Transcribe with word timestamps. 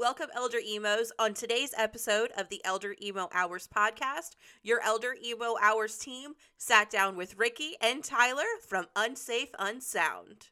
Welcome, 0.00 0.28
Elder 0.34 0.60
Emos. 0.66 1.12
On 1.18 1.34
today's 1.34 1.74
episode 1.76 2.30
of 2.34 2.48
the 2.48 2.64
Elder 2.64 2.96
Emo 3.02 3.28
Hours 3.34 3.68
podcast, 3.68 4.30
your 4.62 4.80
Elder 4.80 5.14
Emo 5.22 5.56
Hours 5.60 5.98
team 5.98 6.32
sat 6.56 6.88
down 6.88 7.16
with 7.16 7.36
Ricky 7.36 7.74
and 7.82 8.02
Tyler 8.02 8.46
from 8.66 8.86
Unsafe 8.96 9.50
Unsound. 9.58 10.46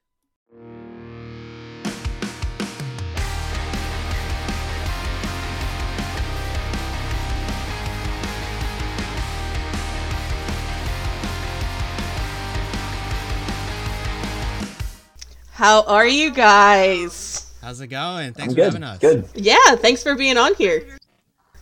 How 15.53 15.85
are 15.85 16.07
you 16.07 16.33
guys? 16.33 17.48
How's 17.63 17.81
it 17.81 17.89
going? 17.89 18.33
Thanks 18.35 18.43
I'm 18.43 18.49
for 18.51 18.55
good. 18.57 18.65
having 18.65 18.83
us. 18.85 18.99
Good. 18.99 19.29
Yeah, 19.35 19.57
thanks 19.77 20.03
for 20.03 20.15
being 20.15 20.37
on 20.37 20.55
here. 20.55 20.85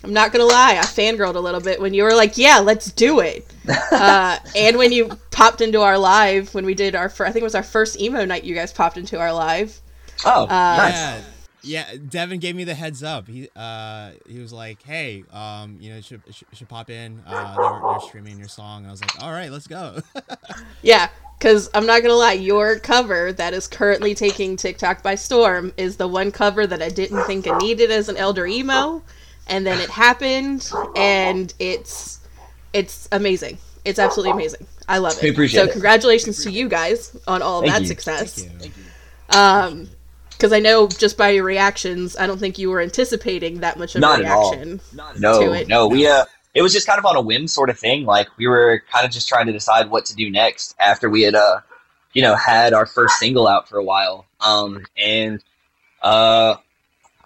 I'm 0.04 0.12
not 0.12 0.30
gonna 0.30 0.44
lie, 0.44 0.72
I 0.76 0.82
fangirled 0.84 1.34
a 1.36 1.40
little 1.40 1.60
bit 1.60 1.80
when 1.80 1.92
you 1.94 2.04
were 2.04 2.14
like, 2.14 2.36
"Yeah, 2.38 2.58
let's 2.58 2.92
do 2.92 3.20
it," 3.20 3.50
uh, 3.92 4.38
and 4.54 4.76
when 4.76 4.92
you 4.92 5.08
popped 5.30 5.60
into 5.62 5.80
our 5.80 5.98
live 5.98 6.54
when 6.54 6.64
we 6.66 6.74
did 6.74 6.94
our, 6.94 7.08
fir- 7.08 7.24
I 7.26 7.32
think 7.32 7.40
it 7.40 7.44
was 7.44 7.54
our 7.54 7.62
first 7.62 7.98
emo 8.00 8.24
night. 8.24 8.44
You 8.44 8.54
guys 8.54 8.72
popped 8.72 8.98
into 8.98 9.18
our 9.18 9.32
live. 9.32 9.80
Oh, 10.24 10.44
Uh, 10.44 10.46
nice. 10.48 10.94
Yeah, 11.62 11.90
yeah. 11.92 11.98
Devin 12.08 12.38
gave 12.40 12.54
me 12.54 12.64
the 12.64 12.74
heads 12.74 13.02
up. 13.02 13.26
He 13.26 13.48
uh 13.56 14.10
he 14.28 14.38
was 14.38 14.52
like, 14.52 14.82
"Hey, 14.82 15.24
um, 15.32 15.78
you 15.80 15.92
know, 15.94 16.00
should 16.02 16.20
should, 16.30 16.46
should 16.52 16.68
pop 16.68 16.88
in. 16.90 17.20
Uh, 17.26 17.56
they're, 17.56 17.90
they're 17.90 18.00
streaming 18.08 18.38
your 18.38 18.48
song." 18.48 18.86
I 18.86 18.90
was 18.90 19.00
like, 19.00 19.20
"All 19.22 19.32
right, 19.32 19.50
let's 19.50 19.66
go." 19.66 19.98
Yeah, 20.82 21.08
because 21.38 21.68
I'm 21.74 21.86
not 21.86 22.02
gonna 22.02 22.14
lie, 22.14 22.32
your 22.32 22.78
cover 22.78 23.32
that 23.34 23.52
is 23.52 23.66
currently 23.66 24.14
taking 24.14 24.56
TikTok 24.56 25.02
by 25.02 25.14
storm 25.14 25.72
is 25.76 25.96
the 25.96 26.08
one 26.08 26.30
cover 26.30 26.66
that 26.66 26.82
I 26.82 26.88
didn't 26.88 27.24
think 27.24 27.46
I 27.46 27.56
needed 27.58 27.90
as 27.90 28.08
an 28.08 28.16
elder 28.16 28.46
emo, 28.46 29.02
and 29.48 29.66
then 29.66 29.78
it 29.80 29.90
happened, 29.90 30.70
and 30.96 31.52
it's 31.58 32.20
it's 32.72 33.08
amazing. 33.12 33.58
It's 33.84 33.98
absolutely 33.98 34.32
amazing. 34.32 34.66
I 34.88 34.98
love 34.98 35.16
it. 35.16 35.22
We 35.22 35.30
appreciate 35.30 35.60
so 35.60 35.66
it. 35.66 35.72
congratulations 35.72 36.42
to 36.44 36.50
you 36.50 36.68
guys 36.68 37.16
on 37.26 37.42
all 37.42 37.60
of 37.60 37.64
Thank 37.64 37.74
that 37.74 37.82
you. 37.82 37.88
success. 37.88 38.44
Thank 38.44 38.76
you. 38.76 39.38
Um, 39.38 39.88
because 40.30 40.52
I 40.52 40.60
know 40.60 40.86
just 40.86 41.16
by 41.16 41.30
your 41.30 41.44
reactions, 41.44 42.14
I 42.16 42.26
don't 42.26 42.38
think 42.38 42.58
you 42.58 42.68
were 42.68 42.82
anticipating 42.82 43.60
that 43.60 43.78
much 43.78 43.94
of 43.94 44.02
Not 44.02 44.20
a 44.20 44.26
at 44.26 44.32
all. 44.32 44.52
reaction. 44.52 44.80
to 44.94 45.18
no, 45.18 45.52
it. 45.52 45.66
no. 45.66 45.86
We 45.88 46.06
uh, 46.06 46.26
it 46.56 46.62
was 46.62 46.72
just 46.72 46.86
kind 46.86 46.98
of 46.98 47.04
on 47.04 47.16
a 47.16 47.20
whim 47.20 47.46
sort 47.46 47.68
of 47.68 47.78
thing. 47.78 48.06
Like 48.06 48.28
we 48.38 48.46
were 48.46 48.82
kind 48.90 49.04
of 49.04 49.12
just 49.12 49.28
trying 49.28 49.46
to 49.46 49.52
decide 49.52 49.90
what 49.90 50.06
to 50.06 50.16
do 50.16 50.30
next 50.30 50.74
after 50.80 51.10
we 51.10 51.22
had 51.22 51.34
uh, 51.34 51.60
you 52.16 52.22
know, 52.22 52.34
had 52.34 52.72
our 52.72 52.86
first 52.86 53.18
single 53.18 53.46
out 53.46 53.68
for 53.68 53.76
a 53.76 53.84
while. 53.84 54.24
Um, 54.40 54.86
and 54.96 55.44
uh, 56.00 56.56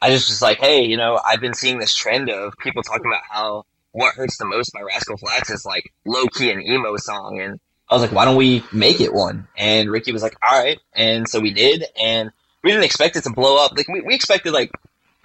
I 0.03 0.11
just 0.11 0.29
was 0.29 0.43
like, 0.43 0.59
hey, 0.59 0.83
you 0.83 0.97
know, 0.97 1.21
I've 1.25 1.41
been 1.41 1.55
seeing 1.55 1.79
this 1.79 1.95
trend 1.95 2.29
of 2.29 2.55
people 2.59 2.83
talking 2.83 3.07
about 3.07 3.23
how 3.31 3.67
what 3.93 4.17
hurts 4.17 4.37
the 4.37 4.47
most 4.47 4.73
by 4.73 4.81
Rascal 4.81 5.17
Flatts 5.17 5.49
is 5.49 5.65
like 5.65 5.93
low 6.05 6.27
key 6.27 6.51
an 6.51 6.61
emo 6.61 6.97
song, 6.97 7.41
and 7.41 7.61
I 7.89 7.95
was 7.95 8.03
like, 8.03 8.11
why 8.11 8.25
don't 8.25 8.35
we 8.35 8.65
make 8.73 9.01
it 9.01 9.15
one? 9.15 9.47
And 9.57 9.93
Ricky 9.93 10.11
was 10.11 10.25
like, 10.25 10.37
all 10.43 10.61
right, 10.61 10.81
and 10.93 11.29
so 11.29 11.39
we 11.39 11.53
did, 11.53 11.85
and 12.01 12.33
we 12.65 12.73
didn't 12.73 12.85
expect 12.85 13.15
it 13.15 13.23
to 13.23 13.31
blow 13.31 13.65
up. 13.65 13.77
Like 13.77 13.87
we, 13.87 14.01
we 14.01 14.17
expected 14.17 14.53
like 14.53 14.73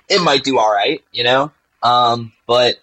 it 0.10 0.22
might 0.22 0.44
do 0.44 0.60
all 0.60 0.72
right, 0.72 1.04
you 1.12 1.24
know. 1.24 1.52
Um, 1.82 2.34
but 2.46 2.76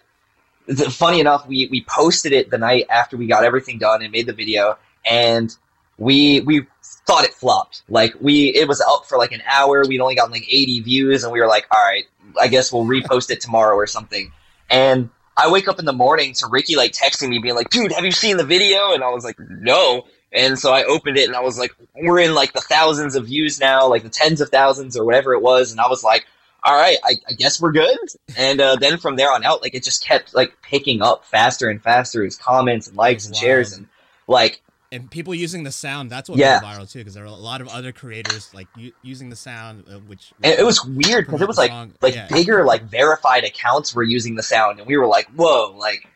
the, 0.67 0.89
funny 0.89 1.19
enough, 1.19 1.47
we 1.47 1.67
we 1.67 1.83
posted 1.83 2.33
it 2.33 2.49
the 2.49 2.57
night 2.57 2.85
after 2.89 3.17
we 3.17 3.27
got 3.27 3.43
everything 3.43 3.77
done 3.77 4.01
and 4.01 4.11
made 4.11 4.27
the 4.27 4.33
video, 4.33 4.77
and 5.05 5.55
we 5.97 6.41
we 6.41 6.65
thought 7.05 7.25
it 7.25 7.33
flopped. 7.33 7.83
Like 7.89 8.15
we 8.21 8.53
it 8.55 8.67
was 8.67 8.81
up 8.81 9.05
for 9.05 9.17
like 9.17 9.31
an 9.31 9.41
hour. 9.45 9.83
We'd 9.87 10.01
only 10.01 10.15
gotten 10.15 10.31
like 10.31 10.47
80 10.49 10.81
views, 10.81 11.23
and 11.23 11.33
we 11.33 11.39
were 11.39 11.47
like, 11.47 11.67
all 11.71 11.83
right, 11.83 12.05
I 12.39 12.47
guess 12.47 12.71
we'll 12.71 12.85
repost 12.85 13.29
it 13.29 13.41
tomorrow 13.41 13.75
or 13.75 13.87
something. 13.87 14.31
And 14.69 15.09
I 15.35 15.51
wake 15.51 15.67
up 15.67 15.79
in 15.79 15.85
the 15.85 15.93
morning 15.93 16.33
to 16.35 16.47
Ricky 16.47 16.75
like 16.75 16.91
texting 16.91 17.29
me, 17.29 17.39
being 17.39 17.55
like, 17.55 17.69
dude, 17.69 17.91
have 17.91 18.05
you 18.05 18.11
seen 18.11 18.37
the 18.37 18.45
video? 18.45 18.93
And 18.93 19.03
I 19.03 19.09
was 19.09 19.23
like, 19.23 19.37
no. 19.39 20.05
And 20.31 20.57
so 20.57 20.73
I 20.73 20.83
opened 20.83 21.17
it 21.17 21.27
and 21.27 21.35
I 21.35 21.41
was 21.41 21.59
like, 21.59 21.75
we're 21.95 22.19
in 22.19 22.33
like 22.33 22.53
the 22.53 22.61
thousands 22.61 23.15
of 23.15 23.27
views 23.27 23.59
now, 23.59 23.87
like 23.87 24.03
the 24.03 24.09
tens 24.09 24.41
of 24.41 24.49
thousands 24.49 24.97
or 24.97 25.05
whatever 25.05 25.33
it 25.33 25.41
was. 25.41 25.71
And 25.71 25.79
I 25.79 25.87
was 25.87 26.03
like, 26.03 26.25
all 26.65 26.75
right, 26.79 26.97
I, 27.03 27.15
I 27.29 27.33
guess 27.33 27.59
we're 27.61 27.71
good. 27.73 27.97
And 28.37 28.61
uh, 28.61 28.75
then 28.77 28.97
from 28.97 29.15
there 29.17 29.31
on 29.31 29.43
out, 29.43 29.61
like 29.61 29.73
it 29.75 29.83
just 29.83 30.03
kept 30.05 30.33
like 30.33 30.53
picking 30.61 31.01
up 31.01 31.25
faster 31.25 31.69
and 31.69 31.81
faster 31.81 32.23
His 32.23 32.37
comments 32.37 32.87
and 32.87 32.95
likes 32.95 33.25
and 33.25 33.35
shares 33.35 33.73
and 33.73 33.87
like 34.27 34.61
And 34.91 35.09
people 35.11 35.35
using 35.35 35.63
the 35.63 35.71
sound, 35.71 36.09
that's 36.09 36.29
what 36.29 36.37
Yeah. 36.39 36.61
went 36.61 36.79
viral 36.79 36.89
too, 36.91 36.99
because 36.99 37.15
there 37.15 37.23
were 37.23 37.29
a 37.29 37.33
lot 37.33 37.59
of 37.61 37.67
other 37.67 37.91
creators 37.91 38.49
like 38.53 38.67
u- 38.77 38.93
using 39.01 39.29
the 39.29 39.35
sound, 39.35 39.83
uh, 39.89 39.99
which 40.07 40.31
and 40.41 40.53
it 40.57 40.65
was 40.65 40.83
weird 40.85 41.25
because 41.25 41.41
it 41.41 41.47
was 41.47 41.57
like 41.57 41.71
Song- 41.71 41.93
like 42.01 42.15
yeah. 42.15 42.27
bigger 42.27 42.63
like 42.63 42.83
verified 42.83 43.43
accounts 43.43 43.93
were 43.93 44.03
using 44.03 44.35
the 44.35 44.43
sound 44.43 44.79
and 44.79 44.87
we 44.87 44.95
were 44.95 45.07
like, 45.07 45.27
whoa, 45.35 45.75
like 45.77 46.07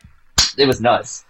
it 0.56 0.66
was 0.66 0.80
nuts. 0.80 1.24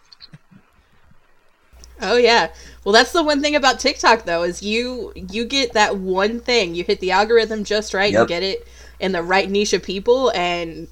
Oh 2.00 2.16
yeah. 2.16 2.50
Well, 2.84 2.92
that's 2.92 3.10
the 3.12 3.24
one 3.24 3.42
thing 3.42 3.56
about 3.56 3.80
TikTok 3.80 4.24
though 4.24 4.44
is 4.44 4.62
you 4.62 5.12
you 5.16 5.44
get 5.44 5.72
that 5.72 5.96
one 5.96 6.38
thing. 6.38 6.74
You 6.76 6.84
hit 6.84 7.00
the 7.00 7.10
algorithm 7.10 7.64
just 7.64 7.92
right. 7.92 8.12
You 8.12 8.20
Yep. 8.20 8.28
get 8.28 8.42
it 8.44 8.68
in 9.00 9.12
the 9.12 9.22
right 9.22 9.48
niche 9.50 9.72
of 9.72 9.82
people, 9.82 10.30
and 10.34 10.88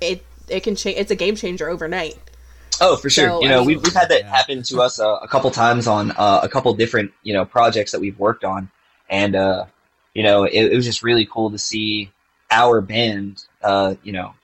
it 0.00 0.24
it 0.48 0.62
can 0.62 0.76
change. 0.76 0.98
It's 0.98 1.10
a 1.10 1.16
game 1.16 1.36
changer 1.36 1.68
overnight. 1.68 2.16
Oh, 2.80 2.96
for 2.96 3.08
sure. 3.08 3.30
So, 3.30 3.42
you 3.42 3.48
know, 3.48 3.62
I 3.62 3.64
we've, 3.64 3.82
we've 3.82 3.94
had 3.94 4.10
that 4.10 4.20
Yeah. 4.20 4.30
happen 4.30 4.62
to 4.64 4.82
us 4.82 5.00
uh, 5.00 5.18
a 5.22 5.28
couple 5.28 5.50
times 5.50 5.86
on 5.86 6.10
uh, 6.10 6.40
a 6.42 6.48
couple 6.48 6.74
different, 6.74 7.12
you 7.22 7.32
know, 7.32 7.46
projects 7.46 7.92
that 7.92 8.00
we've 8.00 8.18
worked 8.18 8.44
on. 8.44 8.70
And, 9.08 9.34
uh, 9.34 9.64
you 10.12 10.22
know, 10.22 10.44
it, 10.44 10.72
it 10.72 10.76
was 10.76 10.84
just 10.84 11.02
really 11.02 11.26
cool 11.26 11.50
to 11.50 11.58
see 11.58 12.10
our 12.50 12.82
band, 12.82 13.44
uh, 13.62 13.94
you 14.02 14.12
know, 14.12 14.34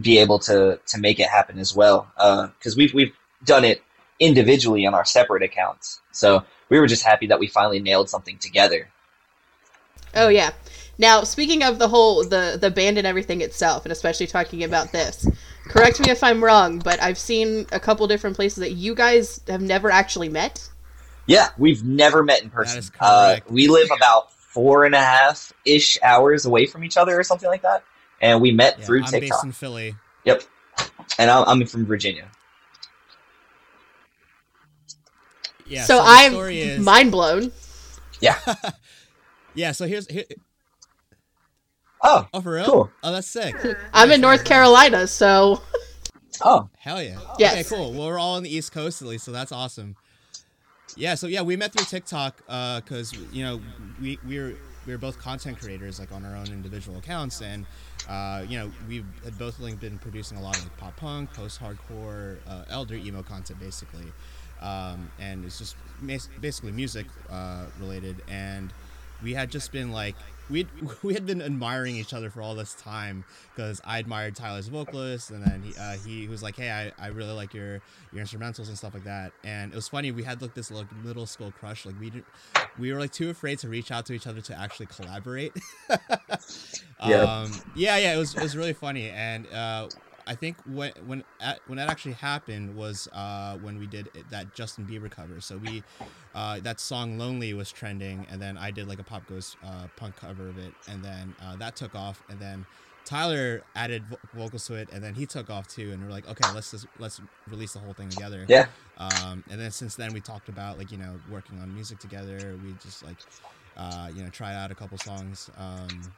be 0.00 0.18
able 0.18 0.38
to, 0.40 0.78
to 0.86 0.98
make 0.98 1.18
it 1.18 1.26
happen 1.26 1.58
as 1.58 1.74
well. 1.74 2.06
Because 2.16 2.76
we've, 2.76 2.94
we've 2.94 3.12
done 3.44 3.64
it 3.64 3.82
individually 4.20 4.86
on 4.86 4.94
our 4.94 5.04
separate 5.04 5.42
accounts. 5.42 6.00
So 6.12 6.44
we 6.68 6.78
were 6.78 6.86
just 6.86 7.02
happy 7.02 7.26
that 7.26 7.40
we 7.40 7.48
finally 7.48 7.80
nailed 7.80 8.08
something 8.08 8.38
together. 8.38 8.88
Oh 10.14 10.28
yeah. 10.28 10.52
Now 10.98 11.24
speaking 11.24 11.62
of 11.62 11.78
the 11.78 11.88
whole 11.88 12.24
the 12.24 12.56
the 12.60 12.70
band 12.70 12.98
and 12.98 13.06
everything 13.06 13.40
itself, 13.40 13.84
and 13.84 13.92
especially 13.92 14.26
talking 14.26 14.62
about 14.64 14.92
this, 14.92 15.26
correct 15.64 16.00
me 16.00 16.10
if 16.10 16.22
I'm 16.22 16.42
wrong, 16.42 16.78
but 16.78 17.02
I've 17.02 17.18
seen 17.18 17.66
a 17.72 17.80
couple 17.80 18.06
different 18.06 18.36
places 18.36 18.58
that 18.58 18.72
you 18.72 18.94
guys 18.94 19.40
have 19.48 19.60
never 19.62 19.90
actually 19.90 20.28
met. 20.28 20.68
Yeah, 21.26 21.48
we've 21.56 21.82
never 21.84 22.22
met 22.22 22.42
in 22.42 22.50
person. 22.50 22.78
is 22.78 22.92
Uh, 23.00 23.38
we 23.48 23.68
live 23.68 23.90
about 23.96 24.32
four 24.32 24.84
and 24.84 24.94
a 24.94 25.00
half 25.00 25.52
ish 25.64 25.98
hours 26.02 26.44
away 26.46 26.66
from 26.66 26.84
each 26.84 26.96
other 26.96 27.18
or 27.18 27.24
something 27.24 27.48
like 27.48 27.62
that. 27.62 27.82
And 28.20 28.40
we 28.40 28.52
met 28.52 28.78
Yeah, 28.78 28.84
through 28.86 29.00
I'm 29.00 29.10
TikTok. 29.10 29.20
based 29.20 29.44
in 29.44 29.52
Philly. 29.52 29.96
Yep. 30.24 30.42
And 31.18 31.30
I'm, 31.30 31.44
I'm 31.48 31.66
from 31.66 31.86
Virginia. 31.86 32.30
Yeah. 35.66 35.84
so 35.84 35.96
the 35.96 36.02
I'm 36.04 36.34
is, 36.34 36.84
mind 36.84 37.10
blown. 37.10 37.52
Yeah. 38.20 38.38
yeah. 39.54 39.72
So 39.72 39.86
here's 39.86 40.06
here, 40.08 40.24
Oh, 42.04 42.28
oh 42.34 42.40
for 42.40 42.52
real. 42.52 42.64
Cool. 42.64 42.90
Oh, 43.02 43.12
that's 43.12 43.26
sick. 43.26 43.56
I'm 43.92 44.10
in 44.10 44.20
North 44.20 44.40
nice, 44.40 44.40
nice. 44.40 44.48
Carolina, 44.48 45.06
so 45.06 45.62
oh, 46.42 46.68
Hell 46.78 47.02
yeah. 47.02 47.18
Yes. 47.38 47.52
Okay, 47.52 47.76
cool. 47.76 47.92
Well, 47.92 48.08
we're 48.08 48.18
all 48.18 48.34
on 48.34 48.42
the 48.42 48.54
East 48.54 48.72
Coast 48.72 49.00
at 49.00 49.08
least, 49.08 49.24
so 49.24 49.32
that's 49.32 49.52
awesome. 49.52 49.96
Yeah, 50.96 51.14
so 51.14 51.26
yeah, 51.26 51.42
we 51.42 51.56
met 51.56 51.72
through 51.72 51.86
TikTok 51.86 52.36
because 52.84 53.12
you 53.32 53.42
know 53.42 53.60
we 54.00 54.18
we 54.26 54.38
were 54.38 54.54
we 54.86 54.92
were 54.92 54.98
both 54.98 55.18
content 55.18 55.58
creators 55.58 55.98
like 55.98 56.12
on 56.12 56.24
our 56.24 56.36
own 56.36 56.48
individual 56.48 56.98
accounts, 56.98 57.40
and 57.40 57.66
uh, 58.08 58.44
you 58.46 58.58
know 58.58 58.70
we 58.86 59.04
had 59.24 59.38
both 59.38 59.58
like, 59.58 59.80
been 59.80 59.98
producing 59.98 60.36
a 60.36 60.42
lot 60.42 60.56
of 60.58 60.62
like, 60.62 60.76
pop 60.76 60.96
punk, 60.96 61.32
post 61.32 61.60
hardcore, 61.60 62.36
uh, 62.46 62.64
elder 62.68 62.96
emo 62.96 63.22
content 63.22 63.58
basically, 63.58 64.12
um, 64.60 65.10
and 65.18 65.44
it's 65.44 65.58
just 65.58 65.76
mas- 66.00 66.28
basically 66.40 66.70
music 66.70 67.06
uh, 67.30 67.64
related, 67.80 68.22
and 68.28 68.72
we 69.22 69.34
had 69.34 69.50
just 69.50 69.72
been 69.72 69.92
like 69.92 70.16
we 70.50 70.66
we 71.02 71.14
had 71.14 71.26
been 71.26 71.42
admiring 71.42 71.96
each 71.96 72.12
other 72.12 72.30
for 72.30 72.42
all 72.42 72.54
this 72.54 72.74
time 72.74 73.24
because 73.54 73.80
I 73.84 73.98
admired 73.98 74.36
Tyler's 74.36 74.68
vocalist, 74.68 75.30
and 75.30 75.42
then 75.44 75.62
he 75.62 75.74
uh, 75.78 75.96
he 76.04 76.28
was 76.28 76.42
like, 76.42 76.56
"Hey, 76.56 76.70
I, 76.70 76.92
I 77.02 77.08
really 77.08 77.32
like 77.32 77.54
your 77.54 77.80
your 78.12 78.24
instrumentals 78.24 78.68
and 78.68 78.76
stuff 78.76 78.94
like 78.94 79.04
that." 79.04 79.32
And 79.42 79.72
it 79.72 79.76
was 79.76 79.88
funny. 79.88 80.10
We 80.10 80.22
had 80.22 80.42
like 80.42 80.54
this 80.54 80.70
like 80.70 80.86
middle 81.04 81.26
school 81.26 81.52
crush. 81.52 81.86
Like 81.86 81.98
we 81.98 82.10
didn't, 82.10 82.26
we 82.78 82.92
were 82.92 82.98
like 82.98 83.12
too 83.12 83.30
afraid 83.30 83.58
to 83.60 83.68
reach 83.68 83.90
out 83.90 84.06
to 84.06 84.12
each 84.12 84.26
other 84.26 84.40
to 84.42 84.58
actually 84.58 84.86
collaborate. 84.86 85.56
Yeah. 87.06 87.22
Um, 87.22 87.52
yeah, 87.74 87.98
yeah. 87.98 88.14
It 88.14 88.18
was 88.18 88.34
it 88.34 88.42
was 88.42 88.56
really 88.56 88.72
funny, 88.72 89.10
and 89.10 89.46
uh, 89.48 89.88
I 90.26 90.34
think 90.34 90.58
when 90.64 90.92
when 91.04 91.24
at, 91.40 91.60
when 91.66 91.76
that 91.78 91.88
actually 91.88 92.14
happened 92.14 92.74
was 92.74 93.08
uh, 93.12 93.56
when 93.58 93.78
we 93.78 93.86
did 93.86 94.10
it- 94.14 94.30
that 94.30 94.52
Justin 94.52 94.86
Bieber 94.86 95.10
cover. 95.10 95.40
So 95.40 95.58
we 95.58 95.84
uh, 96.34 96.60
that 96.60 96.80
song 96.80 97.18
"Lonely" 97.18 97.52
was 97.54 97.70
trending, 97.72 98.26
and 98.30 98.40
then 98.40 98.56
I 98.56 98.70
did 98.70 98.86
like 98.88 98.98
a 98.98 99.04
pop 99.04 99.26
goes 99.26 99.56
uh, 99.62 99.88
punk 99.96 100.16
cover 100.16 100.48
of 100.48 100.58
it, 100.58 100.74
and 100.86 101.04
then 101.04 101.36
uh, 101.40 101.56
that 101.56 101.76
took 101.76 101.94
off, 101.94 102.22
and 102.28 102.40
then 102.40 102.66
Tyler 103.04 103.64
added 103.74 104.08
vo- 104.08 104.20
vocals 104.32 104.64
to 104.66 104.74
it, 104.74 104.88
and 104.92 105.02
then 105.02 105.14
he 105.14 105.26
took 105.26 105.50
off 105.50 105.66
too, 105.68 105.92
and 105.92 106.02
we're 106.02 106.10
like, 106.10 106.26
okay, 106.28 106.50
let's 106.50 106.70
just 106.70 106.86
let's 106.98 107.20
release 107.46 107.72
the 107.72 107.78
whole 107.80 107.94
thing 107.94 108.10
together. 108.10 108.46
yeah. 108.48 108.66
Um, 108.96 109.44
and 109.48 109.60
then 109.60 109.70
since 109.70 109.96
then 109.96 110.12
we 110.12 110.20
talked 110.20 110.48
about 110.48 110.78
like 110.78 110.90
you 110.90 110.98
know 110.98 111.20
working 111.28 111.58
on 111.60 111.72
music 111.72 111.98
together. 111.98 112.56
We 112.62 112.74
just 112.74 113.02
like 113.02 113.18
uh, 113.76 114.10
you 114.12 114.22
know 114.22 114.30
tried 114.30 114.54
out 114.54 114.70
a 114.70 114.74
couple 114.74 114.96
songs. 114.98 115.50
Um, 115.56 116.14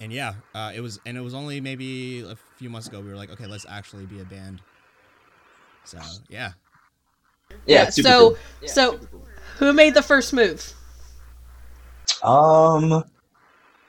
and 0.00 0.12
yeah, 0.12 0.34
uh, 0.54 0.72
it 0.74 0.80
was, 0.80 1.00
and 1.06 1.16
it 1.16 1.20
was 1.20 1.34
only 1.34 1.60
maybe 1.60 2.20
a 2.20 2.36
few 2.56 2.68
months 2.70 2.88
ago 2.88 3.00
we 3.00 3.08
were 3.08 3.16
like, 3.16 3.30
okay, 3.30 3.46
let's 3.46 3.66
actually 3.68 4.06
be 4.06 4.20
a 4.20 4.24
band. 4.24 4.60
So 5.84 5.98
yeah, 6.28 6.52
Yeah. 7.66 7.84
Yeah, 7.84 7.90
so- 7.90 8.30
cool. 8.30 8.38
so 8.66 8.98
who 9.58 9.72
made 9.72 9.94
the 9.94 10.02
first 10.02 10.32
move? 10.32 10.72
Um, 12.22 13.04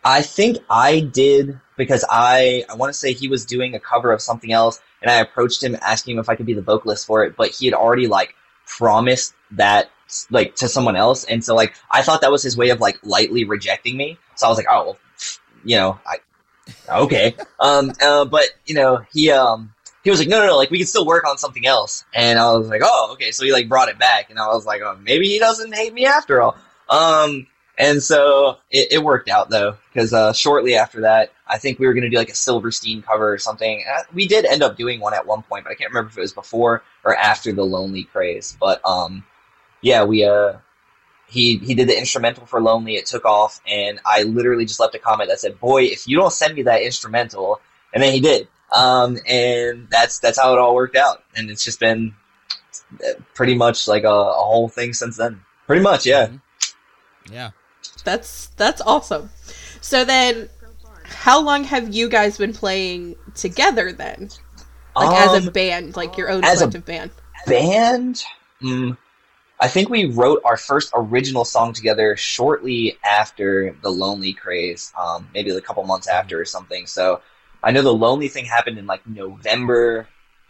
I 0.03 0.21
think 0.21 0.57
I 0.69 0.99
did 0.99 1.59
because 1.77 2.05
I 2.09 2.63
I 2.69 2.75
want 2.75 2.91
to 2.93 2.97
say 2.97 3.13
he 3.13 3.27
was 3.27 3.45
doing 3.45 3.75
a 3.75 3.79
cover 3.79 4.11
of 4.11 4.21
something 4.21 4.51
else, 4.51 4.81
and 5.01 5.09
I 5.09 5.15
approached 5.15 5.63
him 5.63 5.77
asking 5.81 6.15
him 6.15 6.19
if 6.19 6.29
I 6.29 6.35
could 6.35 6.45
be 6.45 6.53
the 6.53 6.61
vocalist 6.61 7.05
for 7.07 7.23
it, 7.23 7.35
but 7.37 7.51
he 7.51 7.65
had 7.65 7.73
already 7.73 8.07
like 8.07 8.35
promised 8.67 9.33
that 9.51 9.89
like 10.29 10.55
to 10.57 10.67
someone 10.67 10.95
else, 10.95 11.23
and 11.23 11.43
so 11.43 11.55
like 11.55 11.73
I 11.91 12.01
thought 12.01 12.21
that 12.21 12.31
was 12.31 12.43
his 12.43 12.57
way 12.57 12.69
of 12.69 12.81
like 12.81 12.99
lightly 13.03 13.45
rejecting 13.45 13.95
me. 13.97 14.17
So 14.35 14.47
I 14.47 14.49
was 14.49 14.57
like, 14.57 14.67
oh, 14.69 14.83
well, 14.85 14.97
you 15.65 15.75
know, 15.75 15.99
I 16.05 16.17
okay. 16.89 17.35
um, 17.59 17.91
uh, 18.01 18.25
but 18.25 18.45
you 18.65 18.75
know, 18.75 19.03
he 19.11 19.31
um 19.31 19.73
he 20.03 20.11
was 20.11 20.19
like, 20.19 20.29
no, 20.29 20.39
no, 20.39 20.47
no, 20.47 20.57
like 20.57 20.69
we 20.69 20.77
can 20.77 20.87
still 20.87 21.05
work 21.05 21.27
on 21.27 21.37
something 21.37 21.65
else, 21.65 22.05
and 22.13 22.39
I 22.39 22.53
was 22.53 22.69
like, 22.69 22.81
oh, 22.83 23.09
okay. 23.13 23.31
So 23.31 23.43
he 23.43 23.51
like 23.51 23.67
brought 23.67 23.89
it 23.89 23.99
back, 23.99 24.29
and 24.29 24.39
I 24.39 24.47
was 24.47 24.65
like, 24.65 24.81
oh, 24.81 24.97
maybe 25.01 25.27
he 25.27 25.39
doesn't 25.39 25.73
hate 25.73 25.93
me 25.93 26.05
after 26.05 26.41
all. 26.41 26.55
Um, 26.89 27.47
and 27.77 28.01
so 28.01 28.57
it, 28.71 28.93
it 28.93 29.03
worked 29.03 29.29
out 29.29 29.49
though, 29.49 29.75
because 29.91 30.13
uh, 30.13 30.31
shortly 30.31 30.75
after 30.75 31.01
that, 31.01 31.33
I 31.47 31.57
think 31.57 31.79
we 31.79 31.87
were 31.87 31.93
gonna 31.93 32.09
do 32.09 32.17
like 32.17 32.29
a 32.29 32.35
Silverstein 32.35 33.01
cover 33.01 33.33
or 33.33 33.37
something. 33.37 33.83
Uh, 33.91 34.03
We 34.13 34.27
did 34.27 34.45
end 34.45 34.63
up 34.63 34.77
doing 34.77 34.99
one 34.99 35.13
at 35.13 35.25
one 35.25 35.41
point, 35.41 35.65
but 35.65 35.71
I 35.71 35.75
can't 35.75 35.89
remember 35.89 36.09
if 36.11 36.17
it 36.17 36.21
was 36.21 36.33
before 36.33 36.83
or 37.03 37.15
after 37.15 37.51
the 37.51 37.65
Lonely 37.65 38.03
craze. 38.03 38.55
But 38.59 38.79
um, 38.87 39.23
yeah, 39.81 40.03
we 40.03 40.23
uh, 40.23 40.53
he 41.27 41.57
he 41.57 41.73
did 41.75 41.87
the 41.89 41.97
instrumental 41.97 42.45
for 42.45 42.61
Lonely. 42.61 42.95
It 42.95 43.05
took 43.05 43.25
off, 43.25 43.59
and 43.67 43.99
I 44.05 44.23
literally 44.23 44.65
just 44.65 44.79
left 44.79 44.95
a 44.95 44.99
comment 44.99 45.29
that 45.29 45.39
said, 45.39 45.59
"Boy, 45.59 45.83
if 45.83 46.07
you 46.07 46.17
don't 46.17 46.31
send 46.33 46.55
me 46.55 46.63
that 46.63 46.81
instrumental," 46.81 47.59
and 47.93 48.01
then 48.03 48.13
he 48.13 48.19
did. 48.19 48.47
Um, 48.75 49.17
and 49.27 49.87
that's 49.89 50.19
that's 50.19 50.39
how 50.39 50.53
it 50.53 50.59
all 50.59 50.75
worked 50.75 50.95
out, 50.95 51.23
and 51.35 51.49
it's 51.49 51.63
just 51.63 51.79
been 51.79 52.13
uh, 53.03 53.19
pretty 53.33 53.55
much 53.55 53.87
like 53.87 54.03
a, 54.03 54.07
a 54.09 54.33
whole 54.43 54.67
thing 54.69 54.93
since 54.93 55.17
then. 55.17 55.41
Pretty 55.67 55.81
much, 55.81 56.05
yeah. 56.05 56.27
Mhm. 56.27 56.41
yeah. 57.31 57.51
That's 58.03 58.47
that's 58.57 58.81
awesome. 58.81 59.29
So 59.81 60.03
then, 60.03 60.49
how 61.05 61.41
long 61.41 61.63
have 61.65 61.93
you 61.93 62.09
guys 62.09 62.37
been 62.37 62.53
playing 62.53 63.15
together 63.35 63.91
then? 63.91 64.29
Like 64.95 65.15
as 65.17 65.33
a 65.43 65.47
Um, 65.47 65.53
band, 65.53 65.95
like 65.95 66.17
your 66.17 66.29
own 66.29 66.43
as 66.43 66.61
a- 66.61 66.65
collective 66.65 66.85
band. 66.85 67.11
band 67.47 68.23
mm, 68.61 68.97
i 69.59 69.67
think 69.67 69.89
we 69.89 70.05
wrote 70.05 70.41
our 70.45 70.57
first 70.57 70.91
original 70.95 71.45
song 71.45 71.73
together 71.73 72.15
shortly 72.17 72.97
after 73.03 73.75
the 73.81 73.89
lonely 73.89 74.33
craze 74.33 74.91
um, 74.97 75.27
maybe 75.33 75.49
a 75.51 75.61
couple 75.61 75.83
months 75.83 76.07
after 76.07 76.39
or 76.39 76.45
something 76.45 76.85
so 76.85 77.21
i 77.63 77.71
know 77.71 77.81
the 77.81 77.93
lonely 77.93 78.27
thing 78.27 78.45
happened 78.45 78.77
in 78.77 78.85
like 78.85 79.05
november 79.07 80.07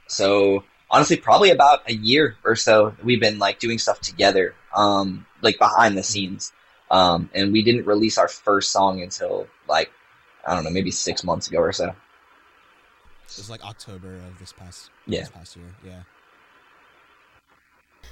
so 0.07 0.63
honestly 0.89 1.17
probably 1.17 1.49
about 1.51 1.81
a 1.89 1.93
year 1.93 2.35
or 2.43 2.55
so 2.55 2.95
we've 3.03 3.19
been 3.19 3.39
like 3.39 3.59
doing 3.59 3.77
stuff 3.79 3.99
together 4.01 4.53
um, 4.75 5.25
like 5.41 5.57
behind 5.57 5.97
the 5.97 6.03
scenes 6.03 6.51
um, 6.91 7.29
and 7.33 7.51
we 7.51 7.63
didn't 7.63 7.85
release 7.85 8.17
our 8.17 8.27
first 8.27 8.71
song 8.71 9.01
until 9.01 9.47
like 9.67 9.91
i 10.47 10.53
don't 10.53 10.63
know 10.63 10.69
maybe 10.69 10.91
six 10.91 11.23
months 11.23 11.47
ago 11.47 11.59
or 11.59 11.71
so 11.71 11.85
It 13.27 13.37
was 13.37 13.49
like 13.49 13.65
October 13.65 14.15
of 14.15 14.37
this 14.39 14.53
past 14.53 14.91
Yeah. 15.07 15.21
this 15.21 15.29
past 15.29 15.55
year. 15.57 15.65
Yeah. 15.83 16.01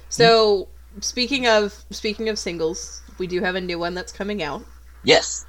So 0.08 0.68
speaking 1.00 1.46
of 1.46 1.84
speaking 1.90 2.28
of 2.28 2.38
singles, 2.38 3.02
we 3.18 3.26
do 3.26 3.40
have 3.40 3.54
a 3.54 3.60
new 3.60 3.78
one 3.78 3.94
that's 3.94 4.12
coming 4.12 4.42
out, 4.42 4.64
yes 5.04 5.46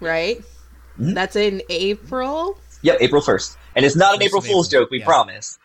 right? 0.00 0.40
Mhm. 0.98 1.14
That's 1.14 1.36
in 1.36 1.62
April. 1.68 2.58
yep 2.82 2.98
april 3.00 3.20
1st 3.22 3.56
and 3.76 3.84
it's 3.84 3.96
not 3.96 4.14
an 4.14 4.20
First 4.20 4.26
april 4.28 4.42
fool's 4.42 4.68
April, 4.72 4.82
joke 4.84 4.90
we 4.90 4.98
yeah. 5.00 5.04
promise 5.04 5.58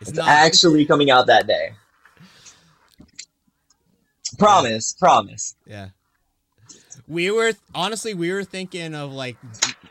It's, 0.00 0.10
It's 0.10 0.18
not 0.18 0.28
actually 0.28 0.84
coming 0.86 1.10
out 1.10 1.26
that 1.26 1.46
day. 1.46 1.72
Promise, 4.38 4.92
promise. 4.98 5.54
Yeah. 5.66 5.88
We 7.08 7.30
were 7.30 7.52
honestly 7.74 8.12
we 8.14 8.32
were 8.32 8.42
thinking 8.44 8.94
of 8.94 9.12
like 9.12 9.36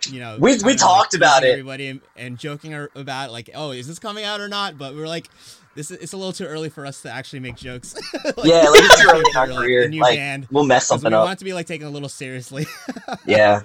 you 0.10 0.20
know 0.20 0.38
We- 0.40 0.52
we 0.52 0.58
kinda, 0.58 0.68
like, 0.68 0.78
talked 0.78 1.14
about 1.16 1.44
it. 1.44 1.52
everybody 1.52 1.88
and, 1.88 2.02
and 2.18 2.38
joking 2.38 2.74
ar- 2.74 2.92
about 2.96 3.32
like 3.32 3.50
oh 3.56 3.72
is 3.72 3.88
this 3.88 3.98
coming 4.00 4.26
out 4.26 4.42
or 4.42 4.50
not 4.50 4.78
but 4.78 4.94
we 4.94 5.00
were 5.00 5.08
like 5.08 5.30
this 5.76 5.92
is 5.92 5.98
it's 5.98 6.14
a 6.14 6.18
little 6.18 6.34
too 6.34 6.46
early 6.46 6.70
for 6.70 6.86
us 6.86 7.02
to 7.04 7.12
actually 7.12 7.40
make 7.40 7.56
jokes 7.56 7.96
Like, 8.24 8.36
yeah, 8.46 8.64
like 8.70 8.82
it's 8.84 9.02
too 9.02 9.10
early 9.10 9.20
in 9.30 9.38
our 9.38 9.46
for, 9.48 9.54
like, 9.54 9.60
career. 9.62 9.90
new 9.90 10.02
Like 10.02 10.18
band 10.18 10.48
we'll 10.52 10.64
mess 10.66 10.84
'cause 10.84 10.88
something 11.02 11.12
we 11.12 11.16
up. 11.18 11.26
want 11.26 11.40
to 11.40 11.46
be 11.46 11.54
like 11.54 11.68
taken 11.68 11.88
a 11.88 11.90
little 11.92 12.10
seriously 12.10 12.66
Yeah. 13.26 13.62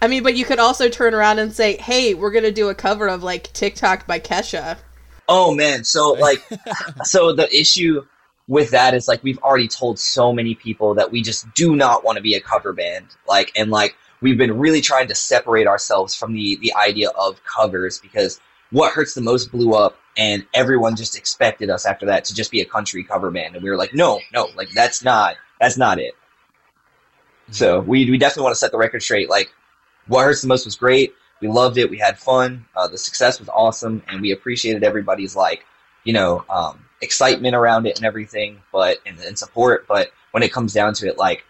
I 0.00 0.08
mean, 0.08 0.24
but 0.24 0.34
you 0.34 0.44
could 0.44 0.58
also 0.58 0.88
turn 0.88 1.14
around 1.14 1.38
and 1.38 1.52
say, 1.52 1.76
"Hey, 1.76 2.14
we're 2.14 2.32
gonna 2.32 2.50
do 2.50 2.68
a 2.70 2.74
cover 2.74 3.06
of 3.06 3.22
like 3.22 3.52
TikTok 3.52 4.04
by 4.06 4.18
Kesha." 4.18 4.76
Oh 5.28 5.54
man, 5.54 5.84
so 5.84 6.10
like 6.14 6.42
so 7.04 7.32
the 7.32 7.48
issue 7.56 8.04
with 8.48 8.70
that 8.70 8.94
is 8.94 9.06
like 9.06 9.22
we've 9.22 9.38
already 9.38 9.68
told 9.68 10.00
so 10.00 10.32
many 10.32 10.56
people 10.56 10.94
that 10.94 11.12
we 11.12 11.22
just 11.22 11.46
do 11.54 11.76
not 11.76 12.02
want 12.04 12.16
to 12.16 12.22
be 12.22 12.34
a 12.34 12.40
cover 12.40 12.72
band. 12.72 13.06
Like 13.28 13.52
and 13.54 13.70
like 13.70 13.94
we've 14.20 14.36
been 14.36 14.58
really 14.58 14.80
trying 14.80 15.06
to 15.06 15.14
separate 15.14 15.68
ourselves 15.68 16.16
from 16.16 16.32
the 16.34 16.56
the 16.56 16.74
idea 16.74 17.10
of 17.10 17.40
covers 17.44 18.00
because 18.00 18.40
what 18.72 18.92
hurts 18.92 19.14
the 19.14 19.20
most 19.20 19.52
blew 19.52 19.74
up 19.74 19.96
and 20.16 20.44
everyone 20.54 20.96
just 20.96 21.16
expected 21.16 21.70
us 21.70 21.86
after 21.86 22.06
that 22.06 22.24
to 22.24 22.34
just 22.34 22.50
be 22.50 22.60
a 22.60 22.64
country 22.64 23.04
cover 23.04 23.30
band. 23.30 23.54
And 23.54 23.62
we 23.62 23.70
were 23.70 23.76
like 23.76 23.94
no 23.94 24.20
no 24.32 24.48
like 24.56 24.70
that's 24.70 25.04
not 25.04 25.36
that's 25.60 25.76
not 25.76 26.00
it. 26.00 26.14
So 27.50 27.80
we, 27.80 28.10
we 28.10 28.18
definitely 28.18 28.44
want 28.44 28.54
to 28.54 28.58
set 28.58 28.72
the 28.72 28.78
record 28.78 29.02
straight. 29.02 29.30
Like 29.30 29.52
what 30.08 30.24
hurts 30.24 30.42
the 30.42 30.48
most 30.48 30.64
was 30.64 30.74
great. 30.74 31.14
We 31.40 31.48
loved 31.48 31.76
it. 31.76 31.90
We 31.90 31.98
had 31.98 32.18
fun. 32.18 32.64
Uh, 32.74 32.88
the 32.88 32.98
success 32.98 33.38
was 33.38 33.48
awesome 33.50 34.02
and 34.08 34.20
we 34.20 34.32
appreciated 34.32 34.82
everybody's 34.82 35.36
like 35.36 35.64
you 36.04 36.12
know 36.12 36.44
um, 36.50 36.84
excitement 37.00 37.54
around 37.54 37.86
it 37.86 37.96
and 37.96 38.06
everything 38.06 38.60
but 38.72 38.98
and, 39.06 39.18
and 39.20 39.38
support. 39.38 39.86
But 39.86 40.10
when 40.32 40.42
it 40.42 40.52
comes 40.52 40.72
down 40.72 40.94
to 40.94 41.06
it 41.06 41.18
like 41.18 41.44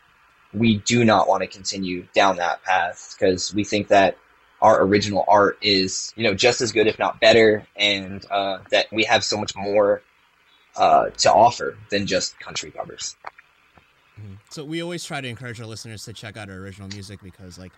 we 0.52 0.78
do 0.78 1.04
not 1.04 1.28
want 1.28 1.42
to 1.42 1.46
continue 1.46 2.06
down 2.14 2.36
that 2.36 2.62
path 2.62 3.14
because 3.16 3.54
we 3.54 3.64
think 3.64 3.88
that 3.88 4.18
our 4.62 4.82
original 4.82 5.24
art 5.28 5.58
is 5.60 6.14
you 6.16 6.22
know 6.24 6.32
just 6.34 6.60
as 6.62 6.72
good 6.72 6.86
if 6.86 6.98
not 6.98 7.20
better 7.20 7.66
and 7.76 8.24
uh, 8.30 8.58
that 8.70 8.86
we 8.92 9.04
have 9.04 9.22
so 9.22 9.36
much 9.36 9.54
more 9.54 10.00
uh, 10.76 11.10
to 11.10 11.30
offer 11.30 11.76
than 11.90 12.06
just 12.06 12.38
country 12.40 12.70
covers 12.70 13.16
Mhm. 14.20 14.36
So 14.50 14.62
we 14.62 14.82
always 14.82 15.02
try 15.04 15.22
to 15.22 15.26
encourage 15.28 15.58
our 15.58 15.66
listeners 15.66 16.04
to 16.04 16.12
check 16.12 16.36
out 16.36 16.50
our 16.50 16.56
original 16.56 16.86
music 16.88 17.18
because 17.22 17.58
like 17.58 17.72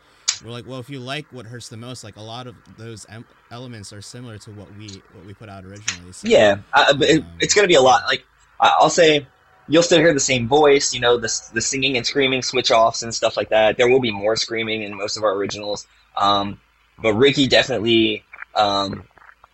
we're 0.45 0.51
like 0.51 0.67
well 0.67 0.81
if 0.81 0.91
you 0.91 0.99
like 0.99 1.27
what 1.31 1.47
hurts 1.47 1.69
the 1.69 1.77
most 1.77 2.03
like 2.03 2.17
a 2.17 2.21
lot 2.23 2.49
of 2.49 2.57
those 2.77 3.07
em- 3.09 3.25
elements 3.53 3.93
are 3.93 4.03
similar 4.03 4.37
to 4.39 4.51
what 4.51 4.67
we 4.77 4.89
what 5.13 5.25
we 5.25 5.33
put 5.33 5.49
out 5.49 5.65
originally 5.65 6.11
so, 6.13 6.27
Yeah, 6.27 6.57
but 6.75 7.03
it, 7.09 7.23
Um, 7.23 7.33
it's 7.41 7.55
going 7.55 7.63
to 7.65 7.69
be 7.69 7.77
a 7.77 7.81
lot. 7.81 8.03
Like 8.09 8.25
I- 8.61 8.75
I'll 8.81 8.91
say, 8.91 9.29
you'll 9.69 9.85
still 9.85 10.01
hear 10.01 10.13
the 10.13 10.19
same 10.19 10.49
voice. 10.49 10.93
You 10.93 10.99
know, 10.99 11.17
the 11.19 11.31
the 11.53 11.61
singing 11.61 11.97
and 11.97 12.05
screaming 12.05 12.43
switch 12.43 12.73
offs 12.73 13.03
and 13.05 13.15
stuff 13.15 13.37
like 13.37 13.51
that. 13.51 13.77
There 13.77 13.89
will 13.89 14.01
be 14.01 14.11
more 14.11 14.35
screaming 14.35 14.83
in 14.83 14.97
most 14.97 15.17
of 15.17 15.23
our 15.23 15.35
originals. 15.35 15.87
Um, 16.17 16.61
but 16.99 17.15
Ricky 17.15 17.47
definitely 17.47 18.25
um, 18.55 19.05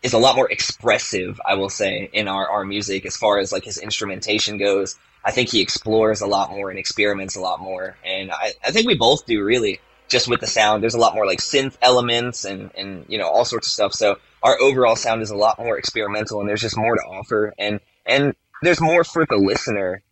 is 0.02 0.12
a 0.12 0.18
lot 0.18 0.37
more 0.37 0.50
expressive. 0.50 1.40
I 1.47 1.54
will 1.54 1.70
say 1.70 2.09
in 2.12 2.28
our 2.28 2.49
our 2.49 2.64
music 2.64 3.06
as 3.06 3.16
far 3.16 3.38
as 3.38 3.52
like 3.52 3.64
his 3.64 3.78
instrumentation 3.78 4.59
goes. 4.59 4.99
I 5.23 5.32
think 5.32 5.50
he 5.50 5.61
explores 5.61 6.23
a 6.23 6.26
lot 6.26 6.50
more 6.50 6.70
and 6.70 6.78
experiments 6.78 7.37
a 7.37 7.40
lot 7.40 7.61
more, 7.61 7.97
and 8.04 8.30
I, 8.32 8.54
I 8.64 8.70
think 8.70 8.87
we 8.87 8.97
both 8.97 9.26
do 9.26 9.42
really. 9.44 9.80
Just 10.09 10.26
with 10.26 10.40
the 10.40 10.49
sound, 10.49 10.82
there's 10.82 10.94
a 10.94 10.99
lot 10.99 11.14
more 11.14 11.25
like 11.25 11.38
synth 11.38 11.76
elements 11.80 12.44
and 12.44 12.73
and 12.76 13.04
you 13.09 13.16
know 13.16 13.28
all 13.28 13.44
sorts 13.44 13.68
of 13.68 13.73
stuff. 13.73 13.94
So 13.94 14.16
our 14.42 14.61
overall 14.61 14.97
sound 14.97 15.23
is 15.23 15.30
a 15.30 15.37
lot 15.37 15.59
more 15.59 15.78
experimental 15.78 16.40
and 16.40 16.49
there's 16.49 16.61
just 16.61 16.76
more 16.76 16.97
to 16.97 17.02
offer 17.02 17.54
and 17.59 17.80
and 18.06 18.35
there's 18.62 18.80
more 18.80 19.04
for 19.04 19.26
the 19.26 19.37
listener 19.37 20.02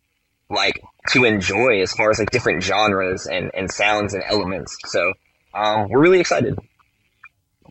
like 0.49 0.81
to 1.09 1.25
enjoy 1.25 1.81
as 1.81 1.93
far 1.93 2.09
as 2.09 2.19
like 2.19 2.31
different 2.31 2.63
genres 2.63 3.27
and 3.27 3.51
and 3.53 3.71
sounds 3.71 4.13
and 4.13 4.23
elements 4.27 4.77
so 4.85 5.13
um, 5.53 5.89
we're 5.89 5.99
really 5.99 6.19
excited 6.19 6.57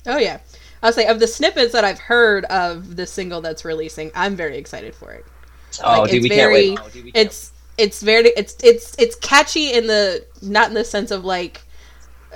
Oh 0.07 0.19
yeah, 0.19 0.38
I'll 0.83 0.93
say 0.93 1.07
of 1.07 1.21
the 1.21 1.26
snippets 1.26 1.73
that 1.73 1.85
I've 1.85 1.99
heard 1.99 2.45
of 2.47 2.97
the 2.97 3.07
single 3.07 3.40
that's 3.40 3.64
releasing, 3.64 4.11
I'm 4.14 4.37
very 4.37 4.57
excited 4.57 4.95
for 4.95 5.12
it. 5.12 5.25
oh 5.85 6.02
Like, 6.02 6.11
dude 6.11 6.17
it's 6.19 6.23
we 6.25 6.28
can't 6.37 6.52
wait 6.52 6.78
very- 6.78 7.12
It's 7.14 7.52
it's 7.76 8.02
very 8.02 8.28
it's 8.37 8.57
it's 8.62 8.95
it's 8.99 9.14
catchy 9.17 9.73
in 9.73 9.87
the 9.87 10.25
not 10.43 10.69
in 10.69 10.75
the 10.75 10.85
sense 10.85 11.11
of 11.11 11.25
like 11.25 11.62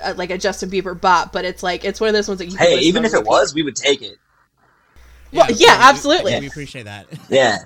uh, 0.01 0.13
like 0.17 0.29
a 0.31 0.37
Justin 0.37 0.69
Bieber 0.71 0.99
bop, 0.99 1.31
but 1.31 1.45
it's 1.45 1.61
like 1.63 1.83
it's 1.85 1.99
one 2.01 2.07
of 2.09 2.13
those 2.13 2.27
ones 2.27 2.39
that 2.39 2.47
you. 2.47 2.57
hey 2.57 2.79
even 2.79 3.05
if 3.05 3.13
it 3.13 3.23
was 3.25 3.53
we 3.53 3.61
would 3.63 3.75
take 3.75 4.01
it 4.01 4.17
Well, 5.31 5.47
yeah, 5.51 5.77
we- 5.77 5.83
absolutely. 5.89 6.39
we 6.39 6.47
appreciate 6.47 6.83
that 6.83 7.07
yeah 7.29 7.57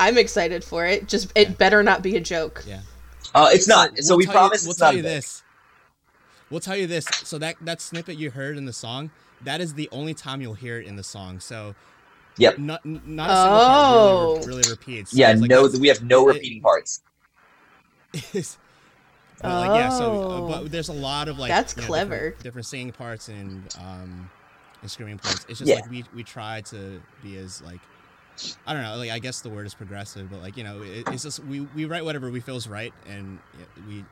I'm 0.00 0.18
excited 0.18 0.64
for 0.64 0.86
it. 0.86 1.06
Just 1.08 1.30
it 1.36 1.48
Yeah. 1.48 1.54
better 1.54 1.82
not 1.82 2.02
be 2.02 2.16
a 2.16 2.20
joke. 2.20 2.64
yeah 2.66 2.80
uh, 3.34 3.48
it's 3.52 3.68
not 3.68 3.96
so, 3.98 4.12
we'll 4.14 4.18
we 4.18 4.24
tell 4.24 4.32
you- 4.34 4.38
promise 4.38 4.62
we'll 4.64 4.70
it's 4.70 4.78
tell 4.80 4.88
not 4.88 4.96
you 4.96 5.02
this. 5.02 5.42
We'll 6.50 6.60
tell 6.60 6.76
you 6.76 6.86
this. 6.86 7.06
So 7.24 7.38
that 7.38 7.56
that 7.62 7.80
snippet 7.80 8.16
you 8.16 8.30
heard 8.30 8.56
in 8.56 8.64
the 8.64 8.72
song, 8.72 9.10
that 9.42 9.60
is 9.60 9.74
the 9.74 9.88
only 9.92 10.14
time 10.14 10.40
you'll 10.40 10.54
hear 10.54 10.78
it 10.78 10.86
in 10.86 10.96
the 10.96 11.02
song. 11.04 11.40
So 11.40 11.74
Yep. 12.38 12.58
not 12.58 12.84
not 12.86 13.30
a 13.30 13.34
single 13.34 13.58
part 13.58 13.66
really, 13.66 14.06
Oh. 14.20 14.36
re- 14.38 14.46
really 14.46 14.70
repeats. 14.70 15.12
yeah 15.12 15.32
like 15.32 15.50
no 15.50 15.68
we 15.80 15.88
have 15.88 16.02
no 16.04 16.28
it- 16.28 16.34
repeating 16.34 16.62
parts 16.62 17.00
it's- 18.14 18.58
But 19.42 19.68
like 19.68 19.78
yeah, 19.80 19.88
so 19.90 20.04
uh, 20.04 20.24
Oh. 20.36 20.48
but 20.48 20.72
there's 20.72 20.88
a 20.88 20.92
lot 20.92 21.28
of 21.28 21.38
like 21.38 21.48
That's 21.50 21.76
you 21.76 21.82
know, 21.82 21.86
clever. 21.88 22.14
different, 22.16 22.42
different 22.42 22.66
singing 22.66 22.92
parts 22.92 23.28
and 23.28 23.62
um 23.78 24.30
and 24.82 24.90
screaming 24.90 25.18
parts. 25.18 25.46
It's 25.48 25.58
just 25.60 25.68
Yeah. 25.68 25.76
like 25.76 25.90
we 25.90 26.04
we 26.14 26.24
try 26.24 26.60
to 26.62 27.00
be 27.22 27.36
as 27.38 27.62
like 27.62 27.80
I 28.66 28.72
don't 28.72 28.82
know, 28.82 28.96
like 28.96 29.10
I 29.10 29.18
guess 29.20 29.40
the 29.40 29.48
word 29.50 29.66
is 29.66 29.74
progressive, 29.74 30.28
but 30.30 30.40
like 30.42 30.56
you 30.56 30.64
know, 30.64 30.82
it, 30.82 31.08
it's 31.08 31.22
just 31.22 31.38
we 31.44 31.60
we 31.60 31.84
write 31.84 32.04
whatever 32.04 32.30
we 32.30 32.40
feel 32.40 32.56
is 32.56 32.68
right, 32.68 32.92
and 33.08 33.38
we 33.88 34.04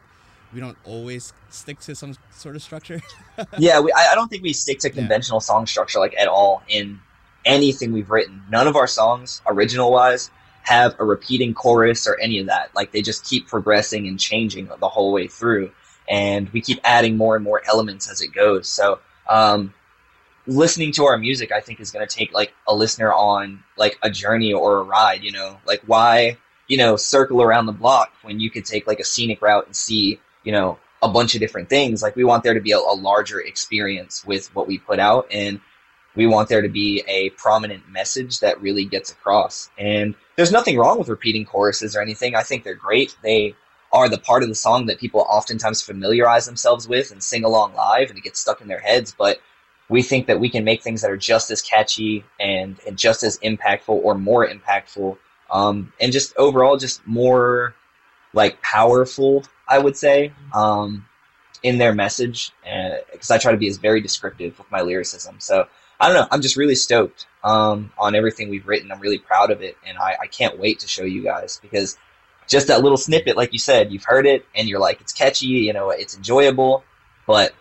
we 0.52 0.60
don't 0.60 0.78
always 0.84 1.32
stick 1.50 1.80
to 1.80 1.94
some 1.94 2.14
sort 2.30 2.56
of 2.56 2.62
structure. 2.62 3.00
yeah, 3.58 3.80
we, 3.80 3.92
I, 3.92 4.12
I 4.12 4.14
don't 4.14 4.28
think 4.28 4.42
we 4.42 4.52
stick 4.52 4.78
to 4.80 4.88
Yeah. 4.88 4.94
conventional 4.94 5.40
song 5.40 5.66
structure 5.66 5.98
like 5.98 6.14
at 6.18 6.28
all 6.28 6.62
in 6.68 7.00
anything 7.44 7.92
we've 7.92 8.10
written. 8.10 8.42
None 8.50 8.66
of 8.66 8.76
our 8.76 8.86
songs, 8.86 9.42
original 9.46 9.90
wise, 9.90 10.30
have 10.62 10.96
a 10.98 11.04
repeating 11.04 11.54
chorus 11.54 12.06
or 12.06 12.18
any 12.20 12.38
of 12.40 12.46
that. 12.46 12.74
Like 12.74 12.92
they 12.92 13.02
just 13.02 13.24
keep 13.24 13.46
progressing 13.48 14.06
and 14.08 14.18
changing 14.18 14.66
the 14.66 14.88
whole 14.88 15.12
way 15.12 15.28
through, 15.28 15.70
and 16.08 16.48
we 16.50 16.60
keep 16.60 16.80
adding 16.84 17.16
more 17.16 17.36
and 17.36 17.44
more 17.44 17.62
elements 17.66 18.10
as 18.10 18.20
it 18.20 18.28
goes. 18.32 18.68
So, 18.68 18.98
um, 19.28 19.72
listening 20.46 20.92
to 20.92 21.04
our 21.04 21.18
music, 21.18 21.52
I 21.52 21.60
think, 21.60 21.80
is 21.80 21.90
going 21.90 22.06
to 22.06 22.14
take 22.14 22.32
like 22.32 22.52
a 22.66 22.74
listener 22.74 23.12
on 23.12 23.62
like 23.76 23.98
a 24.02 24.10
journey 24.10 24.52
or 24.52 24.78
a 24.78 24.82
ride. 24.82 25.22
You 25.22 25.32
know, 25.32 25.58
like 25.66 25.82
why 25.86 26.38
you 26.68 26.76
know 26.76 26.96
circle 26.96 27.42
around 27.42 27.66
the 27.66 27.72
block 27.72 28.12
when 28.22 28.40
you 28.40 28.50
could 28.50 28.64
take 28.64 28.86
like 28.86 28.98
a 29.00 29.04
scenic 29.04 29.40
route 29.42 29.66
and 29.66 29.76
see 29.76 30.18
you 30.46 30.52
know 30.52 30.78
a 31.02 31.08
bunch 31.08 31.34
of 31.34 31.40
different 31.40 31.68
things. 31.68 32.02
Like 32.02 32.16
we 32.16 32.24
want 32.24 32.42
there 32.42 32.54
to 32.54 32.60
be 32.60 32.72
a, 32.72 32.78
a 32.78 32.96
larger 32.96 33.40
experience 33.40 34.24
with 34.24 34.54
what 34.54 34.66
we 34.66 34.78
put 34.78 34.98
out, 34.98 35.26
and 35.30 35.60
we 36.14 36.26
want 36.26 36.48
there 36.48 36.62
to 36.62 36.68
be 36.68 37.04
a 37.06 37.30
prominent 37.30 37.90
message 37.90 38.40
that 38.40 38.62
really 38.62 38.86
gets 38.86 39.12
across. 39.12 39.68
And 39.76 40.14
there's 40.36 40.52
nothing 40.52 40.78
wrong 40.78 40.98
with 40.98 41.08
repeating 41.08 41.44
choruses 41.44 41.94
or 41.94 42.00
anything. 42.00 42.34
I 42.34 42.42
think 42.42 42.64
they're 42.64 42.74
great. 42.74 43.14
They 43.22 43.54
are 43.92 44.08
the 44.08 44.18
part 44.18 44.42
of 44.42 44.48
the 44.48 44.54
song 44.54 44.86
that 44.86 44.98
people 44.98 45.26
oftentimes 45.28 45.82
familiarize 45.82 46.46
themselves 46.46 46.88
with 46.88 47.10
and 47.10 47.22
sing 47.22 47.44
along 47.44 47.74
live, 47.74 48.08
and 48.08 48.18
it 48.18 48.24
gets 48.24 48.40
stuck 48.40 48.60
in 48.62 48.68
their 48.68 48.80
heads. 48.80 49.14
But 49.16 49.40
we 49.88 50.02
think 50.02 50.26
that 50.28 50.40
we 50.40 50.48
can 50.48 50.64
make 50.64 50.82
things 50.82 51.02
that 51.02 51.10
are 51.10 51.16
just 51.16 51.50
as 51.50 51.60
catchy 51.60 52.24
and, 52.40 52.76
and 52.86 52.96
just 52.96 53.22
as 53.22 53.38
impactful 53.38 53.88
or 53.88 54.14
more 54.16 54.48
impactful, 54.48 55.18
um, 55.50 55.92
and 56.00 56.12
just 56.12 56.36
overall 56.36 56.76
just 56.76 57.06
more 57.06 57.74
like 58.36 58.62
powerful. 58.62 59.44
I 59.66 59.78
would 59.78 59.96
say 59.96 60.32
um, 60.54 61.06
in 61.62 61.78
their 61.78 61.92
message, 61.92 62.52
because 62.62 63.30
I 63.32 63.38
try 63.38 63.50
to 63.50 63.58
be 63.58 63.66
as 63.68 63.78
very 63.78 64.00
descriptive 64.00 64.56
with 64.58 64.70
my 64.70 64.82
lyricism. 64.82 65.40
So 65.40 65.66
I 65.98 66.06
don't 66.06 66.16
know. 66.16 66.28
I'm 66.30 66.42
just 66.42 66.56
really 66.56 66.76
stoked 66.76 67.26
um, 67.42 67.90
on 67.98 68.14
everything 68.14 68.48
we've 68.48 68.66
written. 68.68 68.92
I'm 68.92 69.00
really 69.00 69.18
proud 69.18 69.50
of 69.50 69.62
it, 69.62 69.76
and 69.84 69.98
I, 69.98 70.16
I 70.22 70.26
can't 70.26 70.58
wait 70.58 70.80
to 70.80 70.88
show 70.88 71.04
you 71.04 71.24
guys 71.24 71.58
because 71.60 71.98
just 72.46 72.68
that 72.68 72.82
little 72.82 72.98
snippet, 72.98 73.36
like 73.36 73.52
you 73.52 73.58
said, 73.58 73.90
you've 73.90 74.04
heard 74.04 74.26
it 74.26 74.46
and 74.54 74.68
you're 74.68 74.78
like, 74.78 75.00
it's 75.00 75.12
catchy, 75.12 75.46
you 75.46 75.72
know, 75.72 75.90
it's 75.90 76.16
enjoyable, 76.16 76.84
but 77.26 77.52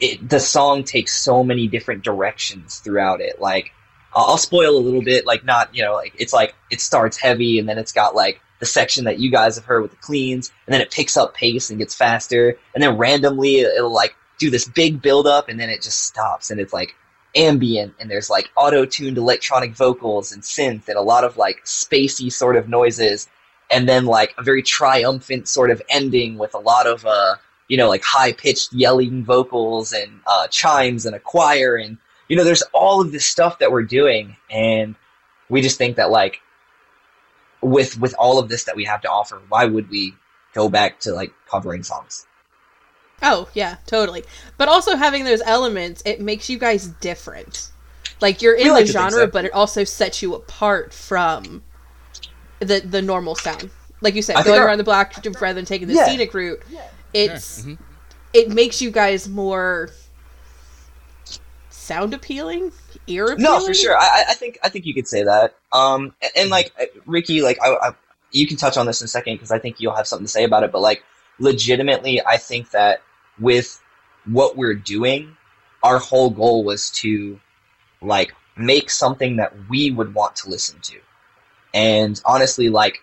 it, 0.00 0.28
the 0.28 0.40
song 0.40 0.82
takes 0.82 1.16
so 1.16 1.44
many 1.44 1.68
different 1.68 2.02
directions 2.02 2.80
throughout 2.80 3.20
it. 3.20 3.40
Like, 3.40 3.72
I'll 4.12 4.38
spoil 4.38 4.76
a 4.76 4.80
little 4.80 5.02
bit, 5.02 5.26
like 5.26 5.44
not, 5.44 5.74
you 5.74 5.84
know, 5.84 5.92
like 5.92 6.14
it's 6.18 6.32
like 6.32 6.54
it 6.70 6.80
starts 6.80 7.18
heavy 7.18 7.58
and 7.58 7.68
then 7.68 7.78
it's 7.78 7.92
got 7.92 8.14
like 8.14 8.40
the 8.60 8.66
section 8.66 9.04
that 9.04 9.18
you 9.18 9.30
guys 9.30 9.56
have 9.56 9.64
heard 9.64 9.82
with 9.82 9.90
the 9.90 9.96
cleans, 9.98 10.50
and 10.66 10.74
then 10.74 10.80
it 10.80 10.90
picks 10.90 11.16
up 11.16 11.34
pace 11.34 11.70
and 11.70 11.78
gets 11.78 11.94
faster, 11.94 12.56
and 12.74 12.82
then 12.82 12.96
randomly 12.96 13.60
it'll 13.60 13.92
like 13.92 14.14
do 14.38 14.50
this 14.50 14.68
big 14.68 15.00
build 15.00 15.26
up 15.26 15.48
and 15.48 15.58
then 15.58 15.70
it 15.70 15.82
just 15.82 16.02
stops 16.02 16.50
and 16.50 16.60
it's 16.60 16.72
like 16.72 16.94
ambient 17.34 17.94
and 17.98 18.10
there's 18.10 18.30
like 18.30 18.50
auto-tuned 18.56 19.18
electronic 19.18 19.74
vocals 19.74 20.32
and 20.32 20.42
synth 20.42 20.88
and 20.88 20.96
a 20.96 21.02
lot 21.02 21.24
of 21.24 21.36
like 21.36 21.62
spacey 21.64 22.32
sort 22.32 22.56
of 22.56 22.68
noises 22.68 23.28
and 23.70 23.88
then 23.88 24.06
like 24.06 24.34
a 24.38 24.42
very 24.42 24.62
triumphant 24.62 25.48
sort 25.48 25.70
of 25.70 25.82
ending 25.88 26.38
with 26.38 26.54
a 26.54 26.58
lot 26.58 26.86
of 26.86 27.04
uh 27.04 27.34
you 27.68 27.76
know 27.76 27.88
like 27.88 28.02
high 28.02 28.32
pitched 28.32 28.72
yelling 28.72 29.24
vocals 29.24 29.92
and 29.92 30.20
uh 30.26 30.46
chimes 30.48 31.04
and 31.04 31.14
a 31.14 31.20
choir 31.20 31.76
and 31.76 31.98
you 32.28 32.36
know 32.36 32.44
there's 32.44 32.62
all 32.72 33.00
of 33.02 33.12
this 33.12 33.26
stuff 33.26 33.58
that 33.58 33.70
we're 33.70 33.82
doing 33.82 34.36
and 34.50 34.94
we 35.50 35.60
just 35.60 35.78
think 35.78 35.96
that 35.96 36.10
like 36.10 36.40
with 37.66 37.98
with 38.00 38.14
all 38.18 38.38
of 38.38 38.48
this 38.48 38.64
that 38.64 38.76
we 38.76 38.84
have 38.84 39.00
to 39.00 39.10
offer 39.10 39.40
why 39.48 39.64
would 39.64 39.88
we 39.90 40.14
go 40.54 40.68
back 40.68 40.98
to 41.00 41.12
like 41.12 41.32
covering 41.50 41.82
songs 41.82 42.26
Oh, 43.22 43.48
yeah, 43.54 43.76
totally. 43.86 44.24
But 44.58 44.68
also 44.68 44.94
having 44.94 45.24
those 45.24 45.40
elements, 45.46 46.02
it 46.04 46.20
makes 46.20 46.50
you 46.50 46.58
guys 46.58 46.86
different. 47.00 47.70
Like 48.20 48.42
you're 48.42 48.54
in 48.54 48.68
like 48.68 48.84
the 48.84 48.92
genre, 48.92 49.10
so. 49.22 49.26
but 49.28 49.46
it 49.46 49.54
also 49.54 49.84
sets 49.84 50.20
you 50.20 50.34
apart 50.34 50.92
from 50.92 51.62
the 52.60 52.80
the 52.80 53.00
normal 53.00 53.34
sound. 53.34 53.70
Like 54.02 54.14
you 54.16 54.20
said, 54.20 54.36
I 54.36 54.42
think 54.42 54.48
going 54.48 54.60
our- 54.60 54.66
around 54.66 54.78
the 54.78 54.84
block 54.84 55.14
rather 55.40 55.54
than 55.54 55.64
taking 55.64 55.88
the 55.88 55.94
Yeah. 55.94 56.04
scenic 56.04 56.34
route, 56.34 56.62
it's 57.14 57.62
Mhm. 57.62 57.78
it 58.34 58.50
makes 58.50 58.82
you 58.82 58.90
guys 58.90 59.26
more 59.28 59.88
sound 61.86 62.12
appealing, 62.12 62.72
ear 63.06 63.26
appealing. 63.26 63.42
No, 63.42 63.60
for 63.64 63.72
sure. 63.74 63.96
I, 63.96 64.24
I- 64.28 64.34
think 64.34 64.58
I 64.62 64.68
think 64.68 64.86
you 64.86 64.94
could 64.94 65.08
say 65.08 65.22
that. 65.22 65.56
Um, 65.72 66.14
and, 66.20 66.32
and 66.36 66.50
like 66.50 66.72
uh, 66.80 66.84
Ricky, 67.06 67.42
like 67.42 67.58
I, 67.62 67.74
I, 67.74 67.90
you 68.32 68.46
can 68.46 68.56
touch 68.56 68.76
on 68.76 68.86
this 68.86 69.00
in 69.00 69.04
a 69.04 69.08
second 69.08 69.34
because 69.34 69.50
I 69.50 69.58
think 69.58 69.80
you'll 69.80 69.94
have 69.94 70.06
something 70.06 70.26
to 70.26 70.30
say 70.30 70.44
about 70.44 70.62
it. 70.64 70.72
But 70.72 70.82
like, 70.82 71.04
legitimately, 71.38 72.24
I 72.24 72.36
think 72.36 72.70
that 72.72 73.02
with 73.38 73.80
what 74.24 74.56
we're 74.56 74.74
doing, 74.74 75.36
our 75.82 75.98
whole 75.98 76.30
goal 76.30 76.64
was 76.64 76.90
to 77.02 77.38
like 78.02 78.34
make 78.56 78.90
something 78.90 79.36
that 79.36 79.52
we 79.68 79.90
would 79.90 80.14
want 80.14 80.36
to 80.36 80.50
listen 80.50 80.80
to. 80.80 80.98
And 81.72 82.20
honestly, 82.24 82.68
like 82.68 83.02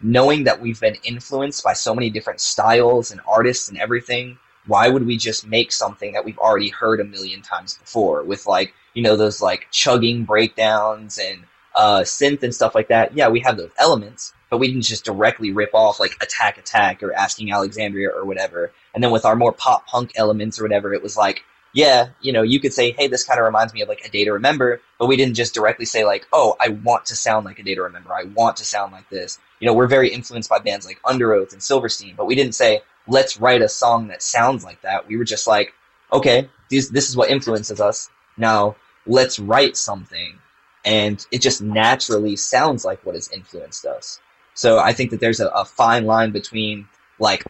knowing 0.00 0.44
that 0.44 0.60
we've 0.60 0.80
been 0.80 0.96
influenced 1.04 1.62
by 1.62 1.72
so 1.72 1.94
many 1.94 2.10
different 2.10 2.40
styles 2.40 3.10
and 3.12 3.20
artists 3.28 3.68
and 3.68 3.78
everything, 3.78 4.38
why 4.66 4.88
would 4.88 5.06
we 5.06 5.16
just 5.16 5.46
make 5.46 5.72
something 5.72 6.12
that 6.12 6.24
we've 6.24 6.38
already 6.38 6.70
heard 6.70 7.00
a 7.00 7.04
million 7.04 7.42
times 7.42 7.76
before 7.78 8.22
with 8.22 8.46
like, 8.46 8.74
you 8.94 9.02
know, 9.02 9.16
those 9.16 9.42
like 9.42 9.66
chugging 9.70 10.24
breakdowns 10.24 11.18
and 11.18 11.44
uh, 11.74 12.00
synth 12.00 12.42
and 12.42 12.54
stuff 12.54 12.74
like 12.74 12.88
that? 12.88 13.14
Yeah, 13.14 13.28
we 13.28 13.40
have 13.40 13.56
those 13.56 13.70
elements, 13.78 14.32
but 14.50 14.58
we 14.58 14.68
didn't 14.68 14.82
just 14.82 15.04
directly 15.04 15.52
rip 15.52 15.74
off 15.74 16.00
like 16.00 16.16
Attack 16.22 16.58
Attack 16.58 17.02
or 17.02 17.12
Asking 17.12 17.52
Alexandria 17.52 18.10
or 18.10 18.24
whatever. 18.24 18.72
And 18.94 19.02
then 19.02 19.10
with 19.10 19.24
our 19.24 19.36
more 19.36 19.52
pop 19.52 19.86
punk 19.86 20.12
elements 20.16 20.58
or 20.58 20.62
whatever, 20.62 20.94
it 20.94 21.02
was 21.02 21.16
like, 21.16 21.44
yeah, 21.74 22.10
you 22.20 22.32
know, 22.32 22.42
you 22.42 22.60
could 22.60 22.72
say, 22.72 22.92
hey, 22.92 23.08
this 23.08 23.24
kind 23.24 23.38
of 23.40 23.44
reminds 23.44 23.74
me 23.74 23.82
of 23.82 23.88
like 23.88 24.06
a 24.06 24.08
day 24.08 24.24
to 24.24 24.32
remember, 24.32 24.80
but 24.98 25.06
we 25.06 25.16
didn't 25.16 25.34
just 25.34 25.54
directly 25.54 25.84
say 25.84 26.04
like, 26.04 26.24
oh, 26.32 26.56
I 26.60 26.68
want 26.68 27.06
to 27.06 27.16
sound 27.16 27.44
like 27.44 27.58
a 27.58 27.64
day 27.64 27.74
to 27.74 27.82
remember. 27.82 28.14
I 28.14 28.24
want 28.24 28.56
to 28.58 28.64
sound 28.64 28.92
like 28.92 29.10
this. 29.10 29.38
You 29.58 29.66
know, 29.66 29.74
we're 29.74 29.88
very 29.88 30.08
influenced 30.08 30.48
by 30.48 30.60
bands 30.60 30.86
like 30.86 31.02
Underoath 31.02 31.52
and 31.52 31.60
Silverstein, 31.60 32.14
but 32.16 32.26
we 32.26 32.36
didn't 32.36 32.54
say, 32.54 32.82
let's 33.06 33.38
write 33.38 33.62
a 33.62 33.68
song 33.68 34.08
that 34.08 34.22
sounds 34.22 34.64
like 34.64 34.80
that. 34.82 35.06
We 35.06 35.16
were 35.16 35.24
just 35.24 35.46
like, 35.46 35.72
okay, 36.12 36.48
this 36.70 36.88
this 36.88 37.08
is 37.08 37.16
what 37.16 37.30
influences 37.30 37.80
us. 37.80 38.08
Now 38.36 38.76
let's 39.06 39.38
write 39.38 39.76
something, 39.76 40.38
and 40.84 41.24
it 41.30 41.40
just 41.40 41.62
naturally 41.62 42.36
sounds 42.36 42.84
like 42.84 43.04
what 43.04 43.14
has 43.14 43.30
influenced 43.30 43.84
us. 43.84 44.20
So 44.54 44.78
I 44.78 44.92
think 44.92 45.10
that 45.10 45.20
there's 45.20 45.40
a, 45.40 45.48
a 45.48 45.64
fine 45.64 46.06
line 46.06 46.30
between 46.30 46.88
like 47.18 47.44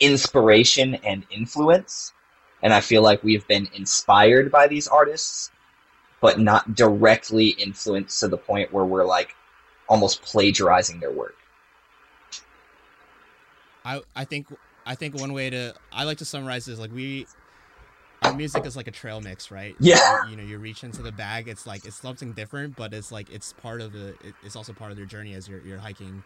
inspiration 0.00 0.96
and 0.96 1.24
influence, 1.30 2.12
and 2.62 2.72
I 2.72 2.80
feel 2.80 3.02
like 3.02 3.22
we've 3.22 3.46
been 3.46 3.68
inspired 3.74 4.50
by 4.50 4.66
these 4.66 4.88
artists, 4.88 5.50
but 6.20 6.38
not 6.38 6.74
directly 6.74 7.48
influenced 7.48 8.20
to 8.20 8.28
the 8.28 8.38
point 8.38 8.72
where 8.72 8.84
we're 8.84 9.04
like 9.04 9.34
almost 9.88 10.22
plagiarizing 10.22 11.00
their 11.00 11.12
work. 11.12 11.36
I 13.86 14.00
I 14.14 14.24
think 14.24 14.48
I 14.84 14.96
think 14.96 15.14
one 15.14 15.32
way 15.32 15.48
to 15.48 15.74
I 15.92 16.04
like 16.04 16.18
to 16.18 16.24
summarize 16.24 16.66
is 16.66 16.78
like 16.78 16.92
we 16.92 17.26
our 18.22 18.34
music 18.34 18.66
is 18.66 18.76
like 18.76 18.88
a 18.88 18.90
trail 18.90 19.20
mix, 19.20 19.50
right? 19.50 19.76
Yeah. 19.78 20.24
You, 20.24 20.30
you 20.30 20.36
know, 20.36 20.42
you 20.42 20.58
reach 20.58 20.82
into 20.82 21.02
the 21.02 21.12
bag. 21.12 21.48
It's 21.48 21.66
like 21.66 21.84
it's 21.84 22.00
something 22.00 22.32
different, 22.32 22.74
but 22.74 22.92
it's 22.92 23.12
like 23.12 23.30
it's 23.30 23.52
part 23.52 23.80
of 23.80 23.92
the. 23.92 24.08
It, 24.24 24.34
it's 24.42 24.56
also 24.56 24.72
part 24.72 24.90
of 24.90 24.98
your 24.98 25.06
journey 25.06 25.34
as 25.34 25.48
you're 25.48 25.60
you're 25.60 25.78
hiking, 25.78 26.24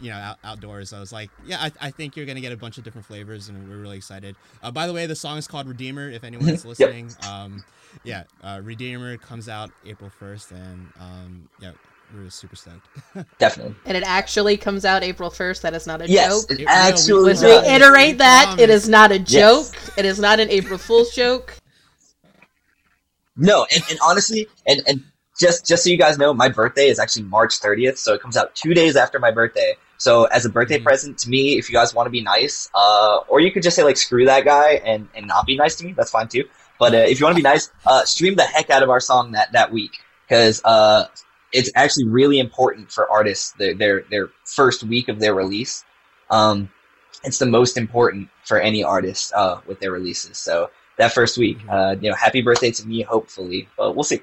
you 0.00 0.10
know, 0.10 0.16
out, 0.16 0.38
outdoors. 0.44 0.90
So 0.90 1.02
it's 1.02 1.12
like, 1.12 1.30
yeah, 1.44 1.58
I, 1.60 1.72
I 1.80 1.90
think 1.90 2.16
you're 2.16 2.26
gonna 2.26 2.40
get 2.40 2.52
a 2.52 2.56
bunch 2.56 2.78
of 2.78 2.84
different 2.84 3.06
flavors, 3.06 3.48
and 3.48 3.68
we're 3.68 3.78
really 3.78 3.96
excited. 3.96 4.36
Uh, 4.62 4.70
by 4.70 4.86
the 4.86 4.92
way, 4.92 5.06
the 5.06 5.16
song 5.16 5.38
is 5.38 5.48
called 5.48 5.66
Redeemer. 5.66 6.08
If 6.08 6.22
anyone's 6.22 6.64
listening, 6.66 7.10
um, 7.28 7.64
yeah, 8.04 8.24
uh, 8.42 8.60
Redeemer 8.62 9.16
comes 9.16 9.48
out 9.48 9.70
April 9.84 10.10
first, 10.10 10.52
and 10.52 10.88
um, 11.00 11.48
yeah, 11.60 11.72
we're 12.14 12.30
super 12.30 12.56
stoked. 12.56 12.86
Definitely. 13.38 13.74
And 13.86 13.96
it 13.96 14.02
actually 14.04 14.56
comes 14.56 14.84
out 14.84 15.02
April 15.02 15.30
1st. 15.30 15.60
That 15.62 15.74
is 15.74 15.86
not 15.86 16.02
a 16.02 16.08
Yes, 16.08 16.44
joke. 16.46 16.50
it 16.52 16.62
It 16.62 16.68
actually 16.68 17.22
Let's 17.22 17.40
does. 17.40 17.62
does. 17.62 17.68
reiterate 17.68 18.18
that. 18.18 18.56
It 18.58 18.70
is 18.70 18.88
not 18.88 19.12
a 19.12 19.18
joke. 19.18 19.66
Yes. 19.72 19.90
It 19.98 20.04
is 20.04 20.18
not 20.20 20.40
an 20.40 20.50
April 20.50 20.78
Fool's 20.78 21.14
joke. 21.14 21.54
No, 23.36 23.66
and, 23.74 23.82
and 23.90 23.98
honestly, 24.02 24.46
and, 24.66 24.82
and 24.86 25.02
just 25.40 25.66
just 25.66 25.84
so 25.84 25.90
you 25.90 25.96
guys 25.96 26.18
know, 26.18 26.34
my 26.34 26.48
birthday 26.48 26.88
is 26.88 26.98
actually 26.98 27.22
March 27.24 27.60
30th, 27.60 27.96
so 27.96 28.12
it 28.12 28.20
comes 28.20 28.36
out 28.36 28.54
two 28.54 28.74
days 28.74 28.94
after 28.96 29.18
my 29.18 29.30
birthday. 29.30 29.74
So 29.96 30.24
as 30.24 30.44
a 30.44 30.50
birthday 30.50 30.78
Mhm. 30.78 30.84
present 30.84 31.18
to 31.20 31.30
me, 31.30 31.56
if 31.58 31.68
you 31.70 31.72
guys 31.74 31.94
want 31.94 32.06
to 32.06 32.10
be 32.10 32.20
nice, 32.20 32.68
uh, 32.74 33.18
or 33.28 33.40
you 33.40 33.50
could 33.50 33.62
just 33.62 33.74
say 33.76 33.84
like 33.84 33.96
screw 33.96 34.26
that 34.26 34.44
guy 34.44 34.82
and, 34.84 35.08
and 35.14 35.26
not 35.26 35.46
be 35.46 35.56
nice 35.56 35.76
to 35.76 35.84
me, 35.84 35.92
that's 35.96 36.10
fine 36.10 36.28
too. 36.28 36.44
But 36.78 36.92
uh, 36.94 36.98
if 36.98 37.20
you 37.20 37.24
want 37.24 37.36
to 37.36 37.42
be 37.42 37.48
nice, 37.48 37.70
uh, 37.86 38.04
stream 38.04 38.34
the 38.34 38.42
heck 38.42 38.68
out 38.68 38.82
of 38.82 38.90
our 38.90 39.00
song 39.00 39.32
that 39.32 39.52
that 39.52 39.72
week 39.72 39.92
because 40.28 40.60
uh, 40.64 41.04
it's 41.52 41.70
actually 41.74 42.04
really 42.08 42.38
important 42.38 42.90
for 42.90 43.10
artists 43.10 43.52
their 43.52 43.74
their 43.74 44.04
their 44.10 44.30
first 44.44 44.82
week 44.84 45.08
of 45.08 45.18
their 45.20 45.34
release. 45.34 45.84
Um, 46.30 46.70
it's 47.24 47.38
the 47.38 47.46
most 47.46 47.76
important 47.76 48.28
for 48.44 48.58
any 48.58 48.82
artist 48.82 49.32
uh, 49.34 49.60
with 49.66 49.78
their 49.80 49.92
releases. 49.92 50.38
So 50.38 50.70
that 50.98 51.12
first 51.12 51.38
week, 51.38 51.58
Mm-hmm. 51.58 51.70
uh, 51.70 51.92
you 52.00 52.10
know, 52.10 52.16
happy 52.16 52.42
birthday 52.42 52.70
to 52.70 52.86
me, 52.86 53.02
hopefully, 53.02 53.68
but 53.76 53.94
we'll 53.94 54.04
see. 54.04 54.22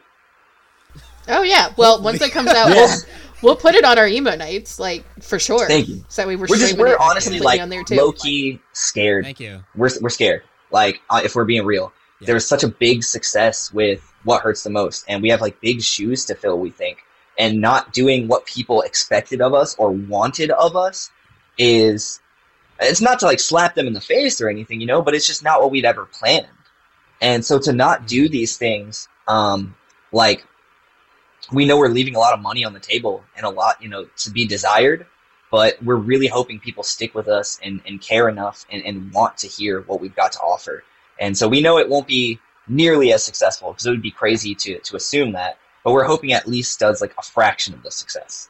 Oh 1.27 1.43
yeah. 1.43 1.73
Well, 1.77 2.01
once 2.01 2.21
it 2.21 2.31
comes 2.31 2.49
out, 2.49 2.69
Yeah. 2.69 2.75
we'll, 2.75 2.89
we'll 3.41 3.55
put 3.55 3.75
it 3.75 3.85
on 3.85 3.97
our 3.99 4.07
emo 4.07 4.35
nights, 4.35 4.79
like 4.79 5.03
for 5.21 5.37
sure. 5.39 5.67
Thank 5.67 5.87
you. 5.87 6.03
So 6.07 6.23
that 6.23 6.27
we 6.27 6.35
were 6.35 6.47
We're 6.49 6.57
just 6.57 6.77
we're 6.77 6.97
honestly 6.99 7.39
like 7.39 7.61
on 7.61 7.69
there 7.69 7.83
too. 7.83 7.95
low 7.95 8.11
key 8.11 8.59
scared. 8.73 9.25
Thank 9.25 9.39
you. 9.39 9.63
We're 9.75 9.89
we're 10.01 10.09
scared. 10.09 10.43
Like 10.71 11.01
uh, 11.09 11.21
if 11.23 11.35
we're 11.35 11.45
being 11.45 11.65
real, 11.65 11.93
Yeah. 12.19 12.27
there 12.27 12.35
was 12.35 12.47
such 12.47 12.63
a 12.63 12.67
big 12.67 13.03
success 13.03 13.71
with 13.71 14.01
what 14.23 14.41
hurts 14.41 14.63
the 14.63 14.69
most, 14.69 15.05
and 15.07 15.21
we 15.21 15.29
have 15.29 15.41
like 15.41 15.61
big 15.61 15.81
shoes 15.81 16.25
to 16.25 16.35
fill. 16.35 16.57
We 16.59 16.71
think, 16.71 16.99
and 17.39 17.61
not 17.61 17.93
doing 17.93 18.27
what 18.27 18.45
people 18.45 18.81
expected 18.81 19.41
of 19.41 19.53
us 19.55 19.75
or 19.77 19.89
wanted 19.89 20.51
of 20.51 20.75
us 20.75 21.09
is. 21.57 22.19
It's 22.81 23.01
not 23.01 23.19
to 23.19 23.25
like 23.25 23.39
slap 23.39 23.75
them 23.75 23.87
in 23.87 23.93
the 23.93 24.01
face 24.01 24.39
or 24.39 24.47
anything, 24.47 24.79
you 24.79 24.87
know, 24.87 25.01
but 25.01 25.13
it's 25.13 25.27
just 25.27 25.43
not 25.43 25.61
what 25.61 25.71
we'd 25.71 25.85
ever 25.85 26.05
planned. 26.05 26.47
And 27.21 27.43
so 27.43 27.59
to 27.59 27.73
not 27.73 28.07
do 28.07 28.29
these 28.29 28.57
things, 28.57 29.09
um, 29.27 29.75
like 30.13 30.45
we 31.51 31.65
know 31.65 31.77
we're 31.77 31.89
leaving 31.89 32.15
a 32.15 32.19
lot 32.19 32.33
of 32.33 32.39
money 32.39 32.63
on 32.63 32.73
the 32.73 32.79
table 32.79 33.23
and 33.35 33.45
a 33.45 33.49
lot, 33.49 33.81
you 33.81 33.89
know, 33.89 34.07
to 34.17 34.31
be 34.31 34.45
desired, 34.45 35.05
but 35.51 35.81
we're 35.83 35.95
really 35.95 36.27
hoping 36.27 36.59
people 36.59 36.83
stick 36.83 37.15
with 37.15 37.27
us 37.27 37.59
and, 37.63 37.81
and 37.85 38.01
care 38.01 38.29
enough 38.29 38.65
and, 38.71 38.83
and 38.85 39.11
want 39.11 39.37
to 39.39 39.47
hear 39.47 39.81
what 39.81 39.99
we've 39.99 40.15
got 40.15 40.31
to 40.33 40.39
offer. 40.39 40.83
And 41.19 41.37
so 41.37 41.47
we 41.47 41.61
know 41.61 41.77
it 41.77 41.89
won't 41.89 42.07
be 42.07 42.39
nearly 42.67 43.11
as 43.11 43.23
successful 43.23 43.71
because 43.71 43.85
it 43.85 43.91
would 43.91 44.01
be 44.01 44.11
crazy 44.11 44.55
to, 44.55 44.79
to 44.79 44.95
assume 44.95 45.33
that, 45.33 45.57
but 45.83 45.93
we're 45.93 46.03
hoping 46.05 46.33
at 46.33 46.47
least 46.47 46.79
does 46.79 47.01
like 47.01 47.13
a 47.17 47.23
fraction 47.23 47.73
of 47.73 47.83
the 47.83 47.91
success. 47.91 48.49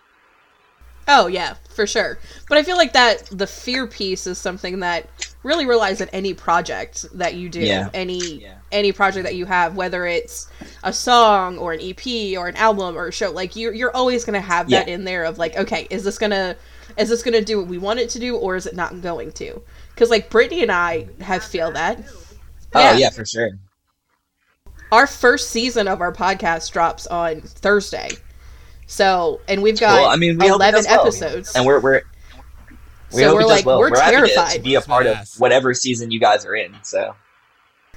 Oh 1.11 1.25
yeah, 1.25 1.55
for 1.73 1.87
sure. 1.87 2.19
But 2.47 2.59
I 2.59 2.63
feel 2.63 2.77
like 2.77 2.93
that 2.93 3.25
the 3.31 3.47
fear 3.47 3.87
piece 3.87 4.27
is 4.27 4.37
something 4.37 4.79
that 4.81 5.09
really 5.41 5.65
relies 5.65 6.01
on 6.01 6.09
any 6.09 6.35
project 6.35 7.05
that 7.17 7.33
you 7.33 7.49
do, 7.49 7.61
Yeah. 7.61 7.89
any 7.95 8.41
Yeah. 8.41 8.53
any 8.71 8.91
project 8.91 9.23
that 9.23 9.33
you 9.33 9.45
have, 9.45 9.75
whether 9.75 10.05
it's 10.05 10.49
a 10.83 10.93
song 10.93 11.57
or 11.57 11.73
an 11.73 11.79
EP 11.81 12.37
or 12.37 12.47
an 12.47 12.55
album 12.57 12.95
or 12.95 13.07
a 13.07 13.11
show. 13.11 13.31
Like 13.31 13.55
you, 13.55 13.71
you're 13.71 13.95
always 13.95 14.23
gonna 14.23 14.39
have 14.39 14.69
that 14.69 14.87
Yeah. 14.87 14.93
in 14.93 15.03
there 15.03 15.23
of 15.23 15.39
like, 15.39 15.57
okay, 15.57 15.87
is 15.89 16.03
this 16.03 16.19
gonna 16.19 16.55
is 16.97 17.09
this 17.09 17.23
gonna 17.23 17.41
do 17.41 17.57
what 17.59 17.67
we 17.67 17.79
want 17.79 17.99
it 17.99 18.09
to 18.11 18.19
do, 18.19 18.35
or 18.35 18.55
is 18.55 18.67
it 18.67 18.75
not 18.75 19.01
going 19.01 19.31
to? 19.33 19.61
Because 19.95 20.11
like 20.11 20.29
Brittany 20.29 20.61
and 20.61 20.71
I 20.71 21.07
have 21.21 21.43
feel 21.43 21.71
that. 21.71 22.03
Oh 22.75 22.93
yeah, 22.97 23.09
for 23.09 23.25
sure. 23.25 23.49
Our 24.91 25.05
first 25.07 25.49
season 25.51 25.87
of 25.87 26.01
our 26.01 26.11
podcast 26.13 26.71
drops 26.71 27.05
on 27.07 27.41
Thursday. 27.41 28.09
So, 28.87 29.39
and 29.47 29.61
we've 29.61 29.79
got 29.79 30.01
Well, 30.01 30.09
I 30.09 30.15
mean, 30.15 30.37
we 30.37 30.47
hope 30.47 30.57
11 30.57 30.73
does 30.79 30.87
well. 30.87 31.01
episodes. 31.01 31.55
And 31.55 31.65
we're, 31.65 31.79
we're, 31.79 32.01
we 33.13 33.19
So 33.21 33.25
hope 33.29 33.33
we're 33.35 33.39
it 33.41 33.43
does 33.43 33.49
like- 33.51 33.65
well. 33.65 33.79
we're 33.79 33.95
happy 33.99 34.29
to- 34.33 34.53
to, 34.57 34.59
be 34.59 34.75
a 34.75 34.81
part 34.81 35.05
of 35.05 35.17
whatever 35.37 35.73
season 35.75 36.09
you 36.11 36.19
guys 36.19 36.43
are 36.45 36.55
in. 36.55 36.75
So 36.83 37.15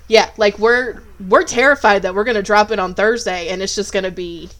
Yeah, 0.08 0.28
like 0.36 0.58
we're 0.58 1.02
we're 1.28 1.44
terrified 1.44 2.02
that 2.02 2.14
we're 2.14 2.24
gonna 2.24 2.42
drop 2.42 2.70
it 2.70 2.78
on 2.78 2.92
Thursday 2.94 3.48
and 3.48 3.62
it's 3.62 3.74
just 3.74 3.92
gonna 3.92 4.10
be 4.10 4.50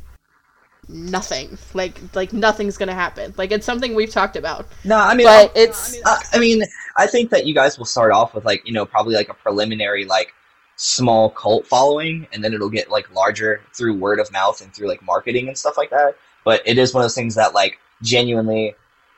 nothing. 0.88 1.58
Like 1.74 2.00
like 2.14 2.32
nothing's 2.32 2.78
gonna 2.78 2.94
happen. 2.94 3.34
Like 3.36 3.52
it's 3.52 3.66
something 3.66 3.94
we've 3.94 4.10
talked 4.10 4.36
about. 4.36 4.66
no, 4.84 4.96
I 4.96 5.14
mean, 5.14 5.26
But 5.26 5.52
it's 5.54 5.96
Uh, 6.04 6.18
I 6.32 6.38
mean, 6.38 6.62
I 6.96 7.06
think 7.06 7.30
that 7.30 7.44
you 7.46 7.54
guys 7.54 7.78
will 7.78 7.84
start 7.86 8.12
off 8.12 8.34
with 8.34 8.44
like 8.46 8.62
you 8.66 8.72
know 8.72 8.86
probably 8.86 9.14
like 9.14 9.28
a 9.28 9.34
preliminary 9.34 10.04
like 10.06 10.32
small 10.76 11.30
cult 11.30 11.66
following, 11.66 12.26
and 12.32 12.42
then 12.42 12.54
it'll 12.54 12.70
get 12.70 12.90
like 12.90 13.12
larger 13.14 13.60
through 13.74 13.98
word 13.98 14.18
of 14.18 14.30
mouth 14.32 14.60
and 14.60 14.72
through 14.74 14.88
like 14.88 15.02
marketing 15.02 15.48
and 15.48 15.56
stuff 15.56 15.76
like 15.76 15.90
that. 15.90 16.16
But 16.44 16.62
it 16.66 16.78
is 16.78 16.92
one 16.92 17.02
of 17.02 17.04
those 17.04 17.14
things 17.14 17.34
that 17.36 17.54
like 17.54 17.78
genuinely, 18.02 18.74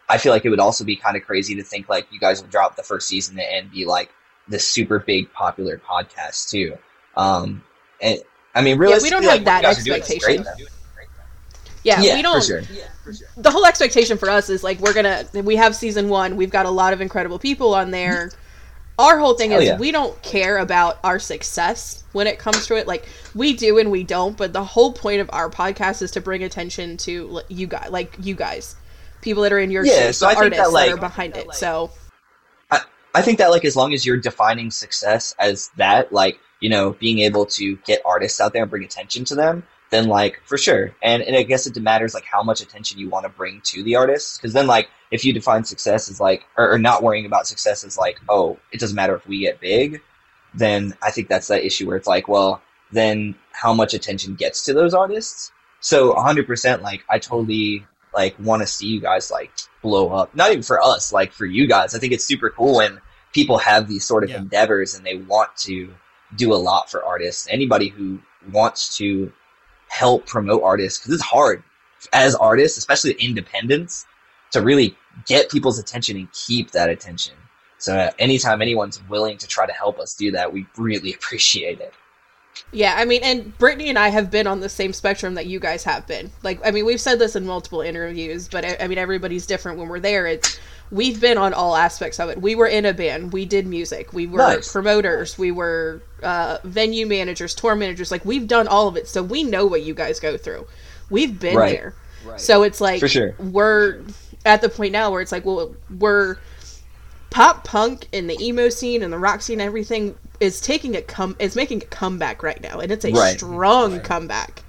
I 0.08 0.18
feel 0.18 0.32
like 0.32 0.44
it 0.44 0.50
would 0.50 0.61
also 0.61 0.84
be 0.84 0.96
kind 0.96 1.16
of 1.16 1.25
crazy 1.25 1.54
to 1.56 1.62
think 1.62 1.88
like 1.88 2.06
you 2.11 2.20
guys 2.20 2.42
will 2.42 2.49
drop 2.49 2.76
the 2.76 2.82
first 2.82 3.08
season 3.08 3.38
and 3.38 3.70
be 3.70 3.84
like 3.84 4.11
this 4.49 4.66
super 4.68 4.99
big 4.99 5.32
popular 5.32 5.78
podcast 5.78 6.50
too. 6.50 6.76
Um, 7.16 7.62
and 8.00 8.20
I 8.54 8.62
mean, 8.62 8.78
really, 8.78 9.02
we 9.02 9.11
don't 9.11 9.25
have 9.25 9.44
that 9.44 9.64
expectation. 9.64 10.44
yeah, 11.82 12.00
Yeah, 12.00 12.14
we 12.16 12.22
don't 12.22 12.40
for 12.40 12.46
sure. 13.12 13.26
the 13.37 13.50
whole 13.50 13.66
expectation 13.66 14.18
for 14.18 14.28
us 14.31 14.48
is 14.50 14.62
like 14.62 14.78
we're 14.81 14.94
gonna 14.94 15.24
we 15.33 15.57
have 15.57 15.74
season 15.74 16.09
one, 16.09 16.37
we've 16.37 16.50
got 16.50 16.66
a 16.66 16.70
lot 16.70 16.92
of 16.92 17.00
incredible 17.00 17.38
people 17.38 17.74
on 17.74 17.90
there. 17.90 18.31
Our 18.98 19.18
whole 19.18 19.35
thing 19.35 19.50
Hell 19.50 19.61
is 19.61 19.66
yeah. 19.66 19.78
we 19.78 19.90
don't 19.90 20.20
care 20.22 20.59
about 20.59 20.98
our 21.02 21.18
success 21.18 22.04
when 22.12 22.26
it 22.26 22.38
comes 22.38 22.66
to 22.66 22.76
it. 22.76 22.87
Like 22.87 23.09
we 23.35 23.54
do 23.54 23.78
and 23.78 23.90
we 23.90 24.04
don't, 24.04 24.37
but 24.37 24.52
the 24.52 24.64
whole 24.64 24.92
point 24.92 25.20
of 25.20 25.28
our 25.33 25.50
podcast 25.50 26.00
is 26.02 26.12
to 26.12 26.20
bring 26.20 26.44
attention 26.44 26.96
to 26.98 27.26
like, 27.26 27.46
you 27.48 27.66
guys, 27.66 27.90
like 27.90 28.16
you 28.20 28.35
guys, 28.35 28.76
people 29.20 29.42
that 29.42 29.52
are 29.52 29.59
in 29.59 29.70
your 29.70 29.85
Yeah, 29.85 30.07
shoes, 30.07 30.18
so 30.18 30.26
the 30.26 30.30
I 30.30 30.35
think 30.35 30.44
artists 30.44 30.64
that, 30.64 30.68
that, 30.70 30.72
like- 30.72 30.92
are 30.92 30.96
behind 30.96 31.37
it. 31.37 31.52
So 31.54 31.90
I 33.16 33.22
think 33.22 33.38
that 33.38 33.50
like 33.50 33.64
as 33.64 33.76
long 33.76 33.92
as 33.94 34.04
you're 34.04 34.16
defining 34.16 34.72
success 34.72 35.37
as 35.38 35.70
that, 35.76 36.12
like 36.12 36.38
you 36.61 36.68
know, 36.68 36.92
being 36.92 37.18
able 37.20 37.46
to 37.46 37.76
get 37.85 38.00
artists 38.04 38.40
out 38.40 38.52
there 38.52 38.62
and 38.62 38.70
bring 38.70 38.83
attention 38.85 39.24
to 39.26 39.35
them, 39.37 39.62
then 39.90 40.09
like 40.09 40.40
for 40.44 40.59
sure. 40.59 40.92
And 41.02 41.22
and 41.22 41.37
I 41.37 41.42
guess 41.44 41.66
it 41.66 41.80
matters 41.80 42.12
like 42.14 42.24
how 42.24 42.42
much 42.42 42.61
attention 42.61 42.98
you 42.98 43.09
want 43.09 43.24
to 43.24 43.28
bring 43.28 43.61
to 43.66 43.85
the 43.85 43.94
artists, 43.94 44.37
because 44.37 44.52
then 44.52 44.66
like 44.66 44.88
if 45.14 45.24
you 45.24 45.33
define 45.33 45.62
success 45.64 46.11
as 46.11 46.18
like 46.20 46.44
or, 46.59 46.72
or 46.72 46.79
not 46.79 47.03
worrying 47.05 47.24
about 47.27 47.46
success 47.46 47.85
as 47.85 47.96
like 47.96 48.16
oh 48.29 48.59
it 48.72 48.81
doesn't 48.81 48.96
matter 48.96 49.14
if 49.14 49.27
we 49.27 49.38
get 49.38 49.61
big, 49.61 50.03
then 50.55 50.94
I 51.03 51.11
think 51.12 51.29
that's 51.29 51.48
that 51.48 51.64
issue 51.64 51.87
where 51.87 51.96
it's 51.96 52.09
like 52.09 52.27
well 52.29 52.61
then 52.92 53.35
how 53.53 53.72
much 53.72 53.94
attention 53.94 54.35
gets 54.35 54.64
to 54.64 54.74
those 54.74 54.92
artists. 54.94 55.53
So 55.81 56.14
100% 56.14 56.83
like 56.83 57.05
I 57.09 57.18
totally 57.18 57.87
like 58.14 58.35
want 58.38 58.62
to 58.62 58.66
see 58.66 58.87
you 58.87 59.00
guys 59.00 59.31
like 59.31 59.50
blow 59.83 60.11
up. 60.11 60.35
Not 60.35 60.50
even 60.50 60.62
for 60.62 60.81
us, 60.81 61.12
like 61.12 61.33
for 61.33 61.46
you 61.46 61.66
guys. 61.66 61.94
I 61.94 61.98
think 61.98 62.12
it's 62.12 62.24
super 62.24 62.50
cool 62.50 62.77
when 62.77 63.00
people 63.33 63.59
have 63.59 63.88
these 63.88 64.05
sort 64.05 64.24
of 64.24 64.31
Yeah. 64.31 64.38
endeavors 64.38 64.94
and 64.94 65.05
they 65.05 65.16
want 65.16 65.50
to 65.68 65.92
do 66.37 66.53
a 66.53 66.61
lot 66.68 66.90
for 66.90 67.05
artists. 67.05 67.46
Anybody 67.50 67.88
who 67.88 68.20
wants 68.53 68.96
to 68.98 69.33
help 69.88 70.27
promote 70.27 70.62
artists 70.62 70.98
because 70.98 71.14
it's 71.14 71.22
hard 71.22 71.62
as 72.12 72.35
artists, 72.35 72.79
especially 72.79 73.12
independents, 73.12 74.07
to 74.53 74.61
really 74.62 74.96
get 75.27 75.50
people's 75.50 75.79
attention 75.79 76.16
and 76.16 76.31
keep 76.33 76.70
that 76.72 76.88
attention. 76.90 77.35
So 77.79 77.96
uh, 77.96 78.11
anytime 78.18 78.62
anyone's 78.62 79.03
willing 79.09 79.37
to 79.38 79.46
try 79.46 79.66
to 79.66 79.72
help 79.72 79.98
us 79.98 80.14
do 80.14 80.31
that, 80.33 80.53
we 80.53 80.66
really 80.77 81.12
appreciate 81.18 81.81
it. 81.81 81.92
Yeah, 82.70 82.94
I 82.96 83.05
mean, 83.05 83.20
and 83.24 83.57
Brittany 83.59 83.88
and 83.88 83.98
I 83.98 84.09
have 84.11 84.31
been 84.31 84.46
on 84.46 84.61
the 84.61 84.68
same 84.68 84.92
spectrum 84.92 85.35
that 85.35 85.46
you 85.46 85.59
guys 85.59 85.83
have 85.85 86.07
been. 86.07 86.31
Like, 86.44 86.61
I 86.64 86.70
mean, 86.70 86.85
we've 86.87 87.00
said 87.00 87.18
this 87.18 87.35
in 87.35 87.44
multiple 87.44 87.81
interviews, 87.81 88.46
but 88.46 88.64
I, 88.64 88.77
I 88.81 88.87
mean, 88.87 88.96
everybody's 88.96 89.44
different 89.44 89.77
when 89.77 89.88
we're 89.88 89.98
there. 89.98 90.29
It's 90.29 90.61
we've 90.92 91.20
been 91.20 91.37
on 91.37 91.53
all 91.53 91.74
aspects 91.74 92.20
of 92.20 92.29
it. 92.31 92.40
We 92.40 92.55
were 92.55 92.68
in 92.68 92.87
a 92.87 92.94
band, 92.94 93.33
we 93.33 93.44
did 93.44 93.66
music, 93.66 94.12
we 94.12 94.29
were 94.29 94.38
Nice. 94.38 94.70
promoters, 94.70 95.37
we 95.37 95.50
were 95.50 96.00
uh, 96.22 96.59
venue 96.62 97.07
managers, 97.07 97.57
tour 97.57 97.74
managers. 97.74 98.12
Like, 98.12 98.24
we've 98.24 98.46
done 98.46 98.68
all 98.68 98.87
of 98.87 98.96
it, 98.96 99.09
so 99.09 99.20
we 99.20 99.42
know 99.42 99.66
what 99.66 99.83
you 99.83 99.92
guys 99.92 100.20
go 100.20 100.37
through. 100.37 100.64
We've 101.11 101.38
been 101.38 101.57
Right. 101.57 101.72
there, 101.72 101.94
so 102.37 102.62
it's 102.62 102.81
like 102.81 103.00
For 103.00 103.09
sure. 103.09 103.35
we're 103.40 104.00
at 104.44 104.61
the 104.61 104.68
point 104.68 104.92
now 104.92 105.11
where 105.11 105.20
it's 105.20 105.33
like, 105.33 105.44
well, 105.44 105.74
we're 105.98 106.37
pop 107.30 107.64
punk 107.64 108.07
and 108.12 108.30
the 108.30 108.40
emo 108.40 108.68
scene 108.68 109.02
and 109.02 109.12
the 109.12 109.18
rock 109.18 109.42
scene 109.42 109.61
and 109.61 109.66
everything 109.66 110.14
is 110.40 110.61
taking 110.61 110.94
a 110.96 111.02
come 111.02 111.35
is 111.40 111.57
making 111.57 111.83
a 111.83 111.87
comeback 111.87 112.42
right 112.42 112.62
now 112.62 112.78
and 112.78 112.92
it's 112.92 113.04
a 113.04 113.11
Right. 113.11 113.37
strong 113.37 114.00
comeback. 114.00 114.62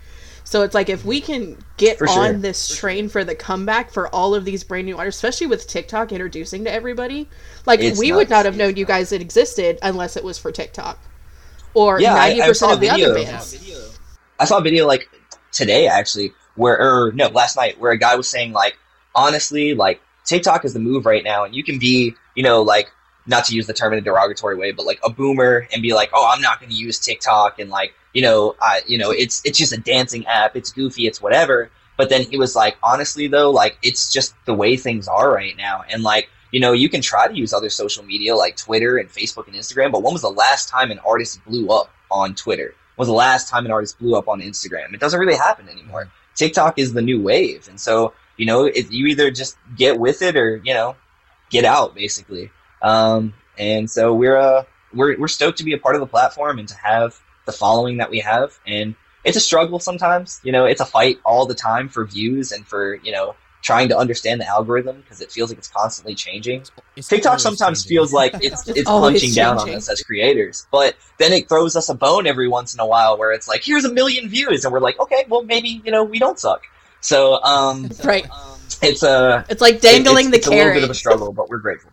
So 0.45 0.61
it's 0.61 0.73
like 0.75 0.89
if 0.89 1.03
we 1.05 1.21
can 1.21 1.57
get 1.77 1.97
For 1.97 2.07
on 2.07 2.13
sure. 2.15 2.33
this 2.33 2.75
train 2.75 3.09
for 3.09 3.23
the 3.23 3.35
comeback 3.35 3.91
for 3.91 4.07
all 4.09 4.33
of 4.35 4.45
these 4.45 4.63
brand 4.63 4.85
new 4.87 4.97
artists 4.97 5.23
especially 5.23 5.47
with 5.47 5.67
tiktok 5.67 6.11
introducing 6.11 6.63
to 6.65 6.71
everybody 6.71 7.27
like 7.65 7.79
It's 7.81 7.99
we 7.99 8.11
would 8.11 8.29
not 8.29 8.45
have 8.45 8.55
known 8.55 8.77
you 8.77 8.85
guys 8.85 9.09
had 9.09 9.21
existed 9.21 9.77
unless 9.83 10.15
it 10.17 10.23
was 10.23 10.37
for 10.37 10.51
tiktok. 10.51 10.99
Or 11.73 11.99
Yeah, 11.99 12.15
I- 12.15 12.27
I 12.27 12.39
90% 12.39 12.73
of 12.73 12.79
the 12.79 12.87
a 12.87 12.93
other 12.93 13.13
bands. 13.15 13.57
I 14.39 14.45
saw 14.45 14.57
a 14.57 14.61
video 14.61 14.87
like 14.87 15.07
today 15.51 15.87
actually 15.87 16.31
where 16.55 16.79
or 16.79 17.11
no 17.13 17.27
last 17.27 17.55
night 17.57 17.79
where 17.79 17.91
a 17.91 17.97
guy 17.97 18.15
was 18.15 18.27
saying 18.27 18.53
like 18.53 18.77
honestly 19.15 19.73
like 19.73 20.01
TikTok 20.25 20.65
is 20.65 20.73
the 20.73 20.79
move 20.79 21.05
right 21.05 21.23
now 21.23 21.43
and 21.43 21.55
you 21.55 21.63
can 21.63 21.79
be 21.79 22.15
you 22.35 22.43
know 22.43 22.61
like 22.61 22.91
not 23.27 23.45
to 23.45 23.55
use 23.55 23.65
the 23.65 23.73
term 23.73 23.93
in 23.93 23.99
a 23.99 24.01
derogatory 24.01 24.55
way 24.55 24.71
but 24.71 24.85
like 24.85 24.99
a 25.03 25.09
boomer 25.09 25.67
and 25.73 25.81
be 25.81 25.93
like 25.93 26.09
oh 26.13 26.31
I'm 26.31 26.41
not 26.41 26.59
going 26.59 26.71
to 26.71 26.75
use 26.75 26.99
TikTok 26.99 27.59
and 27.59 27.69
like 27.69 27.93
you 28.13 28.21
know 28.21 28.55
I 28.61 28.81
you 28.87 28.97
know 28.97 29.11
it's 29.11 29.41
it's 29.45 29.57
just 29.57 29.73
a 29.73 29.77
dancing 29.77 30.25
app 30.27 30.55
it's 30.55 30.71
goofy 30.71 31.07
it's 31.07 31.21
whatever 31.21 31.69
but 31.97 32.09
then 32.09 32.23
he 32.23 32.37
was 32.37 32.55
like 32.55 32.77
honestly 32.83 33.27
though 33.27 33.51
like 33.51 33.77
it's 33.81 34.11
just 34.11 34.35
the 34.45 34.53
way 34.53 34.77
things 34.77 35.07
are 35.07 35.31
right 35.31 35.55
now 35.57 35.83
and 35.89 36.03
like 36.03 36.29
you 36.51 36.59
know 36.59 36.71
you 36.71 36.89
can 36.89 37.01
try 37.01 37.27
to 37.27 37.35
use 37.35 37.53
other 37.53 37.69
social 37.69 38.03
media 38.03 38.35
like 38.35 38.57
Twitter 38.57 38.97
and 38.97 39.09
Facebook 39.09 39.47
and 39.47 39.55
Instagram 39.55 39.91
but 39.91 40.03
when 40.03 40.13
was 40.13 40.21
the 40.21 40.29
last 40.29 40.69
time 40.69 40.91
an 40.91 40.99
artist 40.99 41.43
blew 41.45 41.69
up 41.69 41.89
on 42.11 42.35
Twitter 42.35 42.75
was 42.97 43.07
the 43.07 43.13
last 43.13 43.49
time 43.49 43.65
an 43.65 43.71
artist 43.71 43.99
blew 43.99 44.15
up 44.15 44.27
on 44.27 44.41
Instagram. 44.41 44.93
It 44.93 44.99
doesn't 44.99 45.19
really 45.19 45.35
happen 45.35 45.67
anymore. 45.69 46.09
TikTok 46.35 46.77
is 46.79 46.93
the 46.93 47.01
new 47.01 47.21
wave, 47.21 47.67
and 47.67 47.79
so 47.79 48.13
you 48.37 48.45
know, 48.45 48.65
if 48.65 48.91
you 48.91 49.07
either 49.07 49.31
just 49.31 49.57
get 49.75 49.99
with 49.99 50.21
it 50.21 50.35
or 50.35 50.61
you 50.63 50.73
know, 50.73 50.95
get 51.49 51.65
out 51.65 51.95
basically. 51.95 52.51
Um, 52.81 53.33
and 53.57 53.89
so 53.89 54.13
we're 54.13 54.37
uh, 54.37 54.63
we're 54.93 55.17
we're 55.17 55.27
stoked 55.27 55.57
to 55.59 55.63
be 55.63 55.73
a 55.73 55.77
part 55.77 55.95
of 55.95 56.01
the 56.01 56.07
platform 56.07 56.59
and 56.59 56.67
to 56.67 56.75
have 56.75 57.19
the 57.45 57.51
following 57.51 57.97
that 57.97 58.09
we 58.09 58.19
have. 58.19 58.57
And 58.65 58.95
it's 59.23 59.37
a 59.37 59.41
struggle 59.41 59.79
sometimes. 59.79 60.39
You 60.43 60.51
know, 60.51 60.65
it's 60.65 60.81
a 60.81 60.85
fight 60.85 61.19
all 61.25 61.45
the 61.45 61.55
time 61.55 61.89
for 61.89 62.05
views 62.05 62.51
and 62.51 62.65
for 62.65 62.95
you 62.95 63.11
know 63.11 63.35
trying 63.61 63.89
to 63.89 63.97
understand 63.97 64.39
the 64.39 64.45
algorithm 64.45 65.01
because 65.01 65.21
it 65.21 65.31
feels 65.31 65.49
like 65.49 65.57
it's 65.57 65.67
constantly 65.67 66.13
changing. 66.13 66.63
It's 66.95 67.07
TikTok 67.07 67.39
sometimes 67.39 67.81
changing. 67.81 67.97
feels 67.97 68.13
like 68.13 68.35
it's 68.35 68.45
It's 68.67 68.79
it's 68.79 68.89
always 68.89 69.21
punching 69.21 69.33
down 69.33 69.57
on 69.57 69.69
us 69.69 69.89
as 69.89 70.03
creators, 70.03 70.67
but 70.71 70.95
then 71.17 71.33
it 71.33 71.49
throws 71.49 71.75
us 71.75 71.89
a 71.89 71.95
bone 71.95 72.27
every 72.27 72.47
once 72.47 72.75
in 72.75 72.79
a 72.79 72.85
while 72.85 73.17
where 73.17 73.31
it's 73.31 73.47
like, 73.47 73.63
here's 73.63 73.83
a 73.83 73.91
million 73.91 74.29
views, 74.29 74.65
and 74.65 74.71
we're 74.71 74.79
like, 74.79 74.99
okay, 74.99 75.25
well 75.27 75.41
maybe 75.41 75.81
you 75.83 75.91
know 75.91 76.03
we 76.03 76.19
don't 76.19 76.39
suck. 76.39 76.61
So 77.05 77.39
um, 77.43 77.89
Right. 78.03 78.25
it's 78.81 79.03
a 79.03 79.45
It's 79.47 79.61
like 79.61 79.79
dangling 79.79 80.29
it's, 80.29 80.37
it's 80.37 80.47
the 80.47 80.55
a 80.55 80.57
little 80.57 80.73
bit 80.73 80.83
of 80.83 80.89
a 80.89 80.95
struggle, 80.95 81.31
but 81.31 81.49
we're 81.49 81.59
grateful. 81.59 81.91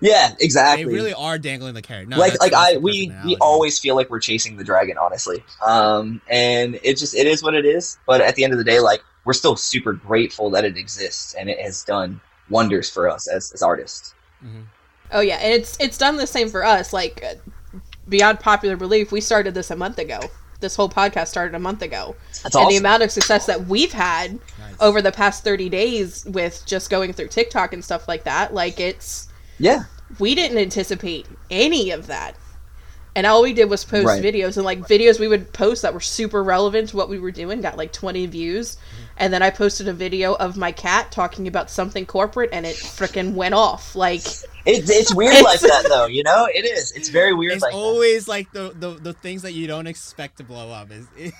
Yeah, 0.00 0.30
they 0.30 0.44
exactly. 0.44 0.86
really 0.86 1.12
are 1.12 1.38
dangling 1.38 1.74
the 1.74 1.82
carrot. 1.82 2.08
No, 2.08 2.18
like 2.18 2.40
like 2.40 2.52
I 2.52 2.78
we 2.78 3.08
perfect 3.08 3.26
we 3.26 3.36
always 3.36 3.78
feel 3.78 3.94
like 3.94 4.10
we're 4.10 4.18
chasing 4.18 4.56
the 4.56 4.64
dragon, 4.64 4.96
honestly. 4.98 5.44
Um, 5.64 6.20
and 6.28 6.80
it 6.82 6.96
just 6.96 7.14
it 7.14 7.28
is 7.28 7.44
what 7.44 7.54
it 7.54 7.64
is. 7.64 7.98
But 8.06 8.22
at 8.22 8.34
the 8.34 8.42
end 8.42 8.52
of 8.52 8.58
the 8.58 8.64
day, 8.64 8.80
like 8.80 9.04
we're 9.24 9.34
still 9.34 9.54
super 9.54 9.92
grateful 9.92 10.50
that 10.50 10.64
it 10.64 10.76
exists 10.76 11.34
and 11.34 11.48
it 11.48 11.60
has 11.60 11.84
done 11.84 12.20
wonders 12.48 12.90
for 12.90 13.08
us 13.08 13.28
as 13.28 13.52
as 13.52 13.62
artists. 13.62 14.14
Mhm. 14.44 14.64
Oh 15.12 15.20
yeah, 15.20 15.36
and 15.36 15.52
it's 15.52 15.76
it's 15.78 15.98
done 15.98 16.16
the 16.16 16.26
same 16.26 16.48
for 16.48 16.64
us. 16.64 16.92
Like 16.92 17.22
uh, 17.22 17.34
beyond 18.08 18.40
popular 18.40 18.76
belief, 18.76 19.12
we 19.12 19.20
started 19.20 19.54
this 19.54 19.70
a 19.70 19.76
month 19.76 19.98
ago. 19.98 20.18
This 20.60 20.76
whole 20.76 20.88
podcast 20.88 21.28
started 21.28 21.54
a 21.54 21.58
month 21.58 21.82
ago, 21.82 22.14
That's 22.28 22.44
and 22.44 22.54
awesome. 22.56 22.68
the 22.70 22.76
amount 22.76 23.02
of 23.02 23.10
success 23.10 23.46
that 23.46 23.66
we've 23.66 23.92
had 23.92 24.32
Nice. 24.34 24.40
over 24.80 25.00
the 25.02 25.12
past 25.12 25.42
thirty 25.42 25.68
days 25.68 26.24
with 26.26 26.62
just 26.66 26.90
going 26.90 27.12
through 27.12 27.28
TikTok 27.28 27.72
and 27.72 27.84
stuff 27.84 28.06
like 28.08 28.24
that, 28.24 28.52
like 28.54 28.78
it's 28.78 29.28
yeah, 29.58 29.84
we 30.18 30.34
didn't 30.34 30.58
anticipate 30.58 31.26
any 31.50 31.90
of 31.90 32.06
that. 32.08 32.34
And 33.16 33.26
all 33.26 33.42
we 33.42 33.52
did 33.52 33.68
was 33.68 33.84
post 33.84 34.06
Right. 34.06 34.22
videos 34.22 34.56
and 34.56 34.64
like 34.64 34.80
videos 34.80 35.18
we 35.18 35.26
would 35.26 35.52
post 35.52 35.82
that 35.82 35.92
were 35.92 36.00
super 36.00 36.44
relevant 36.44 36.90
to 36.90 36.96
what 36.96 37.08
we 37.08 37.18
were 37.18 37.32
doing 37.32 37.60
got 37.60 37.76
like 37.76 37.92
20 37.92 38.26
views. 38.26 38.76
Mm-hmm. 38.76 39.04
And 39.16 39.32
then 39.32 39.42
I 39.42 39.50
posted 39.50 39.88
a 39.88 39.92
video 39.92 40.34
of 40.34 40.56
my 40.56 40.70
cat 40.70 41.10
talking 41.10 41.48
about 41.48 41.70
something 41.70 42.06
corporate 42.06 42.50
and 42.52 42.64
it 42.64 42.76
freaking 42.76 43.34
went 43.34 43.54
off. 43.54 43.96
Like 43.96 44.22
it's 44.78 44.90
it's 44.90 45.14
weird 45.14 45.34
It's- 45.34 45.44
like 45.44 45.60
that 45.60 45.86
though. 45.88 46.06
You 46.06 46.22
know, 46.22 46.46
it 46.52 46.64
is. 46.64 46.92
It's 46.92 47.08
very 47.08 47.32
weird. 47.34 47.54
It's 47.54 47.62
like 47.62 47.72
that. 47.72 47.78
always 47.78 48.28
like 48.28 48.50
the, 48.52 48.72
the 48.78 48.90
the 48.94 49.12
things 49.12 49.42
that 49.42 49.52
you 49.52 49.66
don't 49.66 49.86
expect 49.86 50.38
to 50.38 50.44
blow 50.44 50.70
up. 50.70 50.90
Is 50.90 51.06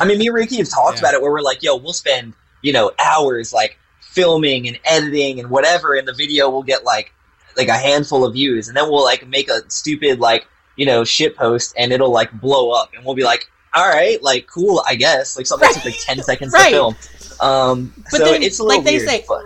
I 0.00 0.04
mean, 0.04 0.18
me 0.18 0.26
and 0.26 0.34
Ricky 0.34 0.56
have 0.58 0.68
talked 0.68 0.96
Yeah. 0.96 1.00
about 1.08 1.14
it 1.14 1.22
where 1.22 1.32
we're 1.32 1.40
like, 1.40 1.62
yo, 1.62 1.76
we'll 1.76 1.92
spend, 1.92 2.34
you 2.62 2.72
know, 2.72 2.92
hours 3.04 3.52
like 3.52 3.78
filming 4.00 4.68
and 4.68 4.78
editing 4.84 5.40
and 5.40 5.50
whatever, 5.50 5.94
and 5.94 6.06
the 6.06 6.14
video 6.14 6.48
will 6.50 6.62
get 6.62 6.84
like 6.84 7.12
like 7.56 7.68
a 7.68 7.74
handful 7.76 8.24
of 8.24 8.32
views, 8.34 8.68
and 8.68 8.76
then 8.76 8.88
we'll 8.90 9.04
like 9.04 9.26
make 9.28 9.48
a 9.48 9.60
stupid 9.70 10.18
like, 10.20 10.46
you 10.76 10.86
know, 10.86 11.04
shit 11.04 11.36
post 11.36 11.74
and 11.76 11.92
it'll 11.92 12.10
like 12.12 12.32
blow 12.40 12.70
up 12.72 12.90
and 12.96 13.04
we'll 13.04 13.14
be 13.14 13.24
like, 13.24 13.48
all 13.74 13.88
right, 13.88 14.22
like 14.22 14.46
cool, 14.46 14.82
I 14.88 14.94
guess. 14.96 15.36
Like 15.36 15.46
something 15.46 15.68
that 15.68 15.74
took 15.74 15.84
like 15.84 16.00
ten 16.00 16.22
seconds 16.22 16.52
Right. 16.52 16.70
to 16.70 16.70
film. 16.70 16.96
Um 17.40 17.92
But 18.10 18.18
so 18.18 18.24
then, 18.24 18.42
it's 18.42 18.58
like 18.60 18.84
they 18.84 18.98
weird, 18.98 19.08
say, 19.08 19.24
but- 19.28 19.42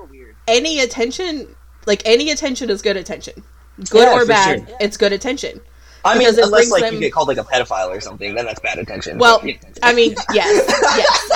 any 0.47 0.81
attention, 0.81 1.55
like 1.89 2.03
any 2.05 2.31
attention 2.31 2.71
is 2.71 2.81
good 2.83 2.97
attention. 2.97 3.43
Good 3.91 4.03
Yeah, 4.09 4.15
or 4.21 4.25
bad, 4.27 4.69
sure. 4.69 4.77
it's 4.81 4.97
good 4.97 5.13
attention. 5.13 5.61
I 6.05 6.15
mean, 6.17 6.29
because 6.31 6.39
unless 6.39 6.71
like 6.71 6.83
them- 6.83 6.95
you 6.95 7.01
get 7.01 7.13
called 7.13 7.27
like 7.29 7.39
a 7.39 7.43
pedophile 7.45 7.89
or 7.89 8.01
something, 8.01 8.35
then 8.35 8.45
that's 8.47 8.61
bad 8.61 8.79
attention. 8.79 9.19
Well, 9.19 9.41
But. 9.43 9.57
I 9.83 9.93
mean, 9.93 10.15
yes, 10.33 10.65
yes, 10.97 11.31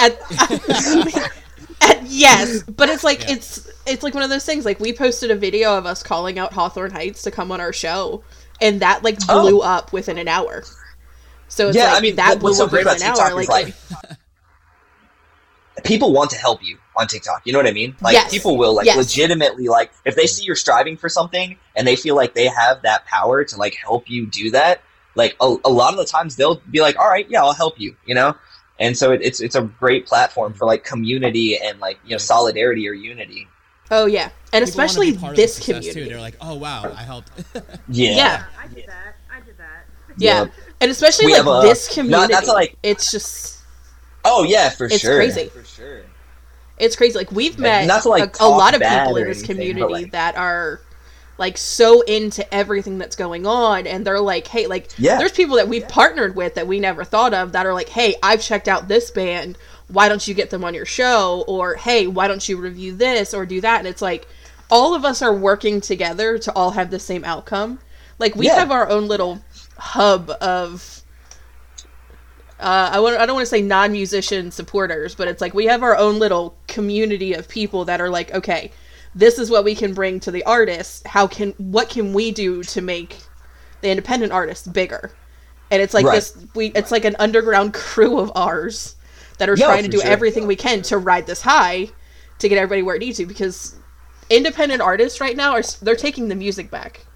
at, 1.11 1.23
at- 1.91 2.03
yes, 2.07 2.63
but 2.63 2.89
it's 2.89 3.03
like 3.03 3.21
Yeah. 3.23 3.33
it's 3.35 3.69
it's 3.87 4.03
like 4.05 4.15
one 4.15 4.23
of 4.23 4.31
those 4.31 4.45
things. 4.45 4.65
Like 4.65 4.79
we 4.79 4.93
posted 4.93 5.31
a 5.33 5.35
video 5.37 5.77
of 5.77 5.85
us 5.87 6.03
calling 6.05 6.39
out 6.39 6.53
Hawthorne 6.53 6.93
Heights 6.93 7.23
to 7.23 7.31
come 7.33 7.51
on 7.51 7.61
our 7.61 7.73
show, 7.73 8.23
and 8.61 8.81
that 8.81 9.03
like 9.03 9.19
Oh. 9.29 9.43
blew 9.43 9.61
up 9.61 9.93
within 9.93 10.19
an 10.19 10.29
hour. 10.29 10.63
So 11.49 11.69
it's 11.69 11.77
yeah, 11.77 11.87
like 11.91 11.99
I 11.99 12.01
mean, 12.01 12.17
that 12.17 12.29
what- 12.31 12.39
blew 12.41 12.49
what's 12.51 12.59
so 12.59 12.65
up 12.65 12.71
great 12.71 12.85
within 12.87 13.03
about 13.03 13.19
an 13.19 13.33
hour. 13.33 13.41
Is 13.41 13.49
Like, 13.49 13.75
like 15.77 15.85
people 15.85 16.13
want 16.13 16.31
to 16.31 16.37
help 16.39 16.63
you 16.63 16.79
on 16.97 17.07
TikTok. 17.07 17.43
You 17.45 17.53
know 17.53 17.59
what 17.59 17.67
I 17.67 17.73
mean? 17.73 17.97
Like 18.01 18.15
Yes. 18.15 18.31
people 18.31 18.57
will 18.57 18.75
like 18.75 18.87
Yes. 18.87 18.97
legitimately 18.97 19.69
like 19.69 19.91
if 20.05 20.15
they 20.17 20.27
see 20.27 20.45
you're 20.45 20.57
striving 20.57 20.97
for 20.97 21.09
something 21.09 21.57
and 21.77 21.87
they 21.87 21.97
feel 21.97 22.15
like 22.17 22.35
they 22.35 22.47
have 22.47 22.83
that 22.83 23.07
power 23.07 23.45
to 23.45 23.57
like 23.57 23.75
help 23.75 24.09
you 24.11 24.27
do 24.27 24.51
that. 24.51 24.83
Like 25.15 25.37
a, 25.41 25.57
a 25.65 25.71
lot 25.71 25.93
of 25.93 25.99
the 25.99 26.05
times 26.07 26.37
they'll 26.37 26.61
be 26.71 26.81
like, 26.81 26.99
"All 26.99 27.09
right, 27.09 27.29
yeah, 27.29 27.43
I'll 27.43 27.53
help 27.53 27.79
you," 27.79 27.95
you 28.07 28.15
know. 28.15 28.35
And 28.79 28.97
so 28.97 29.13
it, 29.13 29.21
it's 29.23 29.41
it's 29.41 29.55
a 29.55 29.63
great 29.63 30.07
platform 30.07 30.55
for 30.55 30.65
like 30.67 30.85
community 30.85 31.59
and 31.59 31.79
like 31.81 31.99
you 32.05 32.13
know 32.13 32.19
solidarity 32.19 32.89
or 32.89 32.93
unity. 32.95 33.47
oh 33.91 34.07
yeah, 34.07 34.31
and 34.55 34.65
People 34.65 34.69
especially 34.71 35.13
be 35.13 35.19
part 35.19 35.31
of 35.33 35.37
the 35.37 35.43
this 35.43 35.59
community. 35.63 35.93
Too. 35.93 36.09
They're 36.09 36.21
like, 36.21 36.37
oh 36.41 36.55
wow, 36.55 36.91
I 36.97 37.03
helped. 37.03 37.31
Yeah, 37.89 38.11
Yeah. 38.17 38.45
I 38.59 38.67
did 38.69 38.87
that. 38.87 39.17
I 39.31 39.41
did 39.41 39.59
that. 39.59 39.85
Yeah, 40.17 40.43
Yep. 40.45 40.53
and 40.81 40.91
especially 40.91 41.27
We 41.27 41.39
like 41.39 41.47
a- 41.65 41.67
this 41.67 41.89
not- 41.89 41.95
community. 41.95 42.33
not 42.33 42.45
to, 42.45 42.53
like- 42.53 42.77
it's 42.83 43.11
just 43.13 43.59
Oh 44.25 44.45
yeah, 44.45 44.71
for 44.71 44.87
It's 44.87 44.99
sure. 45.01 45.21
It's 45.21 45.35
crazy. 45.35 45.51
For 46.83 46.87
sure. 46.87 46.87
it's 46.87 46.97
crazy. 46.97 47.19
Like 47.19 47.33
we've 47.33 47.59
met 47.59 47.87
not 47.87 48.03
to, 48.03 48.09
like, 48.09 48.41
a, 48.41 48.45
a 48.45 48.49
lot 48.49 48.75
of 48.75 48.81
people 48.81 49.17
in 49.17 49.27
this 49.29 49.39
anything, 49.39 49.57
community 49.57 49.81
but, 49.83 49.91
like- 49.91 50.13
that 50.13 50.37
are 50.37 50.81
like 51.39 51.57
so 51.57 52.03
into 52.03 52.55
everything 52.55 52.99
that's 52.99 53.17
going 53.17 53.47
on, 53.47 53.87
and 53.87 54.07
they're 54.07 54.21
like, 54.21 54.47
hey, 54.47 54.67
like 54.67 54.91
Yeah. 54.99 55.19
there's 55.19 55.33
people 55.33 55.57
that 55.57 55.67
we've 55.69 55.89
partnered 55.89 56.37
with 56.37 56.55
that 56.55 56.67
we 56.67 56.79
never 56.79 57.05
thought 57.05 57.33
of 57.35 57.53
that 57.53 57.67
are 57.67 57.73
like, 57.75 57.89
hey, 57.89 58.15
I've 58.23 58.41
checked 58.43 58.69
out 58.69 58.87
this 58.87 59.11
band. 59.11 59.57
Why 59.89 60.09
don't 60.09 60.27
you 60.29 60.35
get 60.35 60.51
them 60.51 60.63
on 60.65 60.75
your 60.75 60.85
show? 60.87 61.43
Or 61.49 61.75
hey, 61.75 62.07
why 62.07 62.29
don't 62.29 62.47
you 62.49 62.59
review 62.59 62.95
this 62.95 63.35
or 63.35 63.47
do 63.47 63.61
that? 63.63 63.79
And 63.79 63.89
it's 63.89 64.03
like 64.03 64.29
all 64.71 64.95
of 64.95 65.05
us 65.05 65.21
are 65.23 65.35
working 65.35 65.81
together 65.81 66.39
to 66.39 66.53
all 66.53 66.71
have 66.73 66.91
the 66.91 66.99
same 67.01 67.25
outcome. 67.25 67.79
Like 68.19 68.37
we 68.37 68.47
Yeah. 68.47 68.57
have 68.57 68.71
our 68.71 68.89
own 68.89 69.09
little 69.09 69.41
hub 69.79 70.31
of 70.41 71.02
uh, 72.63 72.91
I 72.93 73.01
want 73.01 73.17
I 73.19 73.27
don't 73.27 73.37
want 73.37 73.47
to 73.47 73.51
say 73.51 73.63
non-musician 73.63 74.51
supporters, 74.53 75.15
but 75.15 75.29
it's 75.29 75.41
like 75.41 75.55
we 75.55 75.67
have 75.67 75.83
our 75.83 75.97
own 75.97 76.19
little 76.19 76.61
community 76.69 77.35
of 77.35 77.49
people 77.49 77.85
that 77.87 78.01
are 78.01 78.11
like, 78.11 78.33
okay, 78.35 78.73
this 79.15 79.39
is 79.39 79.51
what 79.51 79.65
we 79.65 79.75
can 79.75 79.95
bring 79.95 80.21
to 80.21 80.31
the 80.31 80.45
artists. 80.45 81.03
How 81.07 81.27
can 81.27 81.53
what 81.59 81.91
can 81.91 82.13
we 82.15 82.33
do 82.33 82.65
to 82.65 82.81
make 82.83 83.29
the 83.83 83.91
independent 83.91 84.33
artists 84.33 84.67
bigger? 84.69 85.19
And 85.71 85.83
it's 85.83 85.95
like 85.95 86.09
Right. 86.09 86.11
this 86.11 86.37
we 86.55 86.69
it's 86.69 86.91
like 86.93 87.05
an 87.05 87.17
underground 87.19 87.75
crew 87.75 88.19
of 88.19 88.33
ours 88.37 88.97
that 89.39 89.49
are 89.51 89.57
Yeah, 89.57 89.67
trying 89.67 89.85
to 89.85 89.89
do 89.91 90.03
sure. 90.03 90.03
everything 90.03 90.47
we 90.47 90.57
can 90.57 90.83
to 90.85 90.99
ride 90.99 91.27
this 91.27 91.43
high 91.43 91.93
to 92.39 92.49
get 92.49 92.59
everybody 92.59 92.83
where 92.83 92.97
it 92.97 93.01
needs 93.01 93.19
to 93.19 93.27
because 93.27 93.77
independent 94.31 94.81
artists 94.83 95.21
right 95.21 95.37
now 95.37 95.53
are 95.53 95.63
they're 95.83 95.97
taking 95.97 96.29
the 96.29 96.35
music 96.37 96.71
back. 96.71 97.07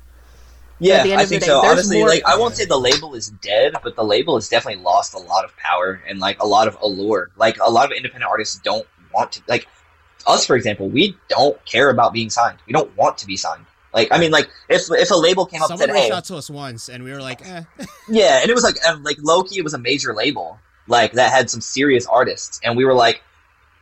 Yeah, 0.79 0.97
at 0.97 1.03
the 1.05 1.13
end 1.13 1.21
I 1.21 1.25
think 1.25 1.43
day, 1.43 1.47
so. 1.47 1.63
there's 1.63 1.73
Honestly, 1.73 1.99
more- 1.99 2.09
like 2.09 2.25
I 2.27 2.37
won't 2.37 2.57
say 2.57 2.65
the 2.65 2.79
label 2.79 3.15
is 3.15 3.29
dead, 3.29 3.75
but 3.83 3.97
the 3.97 4.05
label 4.05 4.35
has 4.37 4.49
definitely 4.49 4.83
lost 4.83 5.15
a 5.15 5.19
lot 5.19 5.45
of 5.45 5.57
power 5.57 6.03
and 6.07 6.19
like 6.19 6.43
a 6.43 6.47
lot 6.47 6.69
of 6.69 6.77
allure. 6.83 7.31
Like 7.37 7.59
a 7.59 7.71
lot 7.71 7.87
of 7.87 7.93
independent 7.93 8.29
artists 8.31 8.59
don't 8.59 8.87
want 9.13 9.33
to 9.33 9.43
like 9.49 9.67
us, 10.27 10.45
for 10.45 10.57
example. 10.57 10.89
We 10.89 11.17
don't 11.29 11.63
care 11.65 11.91
about 11.91 12.13
being 12.13 12.31
signed. 12.31 12.59
We 12.67 12.73
don't 12.73 12.95
want 12.97 13.19
to 13.19 13.27
be 13.27 13.37
signed. 13.37 13.65
Like 13.95 14.09
I 14.11 14.19
mean, 14.19 14.31
like 14.31 14.51
if 14.69 14.83
if 14.91 15.11
a 15.11 15.15
label 15.15 15.47
came 15.47 15.63
up 15.63 15.71
and 15.71 15.79
Someone 15.79 15.97
said, 15.97 16.05
"Hey, 16.05 16.13
out 16.13 16.25
to 16.27 16.37
us 16.37 16.51
once, 16.51 16.91
and 16.91 17.03
we 17.03 17.13
were 17.13 17.23
like, 17.23 17.47
eh. 17.47 17.63
yeah," 18.09 18.41
and 18.43 18.51
it 18.51 18.55
was 18.55 18.65
like 18.65 18.77
um, 18.87 19.03
like 19.03 19.17
Loki, 19.21 19.57
it 19.57 19.65
was 19.65 19.73
a 19.73 19.79
major 19.79 20.15
label 20.15 20.59
like 20.89 21.13
that 21.13 21.33
had 21.33 21.49
some 21.49 21.63
serious 21.63 22.07
artists, 22.07 22.61
and 22.63 22.77
we 22.77 22.85
were 22.85 22.95
like. 22.95 23.23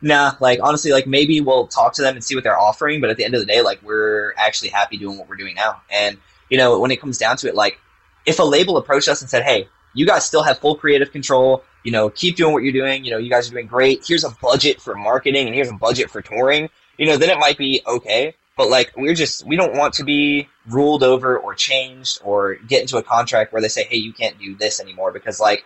Nah, 0.01 0.33
like 0.39 0.59
honestly, 0.61 0.91
like 0.91 1.07
maybe 1.07 1.41
we'll 1.41 1.67
talk 1.67 1.93
to 1.93 2.03
them 2.03 2.13
and 2.13 2.23
see 2.23 2.35
what 2.35 2.43
they're 2.43 2.59
offering, 2.59 3.01
but 3.01 3.09
at 3.09 3.17
the 3.17 3.23
end 3.23 3.33
of 3.33 3.39
the 3.39 3.45
day, 3.45 3.61
like 3.61 3.81
we're 3.81 4.33
actually 4.37 4.69
happy 4.69 4.97
doing 4.97 5.17
what 5.17 5.27
we're 5.27 5.37
doing 5.37 5.55
now. 5.55 5.81
And 5.89 6.17
you 6.49 6.57
know, 6.57 6.79
when 6.79 6.91
it 6.91 7.01
comes 7.01 7.17
down 7.17 7.37
to 7.37 7.47
it, 7.47 7.55
like 7.55 7.79
if 8.25 8.39
a 8.39 8.43
label 8.43 8.77
approached 8.77 9.07
us 9.07 9.21
and 9.21 9.29
said, 9.29 9.43
"Hey, 9.43 9.67
you 9.93 10.05
guys 10.05 10.25
still 10.25 10.43
have 10.43 10.59
full 10.59 10.75
creative 10.75 11.11
control. 11.11 11.63
You 11.83 11.91
know, 11.91 12.09
keep 12.09 12.35
doing 12.35 12.53
what 12.53 12.63
you're 12.63 12.73
doing. 12.73 13.05
You 13.05 13.11
know, 13.11 13.17
you 13.17 13.29
guys 13.29 13.47
are 13.47 13.51
doing 13.51 13.67
great. 13.67 14.03
Here's 14.07 14.23
a 14.23 14.31
budget 14.41 14.81
for 14.81 14.95
marketing 14.95 15.45
and 15.47 15.55
here's 15.55 15.69
a 15.69 15.73
budget 15.73 16.09
for 16.09 16.21
touring." 16.21 16.69
You 16.97 17.07
know, 17.07 17.17
then 17.17 17.29
it 17.29 17.37
might 17.39 17.57
be 17.57 17.81
okay. 17.85 18.35
But 18.57 18.69
like, 18.69 18.93
we're 18.95 19.15
just 19.15 19.45
we 19.45 19.55
don't 19.55 19.75
want 19.75 19.95
to 19.95 20.03
be 20.03 20.47
ruled 20.67 21.03
over 21.03 21.37
or 21.37 21.53
changed 21.55 22.21
or 22.23 22.55
get 22.55 22.81
into 22.81 22.97
a 22.97 23.03
contract 23.03 23.51
where 23.51 23.61
they 23.61 23.67
say, 23.67 23.83
"Hey, 23.83 23.97
you 23.97 24.13
can't 24.13 24.39
do 24.39 24.55
this 24.55 24.79
anymore," 24.79 25.11
because 25.11 25.39
like. 25.39 25.65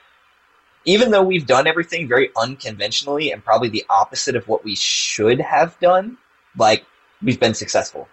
Even 0.86 1.12
though 1.12 1.22
we've 1.22 1.46
done 1.46 1.68
everything 1.68 2.08
very 2.08 2.32
unconventionally 2.38 3.32
and 3.32 3.44
probably 3.44 3.68
the 3.68 3.86
opposite 3.90 4.38
of 4.38 4.48
what 4.48 4.64
we 4.64 4.76
should 4.76 5.42
have 5.42 5.78
done, 5.82 6.18
like 6.58 6.86
we've 7.22 7.40
been 7.40 7.54
successful. 7.54 8.08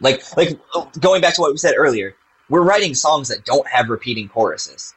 Like, 0.00 0.22
like 0.36 0.58
going 1.00 1.20
back 1.20 1.34
to 1.34 1.40
what 1.40 1.52
we 1.52 1.58
said 1.58 1.74
earlier, 1.76 2.14
we're 2.48 2.62
writing 2.62 2.94
songs 2.94 3.28
that 3.28 3.44
don't 3.44 3.66
have 3.68 3.88
repeating 3.88 4.28
choruses. 4.28 4.94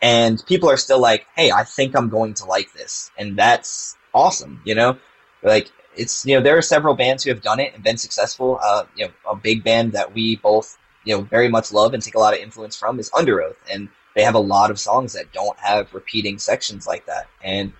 And 0.00 0.42
people 0.46 0.70
are 0.70 0.76
still 0.76 1.00
like 1.00 1.26
hey 1.34 1.50
i 1.50 1.64
think 1.64 1.96
i'm 1.96 2.08
going 2.08 2.34
to 2.34 2.44
like 2.44 2.72
this. 2.72 3.10
And 3.18 3.36
that's 3.38 3.96
awesome 4.14 4.62
you 4.64 4.74
know? 4.74 4.98
Like 5.42 5.70
it's 5.96 6.24
you 6.24 6.36
know 6.36 6.42
there 6.42 6.56
are 6.56 6.62
several 6.62 6.94
bands 6.94 7.24
who 7.24 7.30
have 7.30 7.42
done 7.42 7.60
it 7.60 7.74
and 7.74 7.82
been 7.82 7.98
successful. 7.98 8.58
Uh 8.62 8.84
you 8.96 9.06
know 9.06 9.12
a 9.30 9.36
big 9.36 9.64
band 9.64 9.92
that 9.92 10.14
we 10.14 10.36
both 10.36 10.78
you 11.04 11.16
know 11.16 11.22
very 11.22 11.48
much 11.48 11.72
love 11.72 11.94
and 11.94 12.02
take 12.02 12.14
a 12.14 12.18
lot 12.18 12.34
of 12.34 12.40
influence 12.40 12.76
from 12.76 12.98
is 12.98 13.10
Underoath. 13.10 13.56
And 13.70 13.88
they 14.14 14.22
have 14.22 14.34
a 14.34 14.40
lot 14.40 14.70
of 14.70 14.78
songs 14.78 15.12
that 15.14 15.32
don't 15.32 15.58
have 15.58 15.92
repeating 15.92 16.38
sections 16.38 16.86
like 16.86 17.06
that. 17.06 17.26
And 17.42 17.72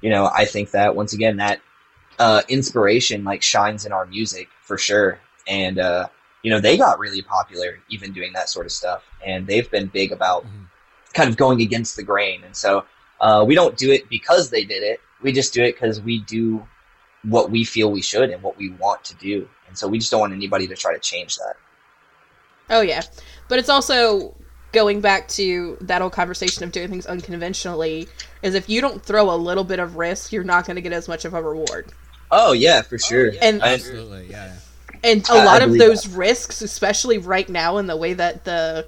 you 0.00 0.10
know 0.10 0.30
i 0.34 0.44
think 0.44 0.70
that 0.70 0.96
once 0.96 1.12
again 1.12 1.36
that 1.36 1.60
uh 2.18 2.42
inspiration 2.48 3.24
like 3.24 3.42
shines 3.42 3.84
in 3.84 3.92
our 3.92 4.06
music 4.06 4.48
for 4.62 4.78
sure 4.78 5.18
and 5.50 5.78
uh 5.78 6.08
you 6.42 6.50
know 6.50 6.60
they 6.60 6.78
got 6.78 6.98
really 6.98 7.20
popular 7.20 7.78
even 7.90 8.12
doing 8.12 8.32
that 8.32 8.48
sort 8.48 8.64
of 8.64 8.72
stuff 8.72 9.02
and 9.26 9.46
they've 9.46 9.70
been 9.70 9.88
big 9.88 10.12
about 10.12 10.44
Mhm. 10.44 10.68
kind 11.12 11.28
of 11.28 11.36
going 11.36 11.60
against 11.60 11.96
the 11.96 12.02
grain 12.02 12.42
and 12.44 12.56
so 12.56 12.84
uh, 13.20 13.44
we 13.46 13.54
don't 13.54 13.76
do 13.76 13.92
it 13.92 14.08
because 14.08 14.48
they 14.48 14.64
did 14.64 14.82
it 14.82 14.98
we 15.22 15.32
just 15.32 15.52
do 15.52 15.62
it 15.62 15.74
because 15.74 16.00
we 16.00 16.20
do 16.20 16.66
what 17.24 17.50
we 17.50 17.64
feel 17.64 17.90
we 17.90 18.02
should 18.02 18.30
and 18.30 18.42
what 18.42 18.56
we 18.56 18.70
want 18.70 19.04
to 19.04 19.14
do. 19.16 19.48
And 19.68 19.76
so 19.76 19.86
we 19.86 19.98
just 19.98 20.10
don't 20.10 20.20
want 20.20 20.32
anybody 20.32 20.66
to 20.66 20.76
try 20.76 20.92
to 20.92 20.98
change 20.98 21.36
that. 21.36 21.54
Oh 22.70 22.80
yeah, 22.80 23.02
but 23.48 23.58
it's 23.58 23.68
also 23.68 24.34
going 24.72 25.00
back 25.00 25.26
to 25.28 25.76
that 25.80 26.00
old 26.00 26.12
conversation 26.12 26.62
of 26.62 26.72
doing 26.72 26.88
things 26.88 27.06
unconventionally. 27.06 28.08
Is 28.42 28.54
if 28.54 28.68
you 28.68 28.80
don't 28.80 29.02
throw 29.04 29.30
a 29.30 29.36
little 29.36 29.64
bit 29.64 29.80
of 29.80 29.96
risk, 29.96 30.32
you're 30.32 30.44
not 30.44 30.66
going 30.66 30.76
to 30.76 30.82
get 30.82 30.92
as 30.92 31.08
much 31.08 31.24
of 31.24 31.34
a 31.34 31.42
reward. 31.42 31.92
Oh 32.30 32.52
yeah, 32.52 32.82
for 32.82 32.96
sure. 32.98 33.32
And 33.42 33.60
Absolutely, 33.60 34.28
yeah. 34.30 34.54
And 35.04 35.26
a 35.28 35.32
I- 35.32 35.38
I 35.38 35.44
lot 35.44 35.62
of 35.62 35.68
believe 35.68 35.80
those 35.80 36.08
risks, 36.08 36.62
especially 36.62 37.18
right 37.18 37.48
now 37.48 37.78
in 37.78 37.86
the 37.86 37.96
way 37.96 38.12
that 38.14 38.44
the 38.44 38.86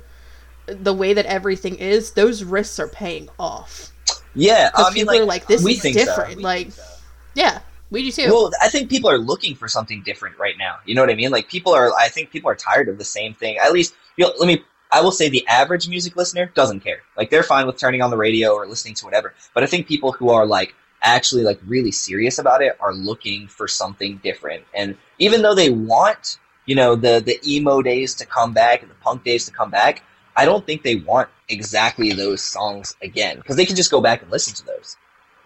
the 0.67 0.95
way 0.95 1.13
that 1.15 1.27
everything 1.27 1.77
is, 1.77 2.13
those 2.13 2.45
risks 2.45 2.79
are 2.79 2.89
paying 2.89 3.29
off. 3.39 3.91
yeah, 4.35 4.71
Because 4.71 4.87
I 4.87 4.89
mean, 4.91 4.95
people 4.95 5.15
like, 5.15 5.21
are 5.23 5.27
like, 5.27 5.47
"This 5.47 5.63
we 5.63 5.73
is 5.73 5.83
think 5.83 5.99
so. 5.99 6.05
different." 6.05 6.41
Like, 6.41 6.69
yeah, 7.35 7.61
we 7.91 8.03
do 8.03 8.13
too. 8.13 8.31
Well, 8.31 8.51
I 8.63 8.69
think 8.69 8.89
people 8.89 9.11
are 9.11 9.19
looking 9.19 9.55
for 9.55 9.69
something 9.69 10.03
different 10.03 10.39
right 10.39 10.57
now. 10.59 10.77
You 10.87 10.95
know 10.95 11.03
what 11.03 11.11
I 11.11 11.15
mean? 11.15 11.31
Like 11.31 11.49
people 11.49 11.75
are. 11.75 11.93
I 11.99 12.09
think 12.09 12.31
people 12.31 12.49
are 12.51 12.55
tired 12.55 12.89
of 12.89 12.99
the 12.99 13.05
same 13.05 13.35
thing. 13.35 13.59
At 13.59 13.73
least, 13.73 13.95
you 14.17 14.25
know, 14.25 14.33
let 14.39 14.47
me. 14.47 14.63
I 14.91 15.01
will 15.01 15.13
say 15.13 15.29
the 15.31 15.47
average 15.49 15.89
music 15.89 16.17
listener 16.17 16.47
doesn't 16.55 16.81
care. 16.81 17.01
Like 17.17 17.31
they're 17.31 17.43
fine 17.43 17.67
with 17.67 17.79
turning 17.79 18.03
on 18.03 18.11
the 18.11 18.17
radio 18.17 18.53
or 18.53 18.67
listening 18.67 18.95
to 18.97 19.05
whatever. 19.07 19.33
But 19.55 19.63
I 19.63 19.67
think 19.67 19.89
people 19.89 20.13
who 20.13 20.29
are 20.31 20.45
like 20.47 20.75
actually 21.03 21.43
like 21.43 21.61
really 21.67 21.91
serious 21.91 22.39
about 22.39 22.63
it 22.63 22.77
are 22.81 22.95
looking 22.95 23.49
for 23.49 23.69
something 23.69 24.19
different. 24.23 24.65
And 24.75 24.97
even 25.19 25.43
though 25.43 25.55
they 25.55 25.71
want, 25.71 26.39
you 26.67 26.75
know, 26.75 26.95
the 26.95 27.23
the 27.25 27.39
emo 27.47 27.83
days 27.83 28.15
to 28.17 28.27
come 28.27 28.53
back 28.53 28.83
and 28.83 28.91
the 28.91 28.97
punk 28.97 29.25
days 29.25 29.47
to 29.47 29.53
come 29.53 29.71
back, 29.71 30.03
I 30.37 30.45
don't 30.45 30.65
think 30.65 30.83
they 30.83 30.97
want 30.97 31.29
exactly 31.49 32.13
those 32.13 32.43
songs 32.43 32.97
again 33.03 33.37
because 33.37 33.57
they 33.57 33.67
can 33.67 33.77
just 33.77 33.91
go 33.91 34.01
back 34.01 34.23
and 34.23 34.31
listen 34.31 34.55
to 34.55 34.65
those. 34.65 34.97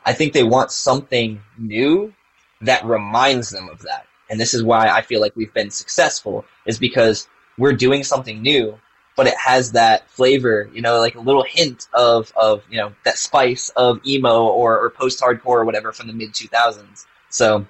I 0.04 0.12
think 0.12 0.32
they 0.32 0.44
want 0.44 0.70
something 0.70 1.40
new 1.58 2.14
that 2.60 2.84
reminds 2.84 3.50
them 3.50 3.68
of 3.68 3.82
that. 3.82 4.06
And 4.30 4.40
this 4.40 4.54
is 4.54 4.62
why 4.62 4.88
I 4.88 5.02
feel 5.02 5.20
like 5.20 5.34
we've 5.36 5.52
been 5.52 5.70
successful 5.70 6.44
is 6.64 6.78
because 6.78 7.28
we're 7.58 7.72
doing 7.72 8.04
something 8.04 8.42
new, 8.42 8.78
but 9.16 9.26
it 9.26 9.36
has 9.36 9.72
that 9.72 10.08
flavor, 10.10 10.70
you 10.72 10.82
know, 10.82 11.00
like 11.00 11.14
a 11.14 11.20
little 11.20 11.44
hint 11.44 11.88
of, 11.94 12.32
of 12.36 12.62
you 12.70 12.76
know, 12.76 12.92
that 13.04 13.18
spice 13.18 13.70
of 13.70 14.00
emo 14.06 14.44
or, 14.44 14.78
or 14.78 14.90
post 14.90 15.20
hardcore 15.20 15.46
or 15.46 15.64
whatever 15.64 15.90
from 15.90 16.06
the 16.06 16.12
mid 16.12 16.32
2000s. 16.32 17.06
So 17.30 17.66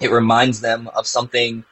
it 0.00 0.10
reminds 0.10 0.60
them 0.60 0.88
of 0.94 1.06
something 1.06 1.64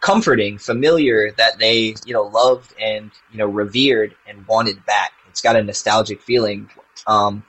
comforting, 0.00 0.58
familiar 0.58 1.32
that 1.32 1.58
they, 1.58 1.94
you 2.06 2.12
know, 2.12 2.22
loved 2.22 2.74
and, 2.80 3.10
you 3.32 3.38
know, 3.38 3.46
revered 3.46 4.14
and 4.28 4.46
wanted 4.46 4.84
back. 4.86 5.12
It's 5.28 5.40
got 5.40 5.56
a 5.56 5.62
nostalgic 5.62 6.22
feeling. 6.22 6.70
Um, 7.06 7.44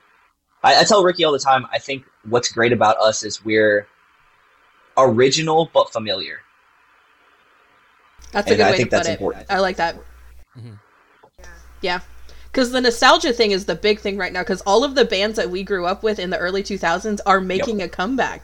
I, 0.63 0.81
I 0.81 0.83
tell 0.83 1.03
Ricky 1.03 1.23
all 1.23 1.31
the 1.33 1.39
time, 1.39 1.67
I 1.71 1.79
think 1.79 2.05
what's 2.23 2.51
great 2.51 2.71
about 2.73 2.97
us 2.97 3.23
is 3.23 3.43
we're 3.43 3.87
original 4.97 5.69
but 5.73 5.91
familiar. 5.91 6.39
That's 8.31 8.47
a 8.47 8.51
and 8.51 8.57
good 8.57 8.67
I 8.67 8.71
way 8.71 8.77
think 8.77 8.89
to 8.89 8.97
put 8.97 8.97
that's 8.97 9.09
it. 9.09 9.11
important. 9.11 9.45
I 9.49 9.59
like 9.59 9.77
that. 9.77 9.95
Mhm. 10.57 10.79
Yeah. 11.83 11.99
Because 12.51 12.71
the 12.71 12.81
nostalgia 12.81 13.33
thing 13.33 13.51
is 13.51 13.65
the 13.65 13.75
big 13.75 13.99
thing 13.99 14.17
right 14.17 14.31
now. 14.33 14.41
Because 14.41 14.61
all 14.61 14.83
of 14.83 14.95
the 14.95 15.05
bands 15.05 15.37
that 15.37 15.49
we 15.51 15.63
grew 15.63 15.85
up 15.85 16.01
with 16.03 16.17
in 16.19 16.29
the 16.31 16.37
early 16.37 16.63
2000s 16.63 17.19
are 17.25 17.41
making 17.41 17.81
a 17.81 17.87
comeback. 17.89 18.43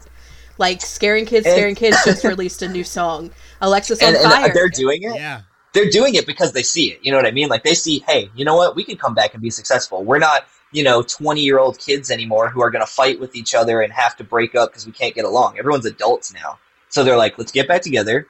Like 0.58 0.80
Scaring 0.82 1.26
Kids, 1.26 1.46
And- 1.46 1.54
Scaring 1.56 1.74
Kids 1.74 1.96
just 2.04 2.22
released 2.32 2.62
a 2.62 2.68
new 2.68 2.84
song. 2.84 3.30
Alexis 3.60 4.00
And, 4.02 4.16
on 4.16 4.22
and 4.22 4.32
Fire. 4.32 4.54
they're 4.54 4.68
doing 4.68 5.02
it. 5.02 5.14
Yeah. 5.14 5.42
They're 5.72 5.90
doing 5.90 6.16
it 6.16 6.26
because 6.26 6.52
they 6.52 6.62
see 6.64 6.90
it. 6.90 6.98
You 7.02 7.12
know 7.12 7.16
what 7.18 7.26
I 7.26 7.30
mean? 7.30 7.48
Like 7.48 7.62
they 7.62 7.74
see, 7.74 8.04
hey, 8.08 8.28
you 8.34 8.44
know 8.44 8.56
what? 8.56 8.74
We 8.74 8.82
can 8.84 8.96
come 8.96 9.14
back 9.14 9.34
and 9.34 9.42
be 9.42 9.50
successful. 9.50 10.02
We're 10.02 10.18
not, 10.18 10.46
you 10.72 10.82
know, 10.82 11.02
20 11.02 11.40
year 11.40 11.60
old 11.60 11.78
kids 11.78 12.10
anymore 12.10 12.48
who 12.50 12.60
are 12.62 12.70
going 12.70 12.84
to 12.84 12.90
fight 12.90 13.20
with 13.20 13.36
each 13.36 13.54
other 13.54 13.80
and 13.80 13.92
have 13.92 14.16
to 14.16 14.24
break 14.24 14.56
up 14.56 14.70
because 14.70 14.84
we 14.84 14.92
can't 14.92 15.14
get 15.14 15.24
along. 15.24 15.58
Everyone's 15.58 15.86
adults 15.86 16.34
now. 16.34 16.58
So 16.88 17.04
they're 17.04 17.16
like, 17.16 17.38
let's 17.38 17.52
get 17.52 17.68
back 17.68 17.82
together. 17.82 18.26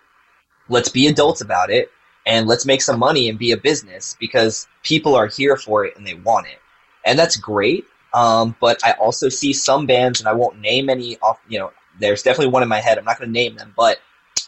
Let's 0.69 0.91
be 0.91 1.07
adults 1.07 1.41
about 1.41 1.71
it. 1.71 1.91
And 2.27 2.47
let's 2.47 2.67
make 2.67 2.83
some 2.83 2.99
money 2.99 3.29
and 3.29 3.39
be 3.39 3.53
a 3.53 3.57
business 3.57 4.17
because 4.21 4.69
people 4.83 5.15
are 5.15 5.27
here 5.27 5.57
for 5.57 5.85
it 5.85 5.97
and 5.97 6.07
they 6.07 6.15
want 6.15 6.47
it. 6.47 6.59
And 7.05 7.19
that's 7.19 7.37
great. 7.37 7.87
Um, 8.13 8.57
but 8.61 8.85
I 8.85 8.93
also 8.93 9.29
see 9.29 9.53
some 9.53 9.87
bands, 9.87 10.21
and 10.21 10.29
I 10.29 10.33
won't 10.33 10.61
name 10.61 10.91
any 10.91 11.19
off, 11.19 11.39
you 11.49 11.59
know, 11.59 11.73
there's 11.99 12.23
definitely 12.23 12.53
one 12.53 12.63
in 12.63 12.69
my 12.69 12.81
head. 12.81 12.99
I'm 12.99 13.05
not 13.05 13.19
going 13.19 13.29
to 13.29 13.33
name 13.33 13.57
them, 13.57 13.73
but 13.77 14.01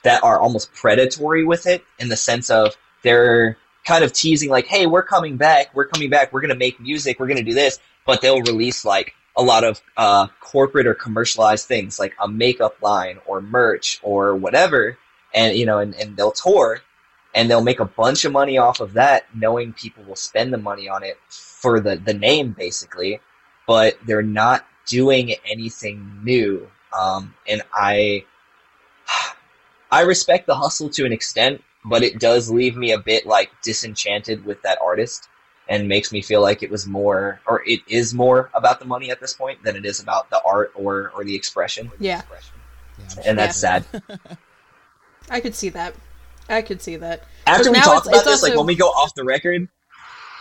that 0.03 0.23
are 0.25 0.41
almost 0.41 0.73
predatory 0.75 1.45
with 1.45 1.67
it 1.67 1.85
in 1.99 2.09
the 2.09 2.17
sense 2.17 2.51
of 2.51 2.77
they're 3.03 3.57
kind 3.85 4.05
of 4.05 4.13
teasing 4.13 4.49
like, 4.51 4.67
"Hey, 4.67 4.87
we're 4.87 5.03
coming 5.03 5.37
back. 5.37 5.75
We're 5.75 5.87
coming 5.87 6.11
back. 6.11 6.33
We're 6.33 6.41
going 6.41 6.53
to 6.53 6.57
make 6.57 6.81
music. 6.81 7.21
We're 7.21 7.27
going 7.27 7.39
to 7.39 7.45
do 7.45 7.55
this." 7.55 7.79
But 8.05 8.21
they'll 8.21 8.41
release 8.41 8.85
like 8.85 9.15
a 9.37 9.43
lot 9.43 9.65
of 9.65 9.81
uh, 9.97 10.27
corporate 10.41 10.87
or 10.87 10.95
commercialized 10.95 11.67
things, 11.67 11.99
like 11.99 12.15
a 12.21 12.29
makeup 12.29 12.77
line 12.83 13.19
or 13.27 13.41
merch 13.41 14.01
or 14.03 14.35
whatever, 14.35 14.99
and 15.35 15.57
you 15.57 15.67
know, 15.67 15.79
and, 15.79 15.95
and 15.95 16.17
they'll 16.17 16.33
tour, 16.33 16.81
and 17.35 17.51
they'll 17.51 17.63
make 17.63 17.81
a 17.81 17.85
bunch 17.85 18.25
of 18.25 18.33
money 18.33 18.59
off 18.59 18.81
of 18.81 18.95
that, 18.95 19.27
knowing 19.35 19.73
people 19.73 20.05
will 20.05 20.17
spend 20.17 20.53
the 20.53 20.59
money 20.59 20.89
on 20.89 21.03
it 21.03 21.19
for 21.29 21.81
the 21.81 21.97
the 21.97 22.15
name, 22.15 22.53
basically. 22.53 23.21
But 23.67 23.97
they're 24.05 24.23
not 24.23 24.67
doing 24.87 25.35
anything 25.51 26.21
new, 26.23 26.71
um, 26.99 27.35
and 27.47 27.63
I. 27.73 28.25
I 29.91 30.05
respect 30.05 30.47
the 30.47 30.55
hustle 30.55 30.89
to 30.89 31.05
an 31.05 31.13
extent, 31.13 31.63
but 31.85 32.03
it 32.03 32.19
does 32.19 32.51
leave 32.51 32.79
me 32.79 32.93
a 32.93 32.99
bit 32.99 33.27
like 33.27 33.51
disenchanted 33.63 34.43
with 34.47 34.63
that 34.63 34.79
artist 34.81 35.29
and 35.69 35.89
makes 35.89 36.13
me 36.13 36.23
feel 36.23 36.41
like 36.41 36.63
it 36.63 36.71
was 36.71 36.87
more 36.87 37.41
or 37.47 37.63
it 37.67 37.81
is 37.87 38.15
more 38.15 38.51
about 38.55 38.79
the 38.79 38.85
money 38.85 39.11
at 39.11 39.21
this 39.21 39.33
point 39.33 39.63
than 39.63 39.77
it 39.77 39.85
is 39.85 40.01
about 40.01 40.31
the 40.31 40.41
art 40.45 40.73
or 40.75 41.13
or 41.15 41.25
the 41.25 41.35
expression. 41.35 41.91
Yeah. 41.99 42.23
yeah. 42.99 43.23
And 43.25 43.39
that's 43.39 43.57
sad. 43.57 43.85
I 45.31 45.41
could 45.41 45.55
see 45.55 45.69
that. 45.71 45.95
I 46.53 46.63
could 46.63 46.81
see 46.83 46.97
that. 46.97 47.25
After 47.47 47.71
we 47.73 47.79
talk 47.79 48.07
it's- 48.07 48.07
about 48.07 48.15
it's 48.17 48.25
this, 48.25 48.43
like 48.43 48.57
when 48.57 48.67
we 48.67 48.75
go 48.77 48.89
off 48.89 49.15
the 49.15 49.25
record, 49.25 49.69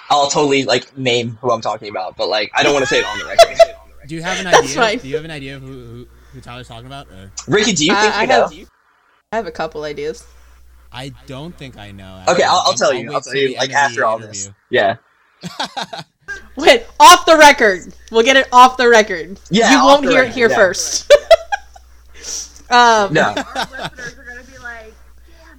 I'll 0.09 0.29
totally 0.29 0.65
like 0.65 0.97
name 0.97 1.37
who 1.41 1.51
I'm 1.51 1.61
talking 1.61 1.89
about, 1.89 2.17
but 2.17 2.27
like 2.27 2.51
I 2.53 2.63
don't 2.63 2.73
want 2.73 2.83
to 2.83 2.89
say 2.89 2.99
it 2.99 3.05
on 3.05 3.17
the 3.19 3.25
record. 3.25 3.57
Do 4.07 4.15
you 4.15 4.23
have 4.23 4.39
an 4.39 4.45
That's 4.45 4.75
idea? 4.77 5.01
Do 5.01 5.07
you 5.07 5.15
have 5.15 5.25
an 5.25 5.31
idea 5.31 5.55
of 5.55 5.61
who, 5.61 5.67
who, 5.85 6.07
who 6.33 6.41
Tyler's 6.41 6.67
talking 6.67 6.87
about? 6.87 7.07
Or? 7.09 7.31
Ricky, 7.47 7.71
do 7.73 7.85
you 7.85 7.93
I- 7.93 8.01
think 8.01 8.15
I 8.15 8.21
you 8.23 8.27
know? 8.27 8.47
have- 8.47 8.69
I 9.31 9.35
have 9.37 9.47
a 9.47 9.51
couple 9.51 9.83
ideas. 9.83 10.25
I 10.91 11.13
don't 11.27 11.55
think 11.57 11.77
I 11.77 11.91
know. 11.91 12.23
Okay, 12.27 12.43
I'll, 12.43 12.63
I'll 12.65 12.73
tell 12.73 12.93
you. 12.93 13.07
wait 13.07 13.15
I'll 13.15 13.21
tell 13.21 13.35
you 13.35 13.55
like 13.55 13.71
after 13.71 14.03
all 14.05 14.17
interview. 14.17 14.33
this. 14.33 14.51
Yeah. 14.69 14.97
Wait, 16.55 16.85
off 16.99 17.25
the 17.25 17.37
record. 17.37 17.93
We'll 18.11 18.23
get 18.23 18.35
it 18.37 18.47
off 18.51 18.75
the 18.77 18.87
record. 18.89 19.39
Yeah, 19.49 19.71
you 19.71 19.85
won't 19.85 20.05
the 20.05 20.11
hear 20.11 20.23
it 20.23 20.31
here 20.33 20.49
yeah. 20.49 20.55
first. 20.55 21.11
um, 22.69 23.13
No. 23.13 23.33
Our 23.35 23.35
listeners 23.35 24.17
are 24.17 24.25
gonna 24.25 24.43
be 24.43 24.57
like, 24.59 24.93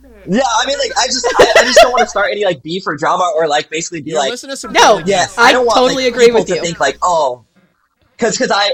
damn 0.03 0.12
it. 0.12 0.12
Yeah, 0.27 0.41
I 0.45 0.67
mean, 0.67 0.79
like, 0.79 0.93
I 0.99 1.07
just, 1.07 1.27
I, 1.39 1.53
I 1.61 1.65
just 1.65 1.81
don't 1.81 1.93
want 1.93 2.03
to 2.03 2.09
start 2.09 2.31
any 2.31 2.45
like 2.45 2.63
beef 2.63 2.87
or 2.87 2.97
drama 2.97 3.31
or 3.37 3.49
like 3.49 3.71
basically 3.71 4.01
be 4.03 4.11
You're 4.11 4.21
like, 4.21 4.31
listening 4.31 4.53
to 4.53 4.57
some 4.57 4.73
No, 4.73 4.99
yes, 5.05 5.37
I 5.39 5.45
I 5.49 5.53
don't 5.53 5.67
want 5.67 5.79
totally 5.79 6.05
like, 6.05 6.13
agree 6.13 6.27
people 6.27 6.41
with 6.41 6.49
to 6.49 6.55
you. 6.57 6.61
think 6.63 6.81
like, 6.81 6.99
oh, 7.03 7.45
because 8.17 8.39
because 8.39 8.51
I, 8.55 8.73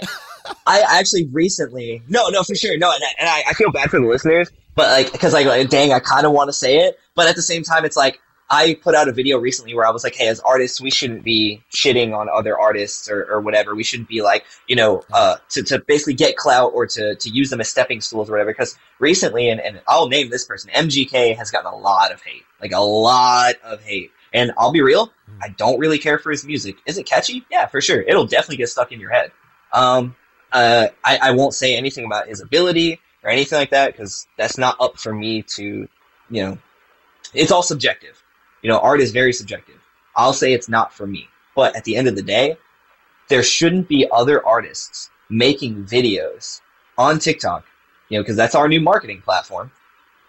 I 0.67 0.81
actually 0.99 1.27
recently, 1.33 2.03
no, 2.09 2.29
no, 2.29 2.43
for 2.43 2.55
sure, 2.55 2.77
no, 2.79 2.93
and, 2.93 3.03
I- 3.03 3.15
and 3.21 3.29
I, 3.29 3.43
I 3.51 3.53
feel 3.55 3.71
bad 3.73 3.91
for 3.91 4.01
the 4.01 4.07
listeners, 4.07 4.51
but 4.75 4.89
like, 4.91 5.13
because 5.13 5.33
like, 5.33 5.47
like, 5.47 5.69
dang, 5.71 5.93
I 5.93 6.01
kind 6.01 6.27
of 6.27 6.33
want 6.33 6.49
to 6.49 6.53
say 6.53 6.79
it, 6.79 6.99
but 7.15 7.27
at 7.29 7.37
the 7.37 7.43
same 7.43 7.63
time, 7.63 7.85
it's 7.85 7.97
like. 7.97 8.21
I 8.51 8.75
put 8.75 8.95
out 8.95 9.09
a 9.09 9.13
video 9.13 9.39
recently 9.39 9.75
where 9.75 9.87
I 9.87 9.91
was 9.91 10.05
like, 10.05 10.15
"Hey, 10.15 10.29
as 10.29 10.41
artists, 10.41 10.81
we 10.81 10.91
shouldn't 10.91 11.23
be 11.23 11.63
shitting 11.71 12.17
on 12.17 12.29
other 12.29 12.59
artists 12.59 13.11
or, 13.11 13.25
or 13.31 13.41
whatever. 13.41 13.75
We 13.75 13.85
shouldn't 13.85 14.09
be 14.09 14.23
like, 14.23 14.45
you 14.67 14.77
know, 14.77 15.03
uh, 15.13 15.37
to, 15.51 15.63
to 15.65 15.79
basically 15.81 16.15
get 16.15 16.37
clout 16.37 16.73
or 16.75 16.87
to, 16.87 17.15
to 17.15 17.29
use 17.29 17.51
them 17.51 17.61
as 17.61 17.69
stepping 17.69 18.01
stools 18.01 18.29
or 18.29 18.33
whatever." 18.33 18.51
Because 18.51 18.77
recently, 18.99 19.49
and, 19.51 19.61
and 19.61 19.81
I'll 19.87 20.09
name 20.09 20.31
this 20.31 20.45
person, 20.45 20.71
MGK 20.71 21.37
has 21.37 21.51
gotten 21.51 21.73
a 21.73 21.77
lot 21.77 22.13
of 22.13 22.23
hate, 22.23 22.45
like 22.61 22.73
a 22.73 22.81
lot 22.81 23.57
of 23.65 23.83
hate. 23.83 24.13
And 24.33 24.53
I'll 24.59 24.73
be 24.73 24.83
real, 24.83 25.13
I 25.43 25.49
don't 25.49 25.79
really 25.79 25.99
care 25.99 26.19
for 26.19 26.31
his 26.31 26.45
music. 26.45 26.77
Is 26.87 26.99
it 26.99 27.07
catchy? 27.07 27.47
Yeah, 27.51 27.67
for 27.67 27.81
sure. 27.81 28.03
It'll 28.03 28.27
definitely 28.27 28.57
get 28.59 28.69
stuck 28.69 28.93
in 28.93 29.01
your 29.01 29.11
head. 29.11 29.33
Um, 29.73 30.17
uh, 30.53 30.89
I, 31.05 31.19
I 31.19 31.31
won't 31.33 31.55
say 31.55 31.77
anything 31.77 32.05
about 32.05 32.29
his 32.29 32.41
ability 32.41 33.01
or 33.23 33.31
anything 33.31 33.59
like 33.59 33.71
that 33.71 33.93
because 33.93 34.27
that's 34.37 34.59
not 34.59 34.77
up 34.81 34.99
for 34.99 35.15
me 35.15 35.43
to, 35.43 35.89
you 36.31 36.43
know, 36.43 36.59
it's 37.35 37.53
all 37.53 37.63
subjective. 37.63 38.18
You 38.69 38.75
know, 38.75 38.81
art 38.81 39.01
is 39.01 39.13
very 39.13 39.33
subjective. 39.33 39.81
I'll 40.15 40.35
say 40.35 40.53
it's 40.53 40.69
not 40.69 40.93
for 40.93 41.07
me. 41.07 41.31
But 41.57 41.75
at 41.75 41.85
the 41.85 41.97
end 41.97 42.07
of 42.07 42.17
the 42.17 42.23
day, 42.23 42.59
there 43.29 43.43
shouldn't 43.43 43.89
be 43.89 44.07
other 44.13 44.47
artists 44.47 45.09
making 45.31 45.87
videos 45.87 46.61
on 46.99 47.19
TikTok, 47.19 47.65
you 48.11 48.19
know, 48.19 48.23
because 48.23 48.37
that's 48.37 48.55
our 48.55 48.69
new 48.69 48.83
marketing 48.83 49.23
platform, 49.23 49.73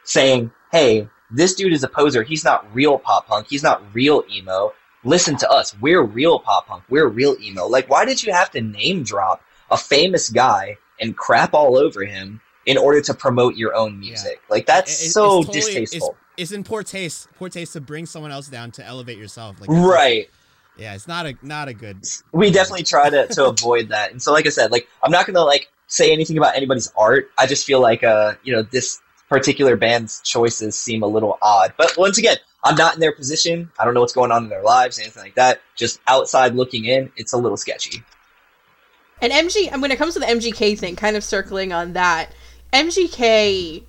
saying, 0.06 0.52
hey, 0.72 1.10
this 1.30 1.54
dude 1.54 1.74
is 1.74 1.84
a 1.84 1.90
poser. 1.90 2.24
He's 2.24 2.46
not 2.46 2.66
real 2.74 2.98
pop 2.98 3.28
punk. 3.28 3.48
He's 3.50 3.62
not 3.62 3.84
real 3.94 4.24
emo. 4.34 4.72
Listen 5.04 5.36
to 5.36 5.50
us. 5.52 5.76
We're 5.82 6.02
real 6.02 6.40
pop 6.40 6.68
punk. 6.68 6.86
We're 6.90 7.10
real 7.10 7.36
emo. 7.42 7.66
Like, 7.68 7.90
why 7.90 8.06
did 8.06 8.24
you 8.24 8.32
have 8.32 8.52
to 8.52 8.62
name 8.62 9.04
drop 9.04 9.44
a 9.70 9.76
famous 9.76 10.30
guy 10.30 10.78
and 10.98 11.18
crap 11.18 11.54
all 11.54 11.76
over 11.76 12.06
him 12.06 12.40
in 12.66 12.78
order 12.78 13.02
to 13.02 13.14
promote 13.14 13.58
your 13.58 13.76
own 13.76 14.00
music? 14.00 14.42
Like, 14.50 14.66
that's 14.66 15.02
It- 15.02 15.08
it- 15.08 15.12
so 15.12 15.44
totally- 15.44 15.60
distasteful. 15.60 16.16
It's, 16.40 16.52
it's 16.52 16.52
in 16.52 16.64
poor 16.64 16.84
taste. 16.84 17.28
Poor 17.38 17.50
taste 17.50 17.74
to 17.74 17.82
bring 17.82 18.06
someone 18.06 18.32
else 18.32 18.48
down 18.48 18.72
to 18.72 18.86
elevate 18.86 19.18
yourself. 19.18 19.60
Like 19.60 19.70
that's- 19.70 19.86
right. 19.86 20.30
Yeah, 20.78 20.96
it's 20.96 21.10
not 21.10 21.26
a 21.26 21.36
not 21.42 21.68
a 21.68 21.74
good. 21.74 22.06
we 22.32 22.52
definitely 22.52 22.84
try 22.84 23.10
to, 23.10 23.28
to 23.28 23.48
avoid 23.48 23.90
that. 23.90 24.12
And 24.12 24.22
so, 24.22 24.32
like 24.32 24.46
I 24.46 24.50
said, 24.50 24.72
like 24.72 24.88
I'm 25.04 25.12
not 25.12 25.26
gonna 25.26 25.44
like 25.44 25.70
say 25.88 26.14
anything 26.14 26.38
about 26.38 26.56
anybody's 26.56 26.90
art. 26.98 27.30
I 27.38 27.48
just 27.48 27.66
feel 27.66 27.82
like 27.82 28.02
uh, 28.04 28.36
you 28.44 28.54
know, 28.54 28.62
this 28.62 29.02
particular 29.28 29.76
band's 29.76 30.22
choices 30.22 30.80
seem 30.80 31.04
a 31.04 31.08
little 31.08 31.38
odd. 31.42 31.74
But 31.78 31.98
once 31.98 32.18
again, 32.18 32.38
I'm 32.64 32.76
not 32.76 32.94
in 32.94 33.02
their 33.02 33.12
position. 33.12 33.70
I 33.78 33.84
don't 33.84 33.94
know 33.94 34.00
what's 34.00 34.14
going 34.14 34.32
on 34.32 34.44
in 34.44 34.50
their 34.50 34.64
lives, 34.64 35.00
anything 35.00 35.22
like 35.22 35.36
that. 35.36 35.62
Just 35.76 36.00
outside 36.08 36.56
looking 36.56 36.86
in, 36.86 37.12
it's 37.18 37.34
a 37.34 37.38
little 37.38 37.58
sketchy. 37.58 38.02
And 39.22 39.34
MG, 39.34 39.70
and 39.70 39.82
when 39.82 39.92
it 39.92 39.98
comes 39.98 40.14
to 40.14 40.20
the 40.22 40.28
MGK 40.28 40.80
thing, 40.80 40.96
kind 40.96 41.18
of 41.18 41.26
circling 41.26 41.74
on 41.74 41.94
that, 41.94 42.32
MGK 42.72 43.84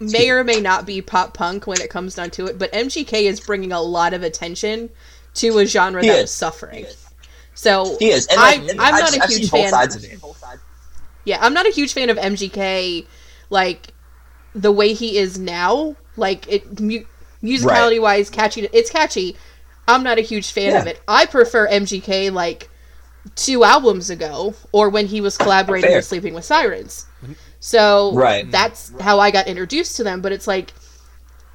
may 0.00 0.30
or 0.30 0.44
may 0.44 0.60
not 0.60 0.86
be 0.86 1.00
pop 1.00 1.34
punk 1.34 1.66
when 1.66 1.80
it 1.80 1.90
comes 1.90 2.14
down 2.14 2.30
to 2.32 2.46
it, 2.46 2.58
but 2.58 2.72
MGK 2.72 3.22
is 3.24 3.40
bringing 3.40 3.72
a 3.72 3.80
lot 3.80 4.12
of 4.14 4.22
attention 4.22 4.90
to 5.34 5.58
a 5.58 5.66
genre 5.66 6.02
He 6.02 6.08
that 6.08 6.18
is. 6.18 6.24
is 6.24 6.30
suffering. 6.30 6.86
So 7.54 7.96
He 7.98 8.10
is, 8.10 8.26
and 8.26 8.38
I- 8.40 8.56
like, 8.56 8.60
and 8.70 8.80
I'm 8.80 8.94
I've- 8.94 9.02
not 9.02 9.16
a 9.16 9.22
I've 9.22 9.28
huge 9.30 9.40
seen 9.42 9.50
both 9.50 9.60
fan. 9.62 9.70
sides 9.70 9.96
of 9.96 10.04
it. 10.04 10.18
yeah, 11.24 11.38
I'm 11.40 11.54
not 11.54 11.66
a 11.66 11.70
huge 11.70 11.92
fan 11.92 12.10
of 12.10 12.16
MGK, 12.18 13.06
like 13.50 13.88
the 14.54 14.72
way 14.72 14.92
he 14.92 15.18
is 15.18 15.38
now. 15.38 15.96
Like 16.16 16.46
it, 16.48 16.80
mu- 16.80 17.04
musicality 17.42 18.00
wise, 18.00 18.30
catchy. 18.30 18.68
It's 18.72 18.90
catchy. 18.90 19.36
I'm 19.88 20.02
not 20.02 20.18
a 20.18 20.22
huge 20.22 20.50
fan 20.52 20.76
of 20.80 20.86
it. 20.86 21.00
I 21.08 21.26
prefer 21.26 21.68
MGK 21.68 22.30
like 22.32 22.70
two 23.36 23.64
albums 23.64 24.10
ago, 24.10 24.54
or 24.72 24.88
when 24.90 25.06
he 25.06 25.20
was 25.20 25.36
collaborating 25.38 25.88
Fair. 25.90 25.98
with 25.98 26.04
Sleeping 26.06 26.34
with 26.34 26.44
Sirens. 26.44 27.06
So 27.64 28.12
Right. 28.12 28.50
that's 28.50 28.90
mm-hmm. 28.90 29.00
how 29.00 29.20
I 29.20 29.30
got 29.30 29.46
introduced 29.46 29.96
to 29.96 30.04
them. 30.04 30.20
But 30.20 30.32
it's 30.32 30.46
like, 30.46 30.74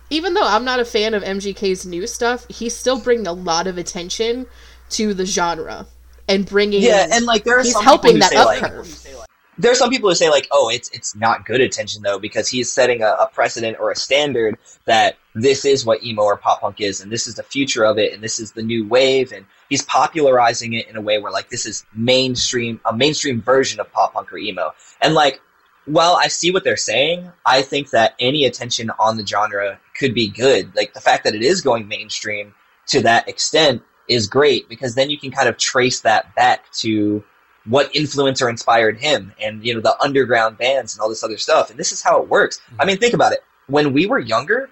even 0.10 0.34
though 0.34 0.44
I'm 0.44 0.66
not 0.66 0.80
a 0.80 0.86
fan 0.86 1.14
of 1.14 1.22
MGK's 1.22 1.86
new 1.86 2.08
stuff, 2.08 2.48
he's 2.50 2.76
still 2.76 3.00
bringing 3.00 3.28
a 3.28 3.32
lot 3.32 3.68
of 3.68 3.78
attention 3.78 4.48
to 4.90 5.14
the 5.14 5.28
genre 5.28 5.86
and 6.28 6.48
bringing. 6.48 6.82
Yeah, 6.82 7.06
and 7.12 7.26
like 7.26 7.44
there 7.44 7.60
are 7.60 7.64
he's 7.64 7.74
some 7.74 7.84
helping 7.84 8.16
people 8.16 8.28
that 8.28 8.32
who 8.32 8.38
say, 8.38 8.42
up 8.42 8.48
like, 8.48 8.72
curve. 8.72 9.28
there 9.60 9.72
are 9.72 9.76
some 9.76 9.92
people 9.92 10.10
who 10.10 10.16
say 10.16 10.32
like, 10.32 10.48
oh, 10.52 10.72
it's 10.74 10.90
it's 10.90 11.16
not 11.16 11.46
good 11.46 11.62
attention 11.62 12.02
though 12.02 12.18
because 12.18 12.48
he's 12.48 12.74
setting 12.74 13.04
a, 13.04 13.10
a 13.10 13.30
precedent 13.32 13.78
or 13.80 13.92
a 13.92 13.96
standard 13.96 14.58
that 14.86 15.16
this 15.36 15.64
is 15.64 15.86
what 15.86 16.04
emo 16.04 16.24
or 16.24 16.38
pop 16.38 16.62
punk 16.62 16.82
is, 16.82 17.02
and 17.02 17.12
this 17.12 17.28
is 17.28 17.36
the 17.36 17.44
future 17.44 17.86
of 17.86 18.00
it, 18.00 18.14
and 18.14 18.24
this 18.24 18.40
is 18.40 18.54
the 18.54 18.64
new 18.64 18.88
wave, 18.88 19.32
and 19.32 19.46
he's 19.70 19.84
popularizing 19.84 20.74
it 20.74 20.88
in 20.88 20.96
a 20.96 21.02
way 21.02 21.20
where 21.20 21.32
like 21.32 21.50
this 21.50 21.68
is 21.68 21.86
mainstream, 21.94 22.82
a 22.86 22.98
mainstream 22.98 23.44
version 23.44 23.80
of 23.80 23.94
pop 23.94 24.14
punk 24.14 24.34
or 24.34 24.40
emo, 24.40 24.74
and 25.04 25.14
like. 25.14 25.40
While 25.86 26.16
I 26.16 26.28
see 26.28 26.52
what 26.52 26.64
they're 26.64 26.78
saying, 26.78 27.32
I 27.46 27.62
think 27.62 27.90
that 27.92 28.16
any 28.20 28.46
attention 28.46 28.92
on 29.00 29.18
the 29.18 29.26
genre 29.26 29.80
could 29.98 30.14
be 30.14 30.28
good. 30.28 30.76
Like 30.76 30.94
the 30.94 31.02
fact 31.02 31.24
that 31.24 31.36
it 31.36 31.42
is 31.42 31.62
going 31.62 31.88
mainstream 31.88 32.54
to 32.88 33.02
that 33.02 33.28
extent 33.28 33.82
is 34.08 34.28
great 34.28 34.68
because 34.70 34.96
then 34.96 35.10
you 35.10 35.18
can 35.18 35.32
kind 35.32 35.50
of 35.50 35.58
trace 35.58 36.02
that 36.02 36.34
back 36.36 36.72
to 36.74 37.24
what 37.66 37.94
influencer 37.94 38.50
inspired 38.50 38.98
him 38.98 39.34
and 39.40 39.64
you 39.64 39.74
know 39.74 39.82
the 39.82 40.00
underground 40.02 40.58
bands 40.58 40.94
and 40.94 41.02
all 41.02 41.10
this 41.10 41.24
other 41.24 41.38
stuff. 41.38 41.70
And 41.70 41.80
this 41.80 41.92
is 41.92 42.02
how 42.02 42.22
it 42.22 42.30
works. 42.30 42.62
I 42.80 42.86
mean 42.86 42.98
think 42.98 43.14
about 43.14 43.34
it. 43.34 43.44
When 43.68 43.94
we 43.94 44.06
were 44.06 44.20
younger 44.20 44.70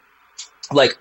like 0.71 0.97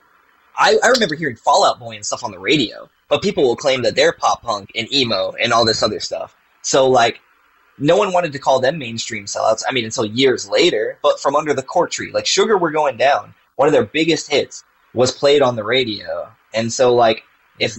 I, 0.59 0.79
I 0.83 0.89
remember 0.89 1.15
hearing 1.15 1.37
Fall 1.37 1.65
Out 1.65 1.79
Boy 1.79 1.95
and 1.97 2.05
stuff 2.05 2.25
on 2.25 2.31
the 2.31 2.39
radio 2.39 2.89
but 3.09 3.23
people 3.23 3.45
will 3.45 3.57
claim 3.57 3.83
that 3.83 3.95
they're 3.95 4.13
pop 4.13 4.43
punk 4.43 4.71
and 4.75 4.93
emo 4.93 5.33
and 5.41 5.53
all 5.53 5.65
this 5.65 5.83
other 5.83 6.01
stuff. 6.01 6.37
So 6.63 6.89
like 6.89 7.21
no 7.79 7.97
one 7.97 8.13
wanted 8.13 8.33
to 8.33 8.39
call 8.39 8.61
them 8.61 8.79
mainstream 8.79 9.27
sellouts 9.27 9.63
i 9.69 9.73
mean 9.73 9.85
until 9.85 10.05
years 10.05 10.49
later 10.49 10.99
but 11.03 11.21
From 11.21 11.37
Under 11.37 11.55
the 11.55 11.63
Cork 11.63 11.91
Tree. 11.91 12.11
Like 12.13 12.27
sugar 12.27 12.57
we're 12.57 12.71
going 12.71 12.97
down 12.97 13.35
one 13.57 13.69
of 13.69 13.73
their 13.73 13.85
biggest 13.85 14.31
hits 14.31 14.65
was 14.95 15.13
played 15.13 15.43
on 15.43 15.57
the 15.57 15.65
radio. 15.65 16.31
And 16.55 16.73
so 16.73 16.95
like 16.95 17.25
if 17.59 17.77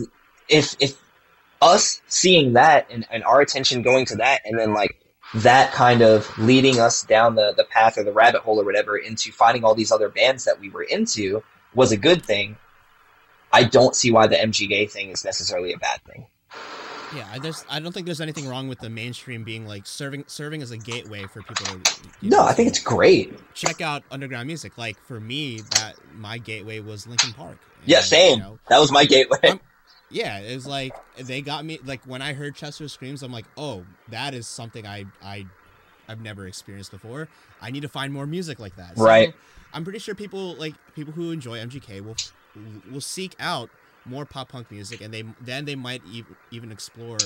if 0.49 0.75
if 0.79 1.01
us 1.61 2.01
seeing 2.07 2.53
that 2.53 2.87
and, 2.91 3.05
and 3.09 3.23
our 3.23 3.41
attention 3.41 3.81
going 3.81 4.05
to 4.07 4.15
that 4.17 4.41
and 4.45 4.59
then 4.59 4.73
like 4.73 4.99
that 5.33 5.71
kind 5.73 6.01
of 6.01 6.37
leading 6.37 6.79
us 6.79 7.03
down 7.03 7.35
the, 7.35 7.53
the 7.57 7.63
path 7.63 7.97
or 7.97 8.03
the 8.03 8.11
rabbit 8.11 8.41
hole 8.41 8.61
or 8.61 8.63
whatever 8.63 8.95
into 8.95 9.31
finding 9.31 9.63
all 9.63 9.73
these 9.73 9.91
other 9.91 10.07
bands 10.07 10.45
that 10.45 10.59
we 10.59 10.69
were 10.69 10.83
into 10.83 11.43
was 11.73 11.91
a 11.91 11.97
good 11.97 12.23
thing 12.23 12.55
i 13.51 13.63
don't 13.63 13.95
see 13.95 14.11
why 14.11 14.27
the 14.27 14.35
MGK 14.35 14.89
thing 14.89 15.09
is 15.09 15.25
necessarily 15.25 15.73
a 15.73 15.77
bad 15.77 15.99
thing 16.03 16.27
Yeah, 17.15 17.27
I 17.31 17.39
just 17.39 17.65
I 17.69 17.79
don't 17.79 17.91
think 17.93 18.05
there's 18.05 18.21
anything 18.21 18.47
wrong 18.47 18.67
with 18.67 18.79
the 18.79 18.89
mainstream 18.89 19.43
being 19.43 19.65
like 19.65 19.85
serving 19.85 20.25
serving 20.27 20.61
as 20.61 20.71
a 20.71 20.77
gateway 20.77 21.23
for 21.23 21.41
people 21.41 21.65
to. 21.65 21.79
no 22.21 22.37
know, 22.37 22.43
i 22.43 22.53
think 22.53 22.67
it's 22.67 22.79
great 22.79 23.33
check 23.53 23.79
out 23.81 24.03
underground 24.11 24.47
music. 24.47 24.77
Like 24.77 24.99
for 25.05 25.19
me, 25.19 25.61
that 25.71 25.93
my 26.15 26.37
gateway 26.37 26.79
was 26.79 27.07
Linkin 27.07 27.33
Park. 27.33 27.57
yeah 27.85 28.01
same 28.01 28.37
you 28.39 28.43
know, 28.43 28.59
that 28.69 28.79
was 28.79 28.91
my 28.91 29.05
gateway 29.05 29.37
I'm- 29.43 29.59
yeah, 30.09 30.39
it 30.39 30.53
was 30.55 30.65
like 30.67 30.93
they 31.17 31.41
got 31.41 31.63
me. 31.65 31.79
Like 31.85 32.01
when 32.05 32.21
I 32.21 32.33
heard 32.33 32.55
Chester 32.55 32.87
screams, 32.87 33.23
I'm 33.23 33.31
like, 33.31 33.45
oh, 33.57 33.83
that 34.09 34.33
is 34.33 34.47
something 34.47 34.85
I 34.85 35.05
I 35.23 35.45
I've 36.09 36.21
never 36.21 36.47
experienced 36.47 36.91
before. 36.91 37.27
I 37.61 37.71
need 37.71 37.81
to 37.81 37.89
find 37.89 38.13
more 38.13 38.25
music 38.25 38.59
like 38.59 38.75
that. 38.77 38.97
So, 38.97 39.03
Right. 39.03 39.33
I'm 39.73 39.83
pretty 39.83 39.99
sure 39.99 40.15
people 40.15 40.55
like 40.55 40.75
people 40.95 41.13
who 41.13 41.31
enjoy 41.31 41.57
MGK 41.59 42.01
will 42.03 42.15
will 42.91 43.01
seek 43.01 43.35
out 43.39 43.69
more 44.07 44.25
pop 44.25 44.49
punk 44.49 44.71
music, 44.71 45.01
and 45.01 45.13
they 45.13 45.23
then 45.41 45.65
they 45.65 45.75
might 45.75 46.01
even 46.11 46.35
even 46.51 46.71
explore 46.71 47.17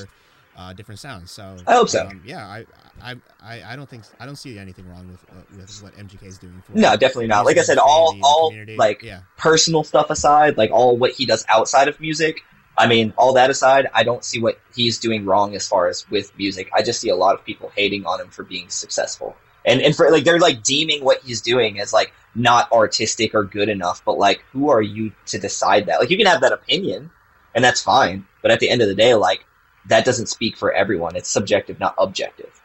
uh, 0.58 0.74
different 0.74 1.00
sounds. 1.00 1.32
So 1.32 1.56
I 1.68 1.74
hope 1.74 1.90
so. 1.90 2.08
Um, 2.08 2.22
yeah, 2.26 2.46
I, 2.46 2.66
I 3.02 3.16
I 3.42 3.74
I 3.74 3.76
don't 3.76 3.90
think 3.90 4.04
I 4.20 4.26
don't 4.26 4.36
see 4.36 4.58
anything 4.58 4.90
wrong 4.90 5.10
with 5.10 5.24
uh, 5.30 5.58
with 5.58 5.84
what 5.84 5.94
MGK 5.96 6.24
is 6.26 6.38
doing 6.38 6.62
for. 6.66 6.74
no 6.74 6.96
definitely 6.98 7.28
not 7.28 7.46
like 7.46 7.58
i 7.58 7.62
said 7.62 7.78
all 7.78 8.18
all 8.24 8.54
like 8.76 9.02
yeah. 9.02 9.22
personal 9.38 9.84
stuff 9.84 10.10
aside, 10.10 10.58
like 10.58 10.72
all 10.72 10.98
what 10.98 11.12
he 11.12 11.26
does 11.26 11.46
outside 11.50 11.88
of 11.88 12.00
music, 12.00 12.44
I 12.78 12.88
mean, 12.88 13.14
all 13.18 13.34
that 13.34 13.50
aside, 13.50 13.90
I 13.94 14.04
don't 14.04 14.24
see 14.24 14.42
what 14.42 14.60
he's 14.74 14.98
doing 14.98 15.26
wrong 15.26 15.56
as 15.56 15.68
far 15.68 15.88
as 15.88 16.10
with 16.10 16.36
music. 16.38 16.70
I 16.74 16.82
just 16.82 17.00
see 17.00 17.10
a 17.10 17.16
lot 17.16 17.36
of 17.36 17.46
people 17.46 17.72
hating 17.76 18.06
on 18.06 18.20
him 18.20 18.30
for 18.30 18.44
being 18.44 18.70
successful. 18.70 19.36
And 19.66 19.82
and 19.82 19.96
for 19.96 20.10
like 20.12 20.24
they're 20.24 20.40
like 20.40 20.64
deeming 20.64 21.04
what 21.04 21.22
he's 21.24 21.42
doing 21.42 21.80
as 21.80 21.94
like 21.94 22.14
not 22.34 22.72
artistic 22.72 23.36
or 23.36 23.44
good 23.44 23.70
enough, 23.70 24.04
but 24.06 24.18
like 24.18 24.44
who 24.52 24.70
are 24.70 24.82
you 24.82 25.12
to 25.28 25.38
decide 25.38 25.86
that? 25.86 26.00
Like 26.00 26.10
you 26.10 26.18
can 26.18 26.26
have 26.26 26.42
that 26.42 26.54
opinion 26.54 27.12
and 27.54 27.64
that's 27.64 27.82
fine, 27.82 28.26
but 28.42 28.52
at 28.52 28.60
the 28.60 28.70
end 28.70 28.82
of 28.82 28.88
the 28.88 28.96
day 28.96 29.14
like 29.14 29.46
that 29.88 30.06
doesn't 30.06 30.28
speak 30.28 30.58
for 30.58 30.72
everyone. 30.72 31.16
It's 31.16 31.30
subjective, 31.30 31.80
not 31.80 31.96
objective. 31.98 32.62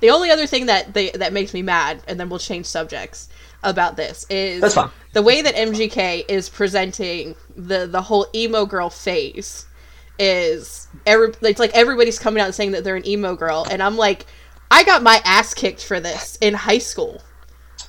The 0.00 0.10
only 0.10 0.30
other 0.30 0.46
thing 0.46 0.66
that 0.66 0.94
they, 0.94 1.10
that 1.10 1.32
makes 1.32 1.54
me 1.54 1.62
mad, 1.62 2.02
and 2.06 2.20
then 2.20 2.28
we'll 2.28 2.38
change 2.38 2.66
subjects 2.66 3.28
about 3.62 3.96
this, 3.96 4.26
is 4.28 4.60
That's 4.60 4.74
fine. 4.74 4.90
the 5.14 5.22
way 5.22 5.40
that 5.42 5.54
MGK 5.54 6.24
is 6.28 6.48
presenting 6.48 7.34
the 7.56 7.86
the 7.86 8.02
whole 8.02 8.26
emo 8.34 8.66
girl 8.66 8.90
phase. 8.90 9.66
Is 10.18 10.88
every 11.04 11.32
it's 11.42 11.60
like 11.60 11.74
everybody's 11.74 12.18
coming 12.18 12.40
out 12.40 12.46
and 12.46 12.54
saying 12.54 12.70
that 12.72 12.84
they're 12.84 12.96
an 12.96 13.06
emo 13.06 13.36
girl, 13.36 13.66
and 13.70 13.82
I'm 13.82 13.96
like, 13.96 14.26
I 14.70 14.84
got 14.84 15.02
my 15.02 15.20
ass 15.24 15.54
kicked 15.54 15.84
for 15.84 16.00
this 16.00 16.36
in 16.40 16.54
high 16.54 16.78
school, 16.78 17.22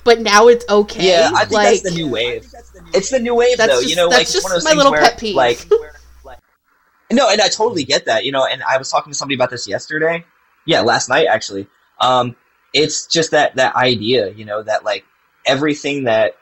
but 0.04 0.20
now 0.20 0.48
it's 0.48 0.64
okay. 0.68 1.08
Yeah, 1.08 1.30
I 1.34 1.40
think 1.40 1.52
like, 1.52 1.68
that's 1.68 1.82
the 1.82 1.90
new 1.90 2.08
wave. 2.08 2.52
It's 2.94 3.10
the 3.10 3.18
new 3.18 3.34
wave, 3.34 3.58
That's 3.58 3.72
though. 3.72 3.80
just- 3.80 3.90
you 3.90 3.96
know, 3.96 4.08
that's 4.08 4.20
like 4.20 4.32
just 4.32 4.44
one 4.44 4.52
of 4.52 4.56
those 4.56 4.64
my 4.64 4.70
things 4.70 4.76
little 4.78 4.92
where, 4.92 5.00
pet 5.02 5.18
peeve. 5.18 5.36
like, 5.36 5.66
no, 7.12 7.28
and 7.30 7.40
I 7.40 7.48
totally 7.48 7.84
get 7.84 8.04
that. 8.06 8.24
You 8.24 8.32
know, 8.32 8.46
and 8.46 8.62
I 8.62 8.78
was 8.78 8.90
talking 8.90 9.12
to 9.12 9.16
somebody 9.16 9.34
about 9.34 9.50
this 9.50 9.66
yesterday. 9.68 10.24
Yeah, 10.66 10.80
last 10.80 11.08
night 11.08 11.26
actually. 11.26 11.66
Um, 12.00 12.36
it's 12.72 13.06
just 13.06 13.30
that 13.32 13.56
that 13.56 13.74
idea, 13.74 14.30
you 14.30 14.44
know, 14.44 14.62
that 14.62 14.84
like 14.84 15.04
everything 15.46 16.04
that 16.04 16.36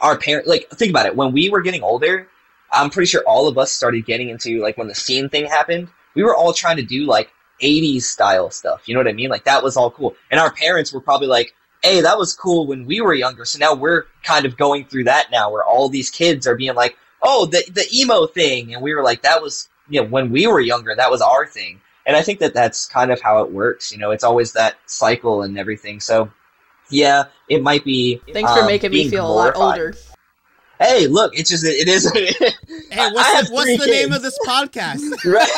our 0.00 0.16
parents 0.16 0.48
like. 0.48 0.68
Think 0.70 0.90
about 0.90 1.06
it. 1.06 1.16
When 1.16 1.32
we 1.32 1.50
were 1.50 1.62
getting 1.62 1.82
older, 1.82 2.28
I'm 2.72 2.90
pretty 2.90 3.06
sure 3.06 3.22
all 3.26 3.48
of 3.48 3.58
us 3.58 3.72
started 3.72 4.06
getting 4.06 4.28
into 4.28 4.60
like 4.60 4.78
when 4.78 4.88
the 4.88 4.94
scene 4.94 5.28
thing 5.28 5.46
happened. 5.46 5.88
We 6.14 6.22
were 6.22 6.36
all 6.36 6.52
trying 6.52 6.76
to 6.76 6.82
do 6.82 7.06
like 7.06 7.30
80s 7.62 8.02
style 8.02 8.50
stuff. 8.50 8.88
You 8.88 8.94
know 8.94 9.00
what 9.00 9.08
I 9.08 9.12
mean? 9.12 9.30
Like 9.30 9.44
that 9.44 9.62
was 9.62 9.76
all 9.76 9.90
cool. 9.90 10.14
And 10.30 10.40
our 10.40 10.52
parents 10.52 10.92
were 10.92 11.00
probably 11.00 11.28
like, 11.28 11.54
hey, 11.82 12.00
that 12.00 12.18
was 12.18 12.34
cool 12.34 12.66
when 12.66 12.86
we 12.86 13.00
were 13.00 13.14
younger. 13.14 13.44
So 13.44 13.58
now 13.58 13.74
we're 13.74 14.04
kind 14.22 14.46
of 14.46 14.56
going 14.56 14.84
through 14.84 15.04
that 15.04 15.30
now 15.30 15.50
where 15.50 15.64
all 15.64 15.88
these 15.88 16.10
kids 16.10 16.46
are 16.46 16.56
being 16.56 16.74
like, 16.74 16.96
oh, 17.22 17.46
the, 17.46 17.62
the 17.70 17.86
emo 17.94 18.26
thing. 18.26 18.74
And 18.74 18.82
we 18.82 18.94
were 18.94 19.02
like, 19.02 19.22
that 19.22 19.42
was, 19.42 19.68
you 19.88 20.00
know, 20.00 20.08
when 20.08 20.30
we 20.30 20.46
were 20.46 20.60
younger, 20.60 20.94
that 20.94 21.10
was 21.10 21.20
our 21.20 21.46
thing. 21.46 21.80
And 22.06 22.16
I 22.16 22.22
think 22.22 22.40
that 22.40 22.54
that's 22.54 22.86
kind 22.86 23.12
of 23.12 23.20
how 23.20 23.42
it 23.42 23.52
works. 23.52 23.92
You 23.92 23.98
know, 23.98 24.10
it's 24.10 24.24
always 24.24 24.52
that 24.52 24.76
cycle 24.86 25.42
and 25.42 25.58
everything. 25.58 26.00
So 26.00 26.30
yeah, 26.90 27.24
it 27.48 27.62
might 27.62 27.84
be. 27.84 28.20
Thanks 28.32 28.52
for 28.52 28.60
um, 28.60 28.66
making 28.66 28.90
me 28.90 28.98
being 28.98 29.10
feel 29.10 29.26
a 29.26 29.32
lot 29.32 29.56
older. 29.56 29.94
Hey, 30.80 31.06
look, 31.06 31.36
it's 31.38 31.48
just, 31.48 31.64
it 31.64 31.88
is. 31.88 32.10
Hey, 32.90 33.00
I 33.00 33.10
what's 33.10 33.32
have 33.32 33.46
the, 33.46 33.52
what's 33.54 33.66
three 33.68 33.76
the 33.78 33.86
name 33.86 34.12
of 34.12 34.20
this 34.20 34.38
podcast? 34.46 35.24
right? 35.24 35.48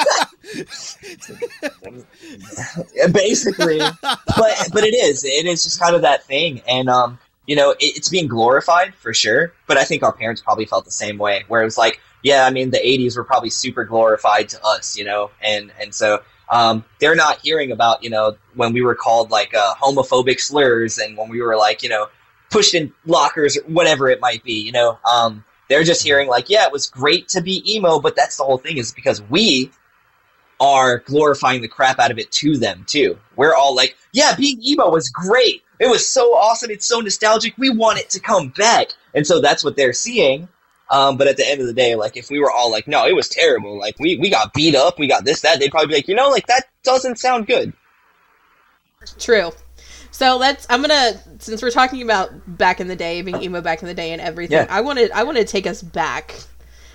Basically. 3.12 3.78
but 3.78 4.68
but 4.72 4.84
it 4.84 4.94
is. 4.94 5.24
It 5.24 5.46
is 5.46 5.62
just 5.62 5.80
kind 5.80 5.94
of 5.94 6.02
that 6.02 6.24
thing. 6.24 6.62
And 6.68 6.88
um 6.88 7.18
you 7.46 7.56
know 7.56 7.70
it, 7.70 7.78
it's 7.80 8.08
being 8.08 8.28
glorified 8.28 8.94
for 8.94 9.14
sure. 9.14 9.52
But 9.66 9.78
i 9.78 9.84
think 9.84 10.02
our 10.02 10.12
parents 10.12 10.40
probably 10.40 10.66
felt 10.66 10.84
the 10.84 10.90
same 10.90 11.18
way 11.18 11.44
where 11.48 11.62
it 11.62 11.64
was 11.64 11.78
like 11.78 12.00
yeah 12.22 12.46
i 12.46 12.50
mean 12.50 12.70
the 12.70 12.78
80s 12.78 13.16
were 13.16 13.24
probably 13.24 13.50
super 13.50 13.84
glorified 13.84 14.48
to 14.50 14.62
us 14.64 14.96
you 14.96 15.04
know? 15.04 15.30
And 15.40 15.72
and 15.80 15.94
so 15.94 16.22
um 16.50 16.84
they're 17.00 17.14
not 17.14 17.40
hearing 17.40 17.72
about 17.72 18.02
you 18.02 18.10
know 18.10 18.36
when 18.54 18.72
we 18.72 18.82
were 18.82 18.94
called 18.94 19.30
like 19.30 19.54
uh, 19.54 19.74
homophobic 19.74 20.40
slurs 20.40 20.98
and 20.98 21.16
when 21.16 21.28
we 21.28 21.40
were 21.40 21.56
like 21.56 21.82
you 21.82 21.88
know 21.88 22.08
pushed 22.50 22.74
in 22.74 22.92
lockers 23.06 23.56
or 23.56 23.62
whatever 23.62 24.08
it 24.08 24.20
might 24.20 24.44
be 24.44 24.60
you 24.60 24.72
know? 24.72 24.98
Um 25.10 25.44
they're 25.68 25.84
just 25.84 26.02
hearing 26.02 26.28
like 26.28 26.50
yeah 26.50 26.66
it 26.66 26.72
was 26.72 26.86
great 26.86 27.28
to 27.28 27.40
be 27.40 27.62
emo 27.74 27.98
but 27.98 28.14
that's 28.14 28.36
the 28.36 28.44
whole 28.44 28.58
thing 28.58 28.76
is 28.76 28.92
because 28.92 29.22
we 29.22 29.70
are 30.64 30.98
glorifying 31.00 31.62
the 31.62 31.68
crap 31.68 31.98
out 31.98 32.10
of 32.10 32.18
it 32.18 32.30
to 32.32 32.56
them 32.56 32.84
too. 32.88 33.18
We're 33.36 33.54
all 33.54 33.74
like, 33.74 33.96
yeah, 34.12 34.34
being 34.34 34.62
emo 34.64 34.90
was 34.90 35.08
great. 35.08 35.62
It 35.78 35.88
was 35.88 36.08
so 36.08 36.34
awesome. 36.34 36.70
It's 36.70 36.86
so 36.86 37.00
nostalgic. 37.00 37.54
We 37.58 37.70
want 37.70 37.98
it 37.98 38.10
to 38.10 38.20
come 38.20 38.48
back. 38.48 38.88
And 39.12 39.26
so 39.26 39.40
that's 39.40 39.62
what 39.62 39.76
they're 39.76 39.92
seeing. 39.92 40.48
Um, 40.90 41.16
but 41.16 41.26
at 41.26 41.36
the 41.36 41.48
end 41.48 41.60
of 41.60 41.66
the 41.66 41.72
day, 41.72 41.94
like 41.94 42.16
if 42.16 42.30
we 42.30 42.38
were 42.38 42.50
all 42.50 42.70
like, 42.70 42.86
no, 42.86 43.06
it 43.06 43.14
was 43.14 43.28
terrible. 43.28 43.78
Like 43.78 43.98
we, 43.98 44.16
we 44.16 44.30
got 44.30 44.54
beat 44.54 44.74
up. 44.74 44.98
We 44.98 45.06
got 45.06 45.24
this, 45.24 45.40
that. 45.40 45.58
They'd 45.58 45.70
probably 45.70 45.88
be 45.88 45.94
like, 45.94 46.08
you 46.08 46.14
know, 46.14 46.28
like 46.28 46.46
that 46.46 46.68
doesn't 46.82 47.18
sound 47.18 47.46
good. 47.46 47.72
True. 49.18 49.52
So 50.10 50.36
let's. 50.36 50.66
I'm 50.70 50.80
gonna 50.80 51.20
since 51.40 51.60
we're 51.60 51.72
talking 51.72 52.00
about 52.00 52.30
back 52.56 52.80
in 52.80 52.86
the 52.86 52.94
day, 52.94 53.20
being 53.20 53.42
emo 53.42 53.60
back 53.60 53.82
in 53.82 53.88
the 53.88 53.94
day 53.94 54.12
and 54.12 54.20
everything. 54.20 54.58
Yeah. 54.58 54.66
I 54.70 54.80
wanted. 54.80 55.10
I 55.10 55.24
want 55.24 55.38
to 55.38 55.44
take 55.44 55.66
us 55.66 55.82
back 55.82 56.36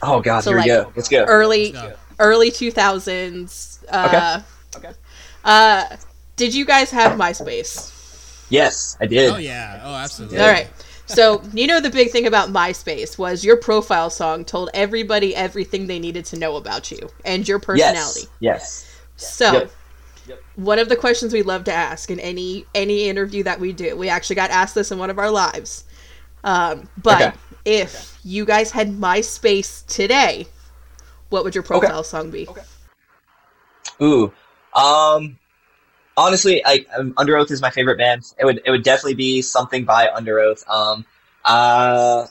Oh 0.02 0.22
God, 0.22 0.42
So, 0.44 0.52
here 0.52 0.60
we 0.60 0.66
go. 0.66 0.92
Let's 0.96 1.10
go. 1.10 1.26
early, 1.26 1.74
Let's 1.74 1.88
go. 1.88 1.96
Early 2.20 2.52
2000s. 2.52 3.84
Uh, 3.90 4.42
Okay. 4.76 4.92
Uh, 5.44 5.86
did 6.36 6.54
you 6.54 6.64
guys 6.64 6.92
have 6.92 7.18
MySpace? 7.18 7.92
Yes, 8.50 8.96
I 9.02 9.08
did. 9.08 9.32
Oh 9.34 9.38
yeah. 9.38 9.82
Oh, 9.84 9.96
absolutely. 9.96 10.40
All 10.40 10.48
right. 10.48 10.68
So 11.08 11.42
you 11.54 11.66
know 11.66 11.80
the 11.80 11.90
big 11.90 12.12
thing 12.12 12.28
about 12.28 12.50
MySpace 12.50 13.18
was 13.18 13.44
your 13.44 13.58
profile 13.58 14.12
song 14.12 14.46
told 14.46 14.70
everybody 14.76 15.36
everything 15.36 15.88
they 15.88 15.98
needed 15.98 16.26
to 16.26 16.38
know 16.38 16.56
about 16.56 16.92
you 16.92 17.10
and 17.26 17.48
your 17.48 17.58
personality. 17.60 18.28
Yes. 18.40 18.86
yes. 19.20 19.32
So, 19.36 19.70
Yep. 20.28 20.44
one 20.56 20.78
of 20.78 20.88
the 20.90 20.96
questions 20.96 21.34
we 21.34 21.42
love 21.42 21.64
to 21.64 21.74
ask 21.74 22.12
in 22.12 22.20
any 22.20 22.66
any 22.76 23.10
interview 23.10 23.42
that 23.44 23.60
we 23.60 23.74
do, 23.74 23.96
we 23.98 24.08
actually 24.08 24.36
got 24.36 24.52
asked 24.52 24.76
this 24.76 24.92
in 24.92 25.00
one 25.00 25.10
of 25.10 25.18
our 25.18 25.32
lives. 25.32 25.86
Um, 26.44 26.88
but 27.02 27.22
Okay. 27.22 27.38
if 27.66 28.20
you 28.24 28.46
guys 28.46 28.70
had 28.72 28.92
MySpace 28.92 29.86
today, 29.88 30.48
what 31.30 31.44
would 31.44 31.56
your 31.56 31.64
profile 31.64 32.04
song 32.04 32.32
be? 32.32 32.48
Ooh. 34.02 34.32
Um. 34.74 35.38
Honestly, 36.18 36.62
I 36.66 36.86
um, 36.98 37.14
Underoath 37.14 37.50
is 37.50 37.62
my 37.62 37.70
favorite 37.70 37.98
band. 37.98 38.34
It 38.38 38.46
would 38.46 38.62
it 38.66 38.72
would 38.72 38.84
definitely 38.84 39.16
be 39.16 39.42
something 39.42 39.86
by 39.86 40.08
Underoath. 40.08 40.68
Um. 40.70 41.06
Uh. 41.46 42.28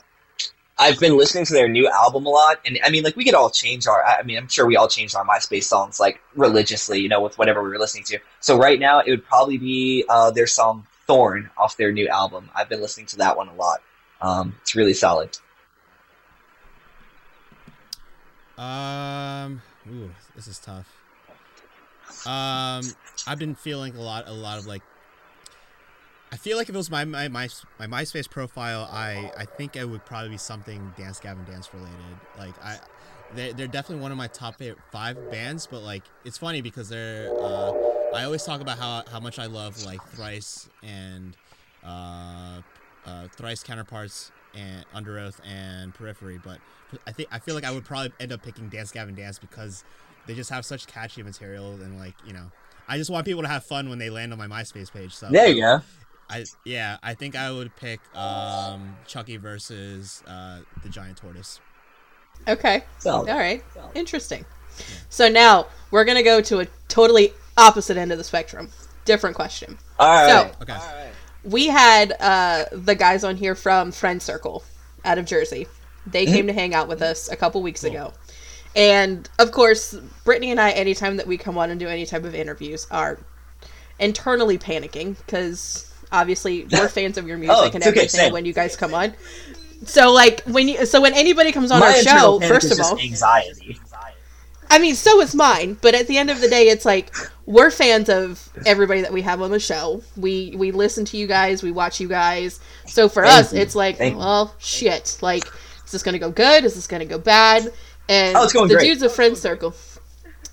I've 0.81 0.97
been 0.97 1.17
listening 1.17 1.43
to 1.43 1.53
their 1.53 1.67
new 1.67 1.89
album 1.89 2.25
a 2.25 2.29
lot, 2.29 2.59
and 2.65 2.79
I 2.85 2.89
mean, 2.89 3.03
like 3.03 3.17
we 3.17 3.25
could 3.25 3.33
all 3.33 3.49
change 3.49 3.85
our. 3.85 4.01
I 4.01 4.23
mean, 4.23 4.37
I'm 4.37 4.47
sure 4.47 4.65
we 4.65 4.77
all 4.77 4.87
changed 4.87 5.13
our 5.13 5.25
MySpace 5.25 5.65
songs 5.65 5.99
like 5.99 6.21
religiously, 6.35 7.01
you 7.01 7.09
know, 7.09 7.19
with 7.21 7.37
whatever 7.37 7.61
we 7.61 7.69
were 7.69 7.77
listening 7.77 8.05
to. 8.05 8.19
So 8.39 8.57
right 8.57 8.79
now, 8.79 9.01
it 9.01 9.09
would 9.09 9.25
probably 9.25 9.57
be 9.57 10.05
uh, 10.07 10.31
their 10.31 10.47
song 10.47 10.87
"Thorn" 11.05 11.49
off 11.57 11.75
their 11.75 11.91
new 11.91 12.07
album. 12.07 12.49
I've 12.55 12.69
been 12.69 12.79
listening 12.79 13.07
to 13.07 13.17
that 13.17 13.35
one 13.35 13.49
a 13.49 13.55
lot. 13.55 13.81
Um, 14.21 14.55
it's 14.61 14.73
really 14.73 14.93
solid. 14.93 15.37
Um. 18.59 19.61
Ooh, 19.89 20.11
this 20.35 20.47
is 20.47 20.59
tough. 20.59 20.85
Um, 22.25 22.83
I've 23.25 23.39
been 23.39 23.55
feeling 23.55 23.95
a 23.95 24.01
lot, 24.01 24.27
a 24.27 24.33
lot 24.33 24.59
of 24.59 24.67
like. 24.67 24.81
I 26.31 26.35
feel 26.35 26.57
like 26.57 26.67
if 26.67 26.75
it 26.75 26.77
was 26.77 26.91
my 26.91 27.05
my 27.05 27.29
my, 27.29 27.47
my 27.79 27.87
MySpace 27.87 28.29
profile, 28.29 28.87
I 28.91 29.31
I 29.37 29.45
think 29.45 29.77
it 29.77 29.87
would 29.87 30.05
probably 30.05 30.29
be 30.29 30.37
something 30.37 30.93
Dance 30.97 31.19
Gavin 31.19 31.45
Dance 31.45 31.73
related. 31.73 31.95
Like 32.37 32.53
I, 32.61 32.77
they 33.33 33.53
they're 33.53 33.67
definitely 33.67 34.01
one 34.01 34.11
of 34.11 34.17
my 34.17 34.27
top 34.27 34.61
five 34.91 35.31
bands. 35.31 35.65
But 35.65 35.81
like 35.81 36.03
it's 36.25 36.37
funny 36.37 36.61
because 36.61 36.89
they're. 36.89 37.31
Uh, 37.39 37.71
I 38.13 38.25
always 38.25 38.43
talk 38.43 38.59
about 38.59 38.77
how 38.77 39.03
how 39.09 39.21
much 39.21 39.39
I 39.39 39.45
love 39.45 39.81
like 39.85 40.03
Thrice 40.09 40.67
and, 40.83 41.37
uh, 41.83 42.61
uh, 43.05 43.27
Thrice 43.37 43.63
counterparts 43.63 44.31
and 44.55 44.85
Underoath 44.95 45.39
and 45.45 45.93
Periphery, 45.93 46.39
but 46.43 46.59
I 47.05 47.11
think 47.11 47.29
I 47.31 47.39
feel 47.39 47.55
like 47.55 47.63
I 47.63 47.71
would 47.71 47.85
probably 47.85 48.11
end 48.19 48.31
up 48.31 48.41
picking 48.41 48.69
Dance 48.69 48.91
Gavin 48.91 49.15
Dance 49.15 49.39
because 49.39 49.83
they 50.27 50.33
just 50.35 50.49
have 50.49 50.65
such 50.65 50.87
catchy 50.87 51.23
material 51.23 51.73
and 51.73 51.99
like 51.99 52.15
you 52.25 52.33
know 52.33 52.51
I 52.87 52.97
just 52.97 53.09
want 53.09 53.25
people 53.25 53.43
to 53.43 53.47
have 53.47 53.63
fun 53.63 53.89
when 53.89 53.99
they 53.99 54.09
land 54.09 54.31
on 54.31 54.39
my 54.39 54.47
MySpace 54.47 54.91
page. 54.91 55.13
So 55.13 55.27
There 55.29 55.47
you 55.47 55.61
go. 55.61 55.81
I 56.29 56.45
yeah 56.65 56.97
I 57.01 57.13
think 57.13 57.35
I 57.35 57.51
would 57.51 57.75
pick 57.75 57.99
um, 58.15 58.95
Chucky 59.07 59.37
versus 59.37 60.23
uh, 60.27 60.59
the 60.83 60.89
Giant 60.89 61.17
Tortoise. 61.17 61.59
Okay. 62.47 62.83
Solid. 62.99 63.29
All 63.29 63.37
right. 63.37 63.63
Interesting. 63.95 64.45
So 65.09 65.27
now 65.27 65.67
we're 65.91 66.05
gonna 66.05 66.23
go 66.23 66.41
to 66.41 66.59
a 66.59 66.67
totally 66.87 67.33
opposite 67.57 67.97
end 67.97 68.11
of 68.11 68.17
the 68.17 68.23
spectrum. 68.23 68.69
Different 69.05 69.35
question. 69.35 69.77
All 69.99 70.07
right. 70.07 70.53
So 70.53 70.63
Okay. 70.63 71.11
We 71.43 71.67
had 71.67 72.13
uh, 72.19 72.65
the 72.71 72.95
guys 72.95 73.23
on 73.23 73.37
here 73.37 73.55
from 73.55 73.91
Friend 73.91 74.21
Circle 74.21 74.63
out 75.05 75.17
of 75.17 75.25
Jersey. 75.25 75.67
They 76.05 76.25
came 76.25 76.47
to 76.47 76.53
hang 76.53 76.73
out 76.73 76.87
with 76.87 77.01
us 77.01 77.29
a 77.29 77.35
couple 77.35 77.61
weeks 77.61 77.83
ago. 77.83 78.13
And 78.75 79.29
of 79.39 79.51
course, 79.51 79.93
Brittany 80.23 80.51
and 80.51 80.59
I, 80.59 80.71
anytime 80.71 81.17
that 81.17 81.27
we 81.27 81.37
come 81.37 81.57
on 81.57 81.69
and 81.69 81.79
do 81.79 81.87
any 81.87 82.05
type 82.05 82.23
of 82.23 82.35
interviews, 82.35 82.87
are 82.91 83.19
internally 83.99 84.57
panicking 84.57 85.17
because 85.25 85.91
obviously 86.11 86.65
we're 86.71 86.87
fans 86.87 87.17
of 87.17 87.27
your 87.27 87.37
music 87.37 87.57
Oh, 87.57 87.65
and 87.65 87.75
it's 87.75 87.87
okay, 87.87 87.99
everything 88.01 88.33
when 88.33 88.45
you 88.45 88.53
guys 88.53 88.75
come 88.75 88.93
on. 88.93 89.13
So 89.85 90.11
like 90.11 90.41
when 90.43 90.67
you 90.67 90.85
so 90.85 91.01
when 91.01 91.13
anybody 91.13 91.51
comes 91.51 91.71
on 91.71 91.79
My 91.79 91.87
our 91.87 91.93
show, 91.95 92.39
first 92.41 92.71
of 92.71 92.79
all, 92.79 92.99
anxiety. 92.99 93.79
I 94.69 94.77
mean, 94.79 94.95
so 94.95 95.19
is 95.21 95.33
mine. 95.33 95.77
But 95.81 95.95
at 95.95 96.07
the 96.07 96.17
end 96.17 96.29
of 96.29 96.41
the 96.41 96.47
day, 96.47 96.69
it's 96.69 96.85
like 96.85 97.13
we're 97.45 97.71
fans 97.71 98.09
of 98.09 98.49
everybody 98.65 99.01
that 99.01 99.11
we 99.13 99.21
have 99.23 99.41
on 99.41 99.51
the 99.51 99.59
show. 99.59 100.03
We 100.15 100.53
we 100.55 100.71
listen 100.71 101.05
to 101.05 101.17
you 101.17 101.27
guys. 101.27 101.63
We 101.63 101.71
watch 101.71 101.99
you 101.99 102.07
guys. 102.07 102.59
So 102.85 103.09
for 103.09 103.23
Thank 103.23 103.39
us, 103.45 103.53
you. 103.53 103.59
it's 103.61 103.75
like, 103.75 103.97
Thank 103.97 104.13
you. 104.13 104.19
well, 104.19 104.53
shit. 104.59 105.17
Like, 105.21 105.45
is 105.85 105.91
this 105.91 106.03
gonna 106.03 106.19
go 106.19 106.31
good? 106.31 106.65
Is 106.65 106.75
this 106.75 106.87
gonna 106.87 107.05
go 107.05 107.17
bad? 107.17 107.71
And 108.07 108.35
Oh, 108.37 108.47
the 108.47 108.67
great. 108.75 108.79
dudes 108.81 109.01
of 109.03 109.11
Friend 109.13 109.37
Circle, 109.37 109.75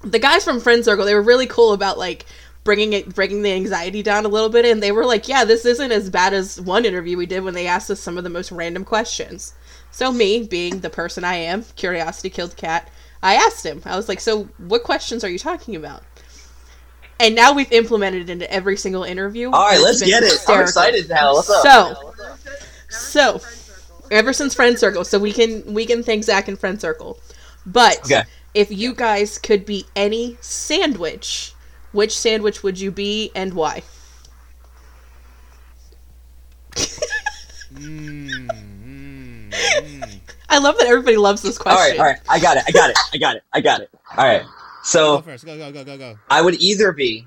the 0.03 0.19
guys 0.19 0.45
from 0.45 0.61
Friend 0.61 0.85
Circle, 0.85 1.05
they 1.07 1.15
were 1.15 1.23
really 1.23 1.47
cool 1.47 1.73
about 1.73 1.99
like 1.99 2.27
bringing 2.65 2.93
it 2.95 3.15
bringing 3.15 3.43
the 3.43 3.53
anxiety 3.53 4.03
down 4.03 4.25
a 4.25 4.29
little 4.29 4.49
bit 4.49 4.65
and 4.65 4.83
they 4.83 4.91
were 4.91 5.05
like 5.07 5.29
yeah 5.29 5.45
this 5.45 5.65
isn't 5.65 5.93
as 5.93 6.11
bad 6.11 6.35
as 6.35 6.61
one 6.61 6.85
interview 6.85 7.17
we 7.17 7.25
did 7.25 7.45
when 7.45 7.55
they 7.55 7.69
asked 7.69 7.89
us 7.93 8.01
some 8.01 8.19
of 8.19 8.25
the 8.25 8.29
most 8.31 8.51
random 8.51 8.85
questions 8.85 9.55
so 9.93 10.11
me 10.11 10.43
being 10.43 10.81
the 10.81 10.91
person 10.91 11.23
i 11.23 11.37
am 11.37 11.63
curiosity 11.77 12.29
killed 12.29 12.51
the 12.51 12.57
cat 12.57 12.91
i 13.23 13.35
asked 13.35 13.65
him 13.65 13.81
i 13.85 13.97
was 13.97 14.09
like 14.09 14.21
so 14.21 14.45
what 14.59 14.83
questions 14.83 15.23
are 15.25 15.29
you 15.31 15.39
talking 15.39 15.75
about 15.77 16.03
and 17.19 17.35
now 17.35 17.53
we've 17.53 17.73
implemented 17.73 18.23
it 18.23 18.31
into 18.31 18.51
every 18.53 18.77
single 18.77 19.03
interview 19.03 19.51
All 19.51 19.67
right, 19.67 19.81
let's 19.81 20.03
it's 20.03 20.11
been 20.11 20.21
get 20.21 20.23
it. 20.23 20.39
I'm 20.49 20.61
excited 20.61 21.09
now. 21.09 21.33
What's 21.33 21.49
up? 21.49 21.63
So- 21.63 22.13
So- 22.91 23.39
Friend 23.39 23.63
ever 24.11 24.33
since 24.33 24.55
friend 24.55 24.79
circle 24.79 25.05
so 25.05 25.19
we 25.19 25.33
can 25.33 25.75
we 25.75 25.85
can 25.85 26.03
thank 26.03 26.23
zach 26.25 26.47
and 26.47 26.59
friend 26.59 26.81
circle 26.81 27.19
but 27.67 27.99
Okay. 28.05 28.23
if 28.55 28.71
you 28.71 28.95
guys 28.95 29.37
could 29.39 29.65
be 29.67 29.85
any 29.97 30.37
sandwich 30.41 31.53
which 31.93 32.17
sandwich 32.17 32.63
would 32.63 32.79
you 32.79 32.91
be 32.93 33.33
and 33.35 33.55
why 33.55 33.83
Mm, 37.75 38.49
mm, 38.49 39.51
mm. 39.51 40.16
I 40.49 40.59
love 40.59 40.77
that 40.79 40.87
everybody 40.87 41.17
loves 41.17 41.43
this 41.43 41.59
question 41.59 41.79
All 41.79 41.89
right, 41.91 41.99
all 41.99 42.07
right. 42.07 42.21
I 42.29 42.39
got 42.41 42.57
it. 42.57 42.65
I 42.67 42.71
got 42.71 42.91
it. 42.91 42.97
I 43.13 43.19
got 43.19 43.37
it. 43.37 43.43
I 43.53 43.61
got 43.61 43.81
it. 43.81 43.91
All 44.17 44.25
right. 44.27 44.43
So 44.85 45.17
Go 45.17 45.17
So 45.19 45.23
first. 45.23 45.45
Go 45.45 45.57
go 45.59 45.73
go 45.73 45.85
go 45.85 45.99
go. 45.99 46.19
I 46.31 46.41
would 46.43 46.55
either 46.61 46.93
be 46.93 47.27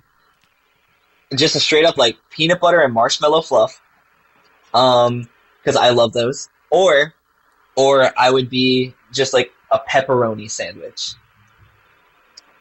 just 1.36 1.56
a 1.56 1.60
straight 1.60 1.86
up 1.86 1.98
like 1.98 2.18
peanut 2.30 2.60
butter 2.60 2.80
and 2.82 2.94
marshmallow 2.94 3.42
fluff, 3.42 3.82
um, 4.74 5.28
because 5.62 5.76
I 5.76 5.90
love 5.90 6.14
those, 6.14 6.50
or, 6.70 7.14
or 7.76 8.12
I 8.18 8.32
would 8.32 8.50
be 8.50 8.94
just 9.12 9.34
like 9.34 9.52
a 9.72 9.80
pepperoni 9.80 10.50
sandwich. 10.50 11.14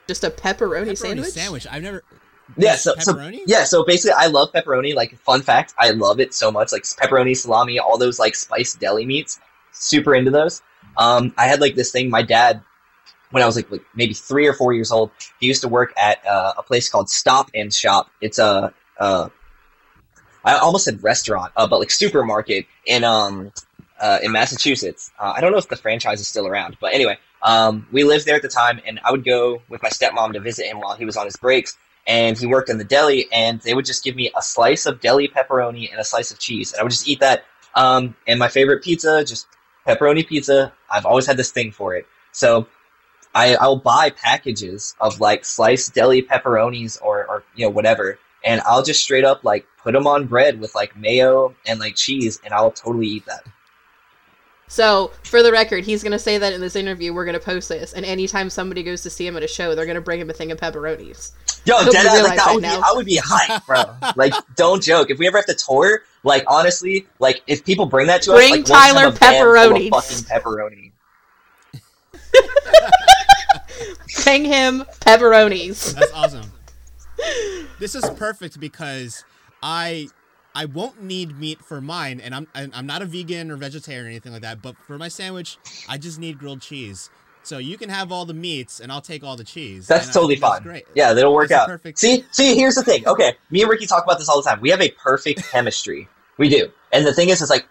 just 0.06 0.24
a 0.24 0.30
pepperoni, 0.30 0.88
Pepperoni 0.90 0.96
sandwich? 0.98 1.28
sandwich. 1.32 1.66
I've 1.70 1.82
never. 1.82 2.02
Yeah, 2.56 2.72
Just 2.72 2.84
so, 2.84 2.94
so 2.98 3.12
pepperoni. 3.14 3.40
yeah, 3.46 3.64
so 3.64 3.84
basically, 3.84 4.14
I 4.18 4.26
love 4.26 4.50
pepperoni. 4.52 4.94
Like, 4.94 5.16
fun 5.20 5.42
fact, 5.42 5.74
I 5.78 5.90
love 5.90 6.18
it 6.18 6.32
so 6.34 6.50
much. 6.50 6.72
Like 6.72 6.82
pepperoni, 6.82 7.36
salami, 7.36 7.78
all 7.78 7.98
those 7.98 8.18
like 8.18 8.34
spiced 8.34 8.80
deli 8.80 9.04
meats. 9.06 9.38
Super 9.78 10.14
into 10.14 10.30
those. 10.30 10.62
Um, 10.96 11.32
I 11.36 11.46
had 11.46 11.60
like 11.60 11.74
this 11.74 11.92
thing. 11.92 12.10
My 12.10 12.22
dad, 12.22 12.62
when 13.30 13.42
I 13.42 13.46
was 13.46 13.56
like, 13.56 13.70
like 13.70 13.82
maybe 13.94 14.14
three 14.14 14.46
or 14.46 14.52
four 14.52 14.72
years 14.72 14.90
old, 14.90 15.10
he 15.40 15.46
used 15.46 15.62
to 15.62 15.68
work 15.68 15.92
at 15.96 16.24
uh, 16.26 16.54
a 16.58 16.62
place 16.62 16.88
called 16.88 17.08
Stop 17.08 17.50
and 17.54 17.72
Shop. 17.72 18.10
It's 18.20 18.38
a, 18.38 18.72
uh, 18.98 19.28
almost 20.44 20.84
said 20.84 21.02
restaurant, 21.02 21.52
uh, 21.56 21.66
but 21.66 21.78
like 21.78 21.90
supermarket 21.90 22.66
in 22.86 23.04
um 23.04 23.52
uh, 24.00 24.18
in 24.22 24.32
Massachusetts. 24.32 25.10
Uh, 25.18 25.32
I 25.36 25.40
don't 25.40 25.52
know 25.52 25.58
if 25.58 25.68
the 25.68 25.76
franchise 25.76 26.20
is 26.20 26.28
still 26.28 26.46
around, 26.46 26.76
but 26.80 26.94
anyway, 26.94 27.18
um, 27.42 27.86
we 27.90 28.04
lived 28.04 28.26
there 28.26 28.36
at 28.36 28.42
the 28.42 28.48
time, 28.48 28.80
and 28.86 29.00
I 29.04 29.10
would 29.10 29.24
go 29.24 29.60
with 29.68 29.82
my 29.82 29.88
stepmom 29.88 30.32
to 30.34 30.40
visit 30.40 30.66
him 30.66 30.80
while 30.80 30.94
he 30.94 31.04
was 31.04 31.16
on 31.16 31.26
his 31.26 31.36
breaks 31.36 31.76
and 32.08 32.38
he 32.38 32.46
worked 32.46 32.70
in 32.70 32.78
the 32.78 32.84
deli 32.84 33.26
and 33.30 33.60
they 33.60 33.74
would 33.74 33.84
just 33.84 34.02
give 34.02 34.16
me 34.16 34.32
a 34.36 34.42
slice 34.42 34.86
of 34.86 35.00
deli 35.00 35.28
pepperoni 35.28 35.90
and 35.90 36.00
a 36.00 36.04
slice 36.04 36.30
of 36.30 36.38
cheese 36.38 36.72
and 36.72 36.80
i 36.80 36.82
would 36.82 36.90
just 36.90 37.06
eat 37.06 37.20
that 37.20 37.44
um, 37.74 38.16
and 38.26 38.40
my 38.40 38.48
favorite 38.48 38.82
pizza 38.82 39.24
just 39.24 39.46
pepperoni 39.88 40.26
pizza 40.26 40.72
i've 40.90 41.06
always 41.06 41.26
had 41.26 41.36
this 41.36 41.50
thing 41.50 41.72
for 41.72 41.94
it 41.94 42.06
so 42.32 42.66
I, 43.34 43.54
i'll 43.56 43.76
buy 43.76 44.10
packages 44.10 44.94
of 45.00 45.20
like 45.20 45.44
sliced 45.44 45.94
deli 45.94 46.22
pepperonis 46.22 47.00
or, 47.02 47.26
or 47.26 47.44
you 47.54 47.64
know 47.64 47.70
whatever 47.70 48.18
and 48.44 48.60
i'll 48.66 48.82
just 48.82 49.02
straight 49.02 49.24
up 49.24 49.44
like 49.44 49.66
put 49.82 49.92
them 49.92 50.06
on 50.06 50.26
bread 50.26 50.60
with 50.60 50.74
like 50.74 50.96
mayo 50.96 51.54
and 51.66 51.80
like 51.80 51.96
cheese 51.96 52.40
and 52.44 52.52
i'll 52.52 52.70
totally 52.70 53.06
eat 53.06 53.26
that 53.26 53.44
So, 54.70 55.12
for 55.24 55.42
the 55.42 55.50
record, 55.50 55.84
he's 55.84 56.02
going 56.02 56.12
to 56.12 56.18
say 56.18 56.36
that 56.36 56.52
in 56.52 56.60
this 56.60 56.76
interview. 56.76 57.14
We're 57.14 57.24
going 57.24 57.38
to 57.38 57.44
post 57.44 57.70
this, 57.70 57.94
and 57.94 58.04
anytime 58.04 58.50
somebody 58.50 58.82
goes 58.82 59.00
to 59.02 59.10
see 59.10 59.26
him 59.26 59.34
at 59.38 59.42
a 59.42 59.48
show, 59.48 59.74
they're 59.74 59.86
going 59.86 59.94
to 59.94 60.02
bring 60.02 60.20
him 60.20 60.28
a 60.28 60.34
thing 60.34 60.52
of 60.52 60.58
pepperonis. 60.58 61.32
Yo, 61.64 61.82
dead 61.90 62.04
ass, 62.04 62.22
like 62.22 62.36
that 62.36 62.44
that 62.44 62.54
would 62.54 62.62
be. 62.62 62.68
I 62.68 62.92
would 62.94 63.06
be 63.06 63.18
hyped, 63.18 63.66
bro. 63.66 64.12
like, 64.16 64.34
don't 64.56 64.82
joke. 64.82 65.08
If 65.10 65.18
we 65.18 65.26
ever 65.26 65.38
have 65.38 65.46
to 65.46 65.54
tour, 65.54 66.02
like 66.24 66.44
honestly, 66.46 67.06
like 67.18 67.42
if 67.46 67.64
people 67.64 67.86
bring 67.86 68.06
that 68.08 68.22
to 68.22 68.32
Bring 68.32 68.62
us, 68.62 68.68
like, 68.68 68.94
we'll 68.94 69.10
just 69.10 69.22
have 69.22 69.34
Tyler 69.34 69.54
a 69.54 69.62
van 69.62 69.62
full 69.62 69.66
of 69.66 69.72
pepperonis. 69.72 69.90
fucking 69.90 70.42
pepperoni. 70.42 70.92
Bring 74.24 74.44
him 74.44 74.84
pepperonis. 75.00 75.94
That's 75.94 76.12
awesome. 76.12 76.52
this 77.78 77.94
is 77.94 78.08
perfect 78.10 78.60
because 78.60 79.24
I 79.62 80.08
I 80.54 80.64
won't 80.64 81.02
need 81.02 81.38
meat 81.38 81.62
for 81.64 81.80
mine, 81.80 82.20
and 82.20 82.34
I'm 82.34 82.46
I'm 82.54 82.86
not 82.86 83.02
a 83.02 83.06
vegan 83.06 83.50
or 83.50 83.56
vegetarian 83.56 84.06
or 84.06 84.08
anything 84.08 84.32
like 84.32 84.42
that. 84.42 84.60
But 84.60 84.76
for 84.86 84.98
my 84.98 85.08
sandwich, 85.08 85.58
I 85.88 85.98
just 85.98 86.18
need 86.18 86.38
grilled 86.38 86.60
cheese. 86.60 87.10
So 87.48 87.56
you 87.56 87.78
can 87.78 87.88
have 87.88 88.12
all 88.12 88.26
the 88.26 88.34
meats, 88.34 88.78
and 88.78 88.92
I'll 88.92 89.00
take 89.00 89.24
all 89.24 89.34
the 89.36 89.42
cheese. 89.44 89.86
That's 89.86 90.06
and 90.06 90.10
uh, 90.10 90.12
totally 90.12 90.34
think 90.34 90.42
that's 90.42 90.54
fine. 90.56 90.62
Great. 90.62 90.84
Yeah, 90.94 91.14
that'll 91.14 91.32
work 91.34 91.48
That's 91.48 91.62
out. 91.62 91.68
perfect- 91.68 91.98
See, 91.98 92.24
see, 92.30 92.54
here's 92.56 92.74
the 92.74 92.82
thing. 92.84 93.06
Okay, 93.08 93.34
me 93.50 93.62
and 93.62 93.70
Ricky 93.70 93.86
talk 93.86 94.04
about 94.04 94.18
this 94.18 94.28
all 94.28 94.42
the 94.42 94.46
time. 94.48 94.60
We 94.60 94.68
have 94.68 94.82
a 94.82 94.90
perfect 94.90 95.42
chemistry. 95.50 96.08
We 96.36 96.50
do. 96.50 96.70
And 96.92 97.06
the 97.06 97.14
thing 97.14 97.30
is, 97.30 97.40
is 97.40 97.48
like 97.48 97.66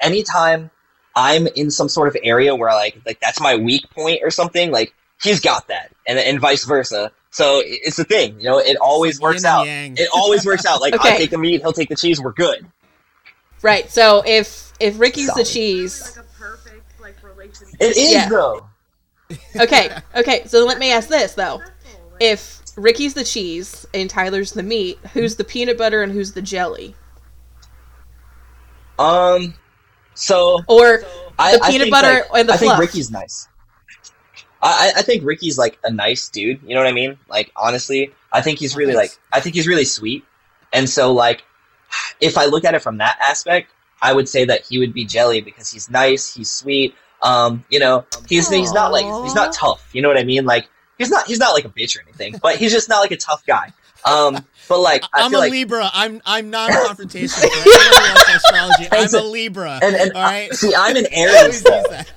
anytime 0.00 0.70
I'm 1.14 1.46
in 1.48 1.70
some 1.70 1.88
sort 1.90 2.08
of 2.08 2.16
area 2.22 2.54
where 2.56 2.70
like 2.72 3.00
like 3.06 3.20
that's 3.20 3.40
my 3.40 3.56
weak 3.56 3.88
point 3.90 4.20
or 4.22 4.30
something, 4.30 4.70
like 4.70 4.94
he's 5.22 5.40
got 5.40 5.68
that, 5.68 5.92
and 6.06 6.18
and 6.18 6.40
vice 6.40 6.64
versa. 6.64 7.12
So 7.30 7.60
it's 7.62 7.96
the 7.96 8.04
thing, 8.04 8.40
you 8.40 8.46
know. 8.48 8.58
It 8.58 8.76
always 8.80 9.20
like 9.20 9.32
works 9.34 9.44
out. 9.44 9.66
yang. 9.66 9.96
It 9.98 10.08
always 10.14 10.46
works 10.46 10.64
out. 10.64 10.80
Like 10.80 10.94
Okay. 10.98 11.14
I 11.14 11.16
take 11.18 11.30
the 11.30 11.38
meat, 11.38 11.60
he'll 11.60 11.72
take 11.74 11.90
the 11.90 11.96
cheese. 11.96 12.18
We're 12.20 12.32
good. 12.32 12.66
Right. 13.62 13.90
So 13.90 14.22
if 14.26 14.72
if 14.80 14.98
Ricky's 14.98 15.32
the 15.34 15.44
cheese, 15.44 16.16
Like 16.16 16.24
a 16.24 16.28
perfect 16.38 17.00
like 17.00 17.22
relationship. 17.22 17.76
It 17.80 17.96
is 17.96 18.12
Yeah. 18.12 18.28
though. 18.28 18.66
Okay, 19.56 19.90
okay. 20.16 20.44
So 20.46 20.64
let 20.64 20.78
me 20.78 20.92
ask 20.92 21.08
this 21.08 21.34
though: 21.34 21.62
if 22.20 22.62
Ricky's 22.76 23.14
the 23.14 23.24
cheese 23.24 23.86
and 23.92 24.08
Tyler's 24.08 24.52
the 24.52 24.62
meat, 24.62 24.98
who's 25.12 25.36
the 25.36 25.44
peanut 25.44 25.78
butter 25.78 26.02
and 26.02 26.12
who's 26.12 26.32
the 26.32 26.42
jelly? 26.42 26.94
Um. 28.98 29.54
So 30.14 30.60
Or 30.66 31.02
I, 31.38 31.52
The 31.56 31.60
peanut 31.60 31.80
think, 31.82 31.90
butter 31.92 32.24
like, 32.30 32.40
and 32.40 32.48
the 32.48 32.52
I 32.54 32.56
think. 32.56 32.78
Ricky's 32.78 33.10
nice. 33.10 33.48
I, 34.60 34.92
I 34.96 34.98
I 34.98 35.02
think 35.02 35.24
Ricky's 35.24 35.56
like 35.56 35.78
a 35.84 35.90
nice 35.90 36.28
dude. 36.28 36.60
You 36.62 36.74
know 36.74 36.80
what 36.80 36.88
I 36.88 36.92
mean? 36.92 37.18
Like 37.28 37.52
honestly, 37.56 38.12
I 38.32 38.40
think 38.40 38.58
he's 38.58 38.76
really 38.76 38.94
like 38.94 39.16
I 39.32 39.40
think 39.40 39.54
he's 39.54 39.68
really 39.68 39.84
sweet. 39.84 40.24
And 40.72 40.88
so 40.88 41.12
like, 41.12 41.44
if 42.20 42.36
I 42.36 42.46
look 42.46 42.64
at 42.64 42.74
it 42.74 42.82
from 42.82 42.98
that 42.98 43.18
aspect, 43.20 43.70
I 44.02 44.12
would 44.12 44.28
say 44.28 44.44
that 44.46 44.66
he 44.66 44.78
would 44.78 44.92
be 44.92 45.04
Jelly 45.04 45.40
because 45.40 45.70
he's 45.70 45.88
nice, 45.88 46.34
he's 46.34 46.50
sweet. 46.50 46.94
Um, 47.22 47.64
you 47.68 47.78
know, 47.78 48.06
he's 48.28 48.48
he's 48.48 48.72
not 48.72 48.92
like 48.92 49.04
he's 49.24 49.34
not 49.34 49.52
tough. 49.52 49.88
You 49.92 50.02
know 50.02 50.08
what 50.08 50.18
I 50.18 50.24
mean? 50.24 50.44
Like 50.44 50.68
he's 50.98 51.10
not 51.10 51.26
he's 51.26 51.38
not 51.38 51.52
like 51.52 51.64
a 51.64 51.68
bitch 51.68 51.96
or 51.98 52.02
anything, 52.02 52.36
but 52.42 52.56
he's 52.56 52.72
just 52.72 52.88
not 52.88 53.00
like 53.00 53.10
a 53.10 53.16
tough 53.16 53.44
guy. 53.46 53.72
Um, 54.04 54.44
but 54.68 54.78
like 54.80 55.02
I 55.12 55.22
I'm 55.22 55.34
a 55.34 55.38
like 55.38 55.50
Libra. 55.50 55.90
I'm 55.92 56.22
I'm 56.24 56.50
non-confrontational. 56.50 57.40
for 57.40 57.46
everybody 57.46 58.08
else 58.08 58.28
in 58.28 58.36
astrology. 58.36 58.88
I'm 58.92 59.14
a 59.14 59.26
Libra. 59.26 59.80
and 59.82 59.96
and 59.96 60.12
all 60.12 60.22
right. 60.22 60.52
see, 60.54 60.74
I'm 60.74 60.96
an 60.96 61.06
Aries. 61.12 61.46
use 61.46 61.62
though. 61.62 61.82
that. 61.90 62.12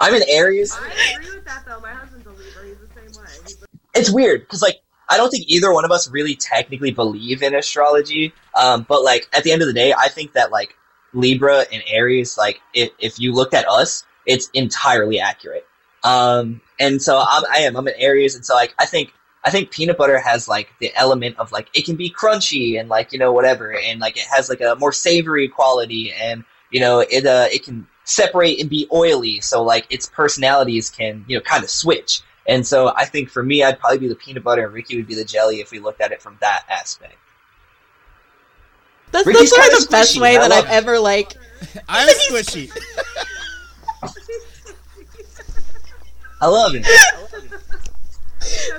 I'm 0.00 0.14
an 0.14 0.22
Aries. 0.28 0.76
I 0.78 1.14
agree 1.16 1.34
with 1.34 1.44
that 1.44 1.64
though. 1.66 1.80
My 1.80 1.90
husband's 1.90 2.26
a 2.26 2.30
Libra. 2.30 2.66
He's 2.66 2.78
the 2.78 2.86
same 2.88 3.22
way. 3.22 3.30
He's 3.46 3.60
like, 3.60 3.70
it's 3.94 4.10
weird 4.10 4.42
because 4.42 4.62
like 4.62 4.80
I 5.08 5.16
don't 5.16 5.30
think 5.30 5.44
either 5.48 5.72
one 5.72 5.84
of 5.84 5.90
us 5.90 6.10
really 6.10 6.34
technically 6.34 6.90
believe 6.90 7.42
in 7.42 7.54
astrology. 7.54 8.32
Um, 8.54 8.86
but 8.88 9.02
like 9.02 9.28
at 9.32 9.44
the 9.44 9.52
end 9.52 9.62
of 9.62 9.68
the 9.68 9.74
day, 9.74 9.92
I 9.92 10.08
think 10.08 10.32
that 10.34 10.50
like 10.50 10.76
Libra 11.12 11.64
and 11.72 11.82
Aries, 11.86 12.36
like 12.38 12.60
if 12.72 12.90
if 12.98 13.18
you 13.18 13.32
looked 13.32 13.54
at 13.54 13.68
us, 13.68 14.04
it's 14.26 14.50
entirely 14.54 15.20
accurate. 15.20 15.66
Um, 16.02 16.60
and 16.78 17.00
so 17.00 17.24
I'm 17.26 17.44
I 17.50 17.58
am 17.60 17.76
I'm 17.76 17.86
an 17.86 17.94
Aries, 17.96 18.34
and 18.34 18.44
so 18.44 18.54
like 18.54 18.74
I 18.78 18.86
think 18.86 19.12
I 19.44 19.50
think 19.50 19.70
peanut 19.70 19.96
butter 19.96 20.18
has 20.18 20.48
like 20.48 20.68
the 20.80 20.94
element 20.94 21.38
of 21.38 21.50
like 21.52 21.68
it 21.74 21.84
can 21.84 21.96
be 21.96 22.10
crunchy 22.10 22.78
and 22.78 22.88
like 22.88 23.12
you 23.12 23.18
know 23.18 23.32
whatever, 23.32 23.74
and 23.76 24.00
like 24.00 24.16
it 24.16 24.26
has 24.30 24.48
like 24.48 24.60
a 24.60 24.76
more 24.76 24.92
savory 24.92 25.48
quality, 25.48 26.12
and 26.12 26.44
you 26.70 26.80
know 26.80 27.00
it 27.00 27.26
uh 27.26 27.48
it 27.50 27.64
can 27.64 27.86
separate 28.04 28.60
and 28.60 28.68
be 28.68 28.86
oily, 28.92 29.40
so 29.40 29.62
like 29.62 29.86
its 29.90 30.06
personalities 30.06 30.90
can 30.90 31.24
you 31.26 31.36
know 31.36 31.42
kind 31.42 31.64
of 31.64 31.70
switch. 31.70 32.20
And 32.46 32.66
so 32.66 32.92
I 32.94 33.06
think 33.06 33.30
for 33.30 33.42
me, 33.42 33.62
I'd 33.62 33.78
probably 33.78 33.98
be 33.98 34.08
the 34.08 34.14
peanut 34.14 34.44
butter, 34.44 34.64
and 34.64 34.74
Ricky 34.74 34.96
would 34.96 35.06
be 35.06 35.14
the 35.14 35.24
jelly 35.24 35.60
if 35.60 35.70
we 35.70 35.78
looked 35.78 36.02
at 36.02 36.12
it 36.12 36.20
from 36.20 36.36
that 36.40 36.64
aspect. 36.68 37.16
that's, 39.10 39.26
Ricky's 39.26 39.50
that's 39.50 39.56
sort 39.56 39.62
kinda 39.62 39.76
of 39.78 39.84
the 39.84 39.90
best 39.90 40.20
way 40.20 40.36
I 40.36 40.40
that 40.40 40.52
I've 40.52 40.64
it. 40.66 40.70
ever 40.70 40.98
like. 40.98 41.32
I'm 41.88 42.08
squishy. 42.08 42.70
I 46.44 46.48
love 46.48 46.74
him. 46.74 46.82
so 46.82 46.90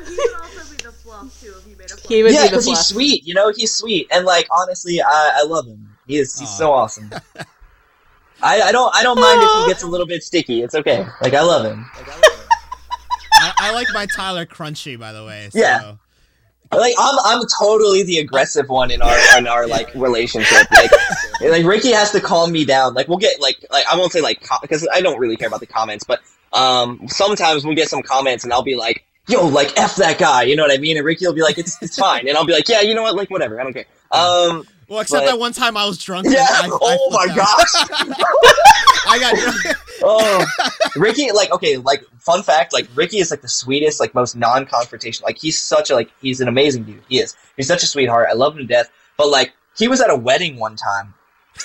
he 0.04 0.16
would 0.16 0.36
also 0.36 0.70
be 0.70 0.76
the 0.84 0.92
fluff 0.92 1.42
too 1.42 1.52
if 1.58 1.68
you 1.68 1.76
made 1.76 1.86
a 1.86 1.96
fluff. 1.96 2.08
He 2.08 2.22
would 2.22 2.32
yeah, 2.32 2.44
because 2.44 2.64
he's 2.64 2.86
sweet. 2.86 3.26
You 3.26 3.34
know, 3.34 3.52
he's 3.56 3.74
sweet, 3.74 4.08
and 4.12 4.24
like 4.24 4.48
honestly, 4.56 5.02
I, 5.02 5.40
I 5.42 5.48
love 5.48 5.66
him. 5.66 5.90
He 6.06 6.18
is 6.18 6.38
he's 6.38 6.50
Aw. 6.50 6.58
so 6.58 6.72
awesome. 6.72 7.10
I, 8.44 8.62
I 8.62 8.72
don't 8.72 8.96
I 8.96 9.02
don't 9.02 9.20
mind 9.20 9.42
if 9.42 9.50
he 9.50 9.68
gets 9.72 9.82
a 9.82 9.88
little 9.88 10.06
bit 10.06 10.22
sticky. 10.22 10.62
It's 10.62 10.76
okay. 10.76 11.08
Like 11.22 11.34
I 11.34 11.42
love 11.42 11.66
him. 11.66 11.90
I, 13.34 13.54
I 13.58 13.74
like 13.74 13.88
my 13.96 14.06
Tyler 14.06 14.46
crunchy, 14.46 15.00
by 15.00 15.12
the 15.12 15.26
way. 15.26 15.50
So. 15.52 15.60
Yeah. 15.60 15.96
Like 16.72 16.94
I'm 17.00 17.16
I'm 17.24 17.42
totally 17.60 18.04
the 18.04 18.20
aggressive 18.20 18.70
one 18.70 18.92
in 18.92 19.02
our 19.02 19.38
in 19.40 19.48
our 19.48 19.66
like 19.66 19.92
relationship. 19.96 20.70
Like 20.70 20.92
like 21.42 21.66
Ricky 21.66 21.94
has 21.94 22.12
to 22.12 22.22
calm 22.22 22.52
me 22.52 22.64
down. 22.64 22.94
Like 22.94 23.08
we'll 23.08 23.18
get 23.18 23.42
like 23.42 23.66
like 23.72 23.88
I 23.92 23.98
won't 23.98 24.12
say 24.12 24.22
like 24.22 24.48
because 24.62 24.88
I 24.94 25.02
don't 25.02 25.18
really 25.18 25.36
care 25.36 25.48
about 25.48 25.62
the 25.62 25.68
comments, 25.68 26.04
but 26.04 26.22
um 26.56 27.08
sometimes 27.08 27.64
we'll 27.66 27.76
get 27.76 27.90
some 27.90 28.02
comments 28.02 28.44
and 28.44 28.52
I'll 28.54 28.64
be 28.64 28.76
like, 28.76 29.06
"Yo, 29.28 29.46
like 29.48 29.78
f 29.78 29.96
that 29.98 30.18
guy," 30.18 30.44
you 30.44 30.56
know 30.56 30.64
what 30.64 30.72
I 30.72 30.78
mean? 30.78 30.98
And 30.98 31.06
Ricky 31.06 31.26
will 31.28 31.34
be 31.34 31.42
like, 31.44 31.58
"It's 31.58 31.78
it's 31.84 31.98
fine," 31.98 32.28
and 32.28 32.36
I'll 32.38 32.46
be 32.46 32.54
like, 32.54 32.68
"Yeah, 32.68 32.82
you 32.82 32.96
know 32.96 33.04
what? 33.04 33.16
Like 33.16 33.30
whatever. 33.30 33.60
I 33.60 33.64
don't 33.64 33.74
care." 33.74 33.86
Um 34.12 34.66
Well, 34.88 35.00
except 35.02 35.26
But- 35.26 35.32
that 35.32 35.40
one 35.40 35.52
time 35.54 35.76
I 35.78 35.86
was 35.86 35.98
drunk. 36.04 36.26
yeah. 36.30 36.48
and 36.64 36.72
I, 36.72 36.76
I 36.76 36.80
oh 36.82 37.10
my 37.12 37.28
out. 37.32 37.36
gosh. 37.36 38.16
I 39.08 39.20
got 39.20 39.36
drunk. 39.36 39.78
oh, 40.04 40.46
Ricky, 40.96 41.32
like, 41.32 41.52
okay, 41.52 41.78
like, 41.78 42.04
fun 42.20 42.42
fact, 42.42 42.74
like, 42.74 42.88
Ricky 42.96 43.20
is 43.20 43.30
like 43.30 43.42
the 43.42 43.48
sweetest, 43.50 44.00
like, 44.00 44.16
most 44.16 44.36
non-confrontational. 44.36 45.24
Like, 45.24 45.38
he's 45.38 45.62
such 45.62 45.90
a 45.92 45.94
like, 45.96 46.10
he's 46.22 46.42
an 46.42 46.48
amazing 46.48 46.84
dude. 46.86 47.04
He 47.08 47.20
is. 47.20 47.36
He's 47.56 47.68
such 47.68 47.84
a 47.84 47.88
sweetheart. 47.88 48.28
I 48.30 48.34
love 48.34 48.54
him 48.54 48.60
to 48.60 48.66
death. 48.66 48.90
But 49.18 49.30
like, 49.30 49.54
he 49.78 49.88
was 49.88 50.02
at 50.02 50.10
a 50.10 50.16
wedding 50.16 50.58
one 50.58 50.76
time, 50.76 51.14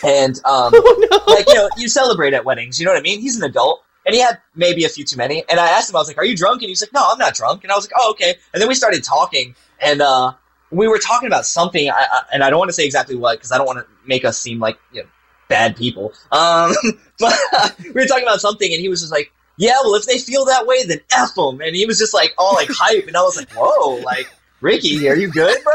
and 0.04 0.36
um, 0.44 0.72
Oh 0.74 1.06
no! 1.26 1.32
like, 1.34 1.48
you 1.48 1.54
know, 1.54 1.68
you 1.78 1.88
celebrate 1.88 2.34
at 2.34 2.44
weddings. 2.44 2.78
You 2.78 2.84
know 2.86 2.92
what 2.92 2.98
I 2.98 3.02
mean? 3.02 3.20
He's 3.20 3.36
an 3.36 3.44
adult. 3.44 3.82
And 4.06 4.14
he 4.14 4.20
had 4.20 4.38
maybe 4.54 4.84
a 4.84 4.88
few 4.88 5.04
too 5.04 5.16
many. 5.16 5.44
And 5.48 5.60
I 5.60 5.68
asked 5.70 5.90
him, 5.90 5.96
I 5.96 5.98
was 6.00 6.08
like, 6.08 6.18
Are 6.18 6.24
you 6.24 6.36
drunk? 6.36 6.62
And 6.62 6.68
he's 6.68 6.82
like, 6.82 6.92
No, 6.92 7.06
I'm 7.06 7.18
not 7.18 7.34
drunk. 7.34 7.64
And 7.64 7.72
I 7.72 7.76
was 7.76 7.84
like, 7.84 7.92
Oh, 7.98 8.10
okay. 8.12 8.34
And 8.52 8.60
then 8.60 8.68
we 8.68 8.74
started 8.74 9.04
talking, 9.04 9.54
and 9.80 10.00
uh, 10.00 10.32
we 10.70 10.88
were 10.88 10.98
talking 10.98 11.26
about 11.26 11.46
something, 11.46 11.90
I, 11.90 12.06
I, 12.10 12.22
and 12.32 12.42
I 12.42 12.50
don't 12.50 12.58
want 12.58 12.68
to 12.68 12.74
say 12.74 12.84
exactly 12.84 13.16
what 13.16 13.38
because 13.38 13.52
I 13.52 13.58
don't 13.58 13.66
want 13.66 13.80
to 13.80 13.86
make 14.06 14.24
us 14.24 14.38
seem 14.38 14.58
like 14.58 14.78
you 14.92 15.02
know, 15.02 15.08
bad 15.48 15.76
people. 15.76 16.12
Um, 16.32 16.72
but 17.18 17.38
we 17.84 17.92
were 17.92 18.06
talking 18.06 18.24
about 18.24 18.40
something, 18.40 18.72
and 18.72 18.80
he 18.80 18.88
was 18.88 19.00
just 19.00 19.12
like, 19.12 19.32
"Yeah, 19.56 19.76
well, 19.84 19.94
if 19.94 20.06
they 20.06 20.18
feel 20.18 20.44
that 20.46 20.66
way, 20.66 20.84
then 20.84 21.00
f 21.12 21.34
them." 21.34 21.60
And 21.60 21.76
he 21.76 21.86
was 21.86 21.98
just 21.98 22.14
like 22.14 22.34
all 22.38 22.54
like 22.54 22.68
hype, 22.70 23.06
and 23.06 23.16
I 23.16 23.22
was 23.22 23.36
like, 23.36 23.50
"Whoa, 23.52 23.96
like 24.02 24.30
Ricky, 24.60 25.08
are 25.08 25.16
you 25.16 25.30
good, 25.30 25.62
bro?" 25.62 25.72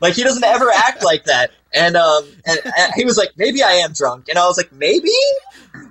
Like 0.00 0.14
he 0.14 0.22
doesn't 0.22 0.44
ever 0.44 0.70
act 0.72 1.02
like 1.02 1.24
that. 1.24 1.50
And 1.72 1.96
um, 1.96 2.24
and, 2.46 2.60
and 2.64 2.92
he 2.94 3.04
was 3.04 3.16
like, 3.16 3.30
"Maybe 3.36 3.62
I 3.62 3.72
am 3.72 3.92
drunk," 3.92 4.28
and 4.28 4.38
I 4.38 4.46
was 4.46 4.56
like, 4.56 4.72
"Maybe." 4.72 5.10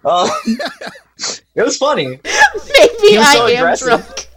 Um, 0.06 0.30
it 1.56 1.62
was 1.64 1.78
funny. 1.78 2.08
Maybe 2.08 3.18
was 3.18 3.26
I 3.26 3.34
so 3.34 3.48
am 3.48 3.58
aggressive. 3.58 3.88
drunk. 3.88 4.28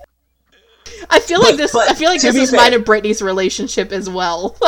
I 1.11 1.21
feel 1.21 1.41
like 1.41 1.57
this. 1.57 1.75
I 1.75 1.95
feel 1.95 2.11
like 2.11 2.21
this 2.21 2.37
is 2.37 2.51
fair- 2.51 2.61
mine 2.61 2.75
and 2.75 2.85
Brittany's 2.85 3.23
relationship 3.23 3.93
as 3.93 4.09
well. 4.09 4.57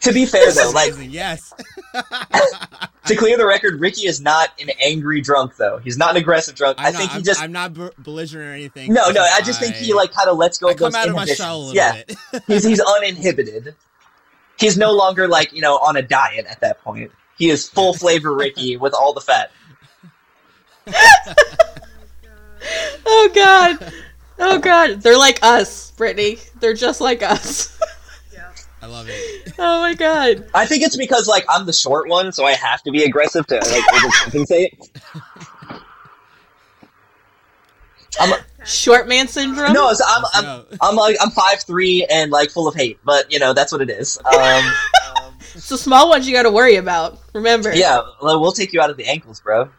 Like, 0.00 0.12
To 0.12 0.12
be 0.12 0.26
fair 0.26 0.52
though, 0.52 0.70
like 0.70 0.94
yes. 1.00 1.52
to 3.06 3.16
clear 3.16 3.36
the 3.36 3.44
record, 3.46 3.80
Ricky 3.80 4.06
is 4.06 4.20
not 4.20 4.50
an 4.60 4.70
angry 4.80 5.20
drunk 5.20 5.56
though. 5.56 5.78
He's 5.78 5.98
not 5.98 6.10
an 6.10 6.18
aggressive 6.18 6.54
drunk. 6.54 6.78
i 6.78 6.86
I'm 6.86 6.92
not, 6.92 6.98
think 7.00 7.10
he 7.10 7.16
I'm, 7.18 7.24
just 7.24 7.42
I'm 7.42 7.50
not 7.50 7.74
b- 7.74 7.88
belligerent 7.98 8.48
or 8.48 8.52
anything. 8.52 8.92
no, 8.92 9.10
no. 9.10 9.22
I 9.22 9.40
just 9.40 9.58
think 9.58 9.74
he 9.74 9.92
like 9.94 10.12
kind 10.12 10.28
of 10.28 10.36
lets 10.36 10.58
go 10.58 10.68
I 10.68 10.72
of 10.72 10.78
those 10.78 10.92
come 10.92 11.02
out 11.02 11.08
of 11.08 11.16
my 11.16 11.24
shell 11.26 11.56
a 11.56 11.58
little 11.58 11.74
yeah, 11.74 12.02
bit. 12.06 12.42
he's 12.46 12.62
he's 12.64 12.80
uninhibited. 12.80 13.74
He's 14.56 14.78
no 14.78 14.92
longer 14.92 15.26
like 15.26 15.52
you 15.52 15.62
know 15.62 15.78
on 15.78 15.96
a 15.96 16.02
diet 16.02 16.46
at 16.46 16.60
that 16.60 16.80
point. 16.82 17.10
He 17.36 17.50
is 17.50 17.68
full 17.68 17.92
flavor 17.92 18.32
Ricky 18.34 18.76
with 18.76 18.94
all 18.94 19.12
the 19.12 19.20
fat. 19.20 19.50
oh 23.06 23.30
god, 23.34 23.92
oh 24.38 24.58
god, 24.58 25.00
they're 25.02 25.18
like 25.18 25.38
us, 25.42 25.90
Brittany. 25.92 26.38
They're 26.60 26.74
just 26.74 27.00
like 27.00 27.22
us. 27.22 27.78
Yeah. 28.32 28.50
I 28.82 28.86
love 28.86 29.06
it. 29.08 29.52
oh 29.58 29.80
my 29.80 29.94
god. 29.94 30.48
I 30.54 30.66
think 30.66 30.82
it's 30.82 30.96
because 30.96 31.26
like 31.28 31.44
I'm 31.48 31.66
the 31.66 31.72
short 31.72 32.08
one, 32.08 32.32
so 32.32 32.44
I 32.44 32.52
have 32.52 32.82
to 32.84 32.90
be 32.90 33.04
aggressive 33.04 33.46
to 33.46 33.56
like 33.56 33.64
overcompensate. 33.92 34.88
I'm 38.20 38.32
a, 38.32 38.38
Short 38.64 39.08
man 39.08 39.28
syndrome. 39.28 39.72
no, 39.72 39.92
so 39.94 40.04
I'm 40.06 40.24
I'm 40.34 40.44
No. 40.44 40.64
I'm 40.82 40.96
like 40.96 41.16
I'm 41.20 41.30
five 41.30 41.62
three 41.62 42.04
and 42.10 42.30
like 42.30 42.50
full 42.50 42.68
of 42.68 42.74
hate, 42.74 42.98
but 43.04 43.30
you 43.32 43.38
know 43.38 43.54
that's 43.54 43.72
what 43.72 43.80
it 43.80 43.88
is. 43.88 44.18
Um, 44.18 44.72
it's 45.54 45.68
the 45.70 45.78
small 45.78 46.08
ones 46.08 46.26
you 46.28 46.34
got 46.34 46.42
to 46.42 46.50
worry 46.50 46.76
about. 46.76 47.18
Remember. 47.32 47.74
yeah, 47.74 48.02
well, 48.20 48.40
we'll 48.40 48.52
take 48.52 48.72
you 48.72 48.80
out 48.80 48.90
of 48.90 48.96
the 48.96 49.06
ankles, 49.06 49.40
bro. 49.40 49.70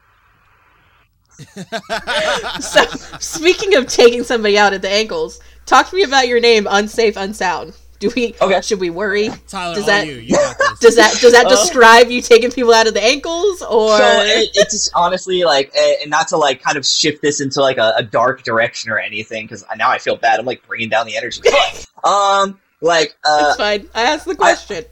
So, 2.60 2.86
speaking 3.20 3.76
of 3.76 3.88
taking 3.88 4.24
somebody 4.24 4.58
out 4.58 4.74
at 4.74 4.82
the 4.82 4.90
ankles, 4.90 5.40
talk 5.66 5.90
to 5.90 5.96
me 5.96 6.04
about 6.04 6.28
your 6.28 6.40
name, 6.40 6.68
Unsafe 6.70 7.18
Unsound. 7.18 7.74
Do 8.00 8.10
we? 8.16 8.34
Okay. 8.42 8.62
Should 8.62 8.80
we 8.80 8.90
worry? 8.90 9.30
Tyler, 9.50 9.76
Does 9.76 9.86
that- 9.88 10.08
you. 10.08 10.14
You. 10.14 10.38
Does 10.80 10.96
that 10.96 11.18
does 11.20 11.34
that 11.34 11.48
Uh, 11.48 11.50
describe 11.50 12.10
you 12.10 12.22
taking 12.22 12.50
people 12.50 12.74
out 12.74 12.88
of 12.88 12.94
the 12.94 13.04
ankles, 13.04 13.62
or 13.62 13.98
so 13.98 14.22
it, 14.22 14.50
it's 14.54 14.74
just 14.74 14.92
honestly 14.96 15.44
like, 15.44 15.70
eh, 15.76 15.96
and 16.02 16.10
not 16.10 16.30
to 16.30 16.38
like 16.38 16.64
kind 16.64 16.78
of 16.78 16.86
shift 16.86 17.22
this 17.22 17.42
into 17.42 17.60
like 17.60 17.78
a, 17.78 17.94
a 17.98 18.04
dark 18.04 18.44
direction 18.44 18.90
or 18.90 18.98
anything, 18.98 19.44
because 19.46 19.66
now 19.76 19.90
I 19.90 19.98
feel 19.98 20.16
bad. 20.16 20.40
I'm 20.40 20.46
like 20.46 20.66
bringing 20.66 20.88
down 20.88 21.06
the 21.06 21.18
energy. 21.18 21.42
But, 21.44 21.88
um, 22.10 22.58
like, 22.80 23.18
uh, 23.28 23.48
it's 23.50 23.58
fine? 23.58 23.90
I 23.94 24.04
asked 24.04 24.26
the 24.26 24.36
question. 24.36 24.86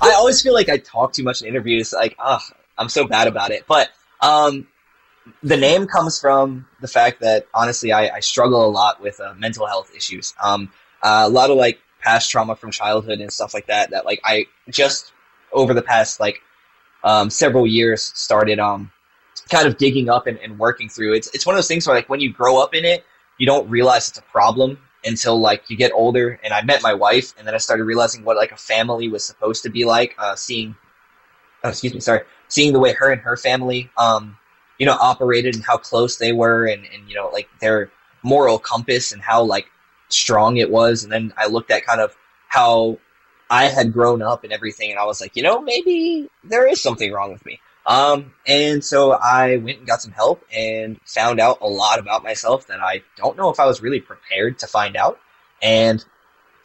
I 0.00 0.12
always 0.12 0.40
feel 0.40 0.54
like 0.54 0.70
I 0.70 0.78
talk 0.78 1.12
too 1.12 1.22
much 1.22 1.42
in 1.42 1.48
interviews. 1.48 1.92
Like, 1.92 2.16
ugh, 2.18 2.40
I'm 2.78 2.88
so 2.88 3.06
bad 3.06 3.28
about 3.28 3.50
it. 3.50 3.64
But 3.68 3.90
um, 4.22 4.66
the 5.42 5.56
name 5.56 5.86
comes 5.86 6.20
from 6.20 6.66
the 6.80 6.88
fact 6.88 7.20
that 7.20 7.46
honestly, 7.54 7.92
I, 7.92 8.16
I 8.16 8.20
struggle 8.20 8.64
a 8.64 8.68
lot 8.70 9.00
with 9.00 9.20
uh, 9.20 9.34
mental 9.34 9.66
health 9.66 9.94
issues. 9.96 10.34
Um, 10.42 10.70
uh, 11.02 11.24
a 11.26 11.28
lot 11.28 11.50
of 11.50 11.56
like 11.56 11.80
past 12.00 12.30
trauma 12.30 12.56
from 12.56 12.70
childhood 12.70 13.20
and 13.20 13.32
stuff 13.32 13.54
like 13.54 13.66
that. 13.66 13.90
That 13.90 14.04
like 14.04 14.20
I 14.24 14.46
just 14.70 15.12
over 15.52 15.74
the 15.74 15.82
past 15.82 16.20
like 16.20 16.40
um, 17.02 17.30
several 17.30 17.66
years 17.66 18.02
started 18.02 18.58
um 18.58 18.90
kind 19.50 19.66
of 19.66 19.76
digging 19.76 20.08
up 20.08 20.26
and, 20.26 20.38
and 20.38 20.58
working 20.58 20.88
through. 20.88 21.14
It's 21.14 21.34
it's 21.34 21.46
one 21.46 21.54
of 21.54 21.58
those 21.58 21.68
things 21.68 21.86
where 21.86 21.96
like 21.96 22.08
when 22.08 22.20
you 22.20 22.32
grow 22.32 22.62
up 22.62 22.74
in 22.74 22.84
it, 22.84 23.04
you 23.38 23.46
don't 23.46 23.68
realize 23.68 24.08
it's 24.08 24.18
a 24.18 24.22
problem 24.22 24.78
until 25.04 25.38
like 25.38 25.68
you 25.68 25.76
get 25.76 25.92
older. 25.92 26.38
And 26.42 26.52
I 26.52 26.62
met 26.62 26.82
my 26.82 26.94
wife, 26.94 27.34
and 27.38 27.46
then 27.46 27.54
I 27.54 27.58
started 27.58 27.84
realizing 27.84 28.24
what 28.24 28.36
like 28.36 28.52
a 28.52 28.56
family 28.56 29.08
was 29.08 29.24
supposed 29.24 29.62
to 29.64 29.70
be 29.70 29.84
like. 29.84 30.14
Uh, 30.18 30.34
seeing, 30.36 30.76
oh, 31.62 31.70
excuse 31.70 31.94
me, 31.94 32.00
sorry, 32.00 32.22
seeing 32.48 32.72
the 32.72 32.80
way 32.80 32.92
her 32.92 33.10
and 33.10 33.20
her 33.20 33.36
family, 33.36 33.90
um, 33.96 34.36
you 34.78 34.86
know, 34.86 34.96
operated 35.00 35.54
and 35.54 35.64
how 35.64 35.76
close 35.76 36.16
they 36.16 36.32
were, 36.32 36.66
and 36.66 36.84
and 36.92 37.08
you 37.08 37.14
know 37.14 37.30
like 37.32 37.48
their 37.60 37.90
moral 38.22 38.58
compass 38.58 39.12
and 39.12 39.22
how 39.22 39.42
like 39.42 39.66
strong 40.08 40.56
it 40.56 40.70
was. 40.70 41.04
And 41.04 41.12
then 41.12 41.32
I 41.36 41.46
looked 41.46 41.70
at 41.70 41.84
kind 41.84 42.00
of 42.00 42.16
how 42.48 42.98
I 43.50 43.64
had 43.66 43.92
grown 43.92 44.22
up 44.22 44.44
and 44.44 44.52
everything, 44.52 44.90
and 44.90 44.98
I 44.98 45.04
was 45.04 45.20
like, 45.20 45.36
you 45.36 45.42
know, 45.42 45.60
maybe 45.60 46.28
there 46.42 46.66
is 46.66 46.80
something 46.82 47.12
wrong 47.12 47.32
with 47.32 47.44
me. 47.44 47.60
Um, 47.86 48.32
and 48.46 48.82
so 48.82 49.12
I 49.12 49.58
went 49.58 49.78
and 49.78 49.86
got 49.86 50.00
some 50.00 50.12
help 50.12 50.44
and 50.54 50.98
found 51.04 51.38
out 51.38 51.58
a 51.60 51.68
lot 51.68 51.98
about 51.98 52.22
myself 52.22 52.66
that 52.68 52.80
I 52.80 53.02
don't 53.16 53.36
know 53.36 53.50
if 53.50 53.60
I 53.60 53.66
was 53.66 53.82
really 53.82 54.00
prepared 54.00 54.58
to 54.60 54.66
find 54.66 54.96
out. 54.96 55.20
And 55.62 56.02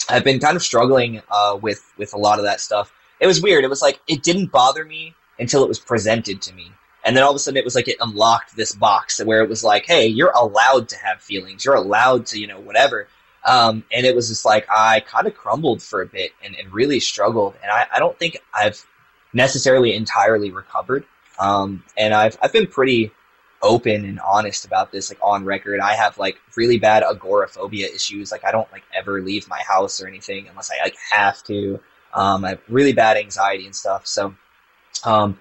I've 0.09 0.23
been 0.23 0.39
kind 0.39 0.55
of 0.55 0.63
struggling 0.63 1.21
uh, 1.29 1.57
with 1.61 1.83
with 1.97 2.13
a 2.13 2.17
lot 2.17 2.39
of 2.39 2.45
that 2.45 2.61
stuff. 2.61 2.93
It 3.19 3.27
was 3.27 3.41
weird. 3.41 3.63
It 3.63 3.69
was 3.69 3.81
like 3.81 3.99
it 4.07 4.23
didn't 4.23 4.51
bother 4.51 4.85
me 4.85 5.13
until 5.37 5.63
it 5.63 5.67
was 5.67 5.79
presented 5.79 6.41
to 6.43 6.53
me, 6.53 6.71
and 7.09 7.17
then 7.17 7.23
all 7.23 7.31
of 7.31 7.35
a 7.35 7.39
sudden 7.39 7.57
it 7.57 7.65
was 7.65 7.73
like 7.73 7.87
it 7.87 7.97
unlocked 8.01 8.55
this 8.55 8.71
box 8.71 9.19
where 9.19 9.41
it 9.41 9.49
was 9.49 9.63
like, 9.63 9.87
hey, 9.87 10.05
you're 10.05 10.29
allowed 10.29 10.89
to 10.89 10.95
have 10.97 11.19
feelings. 11.19 11.65
You're 11.65 11.73
allowed 11.73 12.27
to, 12.27 12.39
you 12.39 12.45
know, 12.45 12.59
whatever. 12.59 13.07
Um, 13.43 13.83
and 13.91 14.05
it 14.05 14.15
was 14.15 14.27
just 14.27 14.45
like 14.45 14.67
I 14.69 14.99
kind 14.99 15.25
of 15.25 15.33
crumbled 15.33 15.81
for 15.81 16.03
a 16.03 16.05
bit 16.05 16.33
and, 16.43 16.53
and 16.53 16.71
really 16.71 16.99
struggled. 16.99 17.55
And 17.63 17.71
I, 17.71 17.87
I 17.91 17.97
don't 17.97 18.15
think 18.19 18.37
I've 18.53 18.85
necessarily 19.33 19.95
entirely 19.95 20.51
recovered. 20.51 21.03
Um, 21.39 21.83
and 21.97 22.13
I've 22.13 22.37
I've 22.43 22.53
been 22.53 22.67
pretty 22.67 23.11
open 23.63 24.05
and 24.05 24.19
honest 24.19 24.65
about 24.65 24.91
this, 24.91 25.09
like 25.09 25.17
on 25.23 25.45
record. 25.45 25.79
I 25.79 25.95
have 25.95 26.19
like 26.19 26.39
really 26.55 26.77
bad 26.77 27.01
agoraphobia 27.01 27.87
issues. 27.87 28.31
Like 28.31 28.45
I 28.45 28.51
don't 28.51 28.71
like 28.71 28.83
ever 28.95 29.19
leave 29.19 29.49
my 29.49 29.63
house 29.67 29.99
or 29.99 30.07
anything 30.07 30.47
unless 30.47 30.69
I 30.69 30.83
like 30.83 30.95
have 31.09 31.41
to. 31.45 31.79
Um, 32.13 32.45
I 32.45 32.49
have 32.49 32.61
really 32.69 32.93
bad 32.93 33.17
anxiety 33.17 33.65
and 33.65 33.75
stuff. 33.75 34.05
So, 34.05 34.35
um, 35.03 35.39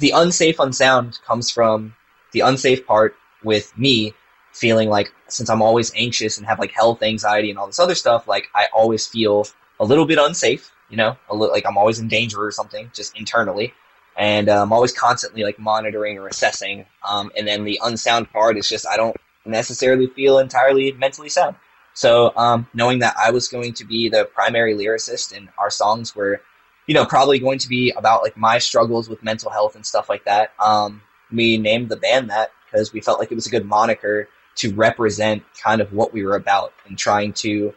the 0.00 0.12
unsafe 0.14 0.58
unsound 0.58 1.18
comes 1.26 1.50
from 1.50 1.94
the 2.32 2.40
unsafe 2.40 2.86
part 2.86 3.16
with 3.42 3.76
me 3.76 4.14
feeling 4.52 4.88
like 4.88 5.12
since 5.28 5.50
I'm 5.50 5.62
always 5.62 5.92
anxious 5.96 6.38
and 6.38 6.46
have 6.46 6.58
like 6.58 6.72
health 6.72 7.02
anxiety 7.02 7.50
and 7.50 7.58
all 7.58 7.66
this 7.66 7.78
other 7.78 7.94
stuff, 7.94 8.28
like 8.28 8.48
I 8.54 8.66
always 8.72 9.06
feel 9.06 9.46
a 9.80 9.84
little 9.84 10.06
bit 10.06 10.18
unsafe. 10.18 10.70
You 10.90 10.98
know, 10.98 11.16
like 11.30 11.66
I'm 11.66 11.78
always 11.78 11.98
in 11.98 12.08
danger 12.08 12.44
or 12.44 12.52
something, 12.52 12.90
just 12.94 13.16
internally 13.18 13.74
and 14.16 14.48
uh, 14.48 14.62
I'm 14.62 14.72
always 14.72 14.92
constantly 14.92 15.42
like 15.42 15.58
monitoring 15.58 16.18
or 16.18 16.28
assessing. 16.28 16.86
Um, 17.08 17.32
and 17.36 17.46
then 17.46 17.64
the 17.64 17.80
unsound 17.82 18.30
part 18.30 18.56
is 18.56 18.68
just 18.68 18.86
I 18.86 18.96
don't 18.96 19.16
necessarily 19.44 20.06
feel 20.06 20.38
entirely 20.38 20.92
mentally 20.92 21.28
sound. 21.28 21.56
So 21.94 22.32
um, 22.36 22.66
knowing 22.74 23.00
that 23.00 23.14
I 23.18 23.30
was 23.30 23.48
going 23.48 23.72
to 23.74 23.84
be 23.84 24.08
the 24.08 24.24
primary 24.24 24.74
lyricist 24.74 25.36
and 25.36 25.48
our 25.58 25.70
songs 25.70 26.14
were, 26.14 26.40
you 26.86 26.94
know, 26.94 27.04
probably 27.04 27.38
going 27.38 27.58
to 27.58 27.68
be 27.68 27.90
about 27.92 28.22
like 28.22 28.36
my 28.36 28.58
struggles 28.58 29.08
with 29.08 29.22
mental 29.22 29.50
health 29.50 29.74
and 29.74 29.84
stuff 29.84 30.08
like 30.08 30.24
that. 30.24 30.52
Um, 30.58 31.02
we 31.32 31.56
named 31.56 31.88
the 31.88 31.96
band 31.96 32.30
that 32.30 32.52
because 32.66 32.92
we 32.92 33.00
felt 33.00 33.18
like 33.18 33.32
it 33.32 33.34
was 33.34 33.46
a 33.46 33.50
good 33.50 33.64
moniker 33.64 34.28
to 34.56 34.72
represent 34.74 35.42
kind 35.60 35.80
of 35.80 35.92
what 35.92 36.12
we 36.12 36.24
were 36.24 36.36
about 36.36 36.72
and 36.86 36.98
trying 36.98 37.32
to 37.32 37.74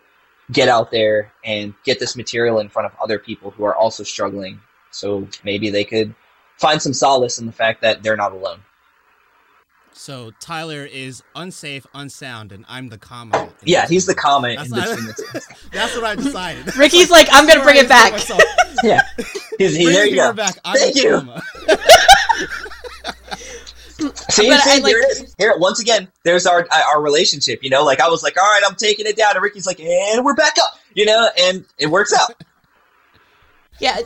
get 0.52 0.70
out 0.70 0.92
there 0.92 1.32
and 1.44 1.74
get 1.84 2.00
this 2.00 2.16
material 2.16 2.60
in 2.60 2.70
front 2.70 2.86
of 2.86 2.98
other 3.02 3.20
people 3.20 3.52
who 3.52 3.64
are 3.64 3.76
also 3.76 4.04
struggling 4.04 4.62
so 4.92 5.28
maybe 5.44 5.70
they 5.70 5.84
could 5.84 6.16
find 6.58 6.82
some 6.82 6.94
solace 6.94 7.40
in 7.40 7.46
the 7.46 7.52
fact 7.52 7.82
that 7.82 8.04
they're 8.04 8.18
not 8.18 8.32
alone. 8.32 8.60
So 9.98 10.32
Tyler 10.40 10.86
is 10.86 11.24
unsafe, 11.36 11.88
unsound, 11.94 12.52
and 12.52 12.66
I'm 12.70 12.90
the 12.90 13.00
comma. 13.00 13.50
Yeah, 13.64 13.82
between. 13.82 13.96
he's 13.96 14.06
the 14.06 14.14
comment 14.16 14.58
That's 14.58 14.72
in 14.72 14.78
not- 14.78 14.88
between. 15.18 15.42
That's 15.74 15.96
what 15.96 16.04
I 16.04 16.16
decided. 16.16 16.76
Ricky's 16.78 17.10
like, 17.10 17.28
I'm 17.32 17.48
gonna 17.48 17.64
bring 17.64 17.78
it 17.78 17.90
back. 17.90 18.14
Yeah, 18.84 19.02
he's, 19.58 19.76
he, 19.76 19.86
there 19.86 20.06
you 20.06 20.18
go. 20.18 20.34
back. 20.34 20.56
I'm 20.64 20.78
Thank 20.78 20.94
the 20.94 21.02
you. 21.02 21.20
See, 24.00 24.06
But 24.08 24.18
see, 24.32 24.52
I 24.52 24.78
like- 24.78 24.84
there 24.84 25.00
it 25.02 25.10
is. 25.24 25.36
Here, 25.40 25.56
once 25.58 25.80
again, 25.80 26.08
there's 26.24 26.46
our 26.46 26.68
uh, 26.70 26.84
our 26.94 27.02
relationship. 27.02 27.64
You 27.64 27.72
know, 27.72 27.84
like 27.84 28.00
I 28.00 28.08
was 28.08 28.22
like, 28.22 28.38
all 28.40 28.44
right, 28.48 28.62
I'm 28.68 28.76
taking 28.76 29.08
it 29.08 29.18
down, 29.18 29.32
and 29.34 29.42
Ricky's 29.42 29.66
like, 29.66 29.80
and 29.80 30.24
we're 30.24 30.36
back 30.36 30.54
up. 30.62 30.76
You 30.94 31.06
know, 31.06 31.28
and 31.40 31.66
it 31.80 31.88
works 31.88 32.14
out. 32.14 32.36
Yeah, 33.80 33.98
it, 33.98 34.06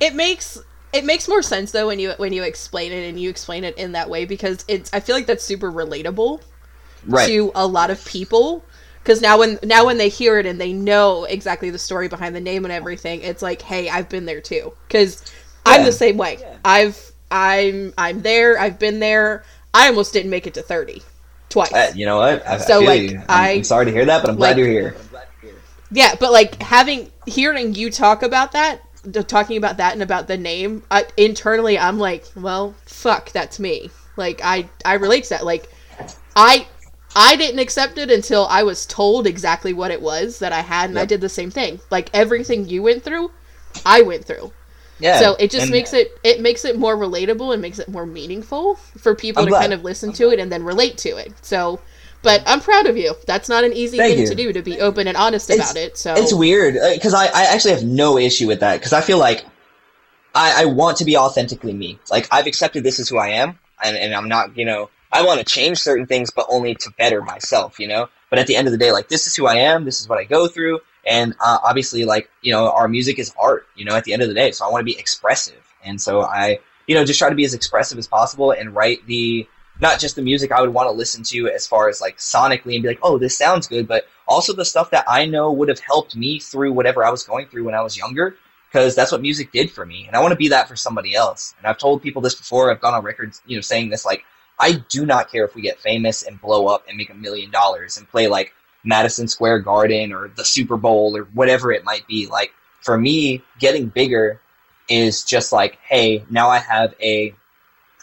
it 0.00 0.14
makes 0.14 0.58
it 0.92 1.04
makes 1.04 1.28
more 1.28 1.42
sense 1.42 1.72
though 1.72 1.88
when 1.88 1.98
you 1.98 2.12
when 2.16 2.32
you 2.32 2.42
explain 2.42 2.92
it 2.92 3.08
and 3.08 3.20
you 3.20 3.28
explain 3.30 3.64
it 3.64 3.76
in 3.78 3.92
that 3.92 4.08
way 4.10 4.24
because 4.24 4.64
it's 4.68 4.90
I 4.92 5.00
feel 5.00 5.16
like 5.16 5.26
that's 5.26 5.44
super 5.44 5.70
relatable 5.70 6.42
Right. 7.06 7.34
to 7.34 7.52
a 7.54 7.66
lot 7.66 7.90
of 7.90 8.04
people 8.04 8.68
because 9.02 9.20
now 9.20 9.38
when 9.38 9.58
now 9.62 9.86
when 9.86 9.98
they 9.98 10.08
hear 10.08 10.38
it 10.38 10.46
and 10.46 10.60
they 10.60 10.72
know 10.72 11.24
exactly 11.24 11.70
the 11.70 11.78
story 11.78 12.08
behind 12.08 12.34
the 12.36 12.40
name 12.40 12.64
and 12.64 12.72
everything 12.72 13.22
it's 13.22 13.42
like 13.42 13.62
hey 13.62 13.88
I've 13.88 14.08
been 14.08 14.26
there 14.26 14.40
too 14.40 14.72
because 14.88 15.22
I'm 15.66 15.84
the 15.84 15.92
same 15.92 16.16
way 16.16 16.38
I've 16.64 17.12
I'm 17.30 17.92
I'm 17.98 18.22
there 18.22 18.58
I've 18.58 18.78
been 18.78 19.00
there 19.00 19.44
I 19.74 19.88
almost 19.88 20.12
didn't 20.12 20.30
make 20.30 20.46
it 20.46 20.54
to 20.54 20.62
30 20.62 21.02
twice 21.48 21.74
Uh, 21.74 21.92
you 21.94 22.06
know 22.06 22.18
what? 22.18 22.46
I, 22.46 22.56
I 22.56 22.58
So, 22.58 22.78
feel 22.78 22.86
like, 22.86 23.12
you. 23.12 23.22
I'm, 23.28 23.50
I- 23.54 23.54
I'm 23.54 23.64
sorry 23.64 23.86
to 23.86 23.92
hear 23.92 24.06
that, 24.06 24.22
but 24.22 24.30
I'm 24.30 24.36
glad 24.36 24.56
you're 24.58 24.66
here. 24.68 24.96
Yeah, 25.90 26.14
but 26.20 26.32
like 26.32 26.60
having 26.62 27.10
hearing 27.26 27.74
you 27.74 27.90
talk 27.90 28.22
about 28.22 28.52
that, 28.52 28.80
t- 28.80 28.87
talking 29.26 29.56
about 29.56 29.76
that 29.78 29.92
and 29.92 30.02
about 30.02 30.28
the 30.28 30.36
name, 30.36 30.82
I, 30.90 31.06
internally 31.16 31.78
I'm 31.78 31.98
like, 31.98 32.24
well, 32.34 32.74
fuck, 32.84 33.30
that's 33.32 33.58
me. 33.58 33.90
Like 34.16 34.40
I 34.42 34.68
I 34.84 34.94
relate 34.94 35.24
to 35.24 35.30
that. 35.30 35.44
Like 35.44 35.70
I 36.36 36.66
I 37.16 37.36
didn't 37.36 37.60
accept 37.60 37.98
it 37.98 38.10
until 38.10 38.46
I 38.46 38.62
was 38.62 38.84
told 38.86 39.26
exactly 39.26 39.72
what 39.72 39.90
it 39.90 40.02
was 40.02 40.40
that 40.40 40.52
I 40.52 40.60
had, 40.60 40.90
and 40.90 40.98
I 40.98 41.04
did 41.04 41.20
the 41.20 41.28
same 41.28 41.50
thing. 41.50 41.80
Like 41.90 42.10
everything 42.12 42.68
you 42.68 42.82
went 42.82 43.02
through, 43.02 43.30
I 43.86 44.02
went 44.02 44.24
through. 44.24 44.52
Yeah. 45.00 45.20
so 45.20 45.36
it 45.38 45.52
just 45.52 45.64
and- 45.64 45.70
makes 45.70 45.92
it 45.92 46.18
it 46.24 46.40
makes 46.40 46.64
it 46.64 46.76
more 46.76 46.96
relatable 46.96 47.52
and 47.52 47.62
makes 47.62 47.78
it 47.78 47.88
more 47.88 48.04
meaningful 48.04 48.74
for 48.74 49.14
people 49.14 49.42
I'm 49.42 49.46
to 49.46 49.50
glad. 49.50 49.60
kind 49.60 49.72
of 49.72 49.84
listen 49.84 50.12
to 50.14 50.30
it 50.30 50.40
and 50.40 50.50
then 50.50 50.64
relate 50.64 50.98
to 50.98 51.10
it. 51.10 51.32
So. 51.42 51.80
But 52.22 52.42
I'm 52.46 52.60
proud 52.60 52.86
of 52.86 52.96
you. 52.96 53.14
That's 53.26 53.48
not 53.48 53.64
an 53.64 53.72
easy 53.72 53.96
Thank 53.96 54.14
thing 54.14 54.22
you. 54.22 54.28
to 54.28 54.34
do 54.34 54.52
to 54.52 54.62
be 54.62 54.80
open 54.80 55.06
and 55.06 55.16
honest 55.16 55.50
It's- 55.50 55.70
about 55.70 55.80
it. 55.80 55.96
So 55.96 56.14
It's 56.14 56.34
weird 56.34 56.74
because 56.94 57.14
I, 57.14 57.26
I 57.26 57.44
actually 57.44 57.74
have 57.74 57.84
no 57.84 58.18
issue 58.18 58.46
with 58.46 58.60
that 58.60 58.78
because 58.78 58.92
I 58.92 59.00
feel 59.00 59.18
like 59.18 59.44
I, 60.34 60.62
I 60.62 60.64
want 60.66 60.98
to 60.98 61.04
be 61.04 61.16
authentically 61.16 61.72
me. 61.72 61.98
Like 62.10 62.28
I've 62.30 62.46
accepted 62.46 62.82
this 62.84 62.98
is 62.98 63.08
who 63.08 63.18
I 63.18 63.28
am, 63.28 63.58
and, 63.82 63.96
and 63.96 64.14
I'm 64.14 64.28
not, 64.28 64.56
you 64.56 64.64
know, 64.64 64.90
I 65.12 65.24
want 65.24 65.38
to 65.38 65.44
change 65.44 65.78
certain 65.78 66.06
things, 66.06 66.30
but 66.30 66.46
only 66.50 66.74
to 66.74 66.90
better 66.98 67.22
myself, 67.22 67.78
you 67.80 67.88
know. 67.88 68.08
But 68.30 68.38
at 68.38 68.46
the 68.46 68.56
end 68.56 68.68
of 68.68 68.72
the 68.72 68.78
day, 68.78 68.92
like 68.92 69.08
this 69.08 69.26
is 69.26 69.34
who 69.34 69.46
I 69.46 69.54
am. 69.54 69.84
This 69.84 70.00
is 70.00 70.08
what 70.08 70.18
I 70.18 70.24
go 70.24 70.48
through, 70.48 70.80
and 71.06 71.34
uh, 71.40 71.58
obviously, 71.64 72.04
like 72.04 72.28
you 72.42 72.52
know, 72.52 72.70
our 72.70 72.88
music 72.88 73.18
is 73.18 73.32
art. 73.38 73.66
You 73.74 73.84
know, 73.86 73.94
at 73.94 74.04
the 74.04 74.12
end 74.12 74.22
of 74.22 74.28
the 74.28 74.34
day, 74.34 74.50
so 74.52 74.66
I 74.66 74.70
want 74.70 74.82
to 74.82 74.84
be 74.92 74.98
expressive, 74.98 75.62
and 75.82 75.98
so 76.00 76.22
I, 76.22 76.58
you 76.86 76.94
know, 76.94 77.04
just 77.06 77.18
try 77.18 77.30
to 77.30 77.34
be 77.34 77.44
as 77.46 77.54
expressive 77.54 77.96
as 77.96 78.06
possible 78.06 78.50
and 78.50 78.74
write 78.74 79.06
the 79.06 79.48
not 79.80 80.00
just 80.00 80.16
the 80.16 80.22
music 80.22 80.52
I 80.52 80.60
would 80.60 80.72
want 80.72 80.88
to 80.88 80.92
listen 80.92 81.22
to 81.24 81.48
as 81.48 81.66
far 81.66 81.88
as 81.88 82.00
like 82.00 82.18
sonically 82.18 82.74
and 82.74 82.82
be 82.82 82.88
like, 82.88 83.00
oh, 83.02 83.18
this 83.18 83.36
sounds 83.36 83.66
good, 83.66 83.86
but 83.86 84.06
also 84.26 84.52
the 84.52 84.64
stuff 84.64 84.90
that 84.90 85.04
I 85.08 85.24
know 85.26 85.52
would 85.52 85.68
have 85.68 85.80
helped 85.80 86.16
me 86.16 86.38
through 86.38 86.72
whatever 86.72 87.04
I 87.04 87.10
was 87.10 87.22
going 87.22 87.46
through 87.46 87.64
when 87.64 87.74
I 87.74 87.82
was 87.82 87.96
younger, 87.96 88.36
because 88.68 88.94
that's 88.94 89.12
what 89.12 89.22
music 89.22 89.52
did 89.52 89.70
for 89.70 89.86
me, 89.86 90.06
and 90.06 90.16
I 90.16 90.20
want 90.20 90.32
to 90.32 90.36
be 90.36 90.48
that 90.48 90.68
for 90.68 90.76
somebody 90.76 91.14
else. 91.14 91.54
And 91.58 91.66
I've 91.66 91.78
told 91.78 92.02
people 92.02 92.22
this 92.22 92.34
before. 92.34 92.70
I've 92.70 92.80
gone 92.80 92.94
on 92.94 93.04
records, 93.04 93.40
you 93.46 93.56
know, 93.56 93.62
saying 93.62 93.90
this 93.90 94.04
like, 94.04 94.24
I 94.58 94.82
do 94.88 95.06
not 95.06 95.30
care 95.30 95.44
if 95.44 95.54
we 95.54 95.62
get 95.62 95.78
famous 95.78 96.22
and 96.22 96.40
blow 96.40 96.66
up 96.66 96.84
and 96.88 96.96
make 96.96 97.10
a 97.10 97.14
million 97.14 97.50
dollars 97.50 97.96
and 97.96 98.08
play 98.08 98.26
like 98.26 98.52
Madison 98.84 99.28
Square 99.28 99.60
Garden 99.60 100.12
or 100.12 100.28
the 100.28 100.44
Super 100.44 100.76
Bowl 100.76 101.16
or 101.16 101.24
whatever 101.32 101.70
it 101.72 101.84
might 101.84 102.06
be. 102.06 102.26
Like 102.26 102.52
for 102.80 102.98
me, 102.98 103.42
getting 103.58 103.86
bigger 103.86 104.40
is 104.88 105.22
just 105.22 105.52
like, 105.52 105.78
hey, 105.82 106.24
now 106.30 106.48
I 106.48 106.58
have 106.58 106.94
a 107.00 107.34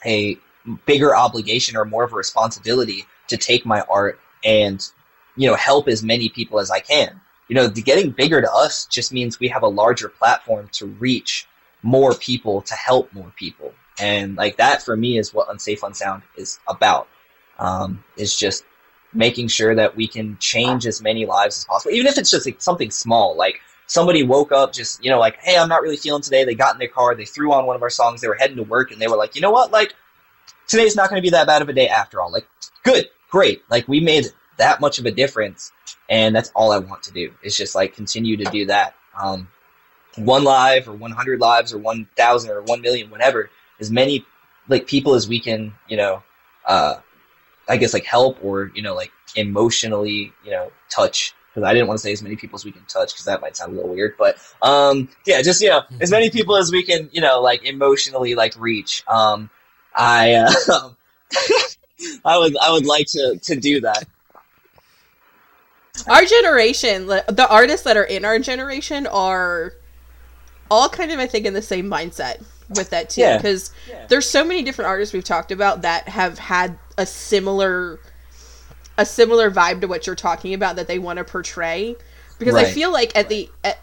a 0.05 0.37
bigger 0.85 1.15
obligation 1.15 1.77
or 1.77 1.85
more 1.85 2.03
of 2.03 2.13
a 2.13 2.15
responsibility 2.15 3.05
to 3.27 3.37
take 3.37 3.65
my 3.65 3.81
art 3.81 4.19
and 4.43 4.89
you 5.35 5.47
know 5.47 5.55
help 5.55 5.87
as 5.87 6.03
many 6.03 6.29
people 6.29 6.59
as 6.59 6.71
I 6.71 6.79
can. 6.79 7.21
You 7.47 7.55
know, 7.55 7.69
getting 7.69 8.09
bigger 8.09 8.41
to 8.41 8.51
us 8.51 8.85
just 8.85 9.11
means 9.11 9.39
we 9.39 9.49
have 9.49 9.61
a 9.61 9.67
larger 9.67 10.09
platform 10.09 10.67
to 10.73 10.87
reach 10.87 11.47
more 11.83 12.15
people 12.15 12.61
to 12.63 12.73
help 12.73 13.13
more 13.13 13.31
people, 13.35 13.73
and 13.99 14.35
like 14.35 14.57
that 14.57 14.81
for 14.81 14.95
me 14.95 15.17
is 15.17 15.33
what 15.33 15.49
Unsafe 15.49 15.83
Unsound 15.83 16.23
is 16.37 16.59
about. 16.67 17.07
Um, 17.57 18.03
is 18.17 18.35
just 18.35 18.65
making 19.13 19.47
sure 19.47 19.75
that 19.75 19.95
we 19.95 20.07
can 20.07 20.37
change 20.39 20.85
as 20.85 21.01
many 21.01 21.25
lives 21.25 21.57
as 21.57 21.63
possible, 21.65 21.93
even 21.93 22.07
if 22.07 22.17
it's 22.17 22.31
just 22.31 22.45
like 22.45 22.61
something 22.61 22.91
small, 22.91 23.37
like 23.37 23.61
somebody 23.87 24.23
woke 24.23 24.51
up 24.51 24.73
just 24.73 25.03
you 25.03 25.09
know 25.11 25.19
like 25.19 25.37
hey 25.41 25.57
i'm 25.57 25.69
not 25.69 25.81
really 25.81 25.97
feeling 25.97 26.21
today 26.21 26.43
they 26.43 26.55
got 26.55 26.73
in 26.73 26.79
their 26.79 26.87
car 26.87 27.13
they 27.15 27.25
threw 27.25 27.53
on 27.53 27.65
one 27.65 27.75
of 27.75 27.83
our 27.83 27.89
songs 27.89 28.21
they 28.21 28.27
were 28.27 28.35
heading 28.35 28.57
to 28.57 28.63
work 28.63 28.91
and 28.91 28.99
they 28.99 29.07
were 29.07 29.17
like 29.17 29.35
you 29.35 29.41
know 29.41 29.51
what 29.51 29.71
like 29.71 29.93
today's 30.67 30.95
not 30.95 31.09
going 31.09 31.21
to 31.21 31.25
be 31.25 31.29
that 31.29 31.47
bad 31.47 31.61
of 31.61 31.69
a 31.69 31.73
day 31.73 31.87
after 31.87 32.21
all 32.21 32.31
like 32.31 32.47
good 32.83 33.09
great 33.29 33.61
like 33.69 33.87
we 33.87 33.99
made 33.99 34.25
that 34.57 34.79
much 34.79 34.99
of 34.99 35.05
a 35.05 35.11
difference 35.11 35.71
and 36.09 36.35
that's 36.35 36.51
all 36.55 36.71
i 36.71 36.77
want 36.77 37.03
to 37.03 37.11
do 37.11 37.33
is 37.43 37.55
just 37.55 37.75
like 37.75 37.95
continue 37.95 38.37
to 38.37 38.45
do 38.45 38.65
that 38.65 38.95
um, 39.21 39.47
one 40.17 40.43
live 40.43 40.87
or 40.89 40.93
100 40.93 41.39
lives 41.39 41.73
or 41.73 41.77
1000 41.77 42.51
or 42.51 42.61
1 42.61 42.81
million 42.81 43.09
whatever 43.09 43.49
as 43.79 43.91
many 43.91 44.25
like 44.67 44.87
people 44.87 45.13
as 45.13 45.27
we 45.27 45.39
can 45.39 45.73
you 45.87 45.97
know 45.97 46.23
uh, 46.67 46.95
i 47.67 47.77
guess 47.77 47.93
like 47.93 48.05
help 48.05 48.37
or 48.43 48.71
you 48.75 48.81
know 48.81 48.95
like 48.95 49.11
emotionally 49.35 50.33
you 50.43 50.51
know 50.51 50.71
touch 50.89 51.33
because 51.55 51.67
I 51.67 51.73
didn't 51.73 51.87
want 51.87 51.99
to 51.99 52.03
say 52.03 52.11
as 52.11 52.21
many 52.21 52.35
people 52.35 52.57
as 52.57 52.65
we 52.65 52.71
can 52.71 52.83
touch 52.83 53.13
because 53.13 53.25
that 53.25 53.39
might 53.39 53.55
sound 53.55 53.71
a 53.71 53.75
little 53.75 53.91
weird. 53.91 54.15
But 54.17 54.37
um, 54.61 55.07
yeah, 55.25 55.41
just 55.41 55.61
you 55.61 55.69
know, 55.69 55.83
as 56.01 56.11
many 56.11 56.29
people 56.29 56.57
as 56.57 56.69
we 56.69 56.83
can, 56.83 57.09
you 57.13 57.21
know, 57.21 57.39
like 57.41 57.63
emotionally 57.63 58.35
like 58.35 58.59
reach. 58.59 59.03
Um, 59.07 59.49
I 59.95 60.33
uh, 60.33 60.89
I 62.25 62.37
would 62.37 62.55
I 62.57 62.71
would 62.71 62.85
like 62.85 63.07
to 63.07 63.37
to 63.41 63.55
do 63.55 63.81
that. 63.81 64.05
Our 66.07 66.25
generation, 66.25 67.07
the 67.07 67.47
artists 67.49 67.83
that 67.85 67.95
are 67.97 68.03
in 68.03 68.25
our 68.25 68.37
generation 68.39 69.07
are 69.07 69.73
all 70.69 70.89
kind 70.89 71.11
of, 71.11 71.19
I 71.19 71.27
think, 71.27 71.45
in 71.45 71.53
the 71.53 71.61
same 71.61 71.85
mindset 71.89 72.43
with 72.69 72.89
that 72.89 73.09
too. 73.09 73.31
Because 73.31 73.71
Yeah. 73.87 74.05
there's 74.07 74.29
so 74.29 74.43
many 74.43 74.61
different 74.61 74.89
artists 74.89 75.13
we've 75.13 75.23
talked 75.23 75.51
about 75.51 75.81
that 75.83 76.09
have 76.09 76.37
had 76.39 76.77
a 76.97 77.05
similar 77.05 77.99
a 78.97 79.05
similar 79.05 79.51
vibe 79.51 79.81
to 79.81 79.87
what 79.87 80.07
you're 80.07 80.15
talking 80.15 80.53
about 80.53 80.75
that 80.77 80.87
they 80.87 80.99
want 80.99 81.17
to 81.17 81.23
portray. 81.23 81.95
Because 82.37 82.55
I 82.55 82.65
feel 82.65 82.91
like 82.91 83.15
at 83.15 83.29
the 83.29 83.49
at 83.63 83.79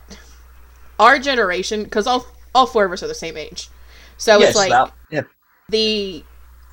our 0.99 1.19
generation, 1.19 1.85
because 1.85 2.07
all 2.07 2.27
all 2.55 2.67
four 2.67 2.85
of 2.85 2.93
us 2.93 3.03
are 3.03 3.09
the 3.09 3.15
same 3.15 3.37
age, 3.37 3.71
so 4.19 4.39
yeah, 4.39 4.47
it's 4.49 4.57
like 4.57 4.69
about, 4.69 4.93
yeah, 5.11 5.23
the 5.69 6.25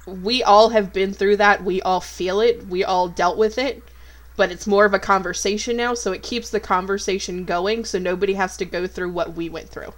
we 0.06 0.42
all 0.44 0.70
have 0.70 0.92
been 0.92 1.14
through 1.14 1.38
that 1.38 1.64
we 1.64 1.82
all 1.82 2.02
feel 2.02 2.42
it 2.42 2.66
we 2.68 2.84
all 2.84 3.08
dealt 3.08 3.38
with 3.38 3.58
it 3.58 3.84
but 4.36 4.52
it's 4.52 4.66
more 4.66 4.86
of 4.86 4.94
a 4.94 5.00
conversation 5.00 5.78
now 5.78 5.94
so 5.94 6.12
it 6.12 6.24
keeps 6.24 6.50
the 6.50 6.60
conversation 6.60 7.46
going 7.46 7.86
so 7.86 8.00
nobody 8.00 8.34
has 8.34 8.58
to 8.58 8.66
go 8.66 8.88
through 8.88 9.12
what 9.12 9.34
we 9.36 9.50
went 9.50 9.70
through 9.70 9.94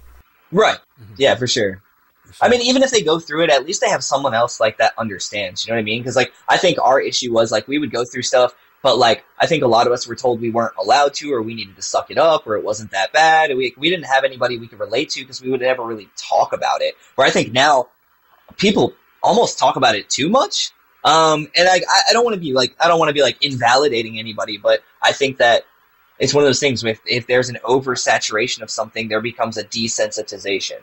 right. 0.50 0.78
Mhm. 1.00 1.14
Yeah, 1.16 1.34
for 1.36 1.46
sure. 1.46 1.82
For 2.26 2.34
sure. 2.34 2.46
I 2.46 2.50
mean, 2.50 2.60
even 2.62 2.82
if 2.82 2.90
they 2.90 3.02
go 3.02 3.18
through 3.18 3.44
it, 3.44 3.50
at 3.50 3.66
least 3.66 3.80
they 3.80 3.88
have 3.88 4.04
someone 4.04 4.34
else 4.34 4.60
like 4.60 4.78
that 4.78 4.92
understands. 4.98 5.64
You 5.64 5.72
know 5.72 5.76
what 5.76 5.80
I 5.80 5.84
mean? 5.84 6.02
Because 6.02 6.16
like 6.16 6.32
I 6.48 6.56
think 6.56 6.78
our 6.80 7.00
issue 7.00 7.32
was 7.32 7.50
like 7.50 7.66
we 7.68 7.78
would 7.78 7.90
go 7.90 8.04
through 8.04 8.22
stuff, 8.22 8.54
but 8.82 8.98
like 8.98 9.24
I 9.38 9.46
think 9.46 9.62
a 9.62 9.66
lot 9.68 9.86
of 9.86 9.92
us 9.92 10.06
were 10.06 10.14
told 10.16 10.40
we 10.40 10.50
weren't 10.50 10.74
allowed 10.78 11.14
to, 11.14 11.32
or 11.32 11.42
we 11.42 11.54
needed 11.54 11.76
to 11.76 11.82
suck 11.82 12.10
it 12.10 12.18
up, 12.18 12.46
or 12.46 12.56
it 12.56 12.64
wasn't 12.64 12.90
that 12.92 13.12
bad. 13.12 13.56
We 13.56 13.74
we 13.76 13.90
didn't 13.90 14.06
have 14.06 14.24
anybody 14.24 14.58
we 14.58 14.68
could 14.68 14.80
relate 14.80 15.10
to 15.10 15.20
because 15.20 15.42
we 15.42 15.50
would 15.50 15.60
never 15.60 15.84
really 15.84 16.08
talk 16.16 16.52
about 16.52 16.82
it. 16.82 16.94
Where 17.16 17.26
I 17.26 17.30
think 17.30 17.52
now 17.52 17.88
people 18.56 18.94
almost 19.22 19.58
talk 19.58 19.76
about 19.76 19.94
it 19.94 20.08
too 20.10 20.28
much. 20.28 20.70
Um, 21.04 21.48
and 21.56 21.68
I 21.68 21.82
I- 22.08 22.12
don't 22.12 22.24
want 22.24 22.34
to 22.34 22.40
be 22.40 22.52
like 22.52 22.74
I 22.80 22.88
don't 22.88 22.98
want 22.98 23.08
to 23.08 23.14
be 23.14 23.22
like 23.22 23.42
invalidating 23.44 24.18
anybody, 24.18 24.56
but 24.56 24.82
I 25.02 25.12
think 25.12 25.38
that 25.38 25.64
it's 26.18 26.32
one 26.32 26.44
of 26.44 26.48
those 26.48 26.60
things 26.60 26.84
with 26.84 27.00
if 27.06 27.26
there's 27.26 27.48
an 27.48 27.58
oversaturation 27.64 28.62
of 28.62 28.70
something, 28.70 29.08
there 29.08 29.20
becomes 29.20 29.58
a 29.58 29.64
desensitization. 29.64 30.78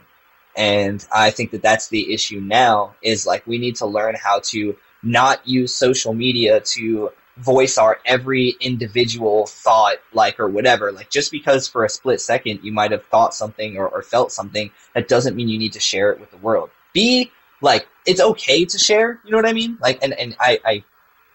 And 0.55 1.05
I 1.13 1.31
think 1.31 1.51
that 1.51 1.61
that's 1.61 1.87
the 1.87 2.13
issue 2.13 2.41
now 2.41 2.95
is 3.01 3.25
like 3.25 3.47
we 3.47 3.57
need 3.57 3.77
to 3.77 3.85
learn 3.85 4.15
how 4.21 4.41
to 4.45 4.75
not 5.01 5.47
use 5.47 5.73
social 5.73 6.13
media 6.13 6.59
to 6.59 7.11
voice 7.37 7.77
our 7.77 7.99
every 8.05 8.57
individual 8.59 9.45
thought, 9.47 9.95
like, 10.11 10.37
or 10.41 10.49
whatever. 10.49 10.91
Like, 10.91 11.09
just 11.09 11.31
because 11.31 11.69
for 11.69 11.85
a 11.85 11.89
split 11.89 12.19
second 12.19 12.59
you 12.63 12.73
might 12.73 12.91
have 12.91 13.05
thought 13.05 13.33
something 13.33 13.77
or, 13.77 13.87
or 13.87 14.01
felt 14.01 14.33
something, 14.33 14.71
that 14.93 15.07
doesn't 15.07 15.37
mean 15.37 15.47
you 15.47 15.57
need 15.57 15.73
to 15.73 15.79
share 15.79 16.11
it 16.11 16.19
with 16.19 16.31
the 16.31 16.37
world. 16.37 16.69
Be 16.93 17.31
like, 17.61 17.87
it's 18.05 18.21
okay 18.21 18.65
to 18.65 18.77
share, 18.77 19.19
you 19.23 19.31
know 19.31 19.37
what 19.37 19.45
I 19.45 19.53
mean? 19.53 19.77
Like, 19.81 19.99
and, 20.01 20.13
and 20.13 20.35
I, 20.39 20.59
I 20.65 20.83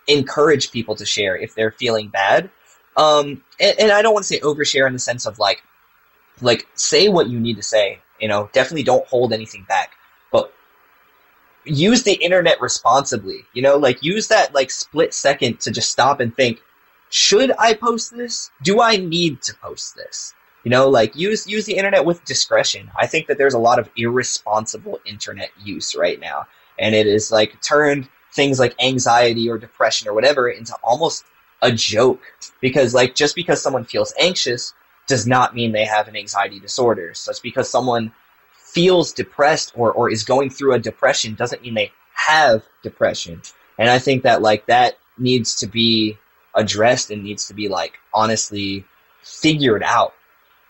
encourage 0.06 0.70
people 0.70 0.94
to 0.96 1.06
share 1.06 1.36
if 1.36 1.54
they're 1.54 1.72
feeling 1.72 2.08
bad. 2.08 2.50
Um, 2.96 3.42
and, 3.60 3.78
and 3.78 3.92
I 3.92 4.02
don't 4.02 4.14
want 4.14 4.24
to 4.24 4.28
say 4.28 4.40
overshare 4.40 4.86
in 4.86 4.92
the 4.92 4.98
sense 4.98 5.26
of 5.26 5.38
like, 5.38 5.62
like 6.40 6.66
say 6.74 7.08
what 7.08 7.28
you 7.28 7.38
need 7.38 7.56
to 7.56 7.62
say. 7.62 8.00
You 8.20 8.28
know, 8.28 8.48
definitely 8.52 8.84
don't 8.84 9.06
hold 9.06 9.32
anything 9.32 9.64
back. 9.68 9.92
But 10.30 10.52
use 11.64 12.02
the 12.02 12.14
internet 12.14 12.60
responsibly. 12.60 13.44
You 13.52 13.62
know, 13.62 13.76
like 13.76 14.02
use 14.02 14.28
that 14.28 14.54
like 14.54 14.70
split 14.70 15.12
second 15.14 15.60
to 15.60 15.70
just 15.70 15.90
stop 15.90 16.20
and 16.20 16.34
think, 16.34 16.62
should 17.10 17.52
I 17.58 17.74
post 17.74 18.16
this? 18.16 18.50
Do 18.62 18.80
I 18.80 18.96
need 18.96 19.42
to 19.42 19.54
post 19.54 19.96
this? 19.96 20.34
You 20.64 20.70
know, 20.70 20.88
like 20.88 21.14
use 21.14 21.46
use 21.46 21.66
the 21.66 21.76
internet 21.76 22.04
with 22.04 22.24
discretion. 22.24 22.90
I 22.98 23.06
think 23.06 23.26
that 23.26 23.38
there's 23.38 23.54
a 23.54 23.58
lot 23.58 23.78
of 23.78 23.90
irresponsible 23.96 24.98
internet 25.04 25.50
use 25.62 25.94
right 25.94 26.18
now, 26.18 26.46
and 26.78 26.94
it 26.94 27.06
is 27.06 27.30
like 27.30 27.60
turned 27.62 28.08
things 28.32 28.58
like 28.58 28.74
anxiety 28.82 29.48
or 29.48 29.58
depression 29.58 30.08
or 30.08 30.14
whatever 30.14 30.48
into 30.48 30.74
almost 30.82 31.24
a 31.62 31.70
joke 31.70 32.20
because 32.60 32.94
like 32.94 33.14
just 33.14 33.34
because 33.34 33.62
someone 33.62 33.84
feels 33.84 34.12
anxious 34.18 34.74
does 35.06 35.26
not 35.26 35.54
mean 35.54 35.72
they 35.72 35.84
have 35.84 36.08
an 36.08 36.16
anxiety 36.16 36.58
disorder. 36.58 37.14
So 37.14 37.30
just 37.30 37.42
because 37.42 37.70
someone 37.70 38.12
feels 38.56 39.12
depressed 39.12 39.72
or, 39.76 39.92
or 39.92 40.10
is 40.10 40.24
going 40.24 40.50
through 40.50 40.74
a 40.74 40.78
depression 40.78 41.34
doesn't 41.34 41.62
mean 41.62 41.74
they 41.74 41.92
have 42.14 42.64
depression. 42.82 43.40
And 43.78 43.88
I 43.88 43.98
think 43.98 44.22
that 44.22 44.42
like 44.42 44.66
that 44.66 44.98
needs 45.18 45.54
to 45.56 45.66
be 45.66 46.18
addressed 46.54 47.10
and 47.10 47.22
needs 47.22 47.46
to 47.48 47.54
be 47.54 47.68
like 47.68 47.98
honestly 48.12 48.84
figured 49.22 49.82
out. 49.82 50.14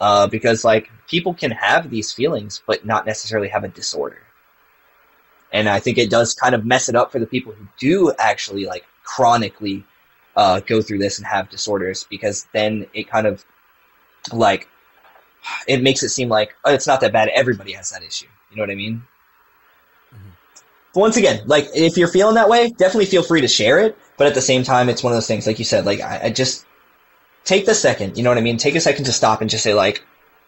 Uh, 0.01 0.27
because 0.27 0.65
like 0.65 0.91
people 1.09 1.33
can 1.33 1.51
have 1.53 1.89
these 1.89 2.13
feelings 2.13 2.63
but 2.67 2.85
not 2.85 3.07
necessarily 3.07 3.49
have 3.49 3.65
a 3.65 3.69
disorder. 3.69 4.19
And 5.53 5.69
I 5.69 5.79
think 5.79 5.99
it 5.99 6.11
does 6.11 6.35
kind 6.35 6.55
of 6.55 6.67
mess 6.67 6.89
it 6.89 6.97
up 6.97 7.13
for 7.13 7.21
the 7.21 7.27
people 7.27 7.53
who 7.53 7.67
do 7.79 8.13
actually 8.19 8.67
like 8.67 8.85
chronically 9.05 9.85
uh, 10.37 10.61
go 10.61 10.83
through 10.83 10.99
this 10.99 11.19
and 11.19 11.27
have 11.27 11.49
disorders 11.49 12.07
because 12.11 12.47
then 12.53 12.87
it 12.93 13.09
kind 13.09 13.27
of 13.27 13.45
like 14.33 14.69
it 15.69 15.83
makes 15.83 16.03
it 16.03 16.09
seem 16.09 16.29
like 16.29 16.55
oh, 16.65 16.73
it's 16.73 16.87
not 16.87 17.01
that 17.03 17.13
bad. 17.13 17.29
Everybody 17.29 17.73
has 17.73 17.91
that 17.91 18.03
issue. 18.03 18.27
You 18.51 18.57
know 18.57 18.63
what 18.63 18.71
I 18.71 18.75
mean? 18.75 19.05
Mhm. 20.13 20.33
But 20.93 21.01
once 21.01 21.17
again, 21.17 21.43
like 21.47 21.69
if 21.75 21.97
you're 21.97 22.09
feeling 22.09 22.35
that 22.35 22.49
way, 22.49 22.71
definitely 22.71 23.07
feel 23.07 23.23
free 23.23 23.41
to 23.41 23.49
share 23.49 23.79
it. 23.79 23.97
But 24.17 24.27
at 24.27 24.35
the 24.35 24.43
same 24.43 24.63
time, 24.65 24.89
it's 24.89 25.03
one 25.03 25.13
of 25.13 25.17
those 25.17 25.27
things, 25.27 25.47
like 25.47 25.59
you 25.59 25.65
said, 25.65 25.85
like 25.87 26.01
I, 26.01 26.21
I 26.25 26.31
just 26.31 26.67
take 27.45 27.67
the 27.67 27.75
second. 27.75 28.17
You 28.17 28.23
know 28.25 28.31
what 28.31 28.39
I 28.39 28.43
mean? 28.43 28.57
Take 28.57 28.75
a 28.75 28.81
second 28.81 29.05
to 29.05 29.13
stop 29.13 29.41
and 29.41 29.51
just 29.51 29.63
say 29.63 29.75
like, 29.75 30.03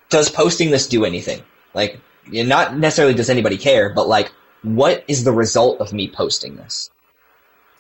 does 0.09 0.29
posting 0.31 0.71
this 0.71 0.87
do 0.87 1.05
anything? 1.05 1.43
Like, 1.75 2.01
not 2.31 2.77
necessarily 2.77 3.15
does 3.15 3.31
anybody 3.31 3.57
care, 3.59 3.91
but 3.91 4.09
like, 4.09 4.33
what 4.63 5.05
is 5.09 5.25
the 5.25 5.33
result 5.33 5.81
of 5.81 5.93
me 5.93 6.09
posting 6.09 6.57
this? 6.57 6.91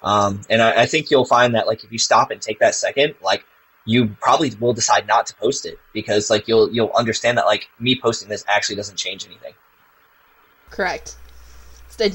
Um, 0.02 0.42
and 0.50 0.62
I, 0.62 0.82
I 0.82 0.86
think 0.86 1.10
you'll 1.10 1.24
find 1.24 1.54
that 1.54 1.66
like 1.66 1.82
if 1.82 1.90
you 1.90 1.98
stop 1.98 2.30
and 2.30 2.40
take 2.40 2.60
that 2.60 2.74
second, 2.74 3.14
like 3.22 3.44
you 3.86 4.08
probably 4.20 4.52
will 4.60 4.72
decide 4.72 5.06
not 5.06 5.26
to 5.26 5.34
post 5.36 5.64
it 5.66 5.78
because 5.92 6.28
like 6.30 6.46
you'll 6.46 6.70
you'll 6.72 6.92
understand 6.94 7.38
that 7.38 7.46
like 7.46 7.68
me 7.80 7.98
posting 8.00 8.28
this 8.28 8.44
actually 8.46 8.76
doesn't 8.76 8.96
change 8.96 9.24
anything. 9.26 9.54
correct 10.70 11.16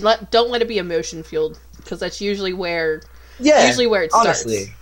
let- 0.02 0.30
don't 0.32 0.50
let 0.52 0.62
it 0.62 0.68
be 0.68 0.78
emotion 0.78 1.24
fueled 1.24 1.60
because 1.78 2.00
that's 2.00 2.22
usually 2.22 2.54
where 2.54 3.02
Yeah, 3.40 3.66
usually 3.66 3.88
where 3.88 4.04
it 4.04 4.12
honestly. 4.14 4.66
starts 4.66 4.81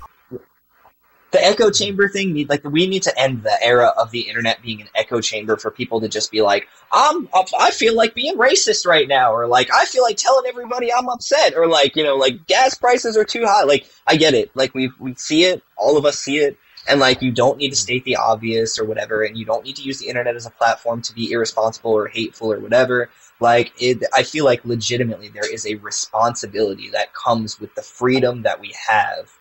The 1.32 1.46
echo 1.46 1.70
chamber 1.70 2.08
thing 2.08 2.34
need 2.34 2.50
like 2.50 2.64
we 2.64 2.88
need 2.88 3.04
to 3.04 3.20
end 3.20 3.44
the 3.44 3.64
era 3.64 3.94
of 3.98 4.10
the 4.10 4.22
internet 4.22 4.62
being 4.64 4.82
an 4.82 4.88
echo 4.96 5.22
chamber 5.22 5.58
for 5.58 5.70
people 5.70 6.02
to 6.02 6.08
just 6.08 6.32
be 6.32 6.42
like, 6.42 6.68
I'm 6.92 7.30
I 7.58 7.72
feel 7.72 7.96
like 7.96 8.16
being 8.16 8.36
racist 8.36 8.88
right 8.88 9.08
now, 9.08 9.34
or 9.34 9.46
like 9.46 9.70
I 9.74 9.86
feel 9.86 10.02
like 10.02 10.18
telling 10.18 10.48
everybody 10.48 10.92
I'm 10.92 11.08
upset, 11.08 11.56
or 11.56 11.68
like 11.68 11.96
you 11.96 12.04
know 12.04 12.16
like 12.16 12.48
gas 12.48 12.76
prices 12.76 13.16
are 13.16 13.26
too 13.26 13.46
high. 13.46 13.64
Like 13.64 13.88
I 14.08 14.16
get 14.16 14.34
it, 14.34 14.50
like 14.56 14.74
we 14.74 14.92
we 15.00 15.14
see 15.16 15.44
it, 15.46 15.62
all 15.78 15.98
of 15.98 16.06
us 16.06 16.18
see 16.18 16.40
it, 16.40 16.58
and 16.88 17.00
like 17.00 17.22
you 17.22 17.32
don't 17.32 17.58
need 17.58 17.70
to 17.70 17.76
state 17.76 18.06
the 18.06 18.16
obvious 18.16 18.80
or 18.80 18.86
whatever, 18.86 19.24
and 19.24 19.38
you 19.38 19.46
don't 19.46 19.64
need 19.64 19.76
to 19.76 19.84
use 19.84 20.00
the 20.00 20.08
internet 20.08 20.36
as 20.36 20.48
a 20.48 20.52
platform 20.52 21.02
to 21.04 21.14
be 21.14 21.32
irresponsible 21.32 21.92
or 21.92 22.08
hateful 22.08 22.52
or 22.52 22.60
whatever. 22.60 23.10
Like 23.40 23.72
it, 23.80 24.04
I 24.14 24.24
feel 24.24 24.46
like 24.46 24.66
legitimately 24.66 25.30
there 25.30 25.52
is 25.52 25.66
a 25.66 25.76
responsibility 25.76 26.90
that 26.90 27.14
comes 27.14 27.60
with 27.60 27.74
the 27.76 27.84
freedom 27.84 28.42
that 28.44 28.60
we 28.60 28.74
have 28.88 29.39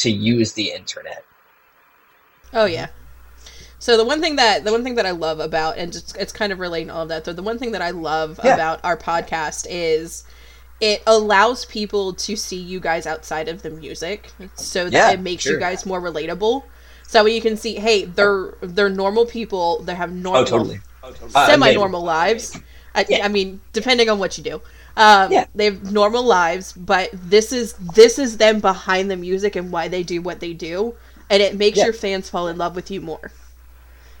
to 0.00 0.10
use 0.10 0.52
the 0.52 0.70
internet. 0.72 1.24
Oh 2.52 2.64
yeah. 2.66 2.88
So 3.78 3.96
the 3.96 4.04
one 4.04 4.20
thing 4.20 4.36
that 4.36 4.64
the 4.64 4.72
one 4.72 4.84
thing 4.84 4.96
that 4.96 5.06
I 5.06 5.12
love 5.12 5.40
about 5.40 5.78
and 5.78 5.92
just 5.92 6.16
it's 6.16 6.32
kind 6.32 6.52
of 6.52 6.58
relating 6.58 6.90
all 6.90 7.02
of 7.02 7.08
that. 7.08 7.24
So 7.24 7.32
the 7.32 7.42
one 7.42 7.58
thing 7.58 7.72
that 7.72 7.82
I 7.82 7.90
love 7.90 8.38
Yeah. 8.44 8.54
about 8.54 8.80
our 8.84 8.96
podcast 8.96 9.66
is 9.70 10.24
it 10.80 11.02
allows 11.06 11.64
people 11.66 12.12
to 12.14 12.36
see 12.36 12.56
you 12.56 12.80
guys 12.80 13.06
outside 13.06 13.48
of 13.48 13.62
the 13.62 13.70
music 13.70 14.30
so 14.54 14.84
that 14.84 14.92
Yeah, 14.92 15.10
it 15.12 15.20
makes 15.20 15.44
you 15.44 15.58
guys 15.58 15.84
more 15.86 16.00
relatable 16.00 16.64
so 17.06 17.26
you 17.26 17.40
can 17.42 17.56
see 17.56 17.74
hey 17.74 18.04
they're 18.06 18.54
they're 18.62 18.88
normal 18.88 19.26
people 19.26 19.82
they 19.82 19.94
have 19.94 20.10
normal 20.12 20.42
Oh, 20.42 20.44
totally. 20.44 20.80
Uh, 21.02 21.46
semi-normal 21.46 22.02
lives 22.02 22.56
I, 22.94 23.04
Yeah. 23.08 23.24
I 23.24 23.28
mean 23.28 23.60
depending 23.72 24.08
on 24.08 24.18
what 24.18 24.38
you 24.38 24.44
do 24.44 24.62
um, 24.96 25.30
Yeah. 25.32 25.46
they 25.54 25.66
have 25.66 25.92
normal 25.92 26.22
lives 26.24 26.72
but 26.72 27.10
this 27.12 27.52
is 27.52 27.74
this 27.74 28.18
is 28.18 28.36
them 28.38 28.60
behind 28.60 29.10
the 29.10 29.16
music 29.16 29.56
and 29.56 29.72
why 29.72 29.88
they 29.88 30.02
do 30.02 30.20
what 30.20 30.40
they 30.40 30.52
do 30.52 30.94
and 31.30 31.42
it 31.42 31.56
makes 31.56 31.78
Yeah. 31.78 31.84
your 31.84 31.92
fans 31.94 32.28
fall 32.30 32.48
in 32.48 32.58
love 32.58 32.74
with 32.74 32.90
you 32.90 33.00
more 33.00 33.32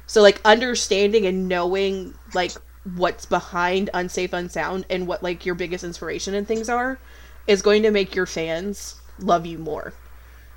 so 0.06 0.22
like 0.22 0.40
understanding 0.44 1.26
and 1.26 1.48
knowing 1.48 2.14
like 2.34 2.52
what's 2.96 3.26
behind 3.26 3.90
unsafe 3.94 4.32
unsound 4.32 4.86
and 4.90 5.06
what 5.06 5.22
like 5.22 5.44
your 5.46 5.54
biggest 5.54 5.84
inspiration 5.84 6.34
and 6.34 6.46
things 6.46 6.68
are 6.68 6.98
is 7.46 7.62
going 7.62 7.82
to 7.82 7.90
make 7.90 8.14
your 8.14 8.26
fans 8.26 8.96
love 9.18 9.46
you 9.46 9.58
more 9.58 9.92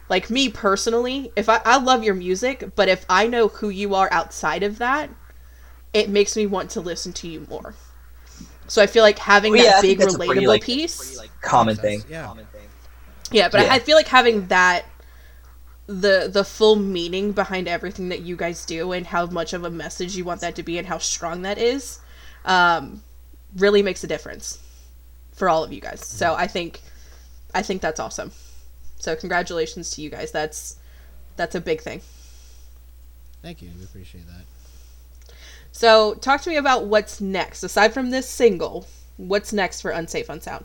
like 0.09 0.29
me 0.29 0.49
personally 0.49 1.31
if 1.35 1.49
I, 1.49 1.61
I 1.65 1.77
love 1.77 2.03
your 2.03 2.15
music 2.15 2.71
but 2.75 2.87
if 2.89 3.05
i 3.09 3.27
know 3.27 3.47
who 3.49 3.69
you 3.69 3.95
are 3.95 4.09
outside 4.11 4.63
of 4.63 4.77
that 4.79 5.09
it 5.93 6.09
makes 6.09 6.35
me 6.35 6.45
want 6.45 6.69
to 6.71 6.81
listen 6.81 7.13
to 7.13 7.27
you 7.27 7.45
more 7.49 7.75
so 8.73 8.81
i 8.81 8.87
feel 8.87 9.03
like 9.03 9.19
having 9.19 9.53
Well, 9.53 9.63
yeah, 9.63 9.71
that 9.71 9.77
I 9.77 9.81
think 9.81 9.91
big 9.91 9.99
that's 9.99 10.15
a 10.15 10.17
pretty, 10.17 10.41
relatable 10.41 10.47
like- 10.47 10.63
piece 10.63 11.19
Common 11.41 11.73
Makes 11.75 11.81
thing. 11.81 11.99
sense, 11.99 12.11
Yeah. 12.11 12.33
yeah 13.31 13.49
but 13.49 13.61
Yeah. 13.61 13.71
I, 13.73 13.75
I 13.75 13.79
feel 13.79 13.95
like 13.97 14.07
having 14.07 14.47
that 14.47 14.85
the 15.87 16.29
the 16.31 16.43
full 16.45 16.75
meaning 16.77 17.33
behind 17.33 17.67
everything 17.67 18.09
that 18.09 18.21
you 18.21 18.35
guys 18.37 18.65
do 18.65 18.93
and 18.93 19.05
how 19.05 19.25
much 19.25 19.51
of 19.53 19.63
a 19.65 19.69
message 19.69 20.15
you 20.15 20.23
want 20.23 20.39
that 20.41 20.55
to 20.55 20.63
be 20.63 20.77
and 20.77 20.87
how 20.87 20.97
strong 20.97 21.41
that 21.41 21.57
is 21.57 21.99
um, 22.45 23.03
really 23.57 23.83
makes 23.83 24.03
a 24.03 24.07
difference 24.07 24.59
for 25.33 25.49
all 25.49 25.63
of 25.63 25.73
you 25.73 25.81
guys 25.81 25.99
so 26.05 26.33
i 26.35 26.47
think 26.47 26.81
i 27.53 27.61
think 27.61 27.81
that's 27.81 27.99
awesome 27.99 28.31
so 28.97 29.15
congratulations 29.15 29.91
to 29.91 30.01
you 30.01 30.09
guys 30.09 30.31
that's 30.31 30.77
that's 31.35 31.55
a 31.55 31.61
big 31.61 31.81
thing 31.81 32.01
Thank 33.41 33.61
you. 33.61 33.69
We 33.77 33.83
appreciate 33.83 34.25
that. 34.27 34.45
So 35.73 36.13
talk 36.15 36.41
to 36.41 36.49
me 36.49 36.55
about 36.55 36.85
what's 36.85 37.19
next 37.19 37.63
aside 37.63 37.93
from 37.93 38.09
this 38.09 38.29
single 38.29 38.87
what's 39.17 39.51
next 39.51 39.81
for 39.81 39.91
unsafe 39.91 40.29
unsound 40.29 40.63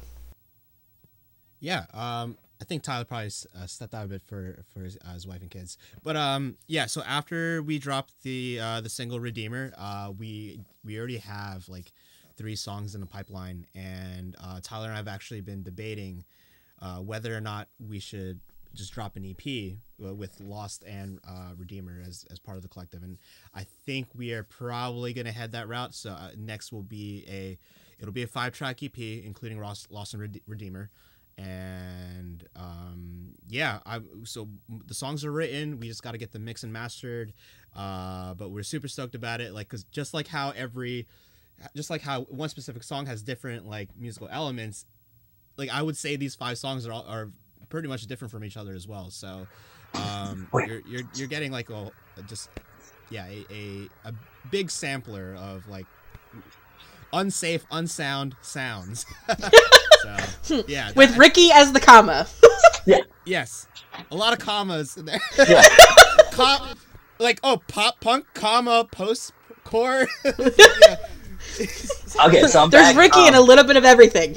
Yeah, 1.61 1.87
um, 1.93 2.37
I 2.61 2.65
think 2.65 2.83
Tyler 2.83 3.05
probably 3.05 3.27
uh, 3.27 3.67
stepped 3.67 3.95
out 3.95 4.05
a 4.05 4.09
bit 4.09 4.23
for 4.23 4.65
for 4.73 4.81
his, 4.81 4.99
uh, 5.05 5.15
his 5.15 5.27
wife 5.27 5.43
and 5.43 5.51
kids. 5.51 5.79
But 6.03 6.17
um, 6.17 6.57
yeah. 6.67 6.87
So 6.87 7.03
after 7.03 7.63
we 7.63 7.79
dropped 7.79 8.23
the 8.23 8.59
uh, 8.61 8.81
the 8.81 8.89
single 8.89 9.21
Redeemer, 9.21 9.73
uh, 9.77 10.13
we 10.17 10.61
we 10.85 10.99
already 10.99 11.19
have 11.19 11.69
like 11.69 11.93
three 12.37 12.57
songs 12.57 12.95
in 12.95 13.01
the 13.01 13.07
pipeline, 13.07 13.67
and 13.75 14.37
uh, 14.43 14.61
Tyler 14.63 14.87
and 14.87 14.95
I 14.95 14.99
have 14.99 15.09
actually 15.09 15.41
been 15.41 15.63
debating 15.63 16.25
uh, 16.81 16.97
whether 16.97 17.37
or 17.37 17.41
not 17.41 17.69
we 17.79 18.01
should 18.01 18.41
just 18.75 18.93
drop 18.93 19.17
an 19.17 19.25
EP 19.25 19.79
uh, 20.05 20.15
with 20.15 20.41
Lost 20.41 20.85
and 20.87 21.21
uh, 21.29 21.53
Redeemer 21.57 22.03
as 22.07 22.25
as 22.31 22.39
part 22.39 22.57
of 22.57 22.63
the 22.63 22.69
collective. 22.69 23.03
And 23.03 23.19
I 23.55 23.65
think 23.87 24.09
we 24.15 24.33
are 24.33 24.43
probably 24.43 25.13
gonna 25.13 25.33
head 25.33 25.53
that 25.53 25.69
route. 25.69 25.95
So 25.95 26.11
uh, 26.11 26.31
next 26.37 26.73
will 26.73 26.83
be 26.83 27.25
a 27.29 27.59
it'll 27.99 28.13
be 28.13 28.23
a 28.23 28.29
five 28.29 28.53
track 28.53 28.83
EP 28.83 28.99
including 28.99 29.61
Lost, 29.61 29.91
Lost 29.91 30.15
and 30.15 30.23
Rede- 30.23 30.43
Redeemer 30.47 30.91
and 31.39 32.45
um, 32.57 33.29
yeah, 33.49 33.79
I 33.87 34.01
so 34.25 34.49
the 34.87 34.95
songs 34.95 35.25
are 35.25 35.31
written. 35.31 35.79
We 35.79 35.87
just 35.87 36.03
got 36.03 36.13
to 36.13 36.19
get 36.19 36.33
the 36.33 36.41
mix 36.41 36.65
and 36.65 36.73
mastered. 36.73 37.33
Uh, 37.77 38.35
but 38.35 38.51
we're 38.51 38.65
super 38.65 38.89
stoked 38.89 39.15
about 39.15 39.41
it. 39.41 39.55
Like, 39.55 39.69
cause 39.69 39.85
just 39.85 40.13
like 40.13 40.27
how 40.27 40.51
every, 40.51 41.07
just 41.77 41.91
like 41.91 42.03
how 42.03 42.23
one 42.23 42.49
specific 42.49 42.83
song 42.83 43.07
has 43.07 43.23
different 43.23 43.69
like 43.69 43.91
musical 43.97 44.29
elements. 44.33 44.85
Like 45.57 45.71
I 45.71 45.81
would 45.81 45.97
say 45.97 46.17
these 46.17 46.35
five 46.35 46.59
songs 46.59 46.87
are 46.87 46.93
are 46.93 47.31
pretty 47.69 47.89
much 47.89 48.07
different 48.07 48.31
from 48.31 48.45
each 48.45 48.57
other 48.57 48.75
as 48.75 48.87
well. 48.87 49.11
So 49.11 49.47
um, 49.95 50.49
you're, 50.53 50.81
you're 50.87 51.03
you're 51.15 51.29
getting 51.29 51.53
like 51.53 51.71
a 51.71 51.91
just 52.27 52.51
yeah 53.11 53.27
a, 53.27 53.45
a 53.53 53.89
a 54.09 54.15
big 54.51 54.71
sampler 54.71 55.35
of 55.39 55.67
like 55.69 55.87
unsafe, 57.13 57.65
unsound 57.71 58.37
sounds. 58.43 59.07
so 60.43 60.65
yeah, 60.67 60.93
with 60.97 61.11
that- 61.11 61.19
ricky 61.19 61.51
as 61.53 61.73
the 61.73 61.81
comma 61.81 62.27
yeah. 62.89 63.01
Yes, 63.27 63.67
a 64.11 64.17
lot 64.17 64.33
of 64.33 64.39
commas 64.39 64.97
in 64.97 65.05
there. 65.05 65.21
Yeah. 65.47 65.63
Com- 66.33 66.75
like 67.19 67.39
oh, 67.45 67.61
pop 67.69 68.01
punk, 68.01 68.27
comma, 68.33 68.87
post 68.91 69.33
core. 69.65 70.09
yeah. 70.25 70.97
Okay, 72.25 72.47
so 72.47 72.63
I'm 72.63 72.71
there's 72.71 72.89
back. 72.89 72.97
ricky 72.97 73.21
um, 73.21 73.27
and 73.29 73.37
a 73.37 73.41
little 73.41 73.65
bit 73.65 73.77
of 73.77 73.85
everything 73.85 74.37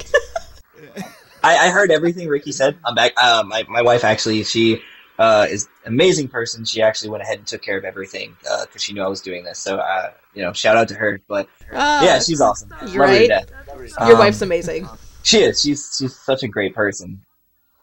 I, 1.42 1.66
I 1.66 1.70
heard 1.70 1.90
everything 1.90 2.28
Ricky 2.28 2.52
said. 2.52 2.78
I'm 2.84 2.94
back. 2.94 3.12
Uh, 3.16 3.42
my 3.46 3.64
my 3.68 3.82
wife 3.82 4.04
actually, 4.04 4.44
she 4.44 4.80
uh, 5.18 5.46
is 5.50 5.68
an 5.84 5.92
amazing 5.92 6.28
person. 6.28 6.64
She 6.64 6.82
actually 6.82 7.10
went 7.10 7.22
ahead 7.22 7.38
and 7.38 7.46
took 7.46 7.62
care 7.62 7.76
of 7.78 7.84
everything 7.84 8.36
because 8.42 8.82
she 8.82 8.92
knew 8.92 9.02
I 9.02 9.08
was 9.08 9.20
doing 9.20 9.44
this. 9.44 9.58
So 9.58 9.76
uh, 9.78 10.12
you 10.34 10.42
know, 10.42 10.52
shout 10.52 10.76
out 10.76 10.88
to 10.88 10.94
her. 10.94 11.20
But 11.28 11.48
Ah, 11.72 12.04
yeah, 12.04 12.18
she's 12.20 12.40
awesome. 12.40 12.70
You're 12.88 13.00
Love 13.06 13.10
her 13.10 13.26
to 13.26 13.28
right. 13.28 13.28
death. 13.28 14.06
your 14.06 14.12
um, 14.14 14.18
wife's 14.18 14.42
amazing 14.42 14.88
She 15.22 15.38
is. 15.42 15.62
She's 15.62 15.96
she's 15.98 16.16
such 16.16 16.42
a 16.42 16.48
great 16.48 16.74
person. 16.74 17.20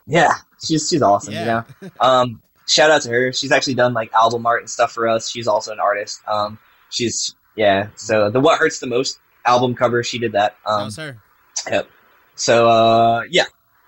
Yeah, 0.08 0.34
she's 0.64 0.88
she's 0.90 1.02
awesome. 1.02 1.34
You 1.34 1.40
Yeah. 1.42 1.64
know. 1.82 1.90
Um, 2.00 2.42
shout 2.68 2.92
out 2.92 3.02
to 3.04 3.10
her. 3.10 3.34
She's 3.34 3.52
actually 3.52 3.76
done 3.76 3.94
like 3.94 4.12
album 4.14 4.46
art 4.46 4.62
and 4.62 4.70
stuff 4.70 4.92
for 4.92 5.08
us. 5.08 5.30
She's 5.30 5.48
also 5.48 5.72
an 5.74 5.80
artist. 5.80 6.22
Um, 6.28 6.58
she's 6.90 7.36
yeah. 7.56 7.90
So 7.96 8.30
the 8.30 8.40
what 8.40 8.58
hurts 8.60 8.80
the 8.80 8.88
most 8.88 9.20
album 9.46 9.76
cover, 9.76 10.04
she 10.04 10.18
did 10.20 10.32
that. 10.34 10.56
that 10.66 10.72
Um, 10.72 10.86
was 10.86 10.96
her. 10.98 11.18
So 12.40 12.70
uh, 12.70 13.24
yeah. 13.30 13.46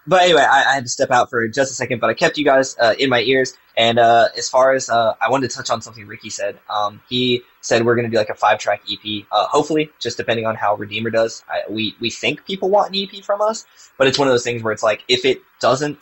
But 0.08 0.24
anyway, 0.24 0.42
I, 0.42 0.72
I 0.72 0.74
had 0.74 0.84
to 0.84 0.90
step 0.90 1.12
out 1.12 1.30
for 1.30 1.48
just 1.48 1.72
a 1.72 1.76
second, 1.76 2.00
but 2.00 2.10
I 2.10 2.16
kept 2.16 2.38
you 2.38 2.44
guys 2.44 2.76
uh, 2.80 2.96
in 2.98 3.10
my 3.10 3.22
ears. 3.22 3.56
And 3.78 4.00
uh, 4.00 4.30
as 4.36 4.50
far 4.50 4.74
as 4.74 4.90
uh, 4.90 5.14
I 5.22 5.30
wanted 5.30 5.50
to 5.50 5.56
touch 5.56 5.70
on 5.70 5.82
something 5.82 6.08
Ricky 6.08 6.30
said. 6.30 6.60
Um, 6.70 7.02
he 7.08 7.44
said 7.62 7.86
we're 7.86 7.96
going 7.96 8.06
to 8.06 8.12
do 8.12 8.18
like 8.18 8.30
a 8.30 8.36
five 8.36 8.60
track 8.60 8.82
EP. 8.92 9.26
Uh, 9.32 9.46
hopefully, 9.48 9.92
just 10.00 10.18
depending 10.18 10.46
on 10.46 10.56
how 10.56 10.76
Redeemer 10.76 11.12
does. 11.12 11.44
I, 11.48 11.62
we 11.70 11.96
we 12.00 12.10
think 12.10 12.46
people 12.46 12.70
want 12.70 12.94
an 12.94 13.02
EP 13.02 13.24
from 13.24 13.42
us, 13.42 13.66
but 13.98 14.08
it's 14.08 14.18
one 14.18 14.28
of 14.28 14.34
those 14.34 14.44
things 14.44 14.64
where 14.64 14.74
it's 14.74 14.84
like 14.84 15.04
if 15.08 15.24
it 15.24 15.42
doesn't, 15.60 15.98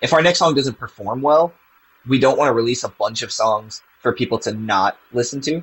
if 0.00 0.12
our 0.12 0.22
next 0.22 0.38
song 0.38 0.54
doesn't 0.54 0.78
perform 0.78 1.20
well, 1.20 1.52
we 2.06 2.18
don't 2.18 2.38
want 2.38 2.48
to 2.48 2.52
release 2.52 2.84
a 2.84 2.88
bunch 2.88 3.22
of 3.22 3.32
songs 3.32 3.82
for 4.00 4.12
people 4.12 4.38
to 4.40 4.52
not 4.52 4.96
listen 5.12 5.40
to. 5.42 5.62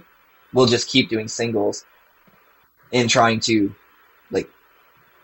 We'll 0.53 0.65
just 0.65 0.89
keep 0.89 1.09
doing 1.09 1.27
singles 1.27 1.85
and 2.91 3.09
trying 3.09 3.39
to 3.41 3.73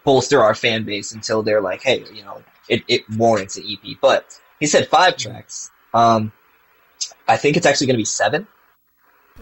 bolster 0.08 0.42
our 0.42 0.56
fan 0.56 0.86
base 0.86 1.12
until 1.12 1.44
they're 1.44 1.60
like, 1.60 1.84
hey, 1.84 2.06
you 2.14 2.24
know, 2.24 2.42
it, 2.70 2.82
it 2.88 3.04
warrants 3.18 3.58
an 3.58 3.66
EP. 3.70 3.98
But 4.02 4.40
he 4.58 4.66
said 4.66 4.88
five 4.88 5.18
tracks. 5.18 5.70
Um, 5.94 6.32
I 7.28 7.36
think 7.36 7.58
it's 7.58 7.66
actually 7.66 7.88
going 7.88 7.96
to 7.96 8.02
be 8.02 8.06
seven. 8.06 8.48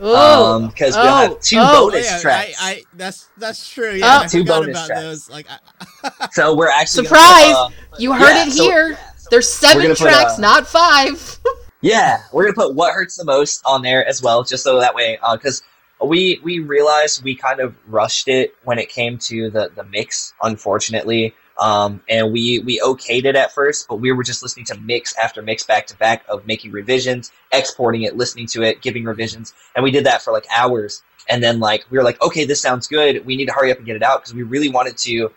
oh 0.01 0.55
Um, 0.55 0.67
because 0.69 0.95
we'll 0.95 1.05
Oh, 1.05 1.15
have 1.17 1.39
two 1.39 1.57
oh. 1.59 1.89
bonus 1.91 2.09
yeah, 2.09 2.19
tracks. 2.19 2.55
I, 2.59 2.71
I 2.71 2.83
that's 2.95 3.29
that's 3.37 3.69
true. 3.69 3.91
Yeah, 3.93 4.21
Oh. 4.21 4.23
I 4.23 4.27
Two 4.27 4.43
bonus 4.43 4.69
about 4.71 4.87
tracks. 4.87 5.01
those. 5.03 5.29
Like, 5.29 5.45
I, 5.49 6.29
so 6.31 6.55
we're 6.55 6.67
actually 6.69 7.03
gonna 7.07 7.15
Surprise! 7.19 7.53
put, 7.53 7.55
uh, 7.55 7.69
you 7.99 8.13
heard 8.13 8.35
yeah, 8.35 8.47
it 8.47 8.51
so- 8.53 8.63
here 8.63 8.97
there's 9.29 9.47
seven 9.47 9.83
gonna 9.83 9.95
put, 9.95 10.03
tracks 10.09 10.37
uh, 10.39 10.41
not 10.41 10.67
five 10.67 11.39
Yeah, 11.81 12.17
we're 12.33 12.43
gonna 12.45 12.55
put 12.55 12.73
what 12.73 12.91
hurts 12.93 13.17
the 13.17 13.25
most 13.25 13.61
on 13.65 13.83
there 13.83 14.03
as 14.07 14.19
well, 14.23 14.43
just 14.43 14.63
so 14.63 14.79
that 14.79 14.95
way, 14.95 15.19
because 15.33 15.61
we 16.03 16.39
we 16.43 16.59
realized 16.59 17.23
we 17.23 17.35
kind 17.35 17.59
of 17.59 17.75
rushed 17.87 18.27
it 18.27 18.55
when 18.63 18.79
it 18.79 18.89
came 18.89 19.17
to 19.19 19.49
the 19.49 19.71
the 19.75 19.83
mix, 19.83 20.33
unfortunately. 20.41 21.33
Um, 21.57 22.01
and 22.09 22.33
we 22.33 22.59
we 22.59 22.79
okayed 22.81 23.23
it 23.23 23.35
at 23.37 23.53
first, 23.53 23.87
but 23.87 23.95
we 24.01 24.11
were 24.11 24.23
just 24.23 24.43
listening 24.43 24.65
to 24.65 24.77
mix 24.77 25.15
after 25.17 25.41
mix 25.41 25.63
back 25.63 25.87
to 25.87 25.95
back 25.97 26.25
of 26.27 26.45
making 26.45 26.71
revisions, 26.73 27.31
exporting 27.53 28.01
it, 28.01 28.17
listening 28.17 28.45
to 28.47 28.63
it, 28.63 28.81
giving 28.81 29.05
revisions, 29.05 29.53
and 29.73 29.81
we 29.83 29.89
did 29.91 30.05
that 30.05 30.21
for 30.21 30.33
like 30.33 30.45
hours. 30.53 31.01
And 31.29 31.41
then 31.41 31.59
like 31.61 31.85
we 31.89 31.97
were 31.97 32.03
like, 32.03 32.21
okay, 32.21 32.43
this 32.45 32.61
sounds 32.61 32.87
good. 32.87 33.25
We 33.25 33.37
need 33.37 33.45
to 33.45 33.53
hurry 33.53 33.71
up 33.71 33.77
and 33.77 33.85
get 33.85 33.95
it 33.95 34.03
out 34.03 34.21
because 34.21 34.33
we 34.33 34.43
really 34.43 34.69
wanted 34.69 34.97
to 34.97 35.31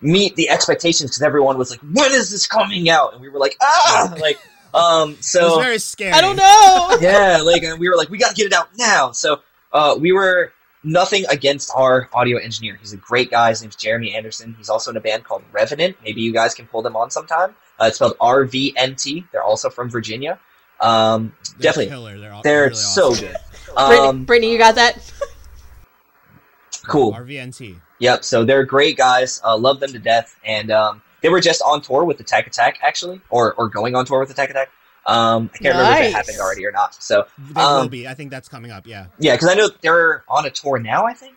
meet 0.00 0.36
the 0.36 0.48
expectations 0.48 1.10
because 1.10 1.22
everyone 1.22 1.58
was 1.58 1.70
like, 1.72 1.80
when 1.80 2.12
is 2.12 2.30
this 2.30 2.46
coming 2.46 2.88
out? 2.88 3.12
And 3.14 3.20
we 3.20 3.28
were 3.28 3.38
like, 3.40 3.56
ah, 3.60 4.14
like 4.20 4.38
um. 4.74 5.10
it 5.12 5.24
So 5.24 5.56
was 5.56 5.64
very 5.64 5.78
scary. 5.78 6.12
i 6.12 6.20
don't 6.20 6.36
know 6.36 6.96
yeah, 7.00 7.40
like 7.42 7.62
and 7.64 7.80
we 7.80 7.88
were 7.88 7.96
like, 7.96 8.10
we 8.10 8.18
gotta 8.18 8.34
get 8.34 8.46
it 8.46 8.52
out 8.52 8.68
now. 8.78 9.10
So 9.10 9.40
uh, 9.72 9.96
we 9.98 10.12
were 10.12 10.52
nothing 10.84 11.24
against 11.28 11.70
our 11.74 12.08
audio 12.14 12.38
engineer. 12.38 12.76
He's 12.80 12.92
a 12.92 12.96
great 12.98 13.30
guy. 13.30 13.50
His 13.50 13.62
name's 13.62 13.76
Jeremy 13.76 14.14
Anderson. 14.14 14.54
He's 14.56 14.68
also 14.68 14.90
in 14.90 14.96
a 14.96 15.00
band 15.00 15.24
called 15.24 15.42
Revenant. 15.52 15.96
Maybe 16.04 16.20
you 16.22 16.32
guys 16.32 16.54
can 16.54 16.66
pull 16.66 16.82
them 16.82 16.96
on 16.96 17.10
sometime. 17.10 17.54
Uh, 17.80 17.86
it's 17.86 17.96
spelled 17.96 18.14
R 18.20 18.44
V 18.44 18.72
N 18.76 18.94
T. 18.96 19.24
They're 19.32 19.42
also 19.42 19.70
from 19.70 19.90
Virginia. 19.90 20.38
Um, 20.80 21.34
They're 21.58 21.72
definitely, 21.72 21.86
killer. 21.88 22.18
They're, 22.18 22.32
all- 22.32 22.42
they're 22.42 22.62
really 22.64 22.74
so 22.76 23.08
awesome. 23.10 23.26
good. 23.26 23.36
brittany, 23.74 23.98
Um, 24.08 24.24
brittany 24.24 24.52
you 24.52 24.58
got 24.58 24.76
that 24.76 25.12
cool. 26.86 27.12
RVNT. 27.12 27.80
Yep. 27.98 28.24
So 28.24 28.44
they're 28.44 28.64
great 28.64 28.96
guys. 28.96 29.40
Uh, 29.44 29.56
love 29.56 29.80
them 29.80 29.92
to 29.92 29.98
death. 29.98 30.36
And 30.44 30.70
um, 30.70 31.02
they 31.20 31.28
were 31.28 31.40
just 31.40 31.62
on 31.62 31.80
tour 31.82 32.04
with 32.04 32.20
Attack 32.20 32.46
Attack, 32.46 32.78
actually, 32.82 33.20
or 33.30 33.54
or 33.54 33.68
going 33.68 33.94
on 33.96 34.04
tour 34.06 34.20
with 34.20 34.30
Attack 34.30 34.50
Attack. 34.50 34.70
Um, 35.08 35.50
I 35.54 35.58
can't 35.58 35.74
remember 35.74 36.00
if 36.00 36.06
it 36.08 36.12
happened 36.12 36.38
already 36.38 36.64
or 36.66 36.70
not. 36.70 36.94
So 37.02 37.26
They 37.38 37.60
will 37.60 37.66
Um, 37.66 37.88
be. 37.88 38.06
I 38.06 38.14
think 38.14 38.30
that's 38.30 38.48
coming 38.48 38.70
up. 38.70 38.86
Yeah. 38.86 39.06
Yeah, 39.18 39.34
because 39.34 39.48
I 39.48 39.54
know 39.54 39.70
they're 39.80 40.22
on 40.28 40.44
a 40.46 40.50
tour 40.50 40.78
now. 40.78 41.06
I 41.06 41.14
think. 41.14 41.34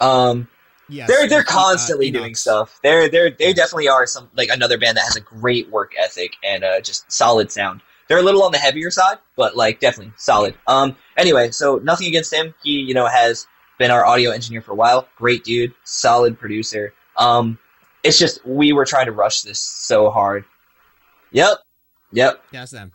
Um, 0.00 0.48
Yes, 0.88 1.08
they're 1.08 1.28
they're 1.28 1.40
uh, 1.40 1.44
constantly 1.44 2.10
doing 2.10 2.34
stuff. 2.34 2.78
They're 2.82 3.08
they're 3.08 3.30
they 3.30 3.52
definitely 3.52 3.88
are 3.88 4.06
some 4.06 4.28
like 4.36 4.50
another 4.50 4.76
band 4.78 4.96
that 4.98 5.04
has 5.04 5.16
a 5.16 5.20
great 5.20 5.70
work 5.70 5.92
ethic 5.98 6.32
and 6.44 6.64
uh, 6.64 6.80
just 6.80 7.10
solid 7.10 7.50
sound. 7.50 7.80
They're 8.08 8.18
a 8.18 8.22
little 8.22 8.42
on 8.42 8.52
the 8.52 8.58
heavier 8.58 8.90
side, 8.90 9.18
but 9.36 9.56
like 9.56 9.80
definitely 9.80 10.12
solid. 10.16 10.54
Um. 10.66 10.96
Anyway, 11.16 11.50
so 11.50 11.76
nothing 11.82 12.08
against 12.08 12.32
him. 12.32 12.52
He 12.62 12.72
you 12.72 12.94
know 12.94 13.06
has 13.06 13.46
been 13.78 13.90
our 13.90 14.04
audio 14.04 14.32
engineer 14.32 14.60
for 14.60 14.72
a 14.72 14.74
while. 14.74 15.08
Great 15.16 15.44
dude, 15.44 15.72
solid 15.84 16.38
producer. 16.38 16.92
Um. 17.16 17.58
It's 18.02 18.18
just 18.18 18.44
we 18.44 18.72
were 18.72 18.84
trying 18.84 19.06
to 19.06 19.12
rush 19.12 19.42
this 19.42 19.62
so 19.62 20.10
hard. 20.10 20.44
Yep. 21.30 21.58
Yep. 22.12 22.44
Yeah, 22.52 22.62
it's 22.62 22.72
them. 22.72 22.92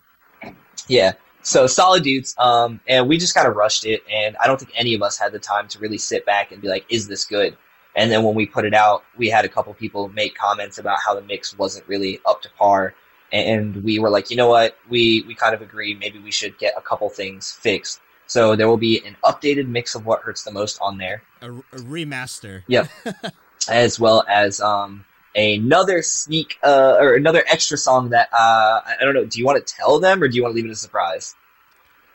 Yeah. 0.88 1.13
So 1.41 1.68
solid 1.68 2.03
dudes. 2.03 2.36
Um, 2.38 2.80
and 2.88 3.07
we 3.07 3.18
just 3.18 3.34
kind 3.34 3.47
of 3.47 3.55
rushed 3.55 3.86
it, 3.86 4.03
and 4.11 4.36
I 4.38 4.47
don't 4.47 4.59
think 4.59 4.72
any 4.76 4.93
of 4.93 5.01
us 5.01 5.18
had 5.18 5.32
the 5.32 5.39
time 5.39 5.68
to 5.70 5.80
really 5.80 5.97
sit 5.97 6.26
back 6.26 6.51
and 6.51 6.61
be 6.61 6.68
like, 6.68 6.86
"Is 6.89 7.07
this 7.07 7.26
good?" 7.26 7.57
And 7.95 8.11
then 8.11 8.24
when 8.24 8.36
we 8.36 8.45
put 8.45 8.65
it 8.65 8.74
out, 8.74 9.03
we 9.18 9.30
had 9.30 9.45
a 9.45 9.49
couple 9.49 9.74
people 9.74 10.09
make 10.09 10.36
comments 10.36 10.78
about 10.78 10.99
how 11.03 11.15
the 11.15 11.22
mix 11.22 11.57
wasn't 11.57 11.88
really 11.88 12.20
up 12.26 12.41
to 12.43 12.49
par, 12.57 12.93
and 13.32 13.84
we 13.84 13.99
were 13.99 14.09
like, 14.09 14.30
you 14.30 14.38
know 14.38 14.47
what? 14.47 14.78
We 14.89 15.24
we 15.28 15.36
kind 15.36 15.55
of 15.55 15.61
agree. 15.61 15.95
Maybe 15.95 16.20
we 16.20 16.32
should 16.32 16.57
get 16.57 16.74
a 16.78 16.82
couple 16.82 17.09
things 17.09 17.51
fixed. 17.51 18.01
So 18.28 18.55
there 18.55 18.68
will 18.68 18.78
be 18.78 19.05
an 19.05 19.15
updated 19.24 19.68
mix 19.68 19.95
of 19.95 20.05
what 20.05 20.22
hurts 20.22 20.43
the 20.43 20.51
most 20.51 20.78
on 20.82 20.97
there 20.97 21.24
A, 21.41 21.49
a 21.49 21.78
remaster. 21.78 22.63
Yep. 22.68 22.89
as 23.70 23.99
well 23.99 24.26
as 24.30 24.61
um, 24.61 25.05
another 25.38 26.02
sneak 26.02 26.58
uh, 26.64 26.98
or 27.00 27.14
another 27.16 27.44
extra 27.48 27.78
song 27.78 28.10
that 28.10 28.30
uh, 28.34 28.82
I 28.86 28.96
I 29.00 29.06
don't 29.06 29.14
know. 29.14 29.26
Do 29.26 29.40
you 29.40 29.46
want 29.46 29.66
to 29.66 29.74
tell 29.74 30.00
them 30.00 30.22
or 30.22 30.28
do 30.28 30.36
you 30.36 30.44
want 30.44 30.54
to 30.54 30.56
leave 30.56 30.66
it 30.66 30.72
a 30.72 30.76
surprise? 30.76 31.36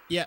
Yeah. 0.09 0.27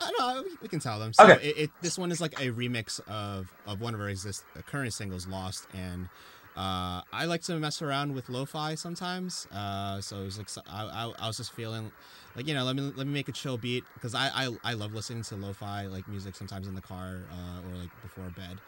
I 0.00 0.10
don't 0.10 0.36
know. 0.36 0.44
We, 0.60 0.68
can 0.68 0.80
tell 0.80 0.98
them. 0.98 1.12
So 1.12 1.24
Okay. 1.26 1.48
it, 1.48 1.58
it, 1.58 1.70
this 1.82 1.98
one 1.98 2.12
is 2.12 2.20
like 2.20 2.38
a 2.40 2.50
remix 2.50 3.00
of 3.08 3.50
of 3.66 3.80
one 3.80 3.94
of 3.94 4.00
our 4.00 4.08
exist 4.10 4.44
uh, 4.56 4.60
current 4.62 4.92
singles, 4.92 5.26
"Lost," 5.26 5.66
and 5.72 6.06
uh, 6.54 7.00
I 7.12 7.24
like 7.26 7.42
to 7.44 7.58
mess 7.58 7.80
around 7.80 8.14
with 8.14 8.28
lo-fi 8.28 8.74
sometimes. 8.74 9.46
Uh, 9.46 10.00
so 10.02 10.16
it 10.20 10.24
was 10.24 10.38
like 10.38 10.48
so- 10.50 10.62
I, 10.68 10.84
I, 10.84 11.12
I 11.18 11.26
was 11.26 11.38
just 11.38 11.52
feeling 11.52 11.90
like 12.34 12.46
you 12.46 12.54
know 12.54 12.64
let 12.64 12.76
me 12.76 12.92
let 12.94 13.06
me 13.06 13.12
make 13.12 13.28
a 13.28 13.32
chill 13.32 13.56
beat 13.56 13.84
because 13.94 14.14
I, 14.14 14.30
I 14.34 14.56
I 14.64 14.72
love 14.74 14.94
listening 14.94 15.22
to 15.24 15.36
lo-fi 15.36 15.86
like 15.86 16.06
music 16.08 16.34
sometimes 16.34 16.68
in 16.68 16.74
the 16.74 16.82
car 16.82 17.20
uh, 17.32 17.68
or 17.70 17.76
like 17.76 17.90
before 18.02 18.28
bed. 18.36 18.58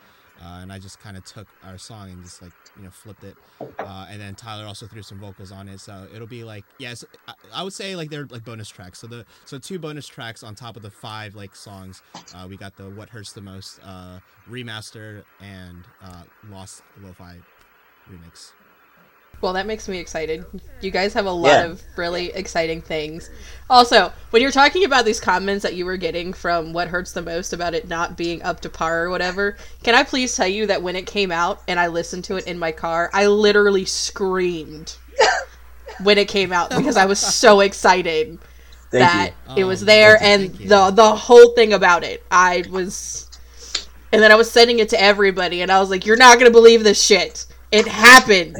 Uh, 0.40 0.60
and 0.60 0.72
I 0.72 0.78
just 0.78 1.00
kind 1.00 1.16
of 1.16 1.24
took 1.24 1.48
our 1.64 1.78
song 1.78 2.10
and 2.10 2.22
just 2.22 2.42
like 2.42 2.52
you 2.76 2.84
know 2.84 2.90
flipped 2.90 3.24
it, 3.24 3.36
uh, 3.78 4.06
and 4.08 4.20
then 4.20 4.34
Tyler 4.34 4.66
also 4.66 4.86
threw 4.86 5.02
some 5.02 5.18
vocals 5.18 5.50
on 5.50 5.68
it, 5.68 5.80
so 5.80 6.06
it'll 6.14 6.28
be 6.28 6.44
like 6.44 6.64
yes, 6.78 7.04
I, 7.26 7.34
I 7.54 7.62
would 7.62 7.72
say 7.72 7.96
like 7.96 8.10
they're 8.10 8.26
like 8.26 8.44
bonus 8.44 8.68
tracks. 8.68 9.00
So 9.00 9.06
the 9.06 9.26
so 9.44 9.58
two 9.58 9.78
bonus 9.78 10.06
tracks 10.06 10.42
on 10.42 10.54
top 10.54 10.76
of 10.76 10.82
the 10.82 10.90
five 10.90 11.34
like 11.34 11.56
songs. 11.56 12.02
Uh, 12.34 12.46
we 12.48 12.56
got 12.56 12.76
the 12.76 12.88
"What 12.90 13.08
Hurts 13.08 13.32
the 13.32 13.40
Most" 13.40 13.80
uh, 13.82 14.20
remastered 14.48 15.24
and 15.40 15.84
uh, 16.02 16.22
"Lost" 16.50 16.82
lo-fi 17.02 17.38
remix. 18.10 18.52
Well, 19.40 19.52
that 19.52 19.66
makes 19.66 19.86
me 19.88 19.98
excited. 19.98 20.44
You 20.80 20.90
guys 20.90 21.12
have 21.14 21.26
a 21.26 21.30
lot 21.30 21.48
Yeah. 21.50 21.64
of 21.66 21.82
really 21.96 22.32
exciting 22.32 22.80
things. 22.82 23.30
Also, 23.70 24.12
when 24.30 24.42
you're 24.42 24.50
talking 24.50 24.84
about 24.84 25.04
these 25.04 25.20
comments 25.20 25.62
that 25.62 25.74
you 25.74 25.84
were 25.84 25.96
getting 25.96 26.32
from 26.32 26.72
what 26.72 26.88
hurts 26.88 27.12
the 27.12 27.22
most 27.22 27.52
about 27.52 27.74
it 27.74 27.86
not 27.88 28.16
being 28.16 28.42
up 28.42 28.60
to 28.62 28.68
par 28.68 29.04
or 29.04 29.10
whatever, 29.10 29.56
can 29.84 29.94
I 29.94 30.02
please 30.02 30.34
tell 30.34 30.48
you 30.48 30.66
that 30.66 30.82
when 30.82 30.96
it 30.96 31.06
came 31.06 31.30
out 31.30 31.62
and 31.68 31.78
I 31.78 31.86
listened 31.86 32.24
to 32.24 32.36
it 32.36 32.46
in 32.46 32.58
my 32.58 32.72
car, 32.72 33.10
I 33.12 33.26
literally 33.26 33.84
screamed 33.84 34.96
when 36.02 36.18
it 36.18 36.26
came 36.28 36.52
out 36.52 36.70
because 36.70 36.96
I 36.96 37.04
was 37.06 37.18
so 37.20 37.60
excited 37.60 38.38
Thank 38.90 39.04
that 39.04 39.32
you. 39.56 39.62
it 39.62 39.64
was 39.68 39.82
Oh, 39.82 39.86
there 39.86 40.18
thank 40.18 40.60
and 40.60 40.68
the 40.68 40.90
the 40.90 41.14
whole 41.14 41.52
thing 41.54 41.74
about 41.74 42.02
it. 42.04 42.24
I 42.30 42.64
was 42.70 43.26
and 44.12 44.22
then 44.22 44.32
I 44.32 44.34
was 44.36 44.50
sending 44.50 44.78
it 44.78 44.88
to 44.90 45.00
everybody 45.00 45.60
and 45.60 45.70
I 45.70 45.78
was 45.78 45.90
like, 45.90 46.06
You're 46.06 46.16
not 46.16 46.38
gonna 46.38 46.50
believe 46.50 46.82
this 46.82 47.00
shit. 47.02 47.46
It 47.70 47.86
happened. 47.86 48.56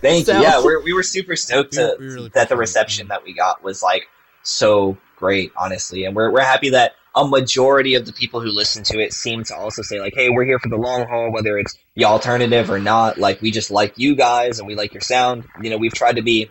Thank 0.00 0.26
you. 0.26 0.32
So- 0.34 0.38
you. 0.38 0.42
Yeah, 0.42 0.62
we're, 0.62 0.82
we 0.82 0.92
were 0.92 1.02
super 1.02 1.36
stoked 1.36 1.74
to, 1.74 1.96
we 1.98 2.06
really 2.06 2.28
that 2.30 2.48
the 2.48 2.54
it. 2.54 2.58
reception 2.58 3.08
that 3.08 3.24
we 3.24 3.32
got 3.32 3.62
was 3.62 3.82
like 3.82 4.08
so 4.42 4.96
great, 5.16 5.52
honestly. 5.56 6.04
And 6.04 6.14
we're, 6.14 6.30
we're 6.30 6.40
happy 6.40 6.70
that 6.70 6.92
a 7.14 7.26
majority 7.26 7.94
of 7.94 8.04
the 8.04 8.12
people 8.12 8.40
who 8.40 8.48
listen 8.48 8.84
to 8.84 9.00
it 9.00 9.12
seem 9.12 9.42
to 9.44 9.56
also 9.56 9.82
say 9.82 10.00
like, 10.00 10.12
hey, 10.14 10.28
we're 10.28 10.44
here 10.44 10.58
for 10.58 10.68
the 10.68 10.76
long 10.76 11.06
haul, 11.08 11.32
whether 11.32 11.58
it's 11.58 11.76
the 11.94 12.04
alternative 12.04 12.70
or 12.70 12.78
not. 12.78 13.16
Like, 13.16 13.40
we 13.40 13.50
just 13.50 13.70
like 13.70 13.94
you 13.96 14.14
guys 14.14 14.58
and 14.58 14.68
we 14.68 14.74
like 14.74 14.92
your 14.92 15.00
sound. 15.00 15.44
You 15.62 15.70
know, 15.70 15.78
we've 15.78 15.94
tried 15.94 16.16
to 16.16 16.22
be 16.22 16.50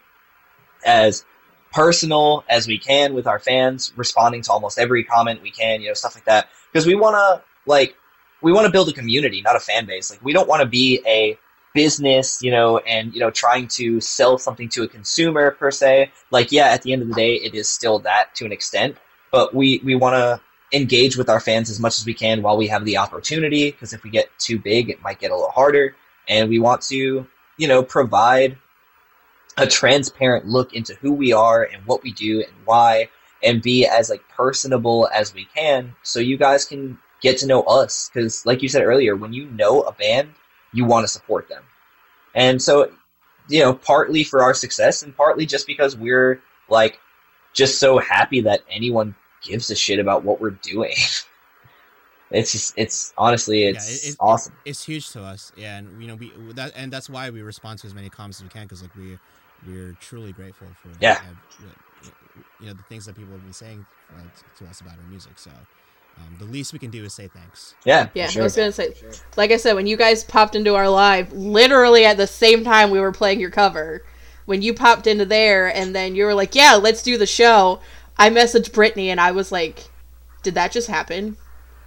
as 0.83 1.23
personal 1.71 2.43
as 2.49 2.67
we 2.67 2.79
can 2.79 3.13
with 3.13 3.27
our 3.27 3.37
fans, 3.37 3.93
responding 3.95 4.41
to 4.43 4.51
almost 4.51 4.79
every 4.79 5.03
comment 5.03 5.43
we 5.43 5.51
can, 5.51 5.81
you 5.81 5.89
know, 5.89 5.93
stuff 5.93 6.15
like 6.15 6.25
that. 6.25 6.49
Because 6.71 6.87
we 6.87 6.95
want 6.95 7.13
to, 7.15 7.43
like, 7.67 7.95
we 8.41 8.51
want 8.51 8.65
to 8.65 8.71
build 8.71 8.89
a 8.89 8.93
community, 8.93 9.41
not 9.41 9.55
a 9.55 9.59
fan 9.59 9.85
base. 9.85 10.09
Like, 10.09 10.23
we 10.23 10.33
don't 10.33 10.47
want 10.47 10.61
to 10.61 10.67
be 10.67 11.01
a 11.05 11.37
business, 11.76 12.41
you 12.41 12.49
know, 12.49 12.80
and, 12.80 13.13
you 13.13 13.19
know, 13.19 13.30
trying 13.30 13.67
to 13.67 14.01
sell 14.01 14.39
something 14.39 14.69
to 14.69 14.84
a 14.84 14.88
consumer 14.88 15.51
per 15.51 15.69
se. 15.69 16.11
Like, 16.32 16.51
yeah, 16.51 16.69
at 16.69 16.82
the 16.82 16.93
end 16.93 17.03
of 17.03 17.09
the 17.09 17.13
day, 17.13 17.36
it 17.36 17.53
is 17.53 17.69
still 17.69 17.99
that 17.99 18.34
to 18.36 18.45
an 18.45 18.51
extent. 18.51 18.97
But 19.32 19.53
we, 19.53 19.82
we 19.84 19.93
want 19.93 20.15
to 20.15 20.41
engage 20.76 21.17
with 21.17 21.30
our 21.30 21.39
fans 21.39 21.69
as 21.69 21.80
much 21.80 21.99
as 21.99 22.05
we 22.05 22.15
can 22.15 22.41
while 22.41 22.57
we 22.57 22.67
have 22.67 22.86
the 22.86 22.97
opportunity. 22.97 23.69
Because 23.69 23.93
if 23.93 24.03
we 24.03 24.09
get 24.09 24.32
too 24.39 24.57
big, 24.57 24.89
it 24.89 25.03
might 25.03 25.19
get 25.19 25.30
a 25.30 25.36
little 25.36 25.51
harder. 25.51 25.95
And 26.28 26.49
we 26.49 26.57
want 26.57 26.82
to, 26.84 27.28
you 27.57 27.67
know, 27.67 27.84
provide 27.84 28.57
a 29.57 29.67
transparent 29.67 30.47
look 30.47 30.73
into 30.73 30.95
who 30.95 31.11
we 31.11 31.34
are 31.34 31.63
and 31.63 31.86
what 31.86 32.01
we 32.01 32.11
do 32.11 32.41
and 32.41 32.53
why 32.65 33.09
and 33.43 33.61
be 33.61 33.86
as 33.86 34.09
like 34.09 34.28
personable 34.30 35.07
as 35.13 35.34
we 35.34 35.45
can 35.55 35.95
so 36.03 36.19
you 36.19 36.36
guys 36.38 36.65
can 36.65 36.97
get 37.21 37.38
to 37.38 37.47
know 37.47 37.61
us 37.63 38.09
because 38.13 38.45
like 38.45 38.61
you 38.61 38.67
said 38.67 38.84
earlier 38.84 39.15
when 39.15 39.32
you 39.32 39.45
know 39.45 39.82
a 39.82 39.93
band 39.93 40.34
you 40.76 40.86
want 40.86 41.03
to 41.03 41.07
support 41.07 41.47
them 41.49 41.63
and 42.36 42.61
so 42.61 42.91
you 43.49 43.59
know 43.61 43.73
partly 43.73 44.23
for 44.23 44.43
our 44.43 44.53
success 44.53 45.01
and 45.03 45.15
partly 45.15 45.45
just 45.45 45.65
because 45.65 45.95
we're 45.95 46.39
like 46.69 46.99
just 47.53 47.80
so 47.80 47.97
happy 47.97 48.41
that 48.41 48.61
anyone 48.69 49.15
gives 49.41 49.69
a 49.71 49.76
shit 49.76 49.99
about 49.99 50.23
what 50.23 50.39
we're 50.41 50.57
doing 50.73 50.93
it's 52.32 52.51
just 52.51 52.73
it's 52.78 53.13
honestly 53.17 53.63
Yeah, 53.63 53.69
it's 53.69 54.05
it- 54.05 54.09
it- 54.11 54.15
awesome 54.19 54.53
It's 54.65 54.84
huge 54.84 55.11
to 55.11 55.21
us, 55.23 55.51
yeah, 55.55 55.78
and 55.78 56.01
you 56.01 56.07
know 56.07 56.15
we 56.15 56.34
that 56.53 56.71
and 56.76 56.91
that's 56.91 57.07
why 57.09 57.30
we 57.30 57.41
respond 57.43 57.80
to 57.80 57.88
as 57.88 57.93
many 57.93 58.09
comments 58.09 58.39
as 58.39 58.43
we 58.43 58.49
can 58.49 58.63
because 58.63 58.82
like 58.82 58.95
we 58.95 59.17
we're 59.65 59.93
truly 60.01 60.34
grateful 60.34 60.67
for 60.82 60.89
Yeah. 60.99 61.19
uh, 61.21 61.69
you 62.59 62.67
know 62.67 62.73
the 62.73 62.84
things 62.89 63.05
that 63.05 63.15
people 63.15 63.34
have 63.34 63.43
been 63.43 63.53
saying 63.53 63.86
uh, 64.11 64.23
to 64.57 64.65
us 64.65 64.82
about 64.82 64.97
our 64.97 65.05
music. 65.05 65.38
So 65.38 65.51
um, 66.18 66.36
the 66.39 66.45
least 66.45 66.74
we 66.74 66.80
can 66.80 66.89
do 66.91 67.03
is 67.03 67.13
say 67.13 67.28
thanks. 67.28 67.76
yeah 67.86 68.09
Yeah, 68.13 68.28
sure. 68.28 68.41
I 68.41 68.45
was 68.45 68.55
gonna 68.55 68.72
say, 68.72 68.93
like 69.38 69.51
I 69.51 69.57
said, 69.57 69.74
when 69.76 69.88
you 69.88 69.97
guys 69.97 70.24
popped 70.24 70.55
into 70.55 70.76
our 70.76 70.89
live, 70.89 71.32
literally 71.34 72.05
at 72.05 72.18
the 72.18 72.28
same 72.28 72.63
time 72.63 72.89
we 72.91 72.99
were 72.99 73.11
playing 73.11 73.39
your 73.39 73.49
cover, 73.51 74.03
when 74.45 74.61
you 74.61 74.74
popped 74.74 75.07
into 75.07 75.26
there, 75.26 75.68
and 75.76 75.93
then 75.95 76.16
you 76.16 76.24
were 76.26 76.34
like, 76.36 76.53
"Yeah, 76.55 76.76
let's 76.76 77.01
do 77.03 77.18
the 77.18 77.26
show." 77.26 77.80
I 78.18 78.30
messaged 78.30 78.72
Brittany 78.74 79.09
and 79.09 79.20
I 79.20 79.32
was 79.32 79.51
like, 79.51 79.84
"Did 80.43 80.53
that 80.55 80.72
just 80.72 80.88
happen? 80.88 81.36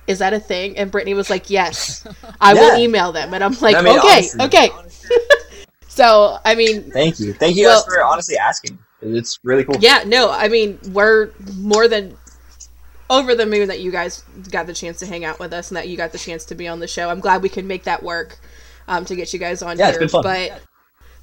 Is 0.07 0.18
that 0.18 0.33
a 0.35 0.41
thing?" 0.41 0.76
And 0.76 0.91
Brittany 0.91 1.14
was 1.14 1.31
like, 1.31 1.49
"Yes, 1.51 2.07
I 2.41 2.55
will 2.55 2.76
email 2.85 3.12
them." 3.12 3.33
And 3.33 3.43
I'm 3.45 3.55
like, 3.61 3.76
I 3.76 3.81
mean, 3.83 3.99
"Okay, 3.99 4.29
honestly- 4.29 4.45
okay." 4.47 4.70
so 5.89 6.39
I 6.45 6.55
mean, 6.55 6.91
Thank 6.91 7.20
you. 7.20 7.33
Thank 7.33 7.57
you 7.57 7.66
Well- 7.66 7.81
guys 7.83 7.95
for 7.95 8.05
honestly 8.05 8.37
asking. 8.37 8.79
It's 9.01 9.39
really 9.45 9.62
cool. 9.64 9.76
yeah, 9.79 10.03
no, 10.05 10.29
I 10.29 10.49
mean, 10.49 10.76
we're 10.91 11.31
more 11.59 11.87
than 11.87 12.16
over 13.11 13.34
the 13.34 13.46
moon 13.46 13.68
that 13.68 13.80
you 13.80 13.90
guys 13.90 14.22
got 14.50 14.66
the 14.66 14.74
chance 14.74 14.98
to 14.98 15.06
hang 15.06 15.24
out 15.24 15.38
with 15.38 15.52
us 15.52 15.70
and 15.70 15.76
that 15.76 15.88
you 15.88 15.96
got 15.96 16.12
the 16.12 16.18
chance 16.18 16.44
to 16.46 16.54
be 16.54 16.68
on 16.68 16.80
the 16.80 16.88
show. 16.88 17.09
I'm 17.09 17.20
glad 17.20 17.42
we 17.42 17.48
could 17.48 17.64
make 17.64 17.84
that 17.84 18.02
work 18.02 18.38
um, 18.86 19.04
to 19.06 19.16
get 19.16 19.32
you 19.32 19.38
guys 19.38 19.62
on 19.62 19.78
Yeah, 19.78 19.92
here. 19.92 20.00
it's 20.02 20.12
been 20.12 20.22
fun. 20.22 20.22
But 20.22 20.62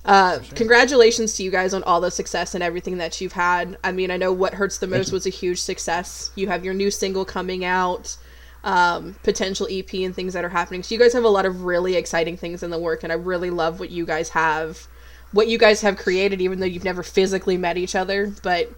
uh, 0.06 0.40
congratulations 0.56 1.36
to 1.38 1.44
you 1.44 1.52
guys 1.52 1.74
on 1.74 1.84
all 1.84 2.00
the 2.00 2.12
success 2.12 2.54
and 2.54 2.64
everything 2.64 2.98
that 2.98 3.20
you've 3.22 3.34
had. 3.34 3.78
I 3.84 3.92
mean, 3.92 4.12
I 4.12 4.18
know 4.18 4.32
what 4.32 4.54
hurts 4.54 4.78
the 4.78 4.88
most 4.88 5.12
was 5.12 5.26
a 5.26 5.32
huge 5.32 5.60
success. 5.60 6.32
You 6.36 6.48
have 6.48 6.64
your 6.64 6.74
new 6.76 6.92
single 6.92 7.26
coming 7.26 7.66
out, 7.66 8.16
um, 8.64 9.16
potential 9.24 9.68
EP 9.70 9.92
and 9.96 10.14
things 10.16 10.34
that 10.34 10.46
are 10.46 10.50
happening. 10.50 10.84
So 10.84 10.94
you 10.94 11.00
guys 11.00 11.14
have 11.14 11.24
a 11.24 11.30
lot 11.30 11.46
of 11.46 11.64
really 11.64 11.96
exciting 11.96 12.38
things 12.38 12.62
in 12.62 12.70
the 12.70 12.80
work, 12.80 13.04
and 13.04 13.12
I 13.12 13.16
really 13.16 13.50
love 13.50 13.80
what 13.80 13.90
you 13.90 14.06
guys 14.06 14.30
have, 14.30 14.88
what 15.32 15.48
you 15.48 15.58
guys 15.58 15.82
have 15.82 15.98
created, 15.98 16.40
even 16.42 16.60
though 16.60 16.66
you've 16.68 16.84
never 16.84 17.02
physically 17.04 17.58
met 17.58 17.78
each 17.78 17.96
other. 17.96 18.32
But 18.44 18.72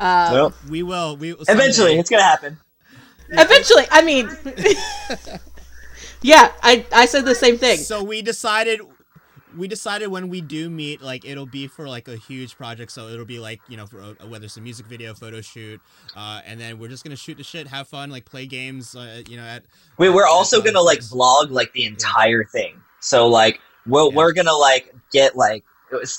um, 0.00 0.32
Well, 0.32 0.52
We 0.68 0.82
will. 0.82 1.16
We 1.16 1.32
will 1.34 1.42
eventually, 1.42 1.72
someday- 1.72 1.98
it's 1.98 2.10
gonna 2.10 2.22
happen. 2.22 2.58
eventually, 3.30 3.84
I 3.90 4.02
mean, 4.02 4.28
yeah, 6.22 6.52
I 6.62 6.84
I 6.92 7.06
said 7.06 7.24
the 7.24 7.34
same 7.34 7.58
thing. 7.58 7.78
So 7.78 8.02
we 8.02 8.22
decided. 8.22 8.80
We 9.56 9.68
decided 9.68 10.08
when 10.08 10.30
we 10.30 10.40
do 10.40 10.68
meet, 10.68 11.00
like 11.00 11.24
it'll 11.24 11.46
be 11.46 11.68
for 11.68 11.88
like 11.88 12.08
a 12.08 12.16
huge 12.16 12.56
project. 12.56 12.90
So 12.90 13.06
it'll 13.06 13.24
be 13.24 13.38
like 13.38 13.60
you 13.68 13.76
know, 13.76 13.86
for 13.86 14.00
a, 14.00 14.26
whether 14.26 14.46
it's 14.46 14.56
a 14.56 14.60
music 14.60 14.86
video, 14.86 15.14
photo 15.14 15.40
shoot, 15.42 15.80
uh, 16.16 16.40
and 16.44 16.60
then 16.60 16.80
we're 16.80 16.88
just 16.88 17.04
gonna 17.04 17.14
shoot 17.14 17.36
the 17.36 17.44
shit, 17.44 17.68
have 17.68 17.86
fun, 17.86 18.10
like 18.10 18.24
play 18.24 18.46
games, 18.46 18.96
uh, 18.96 19.22
you 19.28 19.36
know, 19.36 19.44
at 19.44 19.62
We, 19.96 20.08
we're 20.10 20.26
also 20.26 20.56
That's 20.60 20.72
gonna 20.72 20.82
like 20.84 20.98
vlog 21.00 21.50
like 21.52 21.72
the 21.72 21.84
entire 21.84 22.42
thing. 22.42 22.80
So 22.98 23.28
like, 23.28 23.60
we'll, 23.86 24.10
Yeah. 24.10 24.16
we're 24.16 24.32
gonna 24.32 24.52
like 24.56 24.92
get 25.12 25.36
like, 25.36 25.62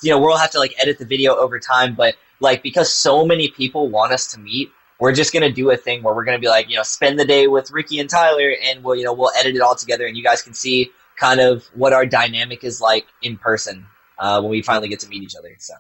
you 0.01 0.11
know, 0.11 0.19
we'll 0.19 0.38
have 0.38 0.51
to 0.51 0.59
like 0.59 0.73
edit 0.80 0.97
the 0.97 1.05
video 1.05 1.36
over 1.36 1.59
time. 1.59 1.93
But 1.93 2.15
like, 2.39 2.63
because 2.63 2.93
so 2.93 3.25
many 3.25 3.49
people 3.49 3.88
want 3.89 4.11
us 4.13 4.27
to 4.33 4.39
meet, 4.39 4.71
we're 4.99 5.13
just 5.13 5.33
gonna 5.33 5.51
do 5.51 5.71
a 5.71 5.77
thing 5.77 6.03
where 6.03 6.13
we're 6.15 6.23
gonna 6.25 6.39
be 6.39 6.47
like, 6.47 6.69
you 6.69 6.75
know, 6.75 6.83
spend 6.83 7.19
the 7.19 7.25
day 7.25 7.47
with 7.47 7.71
Ricky 7.71 7.99
and 7.99 8.09
Tyler, 8.09 8.53
and 8.63 8.83
we'll, 8.83 8.95
you 8.95 9.03
know, 9.03 9.13
we'll 9.13 9.31
edit 9.38 9.55
it 9.55 9.61
all 9.61 9.75
together, 9.75 10.05
and 10.07 10.15
you 10.15 10.23
guys 10.23 10.41
can 10.41 10.53
see 10.53 10.91
kind 11.17 11.39
of 11.39 11.63
what 11.73 11.93
our 11.93 12.05
dynamic 12.05 12.63
is 12.63 12.81
like 12.81 13.05
in 13.21 13.38
person 13.38 13.86
uh, 14.19 14.39
when 14.41 14.51
we 14.51 14.61
finally 14.61 14.88
get 14.89 14.99
to 15.01 15.07
meet 15.09 15.23
each 15.23 15.36
other. 15.38 15.55
So 15.59 15.73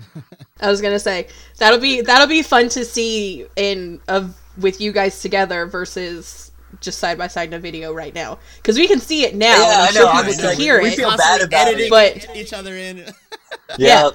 I 0.60 0.70
was 0.70 0.80
gonna 0.80 0.98
say 0.98 1.28
that'll 1.58 1.78
be 1.80 2.00
that'll 2.02 2.26
be 2.26 2.42
fun 2.42 2.68
to 2.70 2.84
see 2.84 3.46
in 3.56 4.00
of 4.08 4.36
with 4.58 4.80
you 4.80 4.92
guys 4.92 5.20
together 5.20 5.66
versus 5.66 6.50
just 6.80 6.98
side 6.98 7.16
by 7.18 7.26
side 7.26 7.48
in 7.48 7.54
a 7.54 7.58
video 7.58 7.92
right 7.92 8.14
now 8.14 8.38
because 8.58 8.76
we 8.76 8.86
can 8.86 9.00
see 9.00 9.24
it 9.24 9.34
now 9.34 9.56
Yeah, 9.56 9.64
and 9.64 9.72
I'm 9.74 9.88
I 9.88 9.90
sure 9.92 9.94
know, 10.02 10.06
people 10.08 10.18
obviously, 10.20 10.40
can 10.42 10.48
like, 10.50 10.58
hear 10.58 10.82
we 10.82 10.88
it. 10.90 10.96
feel 10.96 11.08
bad 11.16 11.18
Constantly 11.40 11.46
about 11.46 11.68
it. 11.68 11.70
editing 11.74 11.90
But- 12.28 12.36
each 12.36 12.52
other 12.52 12.76
in. 12.76 13.04
Yeah. 13.78 14.10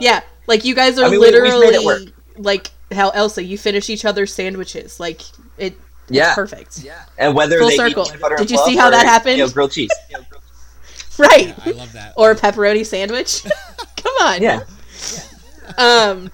Yeah, 0.00 0.20
like 0.46 0.64
you 0.64 0.74
guys 0.74 0.98
are 0.98 1.04
I 1.06 1.10
mean, 1.10 1.20
we- 1.20 1.30
we've 1.30 1.42
made 1.42 1.48
it 1.48 1.54
literally 1.58 1.84
work. 1.86 2.02
like 2.38 2.70
how 2.92 3.10
Elsa, 3.10 3.42
you 3.42 3.58
finish 3.58 3.88
each 3.90 4.04
other's 4.04 4.32
sandwiches. 4.32 5.00
Like 5.00 5.22
it, 5.58 5.72
it's 5.74 6.10
Yeah. 6.10 6.34
perfect. 6.34 6.82
Yeah. 6.84 7.02
And 7.18 7.34
whether 7.34 7.58
Full 7.58 7.68
they 7.70 7.76
circle. 7.76 8.06
eat 8.12 8.20
butter 8.20 8.36
Did 8.36 8.50
you 8.50 8.58
see 8.58 8.76
how 8.76 8.88
or, 8.88 8.90
that 8.92 9.06
happened? 9.06 9.38
You 9.38 9.46
know, 9.46 9.50
grilled 9.50 9.72
cheese. 9.72 9.90
Right. 11.18 11.54
I 11.64 11.70
love 11.70 11.92
that. 11.92 12.12
or 12.16 12.32
a 12.32 12.34
pepperoni 12.34 12.84
sandwich. 12.84 13.44
Come 13.96 14.14
on. 14.22 14.42
Yeah. 14.42 14.64
Um, 15.78 16.30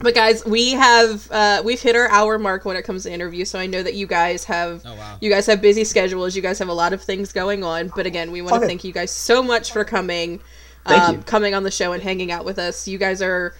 but 0.00 0.14
guys, 0.14 0.44
we 0.44 0.72
have 0.72 1.30
uh, 1.30 1.62
we've 1.64 1.80
hit 1.80 1.96
our 1.96 2.08
hour 2.08 2.38
mark 2.38 2.64
when 2.64 2.76
it 2.76 2.82
comes 2.82 3.04
to 3.04 3.12
interviews. 3.12 3.48
So 3.50 3.58
I 3.58 3.66
know 3.66 3.82
that 3.82 3.94
you 3.94 4.06
guys 4.06 4.44
have 4.44 4.82
Oh 4.84 4.94
wow. 4.94 5.16
you 5.20 5.30
guys 5.30 5.46
have 5.46 5.62
busy 5.62 5.84
schedules. 5.84 6.34
You 6.36 6.42
guys 6.42 6.58
have 6.58 6.68
a 6.68 6.72
lot 6.74 6.92
of 6.92 7.02
things 7.02 7.32
going 7.32 7.64
on. 7.64 7.90
But 7.96 8.04
again, 8.06 8.32
we 8.32 8.42
want 8.42 8.52
to 8.52 8.56
Okay. 8.58 8.66
thank 8.66 8.84
you 8.84 8.92
guys 8.92 9.10
so 9.10 9.42
much 9.42 9.72
for 9.72 9.84
coming, 9.84 10.38
Thank 10.38 10.42
um, 10.86 11.16
you. 11.16 11.22
coming 11.22 11.54
on 11.54 11.62
the 11.62 11.70
show 11.70 11.92
and 11.92 12.02
hanging 12.02 12.30
out 12.32 12.44
with 12.44 12.58
us. 12.58 12.86
You 12.88 12.98
guys 12.98 13.22
are 13.22 13.54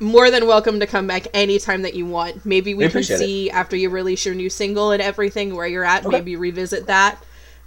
more 0.00 0.30
than 0.30 0.46
welcome 0.46 0.80
to 0.80 0.86
come 0.86 1.06
back 1.06 1.26
anytime 1.32 1.82
that 1.82 1.94
you 1.94 2.04
want. 2.06 2.44
Maybe 2.44 2.74
we, 2.74 2.78
We 2.78 2.84
can 2.84 2.90
appreciate 2.90 3.16
it. 3.16 3.18
see 3.20 3.50
after 3.50 3.76
you 3.76 3.88
release 3.90 4.26
your 4.26 4.34
new 4.34 4.50
single 4.50 4.90
and 4.90 5.00
everything 5.02 5.54
where 5.56 5.66
you're 5.66 5.84
at. 5.84 6.04
Okay. 6.04 6.16
Maybe 6.18 6.36
revisit 6.36 6.86
that, 6.86 7.16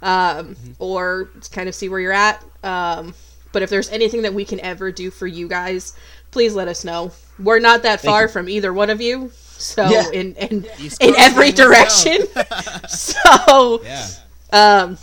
um, 0.02 0.54
Mm-hmm. 0.54 0.72
or 0.78 1.28
kind 1.50 1.68
of 1.68 1.74
see 1.74 1.88
where 1.88 2.00
you're 2.00 2.12
at. 2.12 2.44
Um, 2.62 3.14
but 3.52 3.62
if 3.62 3.70
there's 3.70 3.90
anything 3.90 4.22
that 4.22 4.32
we 4.34 4.44
can 4.44 4.60
ever 4.60 4.92
do 4.92 5.10
for 5.10 5.26
you 5.26 5.48
guys, 5.48 5.94
please 6.30 6.54
let 6.54 6.68
us 6.68 6.84
know. 6.84 7.10
We're 7.40 7.58
not 7.58 7.82
that 7.82 8.00
Thank 8.00 8.10
far 8.12 8.22
you. 8.22 8.28
from 8.28 8.48
either 8.48 8.72
one 8.72 8.90
of 8.90 9.00
you, 9.00 9.32
so 9.34 9.88
Yeah. 9.88 10.08
in 10.12 10.34
in, 10.36 10.66
East 10.78 11.02
in 11.02 11.16
every 11.16 11.50
direction. 11.50 12.18
so 12.88 13.82
yeah. 13.82 14.06
um, 14.52 14.98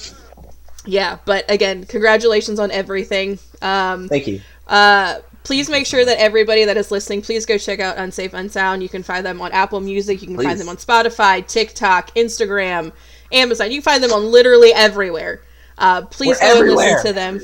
yeah. 0.88 1.18
But 1.26 1.50
again, 1.52 1.86
congratulations 1.86 2.60
on 2.60 2.72
everything. 2.72 3.40
Um, 3.62 4.08
Thank 4.08 4.28
you. 4.28 4.42
uh, 4.68 5.20
please 5.44 5.70
make 5.70 5.86
sure 5.86 6.04
that 6.04 6.20
everybody 6.20 6.66
that 6.66 6.78
is 6.78 6.92
listening, 6.92 7.22
please 7.22 7.46
go 7.46 7.58
check 7.58 7.80
out 7.80 7.98
Unsafe 7.98 8.34
Unsound. 8.34 8.82
You 8.82 8.90
can 8.90 9.04
find 9.04 9.26
them 9.26 9.42
on 9.42 9.52
Apple 9.52 9.80
Music. 9.80 10.22
You 10.22 10.28
can 10.28 10.38
find 10.38 10.60
them 10.60 10.70
on 10.70 10.78
Spotify, 10.78 11.46
TikTok, 11.46 12.14
Instagram, 12.16 12.92
Amazon. 13.32 13.72
You 13.72 13.78
can 13.78 13.84
find 13.84 14.04
them 14.04 14.14
on 14.14 14.32
literally 14.32 14.74
everywhere. 14.74 15.42
Uh, 15.78 16.04
please 16.04 16.38
We're 16.42 16.54
go 16.54 16.62
and 16.62 16.76
listen 16.76 17.06
to 17.08 17.14
them. 17.14 17.42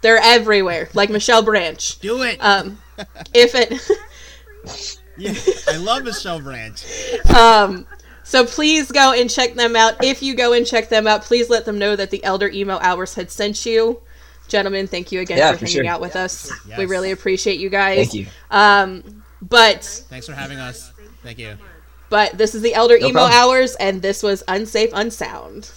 They're 0.00 0.18
everywhere, 0.18 0.88
like 0.94 1.10
Michelle 1.10 1.42
Branch. 1.42 1.98
Do 2.00 2.22
it. 2.22 2.38
Um, 2.38 2.78
if 3.32 3.54
it, 3.54 4.98
yeah. 5.16 5.34
I 5.68 5.78
love 5.78 6.04
Michelle 6.04 6.40
Branch. 6.40 6.84
um, 7.34 7.86
so 8.24 8.44
please 8.44 8.90
go 8.90 9.12
and 9.12 9.30
check 9.30 9.54
them 9.54 9.76
out. 9.76 10.02
If 10.04 10.22
you 10.22 10.34
go 10.34 10.52
and 10.52 10.66
check 10.66 10.88
them 10.88 11.06
out, 11.06 11.22
please 11.22 11.48
let 11.48 11.64
them 11.64 11.78
know 11.78 11.94
that 11.94 12.10
the 12.10 12.22
Elder 12.24 12.48
Emo 12.48 12.78
Hours 12.80 13.14
had 13.14 13.30
sent 13.30 13.64
you. 13.64 14.00
Gentlemen, 14.48 14.86
thank 14.88 15.12
you 15.12 15.20
again 15.20 15.38
Yeah, 15.38 15.52
for 15.52 15.58
for 15.58 15.66
hanging 15.66 15.84
sure. 15.84 15.90
out 15.90 16.00
with 16.00 16.16
us. 16.16 16.50
Yes. 16.68 16.76
We 16.78 16.86
really 16.86 17.12
appreciate 17.12 17.60
you 17.60 17.70
guys. 17.70 17.96
Thank 18.10 18.14
you. 18.14 18.26
Um, 18.50 19.22
but 19.40 19.84
Thanks 20.10 20.26
for 20.26 20.32
having 20.34 20.58
us. 20.58 20.92
Thank 21.22 21.38
you. 21.38 21.56
but 22.10 22.36
this 22.36 22.54
is 22.54 22.60
the 22.62 22.74
Elder 22.74 22.98
No 22.98 23.06
Emo 23.06 23.20
problem. 23.20 23.32
Hours, 23.40 23.74
and 23.76 24.02
this 24.02 24.22
was 24.22 24.42
Unsafe 24.48 24.90
Unsound. 24.92 25.70